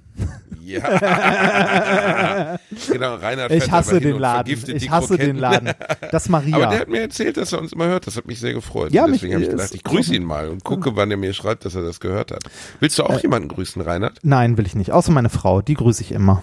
Ja. 0.64 0.80
genau, 2.90 3.16
Reinhard 3.16 3.52
Ich 3.52 3.70
hasse 3.70 4.00
den 4.00 4.18
Laden. 4.18 4.50
Ich 4.74 4.90
hasse 4.90 5.18
den. 5.18 5.36
Laden. 5.36 5.70
Das 6.10 6.28
Maria. 6.28 6.56
Aber 6.56 6.66
der 6.68 6.80
hat 6.80 6.88
mir 6.88 7.02
erzählt, 7.02 7.36
dass 7.36 7.52
er 7.52 7.60
uns 7.60 7.72
immer 7.74 7.86
hört. 7.86 8.06
Das 8.06 8.16
hat 8.16 8.26
mich 8.26 8.40
sehr 8.40 8.54
gefreut. 8.54 8.92
Ja, 8.92 9.04
Und 9.04 9.12
Deswegen 9.12 9.34
habe 9.34 9.44
ich 9.44 9.50
gedacht, 9.50 9.74
ich 9.74 9.84
grüße 9.84 10.14
ihn 10.14 10.24
mal 10.24 10.48
und 10.48 10.64
gucke, 10.64 10.96
wann 10.96 11.10
er 11.10 11.18
mir 11.18 11.32
schreibt, 11.34 11.64
dass 11.66 11.74
er 11.74 11.82
das 11.82 12.00
gehört 12.00 12.30
hat. 12.32 12.42
Willst 12.80 12.98
du 12.98 13.02
Äh. 13.02 13.06
auch 13.06 13.20
jemanden 13.20 13.48
grüßen, 13.48 13.80
Reinhard? 13.82 14.18
Nein, 14.22 14.56
will 14.58 14.66
ich 14.66 14.74
nicht. 14.74 14.90
Außer 14.90 15.12
meine 15.12 15.28
Frau, 15.28 15.45
die 15.62 15.74
grüße 15.74 16.02
ich 16.02 16.12
immer. 16.12 16.42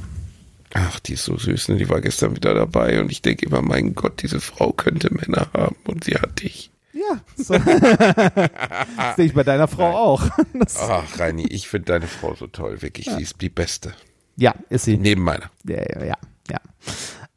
Ach, 0.74 1.00
die 1.00 1.14
ist 1.14 1.26
so 1.26 1.38
süß, 1.38 1.70
ne? 1.70 1.78
Die 1.78 1.90
war 1.90 2.02
gestern 2.02 2.36
wieder 2.36 2.54
dabei 2.54 3.00
und 3.00 3.12
ich 3.12 3.22
denke 3.22 3.46
immer, 3.46 3.62
mein 3.62 3.94
Gott, 3.94 4.24
diese 4.24 4.40
Frau 4.40 4.72
könnte 4.72 5.14
Männer 5.14 5.48
haben 5.54 5.76
und 5.86 6.04
sie 6.04 6.16
hat 6.16 6.42
dich. 6.42 6.72
Ja, 6.94 7.22
so. 7.36 7.54
das 7.58 9.16
sehe 9.16 9.26
ich 9.26 9.34
bei 9.34 9.44
deiner 9.44 9.68
Frau 9.68 9.96
auch. 9.96 10.24
Das, 10.54 10.78
Ach, 10.78 11.20
Reini, 11.20 11.48
ich 11.48 11.68
finde 11.68 11.86
deine 11.86 12.08
Frau 12.08 12.36
so 12.36 12.48
toll, 12.48 12.82
wirklich. 12.82 13.10
Sie 13.10 13.22
ist 13.22 13.42
die 13.42 13.50
Beste. 13.50 13.94
ja, 14.36 14.56
ist 14.70 14.86
sie. 14.86 14.98
Neben 14.98 15.24
meiner. 15.24 15.50
Ja, 15.64 15.78
ja, 15.78 16.06
ja. 16.06 16.18
ja. 16.50 16.60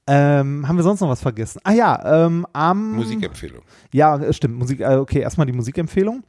Ähm, 0.07 0.69
haben 0.69 0.77
wir 0.77 0.85
sonst 0.85 1.01
noch 1.01 1.09
was 1.09 1.21
vergessen? 1.21 1.61
Ah 1.65 1.73
ja, 1.73 2.27
ähm, 2.27 2.47
am 2.53 2.93
Musikempfehlung. 2.93 3.63
Ja, 3.93 4.33
stimmt. 4.33 4.57
Musik. 4.57 4.81
Äh, 4.81 4.97
okay, 4.97 5.21
erstmal 5.21 5.47
die 5.47 5.53
Musikempfehlung. 5.53 6.23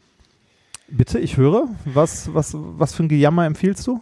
Bitte, 0.89 1.19
ich 1.19 1.38
höre. 1.38 1.67
Was, 1.85 2.33
was, 2.33 2.51
was 2.53 2.93
für 2.93 3.03
ein 3.03 3.09
Gejammer 3.09 3.45
empfiehlst 3.45 3.85
du? 3.85 4.01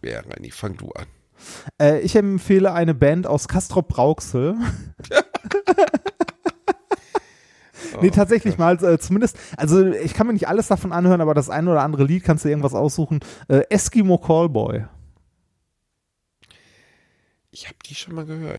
Schwer, 0.00 0.24
Reini, 0.28 0.50
fang 0.50 0.76
du 0.76 0.90
an. 0.92 1.06
Äh, 1.80 2.00
ich 2.00 2.16
empfehle 2.16 2.72
eine 2.72 2.94
Band 2.94 3.26
aus 3.26 3.48
Castrop 3.48 3.88
Brauxel. 3.88 4.56
nee, 8.02 8.10
tatsächlich 8.10 8.58
mal, 8.58 8.82
äh, 8.84 8.98
zumindest, 8.98 9.38
also 9.56 9.84
ich 9.86 10.14
kann 10.14 10.26
mir 10.26 10.32
nicht 10.34 10.48
alles 10.48 10.68
davon 10.68 10.92
anhören, 10.92 11.20
aber 11.20 11.34
das 11.34 11.50
eine 11.50 11.70
oder 11.70 11.82
andere 11.82 12.04
Lied 12.04 12.24
kannst 12.24 12.44
du 12.44 12.48
irgendwas 12.48 12.74
aussuchen. 12.74 13.20
Äh, 13.48 13.62
Eskimo 13.70 14.18
Callboy. 14.18 14.84
Ich 17.50 17.66
habe 17.66 17.76
die 17.86 17.94
schon 17.94 18.14
mal 18.14 18.24
gehört. 18.26 18.58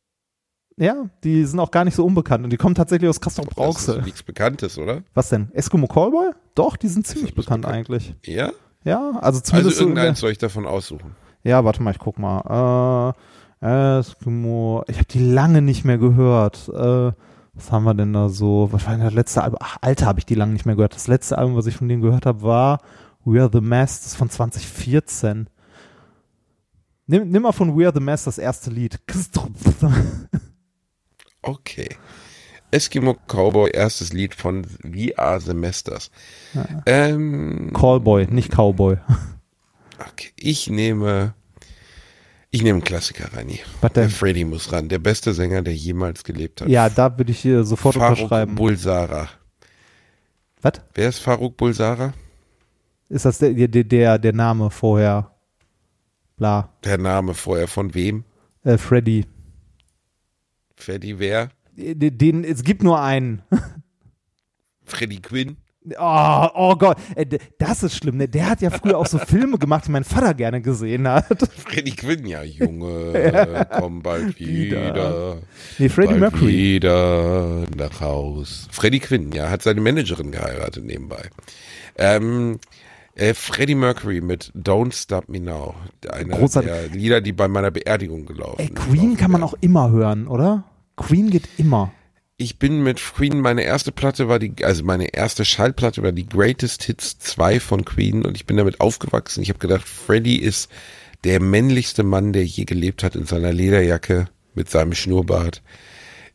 Ja, 0.77 1.05
die 1.23 1.45
sind 1.45 1.59
auch 1.59 1.71
gar 1.71 1.85
nicht 1.85 1.95
so 1.95 2.05
unbekannt 2.05 2.43
und 2.43 2.49
die 2.49 2.57
kommen 2.57 2.75
tatsächlich 2.75 3.09
aus 3.09 3.21
Castrop 3.21 3.47
Das 3.47 3.55
Brauxel. 3.55 3.99
ist 3.99 4.05
nichts 4.05 4.23
Bekanntes, 4.23 4.77
oder? 4.77 5.03
Was 5.13 5.29
denn? 5.29 5.51
Eskimo 5.53 5.87
Callboy? 5.87 6.31
Doch, 6.55 6.75
die 6.77 6.87
sind 6.87 7.05
ziemlich 7.05 7.35
das 7.35 7.45
bekannt, 7.45 7.63
bekannt? 7.63 7.77
eigentlich. 7.77 8.15
Ja? 8.25 8.51
Ja, 8.83 9.09
also 9.11 9.19
Also 9.21 9.39
zumindest 9.41 9.77
so 9.77 9.83
in 9.83 9.89
der- 9.95 10.03
irgendeins 10.05 10.19
soll 10.19 10.31
ich 10.31 10.37
davon 10.39 10.65
aussuchen. 10.65 11.15
Ja, 11.43 11.63
warte 11.65 11.81
mal, 11.81 11.91
ich 11.91 11.99
guck 11.99 12.19
mal. 12.19 13.15
Äh, 13.61 13.99
Eskimo. 13.99 14.83
Ich 14.87 14.97
habe 14.97 15.05
die 15.05 15.19
lange 15.19 15.61
nicht 15.61 15.85
mehr 15.85 15.97
gehört. 15.97 16.69
Äh, 16.69 17.11
was 17.53 17.71
haben 17.71 17.83
wir 17.83 17.93
denn 17.93 18.13
da 18.13 18.29
so? 18.29 18.69
Was 18.71 18.85
war 18.85 18.93
denn 18.93 19.03
das 19.03 19.13
letzte 19.13 19.43
Album? 19.43 19.59
Ach, 19.61 19.77
Alter, 19.81 20.05
habe 20.05 20.19
ich 20.19 20.25
die 20.25 20.35
lange 20.35 20.53
nicht 20.53 20.65
mehr 20.65 20.75
gehört. 20.75 20.95
Das 20.95 21.07
letzte 21.07 21.37
Album, 21.37 21.55
was 21.55 21.67
ich 21.67 21.75
von 21.75 21.87
denen 21.87 22.01
gehört 22.01 22.25
habe, 22.25 22.41
war 22.41 22.79
We 23.23 23.39
Are 23.39 23.49
the 23.51 23.61
Mass, 23.61 23.99
das 23.99 24.13
ist 24.13 24.15
von 24.15 24.29
2014. 24.29 25.47
Nimm, 27.07 27.29
nimm 27.29 27.43
mal 27.43 27.51
von 27.51 27.77
We 27.77 27.85
Are 27.85 27.93
the 27.93 27.99
Mass 27.99 28.23
das 28.23 28.37
erste 28.37 28.69
Lied. 28.69 28.99
Okay. 31.43 31.97
Eskimo 32.69 33.15
Cowboy, 33.27 33.71
erstes 33.71 34.13
Lied 34.13 34.35
von 34.35 34.63
We 34.83 35.17
Are 35.17 35.41
the 35.41 35.55
Masters. 35.55 36.11
Ähm, 36.85 37.71
Callboy, 37.73 38.27
nicht 38.27 38.51
Cowboy. 38.51 38.97
Okay. 40.09 40.31
Ich 40.37 40.69
nehme, 40.69 41.33
ich 42.49 42.61
nehme 42.61 42.77
einen 42.77 42.83
Klassiker, 42.83 43.33
Reini. 43.33 43.59
Was 43.81 43.93
Der 43.93 44.03
denn? 44.03 44.11
Freddy 44.11 44.45
muss 44.45 44.71
ran. 44.71 44.89
Der 44.89 44.99
beste 44.99 45.33
Sänger, 45.33 45.61
der 45.61 45.75
jemals 45.75 46.23
gelebt 46.23 46.61
hat. 46.61 46.69
Ja, 46.69 46.89
da 46.89 47.17
würde 47.17 47.31
ich 47.31 47.39
hier 47.39 47.63
sofort 47.63 47.95
Faruk 47.95 48.17
unterschreiben. 48.17 48.55
Bulsara. 48.55 49.29
Was? 50.61 50.73
Wer 50.93 51.09
ist 51.09 51.19
Faruk 51.19 51.57
Bulsara? 51.57 52.13
Ist 53.09 53.25
das 53.25 53.39
der, 53.39 53.53
der, 53.53 53.83
der, 53.83 54.17
der 54.19 54.33
Name 54.33 54.69
vorher? 54.69 55.31
Bla. 56.37 56.73
Der 56.83 56.97
Name 56.97 57.33
vorher 57.33 57.67
von 57.67 57.93
wem? 57.93 58.23
Äh, 58.63 58.77
Freddy. 58.77 59.25
Freddy 60.75 61.19
wer? 61.19 61.49
Den, 61.75 62.17
den, 62.17 62.43
es 62.43 62.63
gibt 62.63 62.83
nur 62.83 63.01
einen. 63.01 63.41
Freddy 64.83 65.19
Quinn? 65.19 65.57
Oh, 65.97 66.47
oh 66.53 66.75
Gott, 66.75 66.97
Äh, 67.15 67.25
das 67.57 67.81
ist 67.81 67.95
schlimm. 67.97 68.17
Ne? 68.17 68.27
Der 68.27 68.47
hat 68.49 68.61
ja 68.61 68.69
früher 68.69 68.97
auch 68.99 69.07
so 69.07 69.17
Filme 69.25 69.57
gemacht, 69.57 69.87
die 69.87 69.91
mein 69.91 70.03
Vater 70.03 70.33
gerne 70.35 70.61
gesehen 70.61 71.07
hat. 71.07 71.25
Freddy 71.57 71.91
Quinn, 71.91 72.25
ja, 72.27 72.43
Junge, 72.43 73.67
komm 73.79 74.03
bald 74.03 74.39
Wieder. 74.39 74.85
wieder. 74.93 75.37
Nee, 75.79 75.89
Freddie 75.89 76.13
Mercury. 76.19 76.47
wieder 76.47 77.63
nach 77.75 77.99
Haus. 77.99 78.67
Freddy 78.71 78.99
Quinn, 78.99 79.31
ja, 79.31 79.49
hat 79.49 79.63
seine 79.63 79.81
Managerin 79.81 80.31
geheiratet 80.31 80.85
nebenbei. 80.85 81.29
Ähm, 81.97 82.59
äh, 83.15 83.33
Freddie 83.33 83.75
Mercury 83.75 84.21
mit 84.21 84.51
Don't 84.55 84.93
Stop 84.93 85.29
Me 85.29 85.39
Now. 85.39 85.73
Einer 86.11 86.37
Großartig. 86.37 86.71
der 86.71 86.87
Lieder, 86.89 87.21
die 87.21 87.33
bei 87.33 87.47
meiner 87.47 87.71
Beerdigung 87.71 88.25
gelaufen 88.25 88.59
Ey, 88.59 88.69
Queen 88.69 89.17
kann 89.17 89.31
man 89.31 89.43
auch 89.43 89.55
immer 89.61 89.89
hören, 89.89 90.27
oder? 90.27 90.63
Queen 90.95 91.29
geht 91.31 91.49
immer. 91.57 91.91
Ich 92.41 92.57
bin 92.57 92.81
mit 92.81 92.97
Queen, 92.97 93.39
meine 93.39 93.61
erste 93.61 93.91
Platte 93.91 94.27
war 94.27 94.39
die, 94.39 94.65
also 94.65 94.83
meine 94.83 95.13
erste 95.13 95.45
Schallplatte 95.45 96.01
war 96.01 96.11
die 96.11 96.27
Greatest 96.27 96.81
Hits 96.81 97.19
2 97.19 97.59
von 97.59 97.85
Queen 97.85 98.25
und 98.25 98.35
ich 98.35 98.47
bin 98.47 98.57
damit 98.57 98.81
aufgewachsen. 98.81 99.43
Ich 99.43 99.49
habe 99.49 99.59
gedacht, 99.59 99.87
Freddie 99.87 100.41
ist 100.41 100.67
der 101.23 101.39
männlichste 101.39 102.01
Mann, 102.01 102.33
der 102.33 102.43
je 102.43 102.65
gelebt 102.65 103.03
hat 103.03 103.15
in 103.15 103.27
seiner 103.27 103.53
Lederjacke 103.53 104.25
mit 104.55 104.71
seinem 104.71 104.95
Schnurrbart. 104.95 105.61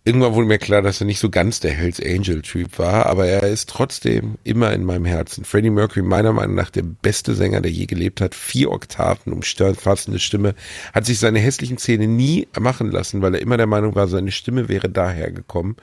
Irgendwann 0.06 0.34
wurde 0.34 0.46
mir 0.46 0.58
klar, 0.58 0.82
dass 0.82 1.00
er 1.00 1.06
nicht 1.06 1.18
so 1.18 1.30
ganz 1.30 1.58
der 1.58 1.72
Hells 1.72 2.00
Angel 2.00 2.40
Typ 2.40 2.78
war, 2.78 3.06
aber 3.06 3.26
er 3.26 3.42
ist 3.42 3.68
trotzdem 3.68 4.36
immer 4.44 4.72
in 4.72 4.84
meinem 4.84 5.04
Herzen. 5.04 5.44
Freddie 5.44 5.70
Mercury, 5.70 6.02
meiner 6.02 6.32
Meinung 6.32 6.54
nach 6.54 6.70
der 6.70 6.84
beste 6.84 7.34
Sänger, 7.34 7.60
der 7.60 7.72
je 7.72 7.86
gelebt 7.86 8.20
hat. 8.20 8.32
Vier 8.36 8.70
Oktaven, 8.70 9.32
umfassende 9.32 10.20
Stimme. 10.20 10.54
Hat 10.94 11.06
sich 11.06 11.18
seine 11.18 11.40
hässlichen 11.40 11.76
Zähne 11.76 12.06
nie 12.06 12.46
machen 12.56 12.92
lassen, 12.92 13.20
weil 13.20 13.34
er 13.34 13.40
immer 13.40 13.56
der 13.56 13.66
Meinung 13.66 13.96
war, 13.96 14.06
seine 14.06 14.30
Stimme 14.30 14.68
wäre 14.68 14.88
daher 14.88 15.32
gekommen. 15.32 15.74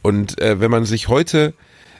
Und 0.00 0.40
äh, 0.40 0.58
wenn 0.58 0.70
man 0.70 0.86
sich 0.86 1.08
heute 1.08 1.52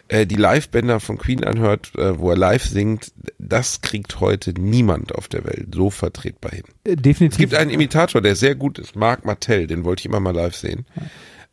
äh, 0.09 0.25
die 0.27 0.37
Livebänder 0.37 0.99
von 0.99 1.19
Queen 1.19 1.45
anhört, 1.45 1.93
äh, 1.99 2.19
wo 2.19 2.31
er 2.31 2.39
live 2.39 2.65
singt, 2.65 3.13
das 3.39 3.83
kriegt 3.83 4.19
heute 4.21 4.55
niemand 4.59 5.15
auf 5.15 5.29
der 5.29 5.45
Welt 5.45 5.75
so 5.75 5.91
vertretbar 5.91 6.53
hin. 6.53 6.65
Äh, 6.85 6.93
Es 6.95 7.03
definitiv. 7.03 7.39
gibt 7.39 7.53
einen 7.53 7.71
Imitator, 7.71 8.23
der 8.23 8.35
sehr 8.35 8.55
gut 8.55 8.79
ist, 8.79 8.97
Mark 8.97 9.27
Martell, 9.27 9.67
den 9.67 9.85
wollte 9.85 10.01
ich 10.01 10.07
immer 10.07 10.21
mal 10.21 10.35
live 10.35 10.57
sehen. 10.57 10.87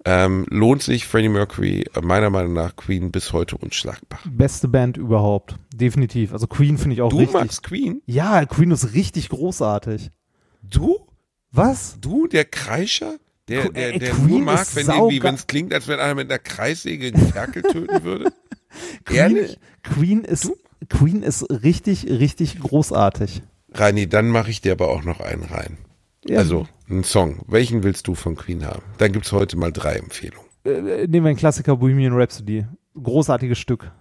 Ähm, 0.05 0.45
lohnt 0.49 0.81
sich 0.83 1.05
Freddie 1.05 1.29
Mercury, 1.29 1.85
äh, 1.93 2.01
meiner 2.01 2.29
Meinung 2.29 2.53
nach 2.53 2.75
Queen 2.75 3.11
bis 3.11 3.33
heute 3.33 3.57
unschlagbar. 3.57 4.19
Beste 4.29 4.67
Band 4.67 4.95
überhaupt. 4.97 5.55
Definitiv. 5.73 6.31
Also 6.33 6.47
Queen 6.47 6.77
finde 6.77 6.93
ich 6.95 7.01
auch 7.01 7.09
Du 7.09 7.17
richtig. 7.17 7.33
magst 7.33 7.63
Queen? 7.63 8.01
Ja, 8.05 8.45
Queen 8.45 8.71
ist 8.71 8.93
richtig 8.93 9.29
großartig. 9.29 10.11
Du? 10.61 10.97
Was? 11.51 11.97
Du, 11.99 12.27
der 12.27 12.45
Kreischer? 12.45 13.15
Der, 13.47 13.69
der, 13.69 13.93
ey, 13.93 13.99
der 13.99 14.11
Queen 14.11 14.27
nur 14.27 14.39
mag, 14.41 14.67
wenn 14.75 15.33
es 15.35 15.47
klingt, 15.47 15.73
als 15.73 15.87
wenn 15.87 15.99
einer 15.99 16.15
mit 16.15 16.29
einer 16.29 16.39
Kreissäge 16.39 17.07
einen 17.07 17.27
Ferkel 17.31 17.63
töten 17.63 18.03
würde? 18.03 18.31
Ehrlich? 19.11 19.57
Queen 19.83 20.23
ist, 20.23 20.51
Queen 20.89 21.23
ist 21.23 21.43
richtig, 21.49 22.07
richtig 22.09 22.59
großartig. 22.59 23.41
Reini, 23.73 24.07
dann 24.07 24.29
mache 24.29 24.49
ich 24.51 24.61
dir 24.61 24.73
aber 24.73 24.89
auch 24.89 25.03
noch 25.03 25.21
einen 25.21 25.43
rein. 25.43 25.77
Ja, 26.25 26.39
Also, 26.39 26.67
einen 26.89 27.03
Song. 27.03 27.39
Welchen 27.47 27.83
willst 27.83 28.07
du 28.07 28.15
von 28.15 28.35
Queen 28.35 28.65
haben? 28.65 28.83
Dann 28.97 29.11
gibt's 29.11 29.31
heute 29.31 29.57
mal 29.57 29.71
drei 29.71 29.95
Empfehlungen. 29.95 30.47
äh, 30.63 31.07
nehmen 31.07 31.25
wir 31.25 31.29
einen 31.29 31.37
Klassiker 31.37 31.77
Bohemian 31.77 32.13
Rhapsody. 32.13 32.65
Großartiges 33.01 33.57
Stück. 33.57 33.91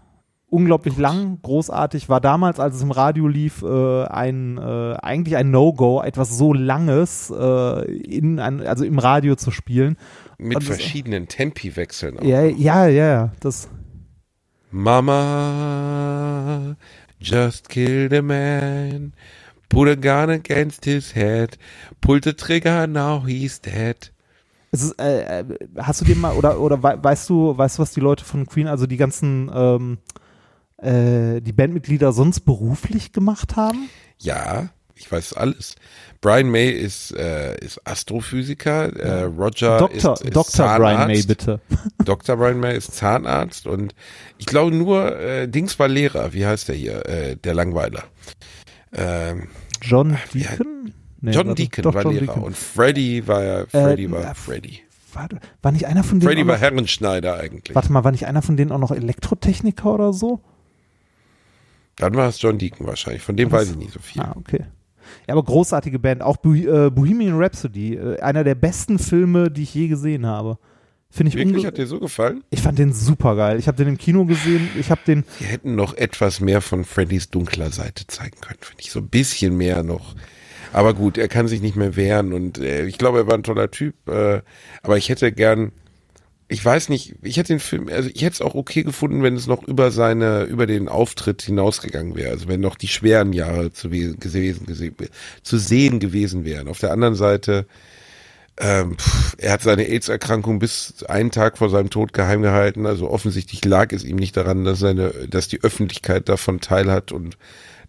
Unglaublich 0.48 0.96
lang, 0.96 1.40
großartig. 1.42 2.08
War 2.08 2.20
damals, 2.20 2.60
als 2.60 2.76
es 2.76 2.82
im 2.82 2.92
Radio 2.92 3.26
lief, 3.26 3.62
äh, 3.62 4.04
ein 4.04 4.58
äh, 4.58 4.94
eigentlich 5.02 5.36
ein 5.36 5.50
No-Go, 5.50 6.02
etwas 6.02 6.38
so 6.38 6.52
Langes 6.52 7.32
äh, 7.36 7.84
in 7.92 8.38
ein, 8.38 8.64
also 8.64 8.84
im 8.84 9.00
Radio 9.00 9.34
zu 9.34 9.50
spielen. 9.50 9.96
Mit 10.38 10.58
Und 10.58 10.62
verschiedenen 10.62 11.26
Tempi-Wechseln 11.26 12.20
auch. 12.20 12.24
Ja, 12.24 12.44
ja, 12.44 12.86
ja. 12.86 13.32
Das, 13.40 13.68
Mama 14.70 16.76
just 17.18 17.68
killed 17.68 18.12
a 18.12 18.22
man, 18.22 19.14
put 19.68 19.88
a 19.88 19.94
gun 19.94 20.30
against 20.30 20.84
his 20.84 21.14
head, 21.14 21.56
pulled 22.00 22.24
the 22.24 22.32
trigger, 22.34 22.86
now 22.86 23.24
he's 23.26 23.60
dead. 23.60 24.12
es 24.72 24.82
ist, 24.82 25.00
äh, 25.00 25.40
äh, 25.40 25.44
hast 25.78 26.00
du 26.00 26.04
dir 26.04 26.16
mal 26.16 26.34
oder 26.34 26.60
oder 26.60 26.82
wei- 26.82 27.02
weißt 27.02 27.28
du, 27.30 27.56
weißt 27.56 27.78
du, 27.78 27.82
was 27.82 27.92
die 27.92 28.00
Leute 28.00 28.24
von 28.24 28.46
Queen, 28.46 28.66
also 28.66 28.86
die 28.86 28.96
ganzen 28.96 29.50
ähm, 29.54 29.98
äh, 30.78 31.40
die 31.40 31.52
Bandmitglieder 31.52 32.12
sonst 32.12 32.40
beruflich 32.40 33.12
gemacht 33.12 33.56
haben? 33.56 33.88
Ja, 34.18 34.68
ich 34.94 35.10
weiß 35.10 35.34
alles. 35.34 35.76
Brian 36.22 36.48
May 36.50 36.70
ist, 36.70 37.12
äh, 37.14 37.56
ist 37.64 37.80
Astrophysiker, 37.86 38.96
äh, 38.96 39.22
Roger 39.24 39.78
Dr. 39.78 40.14
ist, 40.14 40.22
ist 40.24 40.36
Dr. 40.36 40.76
Brian 40.78 40.96
Zahnarzt. 40.96 41.06
May, 41.08 41.22
bitte. 41.22 41.60
Dr. 42.04 42.36
Brian 42.36 42.60
May 42.60 42.76
ist 42.76 42.94
Zahnarzt 42.94 43.66
und 43.66 43.94
ich 44.38 44.46
glaube 44.46 44.74
nur, 44.74 45.18
äh, 45.18 45.48
Dings 45.48 45.78
war 45.78 45.88
Lehrer. 45.88 46.32
Wie 46.32 46.46
heißt 46.46 46.68
der 46.68 46.74
hier? 46.74 47.06
Äh, 47.06 47.36
der 47.36 47.54
Langweiler. 47.54 48.04
Ähm, 48.92 49.48
John 49.82 50.16
Deacon? 50.32 50.92
Nee, 51.20 51.30
John 51.32 51.54
Deacon 51.54 51.82
doch, 51.82 51.94
war 51.94 52.02
John 52.02 52.12
Lehrer 52.12 52.26
Deacon. 52.26 52.42
und 52.42 52.56
Freddy 52.56 53.26
war 53.26 53.42
ja, 53.42 53.66
Freddy 53.66 54.04
Äh, 54.04 54.10
war 54.10 54.34
Freddy. 54.34 54.80
War, 55.12 55.28
war 55.62 55.72
nicht 55.72 55.86
einer 55.86 56.04
von 56.04 56.20
denen 56.20 56.28
Freddy 56.30 56.46
war 56.46 56.56
noch, 56.56 56.62
Herrenschneider 56.62 57.36
eigentlich. 57.38 57.74
Warte 57.74 57.90
mal, 57.92 58.04
war 58.04 58.12
nicht 58.12 58.26
einer 58.26 58.42
von 58.42 58.56
denen 58.56 58.70
auch 58.72 58.78
noch 58.78 58.90
Elektrotechniker 58.90 59.94
oder 59.94 60.12
so? 60.12 60.40
Dann 61.96 62.14
war 62.14 62.28
es 62.28 62.40
John 62.40 62.58
Deacon 62.58 62.86
wahrscheinlich. 62.86 63.22
Von 63.22 63.36
dem 63.36 63.50
weiß 63.50 63.70
ich 63.70 63.76
nicht 63.76 63.92
so 63.92 64.00
viel. 64.00 64.20
Ah, 64.20 64.34
okay. 64.36 64.66
Ja, 65.26 65.34
aber 65.34 65.42
großartige 65.42 65.98
Band. 65.98 66.22
Auch 66.22 66.36
äh, 66.44 66.90
Bohemian 66.90 67.40
Rhapsody, 67.40 67.94
äh, 67.94 68.20
einer 68.20 68.44
der 68.44 68.54
besten 68.54 68.98
Filme, 68.98 69.50
die 69.50 69.62
ich 69.62 69.74
je 69.74 69.88
gesehen 69.88 70.26
habe. 70.26 70.58
Finde 71.16 71.30
ich 71.30 71.36
Wirklich 71.36 71.64
hat 71.64 71.78
dir 71.78 71.86
so 71.86 71.98
gefallen? 71.98 72.44
Ich 72.50 72.60
fand 72.60 72.78
den 72.78 72.92
super 72.92 73.36
geil. 73.36 73.58
Ich 73.58 73.68
habe 73.68 73.76
den 73.78 73.88
im 73.88 73.96
Kino 73.96 74.26
gesehen. 74.26 74.68
Ich 74.78 74.90
habe 74.90 75.00
den. 75.06 75.24
Die 75.40 75.44
hätten 75.44 75.74
noch 75.74 75.94
etwas 75.94 76.40
mehr 76.40 76.60
von 76.60 76.84
Freddys 76.84 77.30
dunkler 77.30 77.70
Seite 77.70 78.06
zeigen 78.06 78.38
können, 78.42 78.58
finde 78.60 78.82
ich. 78.82 78.90
So 78.90 79.00
ein 79.00 79.08
bisschen 79.08 79.56
mehr 79.56 79.82
noch. 79.82 80.14
Aber 80.74 80.92
gut, 80.92 81.16
er 81.16 81.28
kann 81.28 81.48
sich 81.48 81.62
nicht 81.62 81.74
mehr 81.76 81.96
wehren 81.96 82.34
und 82.34 82.58
äh, 82.58 82.84
ich 82.84 82.98
glaube, 82.98 83.18
er 83.20 83.26
war 83.26 83.34
ein 83.34 83.44
toller 83.44 83.70
Typ. 83.70 83.94
Äh, 84.08 84.42
aber 84.82 84.98
ich 84.98 85.08
hätte 85.08 85.32
gern, 85.32 85.72
ich 86.48 86.62
weiß 86.62 86.90
nicht, 86.90 87.14
ich 87.22 87.38
hätte 87.38 87.54
den 87.54 87.60
Film, 87.60 87.88
also 87.88 88.10
ich 88.12 88.20
hätte 88.22 88.34
es 88.34 88.40
auch 88.42 88.54
okay 88.54 88.82
gefunden, 88.82 89.22
wenn 89.22 89.36
es 89.36 89.46
noch 89.46 89.62
über 89.66 89.90
seine, 89.90 90.42
über 90.42 90.66
den 90.66 90.88
Auftritt 90.88 91.40
hinausgegangen 91.40 92.14
wäre. 92.14 92.30
Also 92.30 92.46
wenn 92.48 92.60
noch 92.60 92.76
die 92.76 92.88
schweren 92.88 93.32
Jahre 93.32 93.72
zu, 93.72 93.90
we- 93.90 94.16
gewesen, 94.16 94.66
zu 95.42 95.56
sehen 95.56 95.98
gewesen 95.98 96.44
wären. 96.44 96.68
Auf 96.68 96.80
der 96.80 96.92
anderen 96.92 97.14
Seite, 97.14 97.66
ähm, 98.58 98.96
er 99.38 99.52
hat 99.52 99.62
seine 99.62 99.84
AIDS-Erkrankung 99.84 100.58
bis 100.58 101.04
einen 101.08 101.30
Tag 101.30 101.58
vor 101.58 101.68
seinem 101.68 101.90
Tod 101.90 102.12
geheim 102.12 102.42
gehalten. 102.42 102.86
Also 102.86 103.10
offensichtlich 103.10 103.64
lag 103.64 103.92
es 103.92 104.04
ihm 104.04 104.16
nicht 104.16 104.36
daran, 104.36 104.64
dass 104.64 104.78
seine, 104.78 105.10
dass 105.28 105.48
die 105.48 105.62
Öffentlichkeit 105.62 106.28
davon 106.28 106.60
teilhat 106.60 107.12
und 107.12 107.36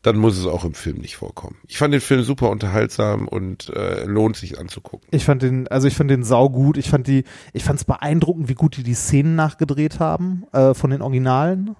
dann 0.03 0.17
muss 0.17 0.37
es 0.37 0.45
auch 0.45 0.63
im 0.63 0.73
Film 0.73 0.97
nicht 0.97 1.17
vorkommen. 1.17 1.57
Ich 1.67 1.77
fand 1.77 1.93
den 1.93 2.01
Film 2.01 2.23
super 2.23 2.49
unterhaltsam 2.49 3.27
und 3.27 3.69
äh, 3.69 4.05
lohnt 4.05 4.35
sich 4.35 4.59
anzugucken. 4.59 5.07
Ich 5.11 5.25
fand 5.25 5.41
den, 5.41 5.67
also 5.67 5.87
ich 5.87 5.95
fand 5.95 6.11
den 6.11 6.23
sau 6.23 6.49
gut. 6.49 6.77
Ich 6.77 6.89
fand 6.89 7.07
die, 7.07 7.23
ich 7.53 7.63
fand 7.63 7.79
es 7.79 7.85
beeindruckend, 7.85 8.47
wie 8.47 8.53
gut 8.53 8.77
die 8.77 8.83
die 8.83 8.93
Szenen 8.93 9.35
nachgedreht 9.35 9.99
haben 9.99 10.45
äh, 10.53 10.73
von 10.73 10.91
den 10.91 11.01
Originalen. 11.01 11.75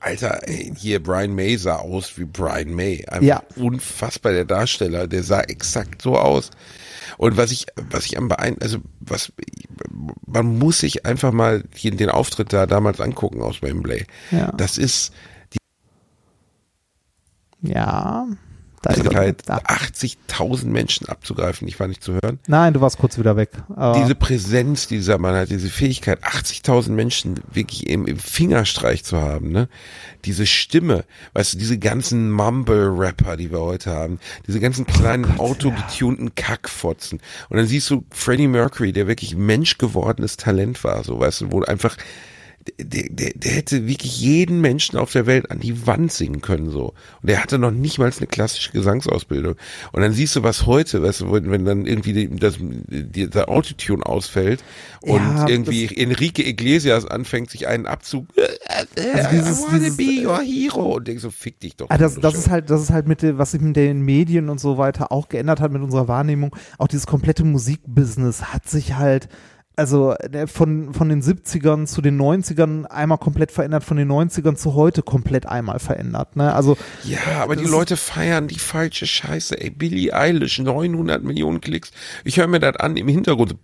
Alter, 0.00 0.46
ey, 0.46 0.72
hier 0.76 1.02
Brian 1.02 1.34
May 1.34 1.56
sah 1.56 1.76
aus 1.76 2.16
wie 2.18 2.24
Brian 2.24 2.74
May. 2.74 3.04
Einfach 3.06 3.26
Ja. 3.26 3.42
unfassbar 3.56 4.32
der 4.32 4.44
Darsteller, 4.44 5.06
der 5.06 5.22
sah 5.22 5.40
exakt 5.40 6.02
so 6.02 6.16
aus. 6.18 6.50
Und 7.18 7.36
was 7.36 7.50
ich, 7.50 7.66
was 7.90 8.04
ich 8.06 8.18
am 8.18 8.28
beein, 8.28 8.56
also 8.60 8.78
was, 9.00 9.32
man 10.26 10.58
muss 10.58 10.80
sich 10.80 11.06
einfach 11.06 11.32
mal 11.32 11.64
hier 11.74 11.92
den 11.92 12.10
Auftritt 12.10 12.52
da 12.52 12.66
damals 12.66 13.00
angucken 13.00 13.40
aus 13.40 13.62
Wembley. 13.62 14.04
Ja. 14.30 14.52
Das 14.52 14.76
ist 14.78 15.12
Ja. 17.62 18.26
Möglichkeit, 18.88 19.42
da. 19.46 19.58
80.000 19.58 20.66
Menschen 20.66 21.08
abzugreifen. 21.08 21.66
Ich 21.68 21.78
war 21.80 21.88
nicht 21.88 22.02
zu 22.02 22.14
hören. 22.14 22.38
Nein, 22.46 22.74
du 22.74 22.80
warst 22.80 22.98
kurz 22.98 23.18
wieder 23.18 23.36
weg. 23.36 23.50
Diese 23.96 24.14
Präsenz, 24.14 24.86
die 24.86 24.96
dieser 24.96 25.18
Mann 25.18 25.34
hat, 25.34 25.50
diese 25.50 25.68
Fähigkeit, 25.68 26.24
80.000 26.24 26.90
Menschen 26.90 27.40
wirklich 27.52 27.88
im, 27.88 28.06
im 28.06 28.18
Fingerstreich 28.18 29.04
zu 29.04 29.20
haben, 29.20 29.50
ne? 29.50 29.68
Diese 30.24 30.46
Stimme, 30.46 31.04
weißt 31.34 31.54
du, 31.54 31.58
diese 31.58 31.78
ganzen 31.78 32.30
Mumble-Rapper, 32.32 33.36
die 33.36 33.52
wir 33.52 33.60
heute 33.60 33.92
haben, 33.92 34.18
diese 34.46 34.58
ganzen 34.58 34.86
kleinen 34.86 35.38
autogetunten 35.38 36.34
Kackfotzen. 36.34 37.20
Und 37.48 37.56
dann 37.56 37.66
siehst 37.66 37.88
du 37.90 38.04
Freddie 38.10 38.48
Mercury, 38.48 38.92
der 38.92 39.06
wirklich 39.06 39.36
menschgewordenes 39.36 40.36
Talent 40.36 40.82
war, 40.82 41.04
so, 41.04 41.20
weißt 41.20 41.42
du, 41.42 41.52
wo 41.52 41.62
einfach 41.62 41.96
der, 42.78 43.04
der, 43.10 43.30
der 43.34 43.52
hätte 43.52 43.86
wirklich 43.86 44.20
jeden 44.20 44.60
Menschen 44.60 44.98
auf 44.98 45.12
der 45.12 45.26
Welt 45.26 45.50
an 45.50 45.60
die 45.60 45.86
Wand 45.86 46.12
singen 46.12 46.40
können 46.40 46.70
so. 46.70 46.94
Und 47.22 47.28
er 47.30 47.42
hatte 47.42 47.58
noch 47.58 47.70
nicht 47.70 47.98
mal 47.98 48.10
eine 48.16 48.26
klassische 48.26 48.72
Gesangsausbildung. 48.72 49.54
Und 49.92 50.02
dann 50.02 50.12
siehst 50.12 50.36
du, 50.36 50.42
was 50.42 50.66
heute, 50.66 51.02
weißt 51.02 51.22
du, 51.22 51.32
wenn, 51.32 51.50
wenn 51.50 51.64
dann 51.64 51.86
irgendwie 51.86 52.28
das, 52.28 52.56
der 52.60 53.48
Autotune 53.48 54.04
ausfällt 54.04 54.64
und 55.02 55.16
Ja, 55.20 55.48
irgendwie 55.48 55.86
Enrique 55.96 56.40
Iglesias 56.46 57.06
anfängt, 57.06 57.50
sich 57.50 57.66
einen 57.68 57.86
Abzug 57.86 58.26
Also 58.68 59.28
dieses- 59.30 59.60
I 59.60 59.62
wanna 59.66 59.78
dieses- 59.78 59.96
be 59.96 60.26
your 60.26 60.40
hero 60.40 60.96
und 60.96 61.08
denkst 61.08 61.22
so, 61.22 61.30
fick 61.30 61.60
dich 61.60 61.76
doch. 61.76 61.88
Ah, 61.90 61.98
das, 61.98 62.16
das 62.20 62.34
ist 62.36 62.50
halt, 62.50 62.70
das 62.70 62.82
ist 62.82 62.90
halt 62.90 63.06
mit, 63.06 63.22
den- 63.22 63.38
was 63.38 63.52
sich 63.52 63.60
mit 63.60 63.76
den 63.76 64.00
Medien 64.02 64.48
und 64.48 64.58
so 64.60 64.78
weiter 64.78 65.12
auch 65.12 65.28
geändert 65.28 65.60
hat 65.60 65.72
mit 65.72 65.82
unserer 65.82 66.08
Wahrnehmung. 66.08 66.54
Auch 66.78 66.88
dieses 66.88 67.06
komplette 67.06 67.44
Musikbusiness 67.44 68.52
hat 68.52 68.68
sich 68.68 68.94
halt, 68.96 69.28
also 69.76 70.14
äh, 70.14 70.46
von, 70.46 70.94
von 70.94 71.08
den 71.08 71.22
70ern 71.22 71.86
zu 71.86 72.00
den 72.00 72.20
90ern 72.20 72.86
einmal 72.86 73.18
komplett 73.18 73.52
verändert, 73.52 73.84
von 73.84 73.96
den 73.96 74.10
90ern 74.10 74.56
zu 74.56 74.74
heute 74.74 75.02
komplett 75.02 75.46
einmal 75.46 75.78
verändert. 75.78 76.34
Ne? 76.34 76.52
Also 76.54 76.76
Ja, 77.04 77.42
aber 77.42 77.56
die 77.56 77.66
Leute 77.66 77.96
feiern 77.96 78.48
die 78.48 78.58
falsche 78.58 79.06
Scheiße. 79.06 79.60
Ey, 79.60 79.70
Billie 79.70 80.14
Eilish, 80.14 80.58
900 80.58 81.22
Millionen 81.22 81.60
Klicks. 81.60 81.92
Ich 82.24 82.38
höre 82.38 82.46
mir 82.46 82.60
das 82.60 82.76
an 82.76 82.96
im 82.96 83.08
Hintergrund. 83.08 83.56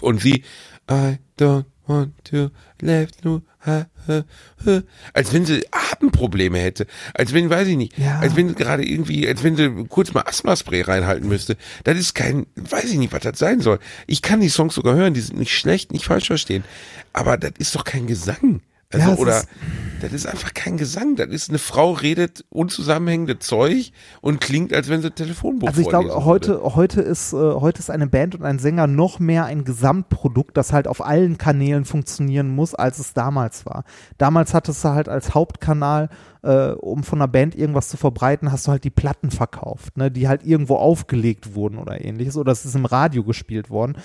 Und 0.00 0.20
sie, 0.20 0.42
I 0.90 1.18
don't 1.38 1.64
want 1.90 2.12
to 2.24 2.50
live 2.80 3.10
no, 3.24 3.42
ha, 3.66 3.86
ha, 4.06 4.24
ha. 4.64 4.82
als 5.12 5.32
wenn 5.32 5.44
sie 5.44 5.64
Atemprobleme 5.70 6.58
hätte. 6.58 6.86
Als 7.14 7.34
wenn, 7.34 7.50
weiß 7.50 7.68
ich 7.68 7.76
nicht, 7.76 7.98
Ja. 7.98 8.20
als 8.20 8.36
wenn 8.36 8.48
sie 8.48 8.54
gerade 8.54 8.84
irgendwie, 8.88 9.26
als 9.28 9.42
wenn 9.42 9.56
sie 9.56 9.68
kurz 9.88 10.14
mal 10.14 10.22
Asthma-Spray 10.22 10.82
reinhalten 10.82 11.28
müsste. 11.28 11.56
Das 11.84 11.98
ist 11.98 12.14
kein, 12.14 12.46
weiß 12.56 12.84
ich 12.84 12.98
nicht, 12.98 13.12
was 13.12 13.22
das 13.22 13.38
sein 13.38 13.60
soll. 13.60 13.78
Ich 14.06 14.22
kann 14.22 14.40
die 14.40 14.48
Songs 14.48 14.74
sogar 14.74 14.94
hören, 14.94 15.14
die 15.14 15.20
sind 15.20 15.38
nicht 15.38 15.52
schlecht, 15.56 15.92
nicht 15.92 16.04
falsch 16.04 16.28
verstehen. 16.28 16.64
Aber 17.12 17.36
das 17.36 17.52
ist 17.58 17.74
doch 17.74 17.84
kein 17.84 18.06
Gesang. 18.06 18.60
Also, 18.92 19.08
Ja, 19.10 19.16
oder 19.16 19.38
ist- 19.38 19.48
das 20.02 20.12
ist 20.12 20.26
einfach 20.26 20.54
kein 20.54 20.78
Gesang. 20.78 21.14
Das 21.16 21.28
ist 21.28 21.50
eine 21.50 21.58
Frau 21.58 21.92
redet 21.92 22.44
unzusammenhängende 22.48 23.38
Zeug 23.38 23.92
und 24.22 24.40
klingt, 24.40 24.72
als 24.72 24.88
wenn 24.88 25.02
sie 25.02 25.08
ein 25.08 25.14
Telefonbuch 25.14 25.68
Also 25.68 25.82
ich 25.82 25.88
glaube, 25.88 26.24
heute, 26.24 26.62
heute, 26.74 27.02
ist, 27.02 27.32
äh, 27.32 27.36
heute 27.36 27.78
ist 27.80 27.90
eine 27.90 28.06
Band 28.06 28.34
und 28.34 28.42
ein 28.42 28.58
Sänger 28.58 28.86
noch 28.86 29.18
mehr 29.20 29.44
ein 29.44 29.64
Gesamtprodukt, 29.64 30.56
das 30.56 30.72
halt 30.72 30.88
auf 30.88 31.04
allen 31.04 31.36
Kanälen 31.38 31.84
funktionieren 31.84 32.48
muss, 32.48 32.74
als 32.74 32.98
es 32.98 33.12
damals 33.12 33.66
war. 33.66 33.84
Damals 34.18 34.54
hattest 34.54 34.82
du 34.84 34.88
halt 34.88 35.08
als 35.08 35.34
Hauptkanal, 35.34 36.08
äh, 36.42 36.70
um 36.70 37.04
von 37.04 37.20
einer 37.20 37.28
Band 37.28 37.54
irgendwas 37.54 37.90
zu 37.90 37.96
verbreiten, 37.98 38.50
hast 38.50 38.66
du 38.66 38.70
halt 38.72 38.84
die 38.84 38.90
Platten 38.90 39.30
verkauft, 39.30 39.98
ne, 39.98 40.10
die 40.10 40.26
halt 40.28 40.44
irgendwo 40.44 40.76
aufgelegt 40.76 41.54
wurden 41.54 41.76
oder 41.78 42.02
ähnliches, 42.02 42.36
oder 42.38 42.50
es 42.52 42.64
ist 42.64 42.74
im 42.74 42.86
Radio 42.86 43.22
gespielt 43.22 43.68
worden. 43.70 43.96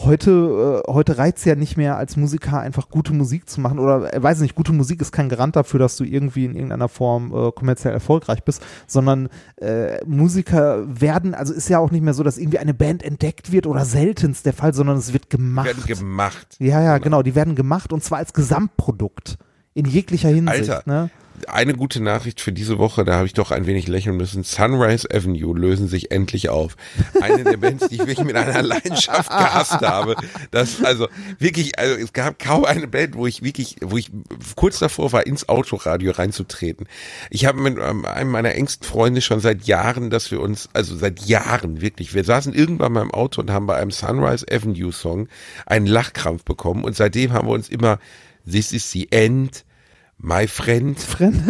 Heute, 0.00 0.84
äh, 0.86 0.92
heute 0.92 1.18
reizt 1.18 1.44
ja 1.44 1.56
nicht 1.56 1.76
mehr 1.76 1.96
als 1.96 2.16
Musiker 2.16 2.60
einfach 2.60 2.88
gute 2.88 3.12
Musik 3.12 3.50
zu 3.50 3.60
machen 3.60 3.80
oder 3.80 4.14
äh, 4.14 4.22
weiß 4.22 4.40
nicht, 4.40 4.54
gute 4.54 4.72
Musik 4.72 5.00
ist 5.00 5.10
kein 5.10 5.28
Garant 5.28 5.56
dafür, 5.56 5.80
dass 5.80 5.96
du 5.96 6.04
irgendwie 6.04 6.44
in 6.44 6.54
irgendeiner 6.54 6.88
Form 6.88 7.32
äh, 7.34 7.50
kommerziell 7.50 7.92
erfolgreich 7.92 8.44
bist, 8.44 8.62
sondern 8.86 9.28
äh, 9.56 10.04
Musiker 10.06 10.84
werden, 10.88 11.34
also 11.34 11.52
ist 11.52 11.68
ja 11.68 11.80
auch 11.80 11.90
nicht 11.90 12.02
mehr 12.02 12.14
so, 12.14 12.22
dass 12.22 12.38
irgendwie 12.38 12.58
eine 12.58 12.74
Band 12.74 13.02
entdeckt 13.02 13.50
wird 13.50 13.66
oder 13.66 13.84
seltenst 13.84 14.46
der 14.46 14.52
Fall, 14.52 14.72
sondern 14.72 14.98
es 14.98 15.12
wird 15.12 15.30
gemacht. 15.30 15.66
Werden 15.66 15.84
gemacht. 15.86 16.56
ja, 16.60 16.80
ja, 16.80 16.98
genau, 16.98 17.22
die 17.22 17.34
werden 17.34 17.56
gemacht 17.56 17.92
und 17.92 18.04
zwar 18.04 18.18
als 18.18 18.32
Gesamtprodukt 18.32 19.36
in 19.74 19.84
jeglicher 19.84 20.28
Hinsicht. 20.28 20.70
Alter. 20.70 20.82
Ne? 20.86 21.10
Eine 21.46 21.74
gute 21.74 22.02
Nachricht 22.02 22.40
für 22.40 22.52
diese 22.52 22.78
Woche, 22.78 23.04
da 23.04 23.14
habe 23.16 23.26
ich 23.26 23.32
doch 23.32 23.50
ein 23.50 23.66
wenig 23.66 23.86
lächeln 23.88 24.16
müssen. 24.16 24.42
Sunrise 24.42 25.08
Avenue 25.10 25.56
lösen 25.56 25.88
sich 25.88 26.10
endlich 26.10 26.48
auf. 26.48 26.76
Eine 27.20 27.44
der 27.44 27.56
Bands, 27.56 27.88
die 27.88 27.96
ich 27.96 28.06
wirklich 28.06 28.24
mit 28.24 28.36
einer 28.36 28.62
Leidenschaft 28.62 29.30
gehasst 29.30 29.80
habe. 29.80 30.16
Das, 30.50 30.82
also 30.82 31.08
wirklich, 31.38 31.78
also 31.78 31.94
es 31.96 32.12
gab 32.12 32.38
kaum 32.38 32.64
eine 32.64 32.88
Band, 32.88 33.14
wo 33.14 33.26
ich 33.26 33.42
wirklich, 33.42 33.76
wo 33.80 33.96
ich 33.96 34.10
kurz 34.56 34.78
davor 34.78 35.12
war, 35.12 35.26
ins 35.26 35.48
Autoradio 35.48 36.12
reinzutreten. 36.12 36.86
Ich 37.30 37.44
habe 37.46 37.60
mit 37.60 37.78
ähm, 37.78 38.04
einem 38.04 38.30
meiner 38.30 38.54
engsten 38.54 38.86
Freunde 38.86 39.20
schon 39.20 39.40
seit 39.40 39.64
Jahren, 39.64 40.10
dass 40.10 40.30
wir 40.30 40.40
uns, 40.40 40.68
also 40.72 40.96
seit 40.96 41.20
Jahren 41.20 41.80
wirklich, 41.80 42.14
wir 42.14 42.24
saßen 42.24 42.54
irgendwann 42.54 42.92
mal 42.92 43.02
im 43.02 43.12
Auto 43.12 43.40
und 43.40 43.50
haben 43.50 43.66
bei 43.66 43.76
einem 43.76 43.90
Sunrise 43.90 44.46
Avenue 44.50 44.92
Song 44.92 45.28
einen 45.66 45.86
Lachkrampf 45.86 46.44
bekommen 46.44 46.84
und 46.84 46.96
seitdem 46.96 47.32
haben 47.32 47.48
wir 47.48 47.54
uns 47.54 47.68
immer 47.68 47.98
This 48.50 48.72
is 48.72 48.90
the 48.90 49.08
end, 49.10 49.64
my 50.18 50.46
friend, 50.46 50.98
Friend. 50.98 51.42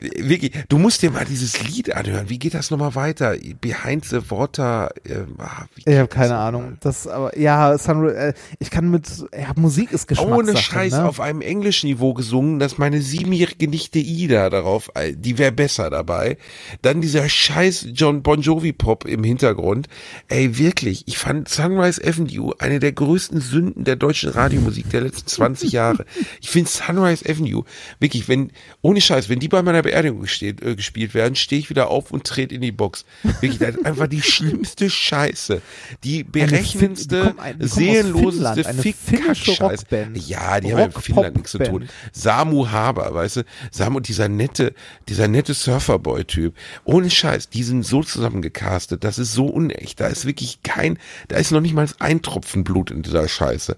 Wirklich, 0.00 0.52
du 0.70 0.78
musst 0.78 1.02
dir 1.02 1.10
mal 1.10 1.26
dieses 1.26 1.62
Lied 1.62 1.94
anhören. 1.94 2.30
Wie 2.30 2.38
geht 2.38 2.54
das 2.54 2.70
nochmal 2.70 2.94
weiter? 2.94 3.36
Behind 3.60 4.02
the 4.06 4.30
Water. 4.30 4.90
Ah, 5.38 5.66
wie 5.74 5.82
Ich 5.84 5.98
habe 5.98 6.08
das 6.08 6.14
keine 6.14 6.28
nochmal? 6.30 6.48
Ahnung. 6.48 6.78
Das 6.80 7.06
aber 7.06 7.38
ja, 7.38 7.76
Sunra 7.76 8.10
äh, 8.12 8.34
ich 8.58 8.70
kann 8.70 8.90
mit 8.90 9.06
ja, 9.38 9.52
Musik 9.56 9.92
ist 9.92 10.08
Geschmackssache. 10.08 10.38
Ohne 10.38 10.56
Scheiß 10.56 10.92
ne? 10.94 11.04
auf 11.04 11.20
einem 11.20 11.42
Englischniveau 11.42 12.14
gesungen, 12.14 12.58
dass 12.58 12.78
meine 12.78 13.02
siebenjährige 13.02 13.68
Nichte 13.68 13.98
Ida 13.98 14.48
darauf, 14.48 14.90
äh, 14.94 15.12
die 15.14 15.36
wäre 15.36 15.52
besser 15.52 15.90
dabei. 15.90 16.38
Dann 16.80 17.02
dieser 17.02 17.28
scheiß 17.28 17.88
John 17.92 18.22
Bon 18.22 18.40
Jovi 18.40 18.72
Pop 18.72 19.04
im 19.04 19.22
Hintergrund. 19.22 19.88
Ey, 20.28 20.56
wirklich, 20.56 21.04
ich 21.08 21.18
fand 21.18 21.50
Sunrise 21.50 22.02
Avenue 22.02 22.54
eine 22.58 22.80
der 22.80 22.92
größten 22.92 23.42
Sünden 23.42 23.84
der 23.84 23.96
deutschen 23.96 24.30
Radiomusik 24.30 24.88
der 24.88 25.02
letzten 25.02 25.26
20 25.28 25.72
Jahre. 25.72 26.06
Ich 26.40 26.50
finde 26.50 26.70
Sunrise 26.70 27.28
Avenue, 27.28 27.64
wirklich, 27.98 28.28
wenn, 28.28 28.52
ohne 28.82 29.00
Scheiß, 29.00 29.28
wenn 29.28 29.40
die 29.40 29.48
bei 29.48 29.62
meiner 29.62 29.82
Beerdigung 29.82 30.26
steht, 30.26 30.62
äh, 30.62 30.76
gespielt 30.76 31.14
werden, 31.14 31.34
stehe 31.34 31.60
ich 31.60 31.70
wieder 31.70 31.88
auf 31.88 32.10
und 32.10 32.24
trete 32.24 32.54
in 32.54 32.60
die 32.60 32.72
Box. 32.72 33.04
Wirklich, 33.22 33.58
das 33.58 33.76
ist 33.76 33.86
einfach 33.86 34.06
die 34.06 34.22
schlimmste 34.40 34.90
Scheiße. 34.90 35.62
Die 36.04 36.24
berechnendste, 36.24 37.34
seelenloseste 37.58 38.64
Fick-Scheiße. 38.64 39.86
Ja, 40.14 40.60
die 40.60 40.72
haben 40.72 40.78
ja 40.78 40.86
mit 40.86 40.98
Finnland 40.98 41.36
nichts 41.36 41.52
zu 41.52 41.58
tun. 41.58 41.88
Samu 42.12 42.68
Haber, 42.70 43.14
weißt 43.14 43.38
du, 43.38 43.44
Samu, 43.70 44.00
dieser 44.00 44.28
nette, 44.28 44.74
dieser 45.08 45.28
nette 45.28 45.54
Surferboy-Typ, 45.54 46.54
ohne 46.84 47.10
Scheiß, 47.10 47.48
die 47.48 47.62
sind 47.62 47.84
so 47.84 48.02
zusammengecastet, 48.02 49.04
das 49.04 49.18
ist 49.18 49.32
so 49.32 49.46
unecht, 49.46 50.00
da 50.00 50.06
ist 50.06 50.26
wirklich 50.26 50.62
kein, 50.62 50.98
da 51.28 51.36
ist 51.36 51.50
noch 51.50 51.60
nicht 51.60 51.74
mal 51.74 51.88
ein 51.98 52.22
Tropfen 52.22 52.64
Blut 52.64 52.90
in 52.90 53.02
dieser 53.02 53.28
Scheiße. 53.28 53.76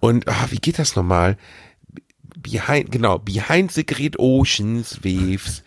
Und, 0.00 0.28
ah, 0.28 0.46
wie 0.50 0.58
geht 0.58 0.78
das 0.78 0.96
nochmal? 0.96 1.36
Behind, 2.44 2.92
genau, 2.92 3.18
behind 3.18 3.72
the 3.72 3.84
great 3.84 4.16
oceans 4.18 5.00
waves. 5.02 5.62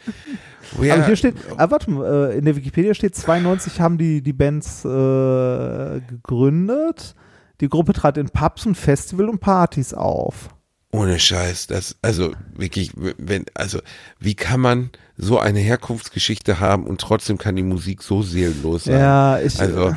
Where- 0.78 0.94
Aber 0.95 1.06
hier 1.08 1.16
steht, 1.18 1.36
ah, 1.58 1.70
warte 1.70 1.90
mal, 1.91 2.32
äh, 2.32 2.38
in 2.38 2.45
der 2.45 2.56
Wikipedia 2.56 2.94
steht 2.94 3.16
92 3.16 3.82
haben 3.82 3.98
die 3.98 4.22
die 4.22 4.34
Bands 4.34 4.86
äh, 4.86 5.99
gegründet. 6.02 7.16
Die 7.60 7.68
Gruppe 7.70 7.94
trat 7.94 8.18
in 8.18 8.30
Pubs 8.30 8.66
und 8.66 8.76
Festival 8.76 9.28
und 9.30 9.40
Partys 9.40 9.94
auf. 9.94 10.49
Ohne 10.91 11.20
Scheiß, 11.20 11.68
das, 11.68 11.98
also 12.02 12.32
wirklich, 12.56 12.91
wenn, 12.95 13.45
also, 13.56 13.80
wie 14.20 14.36
kann 14.36 14.62
man 14.62 14.90
so 15.18 15.38
eine 15.40 15.60
Herkunftsgeschichte 15.60 16.60
haben 16.60 16.86
und 16.88 17.02
trotzdem 17.02 17.38
kann 17.38 17.56
die 17.56 17.64
Musik 17.64 18.02
so 18.04 18.22
seelenlos 18.22 18.86
sein? 18.86 18.99
Ja, 18.99 19.40
ich 19.40 19.60
Also, 19.60 19.90
äh, 19.90 19.94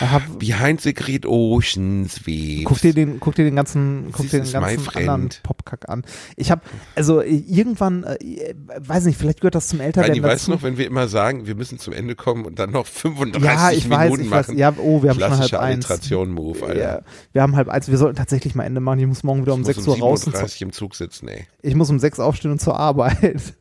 hab, 0.00 0.38
Behind 0.38 0.80
the 0.80 0.94
Great 0.94 1.26
Oceans 1.26 2.26
Waves. 2.26 2.64
guck 2.64 2.80
dir 2.80 2.94
den, 2.94 3.20
guck 3.20 3.34
dir 3.34 3.44
den 3.44 3.56
ganzen, 3.56 4.08
guck 4.12 4.28
dir 4.28 4.42
den 4.42 4.52
ganzen 4.52 4.88
anderen 4.96 5.30
Popkack 5.42 5.88
an. 5.88 6.02
Ich 6.36 6.50
habe, 6.50 6.62
also 6.94 7.20
irgendwann, 7.20 8.04
äh, 8.04 8.54
weiß 8.78 9.04
nicht, 9.04 9.18
vielleicht 9.18 9.40
gehört 9.40 9.54
das 9.54 9.68
zum 9.68 9.80
Älterwerden 9.80 10.14
Heini, 10.14 10.22
weißt 10.22 10.42
dazu. 10.44 10.50
du 10.50 10.56
noch, 10.56 10.62
wenn 10.62 10.78
wir 10.78 10.86
immer 10.86 11.08
sagen, 11.08 11.46
wir 11.46 11.54
müssen 11.54 11.78
zum 11.78 11.92
Ende 11.92 12.14
kommen 12.14 12.44
und 12.44 12.58
dann 12.58 12.70
noch 12.70 12.86
35 12.86 13.42
ja, 13.44 13.70
ich 13.70 13.88
weiß, 13.90 14.04
Minuten 14.10 14.24
ich 14.24 14.30
weiß. 14.30 14.48
machen? 14.48 14.58
Ja, 14.58 14.74
oh, 14.78 15.02
wir 15.02 15.10
haben 15.10 15.20
schon 15.20 15.30
halb 15.30 15.54
eins. 15.54 15.90
Alliteration-Move, 15.90 16.66
Alter. 16.66 16.80
Ja, 16.80 17.00
wir 17.32 17.42
haben 17.42 17.56
halb 17.56 17.68
eins. 17.68 17.88
Wir 17.88 17.98
sollten 17.98 18.16
tatsächlich 18.16 18.54
mal 18.54 18.64
Ende 18.64 18.80
machen. 18.80 18.98
Ich 19.00 19.06
muss 19.06 19.22
morgen 19.22 19.42
wieder 19.42 19.54
um 19.54 19.60
ich 19.62 19.66
muss 19.66 19.76
6 19.76 19.88
Uhr 19.88 19.98
raus. 19.98 20.20
Zu, 20.20 20.30
37 20.30 20.62
im 20.62 20.72
Zug 20.72 20.94
sitzen, 20.94 21.28
ey. 21.28 21.46
ich 21.62 21.74
muss 21.74 21.90
um 21.90 21.98
6 21.98 22.20
aufstehen 22.20 22.50
und 22.52 22.60
zur 22.60 22.78
Arbeit. 22.78 23.54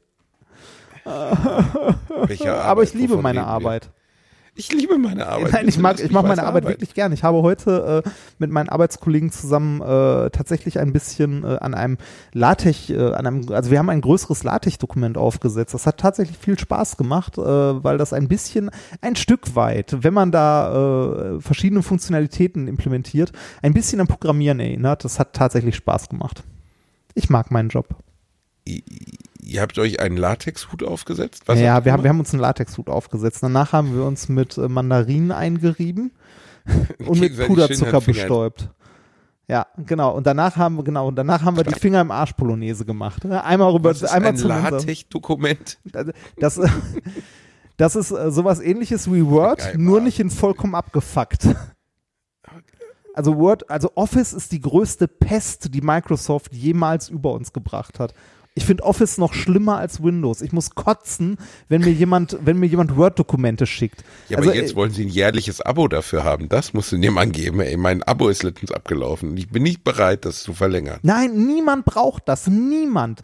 Welche 1.05 2.53
Aber 2.53 2.63
Arbeit? 2.63 2.87
ich 2.89 2.93
liebe 2.93 3.11
Wovon 3.11 3.23
meine 3.23 3.39
reden 3.39 3.63
wir? 3.63 3.81
Ich 4.55 4.71
liebe 4.71 4.99
meine 4.99 5.27
Arbeit. 5.27 5.51
Nein, 5.51 5.67
ich 5.67 5.79
mag, 5.79 5.99
ich 5.99 6.11
mag 6.11 6.27
meine 6.27 6.43
Arbeit 6.43 6.65
wirklich 6.67 6.93
gern. 6.93 7.11
Ich 7.11 7.23
habe 7.23 7.41
heute 7.41 8.03
äh, 8.05 8.09
mit 8.37 8.51
meinen 8.51 8.69
Arbeitskollegen 8.69 9.31
zusammen 9.31 9.81
äh, 9.81 10.29
tatsächlich 10.29 10.79
ein 10.79 10.93
bisschen 10.93 11.43
äh, 11.43 11.57
an 11.59 11.73
einem 11.73 11.97
LaTeX, 12.33 12.91
äh, 12.91 13.13
an 13.13 13.25
einem, 13.25 13.51
also 13.51 13.71
wir 13.71 13.79
haben 13.79 13.89
ein 13.89 14.01
größeres 14.01 14.43
LaTeX-Dokument 14.43 15.17
aufgesetzt. 15.17 15.73
Das 15.73 15.87
hat 15.87 15.97
tatsächlich 15.97 16.37
viel 16.37 16.59
Spaß 16.59 16.97
gemacht, 16.97 17.39
äh, 17.39 17.41
weil 17.41 17.97
das 17.97 18.13
ein 18.13 18.27
bisschen, 18.27 18.69
ein 19.01 19.15
Stück 19.15 19.55
weit, 19.55 20.03
wenn 20.03 20.13
man 20.13 20.31
da 20.31 21.37
äh, 21.37 21.41
verschiedene 21.41 21.81
Funktionalitäten 21.81 22.67
implementiert, 22.67 23.31
ein 23.63 23.73
bisschen 23.73 24.01
an 24.01 24.07
Programmieren 24.07 24.59
erinnert. 24.59 25.03
Das 25.03 25.17
hat 25.17 25.33
tatsächlich 25.33 25.75
Spaß 25.75 26.09
gemacht. 26.09 26.43
Ich 27.15 27.29
mag 27.29 27.49
meinen 27.49 27.69
Job. 27.69 27.87
Ihr 29.45 29.61
habt 29.61 29.77
euch 29.77 29.99
einen 29.99 30.17
Latexhut 30.17 30.83
aufgesetzt? 30.83 31.43
Was 31.47 31.59
ja, 31.59 31.83
wir 31.83 31.91
haben, 31.91 32.03
wir 32.03 32.09
haben 32.09 32.19
uns 32.19 32.33
einen 32.33 32.41
Latexhut 32.41 32.89
aufgesetzt. 32.89 33.43
Danach 33.43 33.73
haben 33.73 33.95
wir 33.95 34.05
uns 34.05 34.29
mit 34.29 34.57
äh, 34.57 34.67
Mandarinen 34.67 35.31
eingerieben 35.31 36.11
und 37.05 37.19
mit 37.19 37.37
Puderzucker 37.37 38.01
bestäubt. 38.01 38.69
Ja, 39.47 39.67
genau. 39.85 40.15
Und 40.15 40.25
danach 40.25 40.55
haben 40.55 40.77
wir, 40.77 40.83
genau, 40.83 41.07
und 41.07 41.15
danach 41.15 41.43
haben 41.43 41.57
wir 41.57 41.65
die 41.65 41.75
Finger 41.77 41.99
im 42.01 42.11
Arsch 42.11 42.33
Polonaise 42.33 42.85
gemacht. 42.85 43.25
Einmal 43.25 43.71
rüber, 43.71 43.89
Was 43.89 44.01
ist 44.01 44.09
einmal 44.09 44.31
ein 44.31 44.37
zum 44.37 44.51
unserem- 44.51 44.73
LaTeX-Dokument? 44.73 45.79
Das, 46.37 46.59
das 47.77 47.95
ist 47.95 48.11
äh, 48.11 48.31
sowas 48.31 48.61
ähnliches 48.61 49.11
wie 49.11 49.25
Word, 49.25 49.59
Geil, 49.59 49.77
nur 49.77 49.99
nicht 49.99 50.19
in 50.19 50.29
vollkommen 50.29 50.75
abgefuckt. 50.75 51.47
Also 53.13 53.37
Word, 53.37 53.69
also 53.69 53.91
Office 53.95 54.33
ist 54.33 54.51
die 54.51 54.61
größte 54.61 55.07
Pest, 55.07 55.73
die 55.73 55.81
Microsoft 55.81 56.53
jemals 56.53 57.09
über 57.09 57.33
uns 57.33 57.53
gebracht 57.53 57.99
hat. 57.99 58.13
Ich 58.55 58.65
finde 58.65 58.83
Office 58.83 59.17
noch 59.17 59.33
schlimmer 59.33 59.77
als 59.77 60.03
Windows. 60.03 60.41
Ich 60.41 60.51
muss 60.51 60.75
kotzen, 60.75 61.37
wenn 61.69 61.81
mir 61.81 61.91
jemand, 61.91 62.37
wenn 62.45 62.59
mir 62.59 62.67
jemand 62.67 62.95
Word-Dokumente 62.95 63.65
schickt. 63.65 64.03
Ja, 64.29 64.37
aber 64.37 64.47
also, 64.47 64.59
jetzt 64.59 64.73
äh, 64.73 64.75
wollen 64.75 64.91
sie 64.91 65.05
ein 65.05 65.09
jährliches 65.09 65.59
Abo 65.59 65.87
dafür 65.87 66.23
haben. 66.23 66.49
Das 66.49 66.71
musst 66.71 66.91
du 66.91 66.97
mal 67.11 67.27
geben. 67.27 67.61
Ey, 67.61 67.77
mein 67.77 68.03
Abo 68.03 68.29
ist 68.29 68.43
letztens 68.43 68.71
abgelaufen. 68.71 69.35
Ich 69.37 69.49
bin 69.49 69.63
nicht 69.63 69.83
bereit, 69.83 70.25
das 70.25 70.43
zu 70.43 70.53
verlängern. 70.53 70.99
Nein, 71.01 71.47
niemand 71.47 71.85
braucht 71.85 72.27
das. 72.27 72.45
Niemand. 72.45 73.21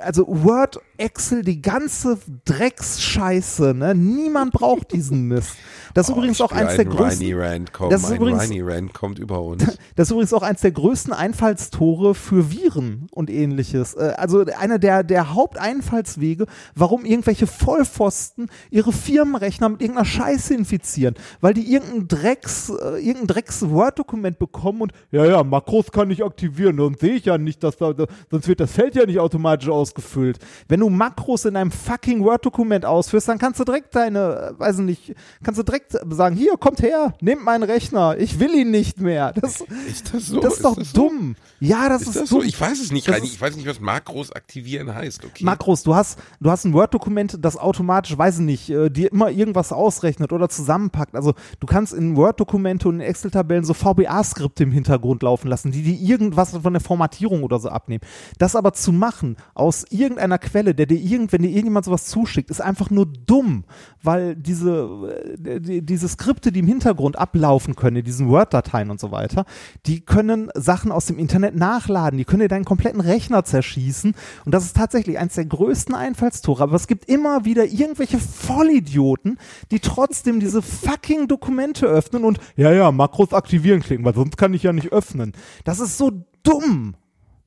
Also 0.00 0.24
Word, 0.28 0.80
Excel, 0.96 1.42
die 1.42 1.60
ganze 1.60 2.18
Drecksscheiße, 2.44 3.74
ne? 3.74 3.94
Niemand 3.94 4.52
braucht 4.52 4.92
diesen 4.92 5.22
Mist. 5.28 5.56
Das 5.94 6.08
ist 6.08 6.14
Oh, 6.14 6.18
übrigens 6.18 6.40
auch 6.40 6.52
eins 6.52 6.76
der 6.76 6.84
größten. 6.86 7.34
Rand 7.34 7.72
kommen. 7.72 7.90
das 7.90 8.02
ist 8.04 8.10
ein 8.10 8.16
übrigens- 8.16 8.42
Riney 8.44 8.60
Rand 8.62 8.94
kommt 8.94 9.18
über 9.18 9.42
uns. 9.42 9.64
Das 9.94 10.08
ist 10.08 10.12
übrigens 10.12 10.32
auch 10.32 10.42
eins 10.42 10.62
der 10.62 10.70
größten 10.72 11.12
Einfallstore 11.12 12.14
für 12.14 12.50
Viren 12.50 13.08
und 13.10 13.28
ähnliches. 13.28 13.92
Äh, 13.94 14.14
Also 14.16 14.44
einer 14.58 14.78
der, 14.78 15.02
der 15.04 15.34
Haupteinfallswege, 15.34 16.46
warum 16.74 17.04
irgendwelche 17.04 17.46
Vollpfosten 17.46 18.48
ihre 18.70 18.92
Firmenrechner 18.92 19.68
mit 19.68 19.82
irgendeiner 19.82 20.06
Scheiße 20.06 20.54
infizieren. 20.54 21.14
Weil 21.42 21.52
die 21.54 21.70
irgendein 21.72 22.08
Drecks, 22.08 22.70
äh, 22.70 22.98
irgendein 22.98 23.26
Drecks 23.26 23.68
Word-Dokument 23.68 24.38
bekommen 24.38 24.80
und 24.80 24.92
ja, 25.10 25.24
ja, 25.26 25.44
Makros 25.44 25.92
kann 25.92 26.10
ich 26.10 26.24
aktivieren, 26.24 26.76
sonst 26.78 27.00
sehe 27.00 27.14
ich 27.14 27.24
ja 27.26 27.36
nicht, 27.36 27.62
dass 27.62 27.76
da, 27.76 27.92
sonst 28.30 28.48
wird 28.48 28.60
das 28.60 28.72
Feld 28.72 28.94
ja 28.94 29.04
nicht 29.04 29.18
automatisch 29.18 29.68
ausgefüllt. 29.82 30.38
Wenn 30.68 30.80
du 30.80 30.88
Makros 30.88 31.44
in 31.44 31.56
einem 31.56 31.70
fucking 31.72 32.22
Word-Dokument 32.22 32.84
ausführst, 32.84 33.28
dann 33.28 33.38
kannst 33.38 33.58
du 33.60 33.64
direkt 33.64 33.94
deine, 33.96 34.54
äh, 34.56 34.60
weiß 34.60 34.78
ich 34.78 34.84
nicht, 34.84 35.14
kannst 35.42 35.58
du 35.58 35.64
direkt 35.64 35.96
sagen, 36.10 36.36
hier, 36.36 36.56
kommt 36.56 36.80
her, 36.82 37.14
nehmt 37.20 37.42
meinen 37.44 37.64
Rechner, 37.64 38.16
ich 38.18 38.38
will 38.38 38.54
ihn 38.54 38.70
nicht 38.70 39.00
mehr. 39.00 39.32
Das, 39.32 39.60
Ist 39.88 40.14
das 40.14 40.26
so? 40.28 40.40
das 40.40 40.54
ist 40.54 40.64
doch 40.64 40.76
das 40.76 40.90
so? 40.92 41.08
dumm. 41.08 41.34
Ja, 41.58 41.88
das 41.88 42.02
Ist 42.02 42.08
ist, 42.08 42.16
das 42.22 42.28
dumm. 42.30 42.40
so? 42.42 42.46
Ich 42.46 42.60
weiß 42.60 42.80
es 42.80 42.92
nicht, 42.92 43.08
Das 43.08 43.16
Reini. 43.16 43.26
ist- 43.26 43.34
Ich 43.34 43.40
weiß 43.40 43.56
nicht, 43.56 43.66
was 43.68 43.80
Makros 43.80 44.30
aktivieren 44.32 44.94
heißt. 44.94 45.24
Okay. 45.24 45.44
Makros, 45.44 45.82
du 45.82 45.94
hast, 45.94 46.18
du 46.40 46.50
hast 46.50 46.64
ein 46.64 46.72
Word-Dokument, 46.72 47.38
das 47.40 47.56
automatisch, 47.56 48.16
weiß 48.16 48.36
ich 48.36 48.44
nicht, 48.44 48.70
äh, 48.70 48.88
dir 48.90 49.10
immer 49.10 49.30
irgendwas 49.30 49.72
ausrechnet 49.72 50.32
oder 50.32 50.48
zusammenpackt. 50.48 51.14
Also 51.16 51.34
du 51.60 51.66
kannst 51.66 51.92
in 51.92 52.16
Word-Dokumente 52.16 52.88
und 52.88 52.96
in 52.96 53.00
Excel-Tabellen 53.00 53.64
so 53.64 53.74
VBA-Skripte 53.74 54.62
im 54.64 54.70
Hintergrund 54.72 55.22
laufen 55.22 55.48
lassen, 55.48 55.72
die 55.72 55.82
dir 55.82 55.94
irgendwas 55.94 56.50
von 56.56 56.72
der 56.72 56.80
Formatierung 56.82 57.42
oder 57.42 57.58
so 57.58 57.68
abnehmen. 57.70 58.02
Das 58.38 58.54
aber 58.54 58.72
zu 58.74 58.92
machen 58.92 59.36
aus 59.54 59.71
irgendeiner 59.90 60.38
Quelle, 60.38 60.74
der 60.74 60.86
dir 60.86 60.98
irgend, 60.98 61.32
wenn 61.32 61.42
dir 61.42 61.48
irgendjemand 61.48 61.84
sowas 61.84 62.06
zuschickt, 62.06 62.50
ist 62.50 62.60
einfach 62.60 62.90
nur 62.90 63.06
dumm, 63.06 63.64
weil 64.02 64.36
diese, 64.36 65.14
äh, 65.44 65.60
die, 65.60 65.82
diese 65.82 66.08
Skripte, 66.08 66.52
die 66.52 66.60
im 66.60 66.66
Hintergrund 66.66 67.18
ablaufen 67.18 67.76
können, 67.76 67.96
in 67.96 68.04
diesen 68.04 68.28
Word-Dateien 68.28 68.90
und 68.90 69.00
so 69.00 69.10
weiter, 69.10 69.44
die 69.86 70.00
können 70.00 70.50
Sachen 70.54 70.92
aus 70.92 71.06
dem 71.06 71.18
Internet 71.18 71.56
nachladen, 71.56 72.18
die 72.18 72.24
können 72.24 72.40
dir 72.40 72.48
deinen 72.48 72.64
kompletten 72.64 73.00
Rechner 73.00 73.44
zerschießen 73.44 74.14
und 74.44 74.52
das 74.54 74.64
ist 74.64 74.76
tatsächlich 74.76 75.18
eins 75.18 75.34
der 75.34 75.46
größten 75.46 75.94
Einfallstore, 75.94 76.62
aber 76.62 76.76
es 76.76 76.86
gibt 76.86 77.08
immer 77.08 77.44
wieder 77.44 77.64
irgendwelche 77.64 78.18
Vollidioten, 78.18 79.38
die 79.70 79.80
trotzdem 79.80 80.40
diese 80.40 80.62
fucking 80.62 81.28
Dokumente 81.28 81.86
öffnen 81.86 82.24
und 82.24 82.38
ja, 82.56 82.72
ja, 82.72 82.92
Makros 82.92 83.32
aktivieren 83.32 83.80
klicken, 83.80 84.04
weil 84.04 84.14
sonst 84.14 84.36
kann 84.36 84.54
ich 84.54 84.62
ja 84.62 84.72
nicht 84.72 84.92
öffnen. 84.92 85.32
Das 85.64 85.80
ist 85.80 85.98
so 85.98 86.10
dumm. 86.42 86.96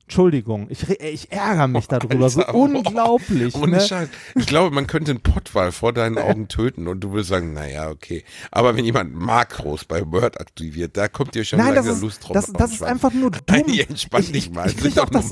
Entschuldigung, 0.06 0.68
ich, 0.70 0.88
ich 0.88 1.32
ärgere 1.32 1.66
mich 1.66 1.88
darüber, 1.88 2.28
so 2.30 2.38
Alter, 2.38 2.52
boah. 2.52 2.60
unglaublich. 2.60 3.56
Ohne 3.56 3.72
ne? 3.72 3.80
Scheiß. 3.80 4.08
Ich 4.36 4.46
glaube, 4.46 4.72
man 4.72 4.86
könnte 4.86 5.10
einen 5.10 5.20
Pottwal 5.20 5.72
vor 5.72 5.92
deinen 5.92 6.16
Augen 6.16 6.46
töten 6.48 6.86
und 6.86 7.00
du 7.00 7.10
würdest 7.10 7.30
sagen, 7.30 7.52
naja, 7.52 7.90
okay. 7.90 8.22
Aber 8.52 8.76
wenn 8.76 8.84
jemand 8.84 9.12
Makros 9.16 9.84
bei 9.84 10.08
Word 10.12 10.40
aktiviert, 10.40 10.96
da 10.96 11.08
kommt 11.08 11.34
dir 11.34 11.44
schon 11.44 11.58
Nein, 11.58 11.74
langsam 11.74 12.00
Lust 12.00 12.22
drauf. 12.22 12.34
das, 12.34 12.52
das 12.52 12.70
ist 12.74 12.84
einfach 12.84 13.12
nur 13.12 13.30
dumm. 13.32 13.42
Nein, 13.48 13.80
entspann 13.88 14.22
dich 14.22 14.48
mal. 14.52 14.68
Ich, 14.68 14.74
Das 14.74 14.82
krieg 14.84 14.92
sind 14.94 15.02
auch 15.02 15.10
das, 15.10 15.30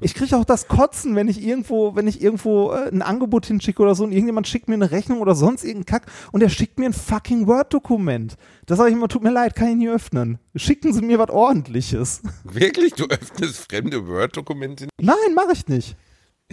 ich 0.00 0.14
krieg 0.14 0.32
auch 0.32 0.46
das 0.46 0.68
Kotzen, 0.68 1.16
wenn 1.16 1.28
ich 1.28 1.42
irgendwo, 1.46 1.94
wenn 1.94 2.06
ich 2.08 2.22
irgendwo 2.22 2.72
äh, 2.72 2.88
ein 2.88 3.02
Angebot 3.02 3.44
hinschicke 3.44 3.82
oder 3.82 3.94
so 3.94 4.04
und 4.04 4.12
irgendjemand 4.12 4.48
schickt 4.48 4.68
mir 4.68 4.74
eine 4.74 4.90
Rechnung 4.90 5.20
oder 5.20 5.34
sonst 5.34 5.64
irgendeinen 5.64 6.00
Kack 6.00 6.06
und 6.32 6.40
der 6.40 6.48
schickt 6.48 6.78
mir 6.78 6.86
ein 6.86 6.94
fucking 6.94 7.46
Word-Dokument. 7.46 8.38
Das 8.66 8.78
sage 8.78 8.90
ich 8.90 8.96
immer, 8.96 9.08
tut 9.08 9.22
mir 9.22 9.30
leid, 9.30 9.54
kann 9.54 9.68
ich 9.68 9.76
nie 9.76 9.88
öffnen. 9.88 10.38
Schicken 10.54 10.92
Sie 10.92 11.02
mir 11.02 11.18
was 11.18 11.30
ordentliches. 11.30 12.22
Wirklich? 12.44 12.94
Du 12.94 13.04
öffnest 13.04 13.58
fremde 13.70 14.06
Word-Dokumente? 14.06 14.88
Nein, 15.00 15.34
mache 15.34 15.52
ich 15.52 15.68
nicht. 15.68 15.96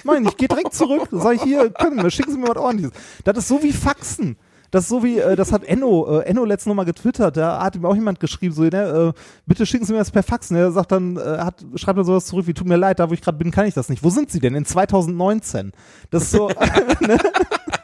Nein, 0.03 0.25
ich 0.25 0.37
gehe 0.37 0.47
direkt 0.47 0.73
zurück. 0.73 1.07
Sag 1.11 1.35
ich 1.35 1.43
hier, 1.43 1.69
können 1.69 2.01
wir, 2.01 2.09
schicken 2.09 2.31
Sie 2.31 2.37
mir 2.37 2.49
was 2.49 2.57
ordentliches. 2.57 2.91
Das 3.23 3.37
ist 3.37 3.47
so 3.47 3.63
wie 3.63 3.71
Faxen. 3.71 4.37
Das 4.71 4.85
ist 4.85 4.89
so 4.89 5.03
wie, 5.03 5.19
äh, 5.19 5.35
das 5.35 5.51
hat 5.51 5.65
Enno, 5.65 6.19
äh, 6.19 6.23
Enno 6.23 6.45
letztens 6.45 6.67
nochmal 6.67 6.85
getwittert, 6.85 7.35
da 7.35 7.61
hat 7.61 7.75
ihm 7.75 7.85
auch 7.85 7.93
jemand 7.93 8.21
geschrieben, 8.21 8.53
so, 8.55 8.63
ne, 8.63 9.13
äh, 9.13 9.19
bitte 9.45 9.65
schicken 9.65 9.85
Sie 9.85 9.91
mir 9.91 9.99
das 9.99 10.11
per 10.11 10.23
Faxen. 10.23 10.55
Er 10.55 10.71
sagt 10.71 10.93
dann, 10.93 11.17
äh, 11.17 11.39
hat, 11.39 11.65
schreibt 11.75 11.97
er 11.97 12.05
sowas 12.05 12.25
zurück 12.25 12.47
wie, 12.47 12.53
tut 12.53 12.67
mir 12.67 12.77
leid, 12.77 12.99
da 12.99 13.09
wo 13.09 13.13
ich 13.13 13.21
gerade 13.21 13.37
bin, 13.37 13.51
kann 13.51 13.67
ich 13.67 13.73
das 13.73 13.89
nicht. 13.89 14.01
Wo 14.01 14.09
sind 14.09 14.31
Sie 14.31 14.39
denn? 14.39 14.55
In 14.55 14.63
2019. 14.63 15.73
Das 16.09 16.23
ist 16.23 16.31
so, 16.31 16.49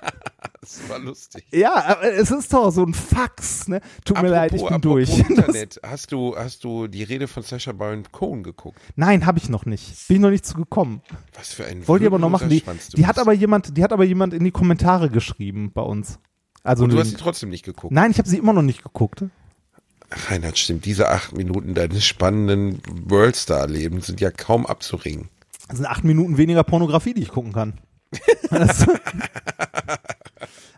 Das 0.68 0.89
war 0.89 0.99
lustig. 0.99 1.45
ja, 1.52 1.73
aber 1.76 2.03
es 2.03 2.30
ist 2.30 2.52
doch 2.52 2.72
so 2.72 2.84
ein 2.84 2.94
Fax, 2.94 3.69
ne? 3.69 3.80
Tut 4.03 4.22
mir 4.22 4.27
leid, 4.27 4.52
ich 4.52 4.57
bin 4.61 4.68
apropos 4.68 4.81
durch. 4.81 5.18
Internet. 5.18 5.80
Hast 5.81 6.11
du, 6.11 6.35
hast 6.35 6.65
du 6.65 6.88
die 6.88 7.03
Rede 7.03 7.30
von 7.30 7.41
Sacha 7.41 7.72
Baron 7.72 8.03
Cohen 8.11 8.44
geguckt? 8.44 8.77
nein, 8.98 9.26
habe 9.26 9.39
ich 9.39 9.48
noch 9.48 9.65
nicht. 9.65 10.07
Bin 10.10 10.18
ich 10.18 10.22
noch 10.22 10.30
nicht 10.30 10.45
zu 10.45 10.56
gekommen. 10.56 11.02
Was 11.35 11.53
für 11.53 11.65
ein 11.65 11.88
Wollte 11.88 12.03
ich 12.03 12.07
aber 12.07 12.19
noch 12.19 12.30
machen. 12.30 12.49
Die, 12.49 12.64
die 12.95 13.07
hat 13.07 13.18
aber 13.18 13.31
jemand, 13.31 13.77
die 13.77 13.84
hat 13.84 13.94
aber 13.94 14.03
jemand 14.03 14.34
in 14.34 14.44
die 14.44 14.52
Kommentare 14.52 15.10
geschrieben 15.10 15.72
bei 15.73 15.81
uns. 15.81 16.19
Also 16.64 16.84
Und 16.84 16.91
du 16.91 16.99
hast 16.99 17.11
sie 17.11 17.15
trotzdem 17.15 17.48
nicht 17.49 17.64
geguckt. 17.64 17.94
Nein, 17.94 18.11
ich 18.11 18.18
habe 18.18 18.27
sie 18.27 18.38
immer 18.38 18.52
noch 18.52 18.61
nicht 18.61 18.84
geguckt. 18.84 19.23
Reinhard, 20.11 20.57
stimmt. 20.57 20.84
Diese 20.84 21.10
acht 21.10 21.31
Minuten 21.35 21.76
deines 21.76 22.06
spannenden 22.06 22.81
Worldstar-Lebens 23.06 24.07
sind 24.07 24.19
ja 24.19 24.31
kaum 24.31 24.65
abzuringen. 24.65 25.30
Das 25.69 25.77
sind 25.77 25.85
acht 25.85 26.03
Minuten 26.03 26.38
weniger 26.38 26.64
Pornografie, 26.64 27.14
die 27.14 27.22
ich 27.22 27.30
gucken 27.30 27.53
kann. 27.53 27.73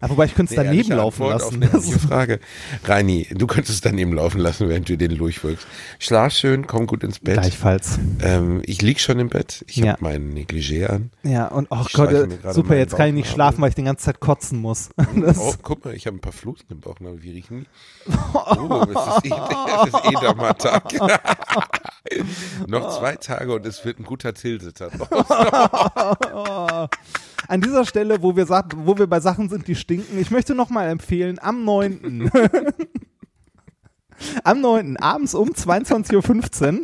Ja, 0.02 0.10
wobei 0.10 0.26
ich 0.26 0.34
könnte 0.34 0.54
es 0.54 0.58
Nee, 0.58 0.64
daneben 0.66 0.92
laufen 0.96 1.28
lassen. 1.28 1.46
Auf 1.48 1.54
eine 1.56 1.66
ehrliche 1.74 2.00
Frage. 2.08 2.40
Reini, 2.86 3.28
du 3.32 3.48
könntest 3.48 3.74
es 3.74 3.82
daneben 3.82 4.14
laufen 4.14 4.40
lassen, 4.40 4.70
während 4.70 4.88
du 4.88 4.98
den 4.98 5.18
durchwirkst. 5.18 5.68
Schlaf 6.00 6.32
schön, 6.32 6.68
komm 6.68 6.88
gut 6.88 7.04
ins 7.04 7.20
Bett. 7.20 7.34
Gleichfalls. 7.34 8.00
Ähm, 8.22 8.62
ich 8.66 8.82
lieg 8.82 9.02
schon 9.02 9.20
im 9.20 9.28
Bett. 9.28 9.66
Ich 9.68 9.76
Ja. 9.76 9.92
habe 9.94 10.04
mein 10.04 10.34
Negligé 10.34 10.86
an. 10.88 11.12
Ja, 11.24 11.48
und 11.48 11.68
oh 11.70 11.84
Ich 11.86 11.92
Gott, 11.92 12.12
äh, 12.14 12.30
super, 12.54 12.70
meinen 12.70 12.80
jetzt 12.80 12.96
kann 12.96 13.10
ich 13.10 13.14
nicht 13.14 13.30
schlafen, 13.30 13.60
weil 13.62 13.70
ich 13.70 13.76
die 13.76 13.84
ganze 13.84 14.06
Zeit 14.06 14.22
kotzen 14.22 14.60
muss. 14.60 14.90
Oh, 15.38 15.54
guck 15.62 15.84
mal, 15.84 15.94
ich 15.94 16.08
habe 16.08 16.16
ein 16.16 16.22
paar 16.22 16.32
Flusen 16.32 16.64
im 16.70 16.80
Bauchnabel. 16.80 17.22
Wie 17.22 17.32
riechen 17.32 17.66
die? 18.08 18.12
Oh, 18.58 18.84
es 18.84 19.26
ist, 19.26 19.26
eh, 19.26 19.36
es 19.84 19.94
ist 19.94 20.06
Edamer-Tag. 20.18 20.84
Noch 22.68 22.98
zwei 22.98 23.16
Tage 23.18 23.54
und 23.54 23.66
es 23.66 23.84
wird 23.84 24.00
ein 24.00 24.04
guter 24.06 24.34
Tilsiter. 24.34 24.90
An 27.48 27.62
dieser 27.62 27.86
Stelle, 27.86 28.22
wo 28.22 28.36
wir, 28.36 28.48
wo 28.48 28.98
wir 28.98 29.08
bei 29.08 29.20
Sachen 29.20 29.50
sind, 29.50 29.59
die 29.68 29.76
stinken, 29.76 30.20
ich 30.20 30.32
möchte 30.32 30.56
nochmal 30.56 30.90
empfehlen, 30.90 31.38
am 31.40 31.66
9. 31.66 32.32
am 34.44 34.62
9. 34.62 34.98
abends 34.98 35.36
um 35.36 35.50
22.15 35.50 36.16
Uhr 36.16 36.82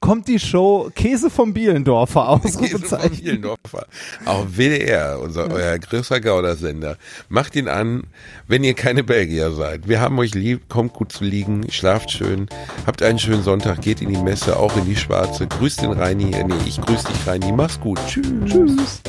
kommt 0.00 0.28
die 0.28 0.38
Show 0.38 0.90
Käse 0.94 1.30
vom 1.30 1.52
Bielendorfer 1.52 2.40
Käse 2.42 2.78
vom. 2.78 3.10
Bielendorfer. 3.10 3.86
Auf 4.24 4.56
WDR, 4.56 5.20
unser, 5.20 5.50
euer 5.50 5.78
größer 5.78 6.20
Gaudersender. 6.20 6.96
Macht 7.28 7.56
ihn 7.56 7.68
an, 7.68 8.04
wenn 8.46 8.64
ihr 8.64 8.74
keine 8.74 9.02
Belgier 9.02 9.52
seid. 9.52 9.88
Wir 9.88 10.00
haben 10.00 10.18
euch 10.18 10.34
lieb, 10.34 10.68
kommt 10.68 10.92
gut 10.92 11.12
zu 11.12 11.24
liegen, 11.24 11.70
schlaft 11.70 12.10
schön, 12.10 12.48
habt 12.86 13.02
einen 13.02 13.18
schönen 13.18 13.42
Sonntag, 13.42 13.80
geht 13.80 14.00
in 14.00 14.10
die 14.10 14.22
Messe, 14.22 14.56
auch 14.56 14.76
in 14.76 14.84
die 14.84 14.96
Schwarze. 14.96 15.46
Grüßt 15.46 15.82
den 15.82 15.92
Reini, 15.92 16.32
äh, 16.32 16.44
nee, 16.44 16.54
ich 16.66 16.80
grüß 16.80 17.04
dich 17.04 17.26
Reini, 17.26 17.52
mach's 17.52 17.80
gut. 17.80 17.98
Tschüss. 18.06 18.26
Tschüss. 18.46 19.02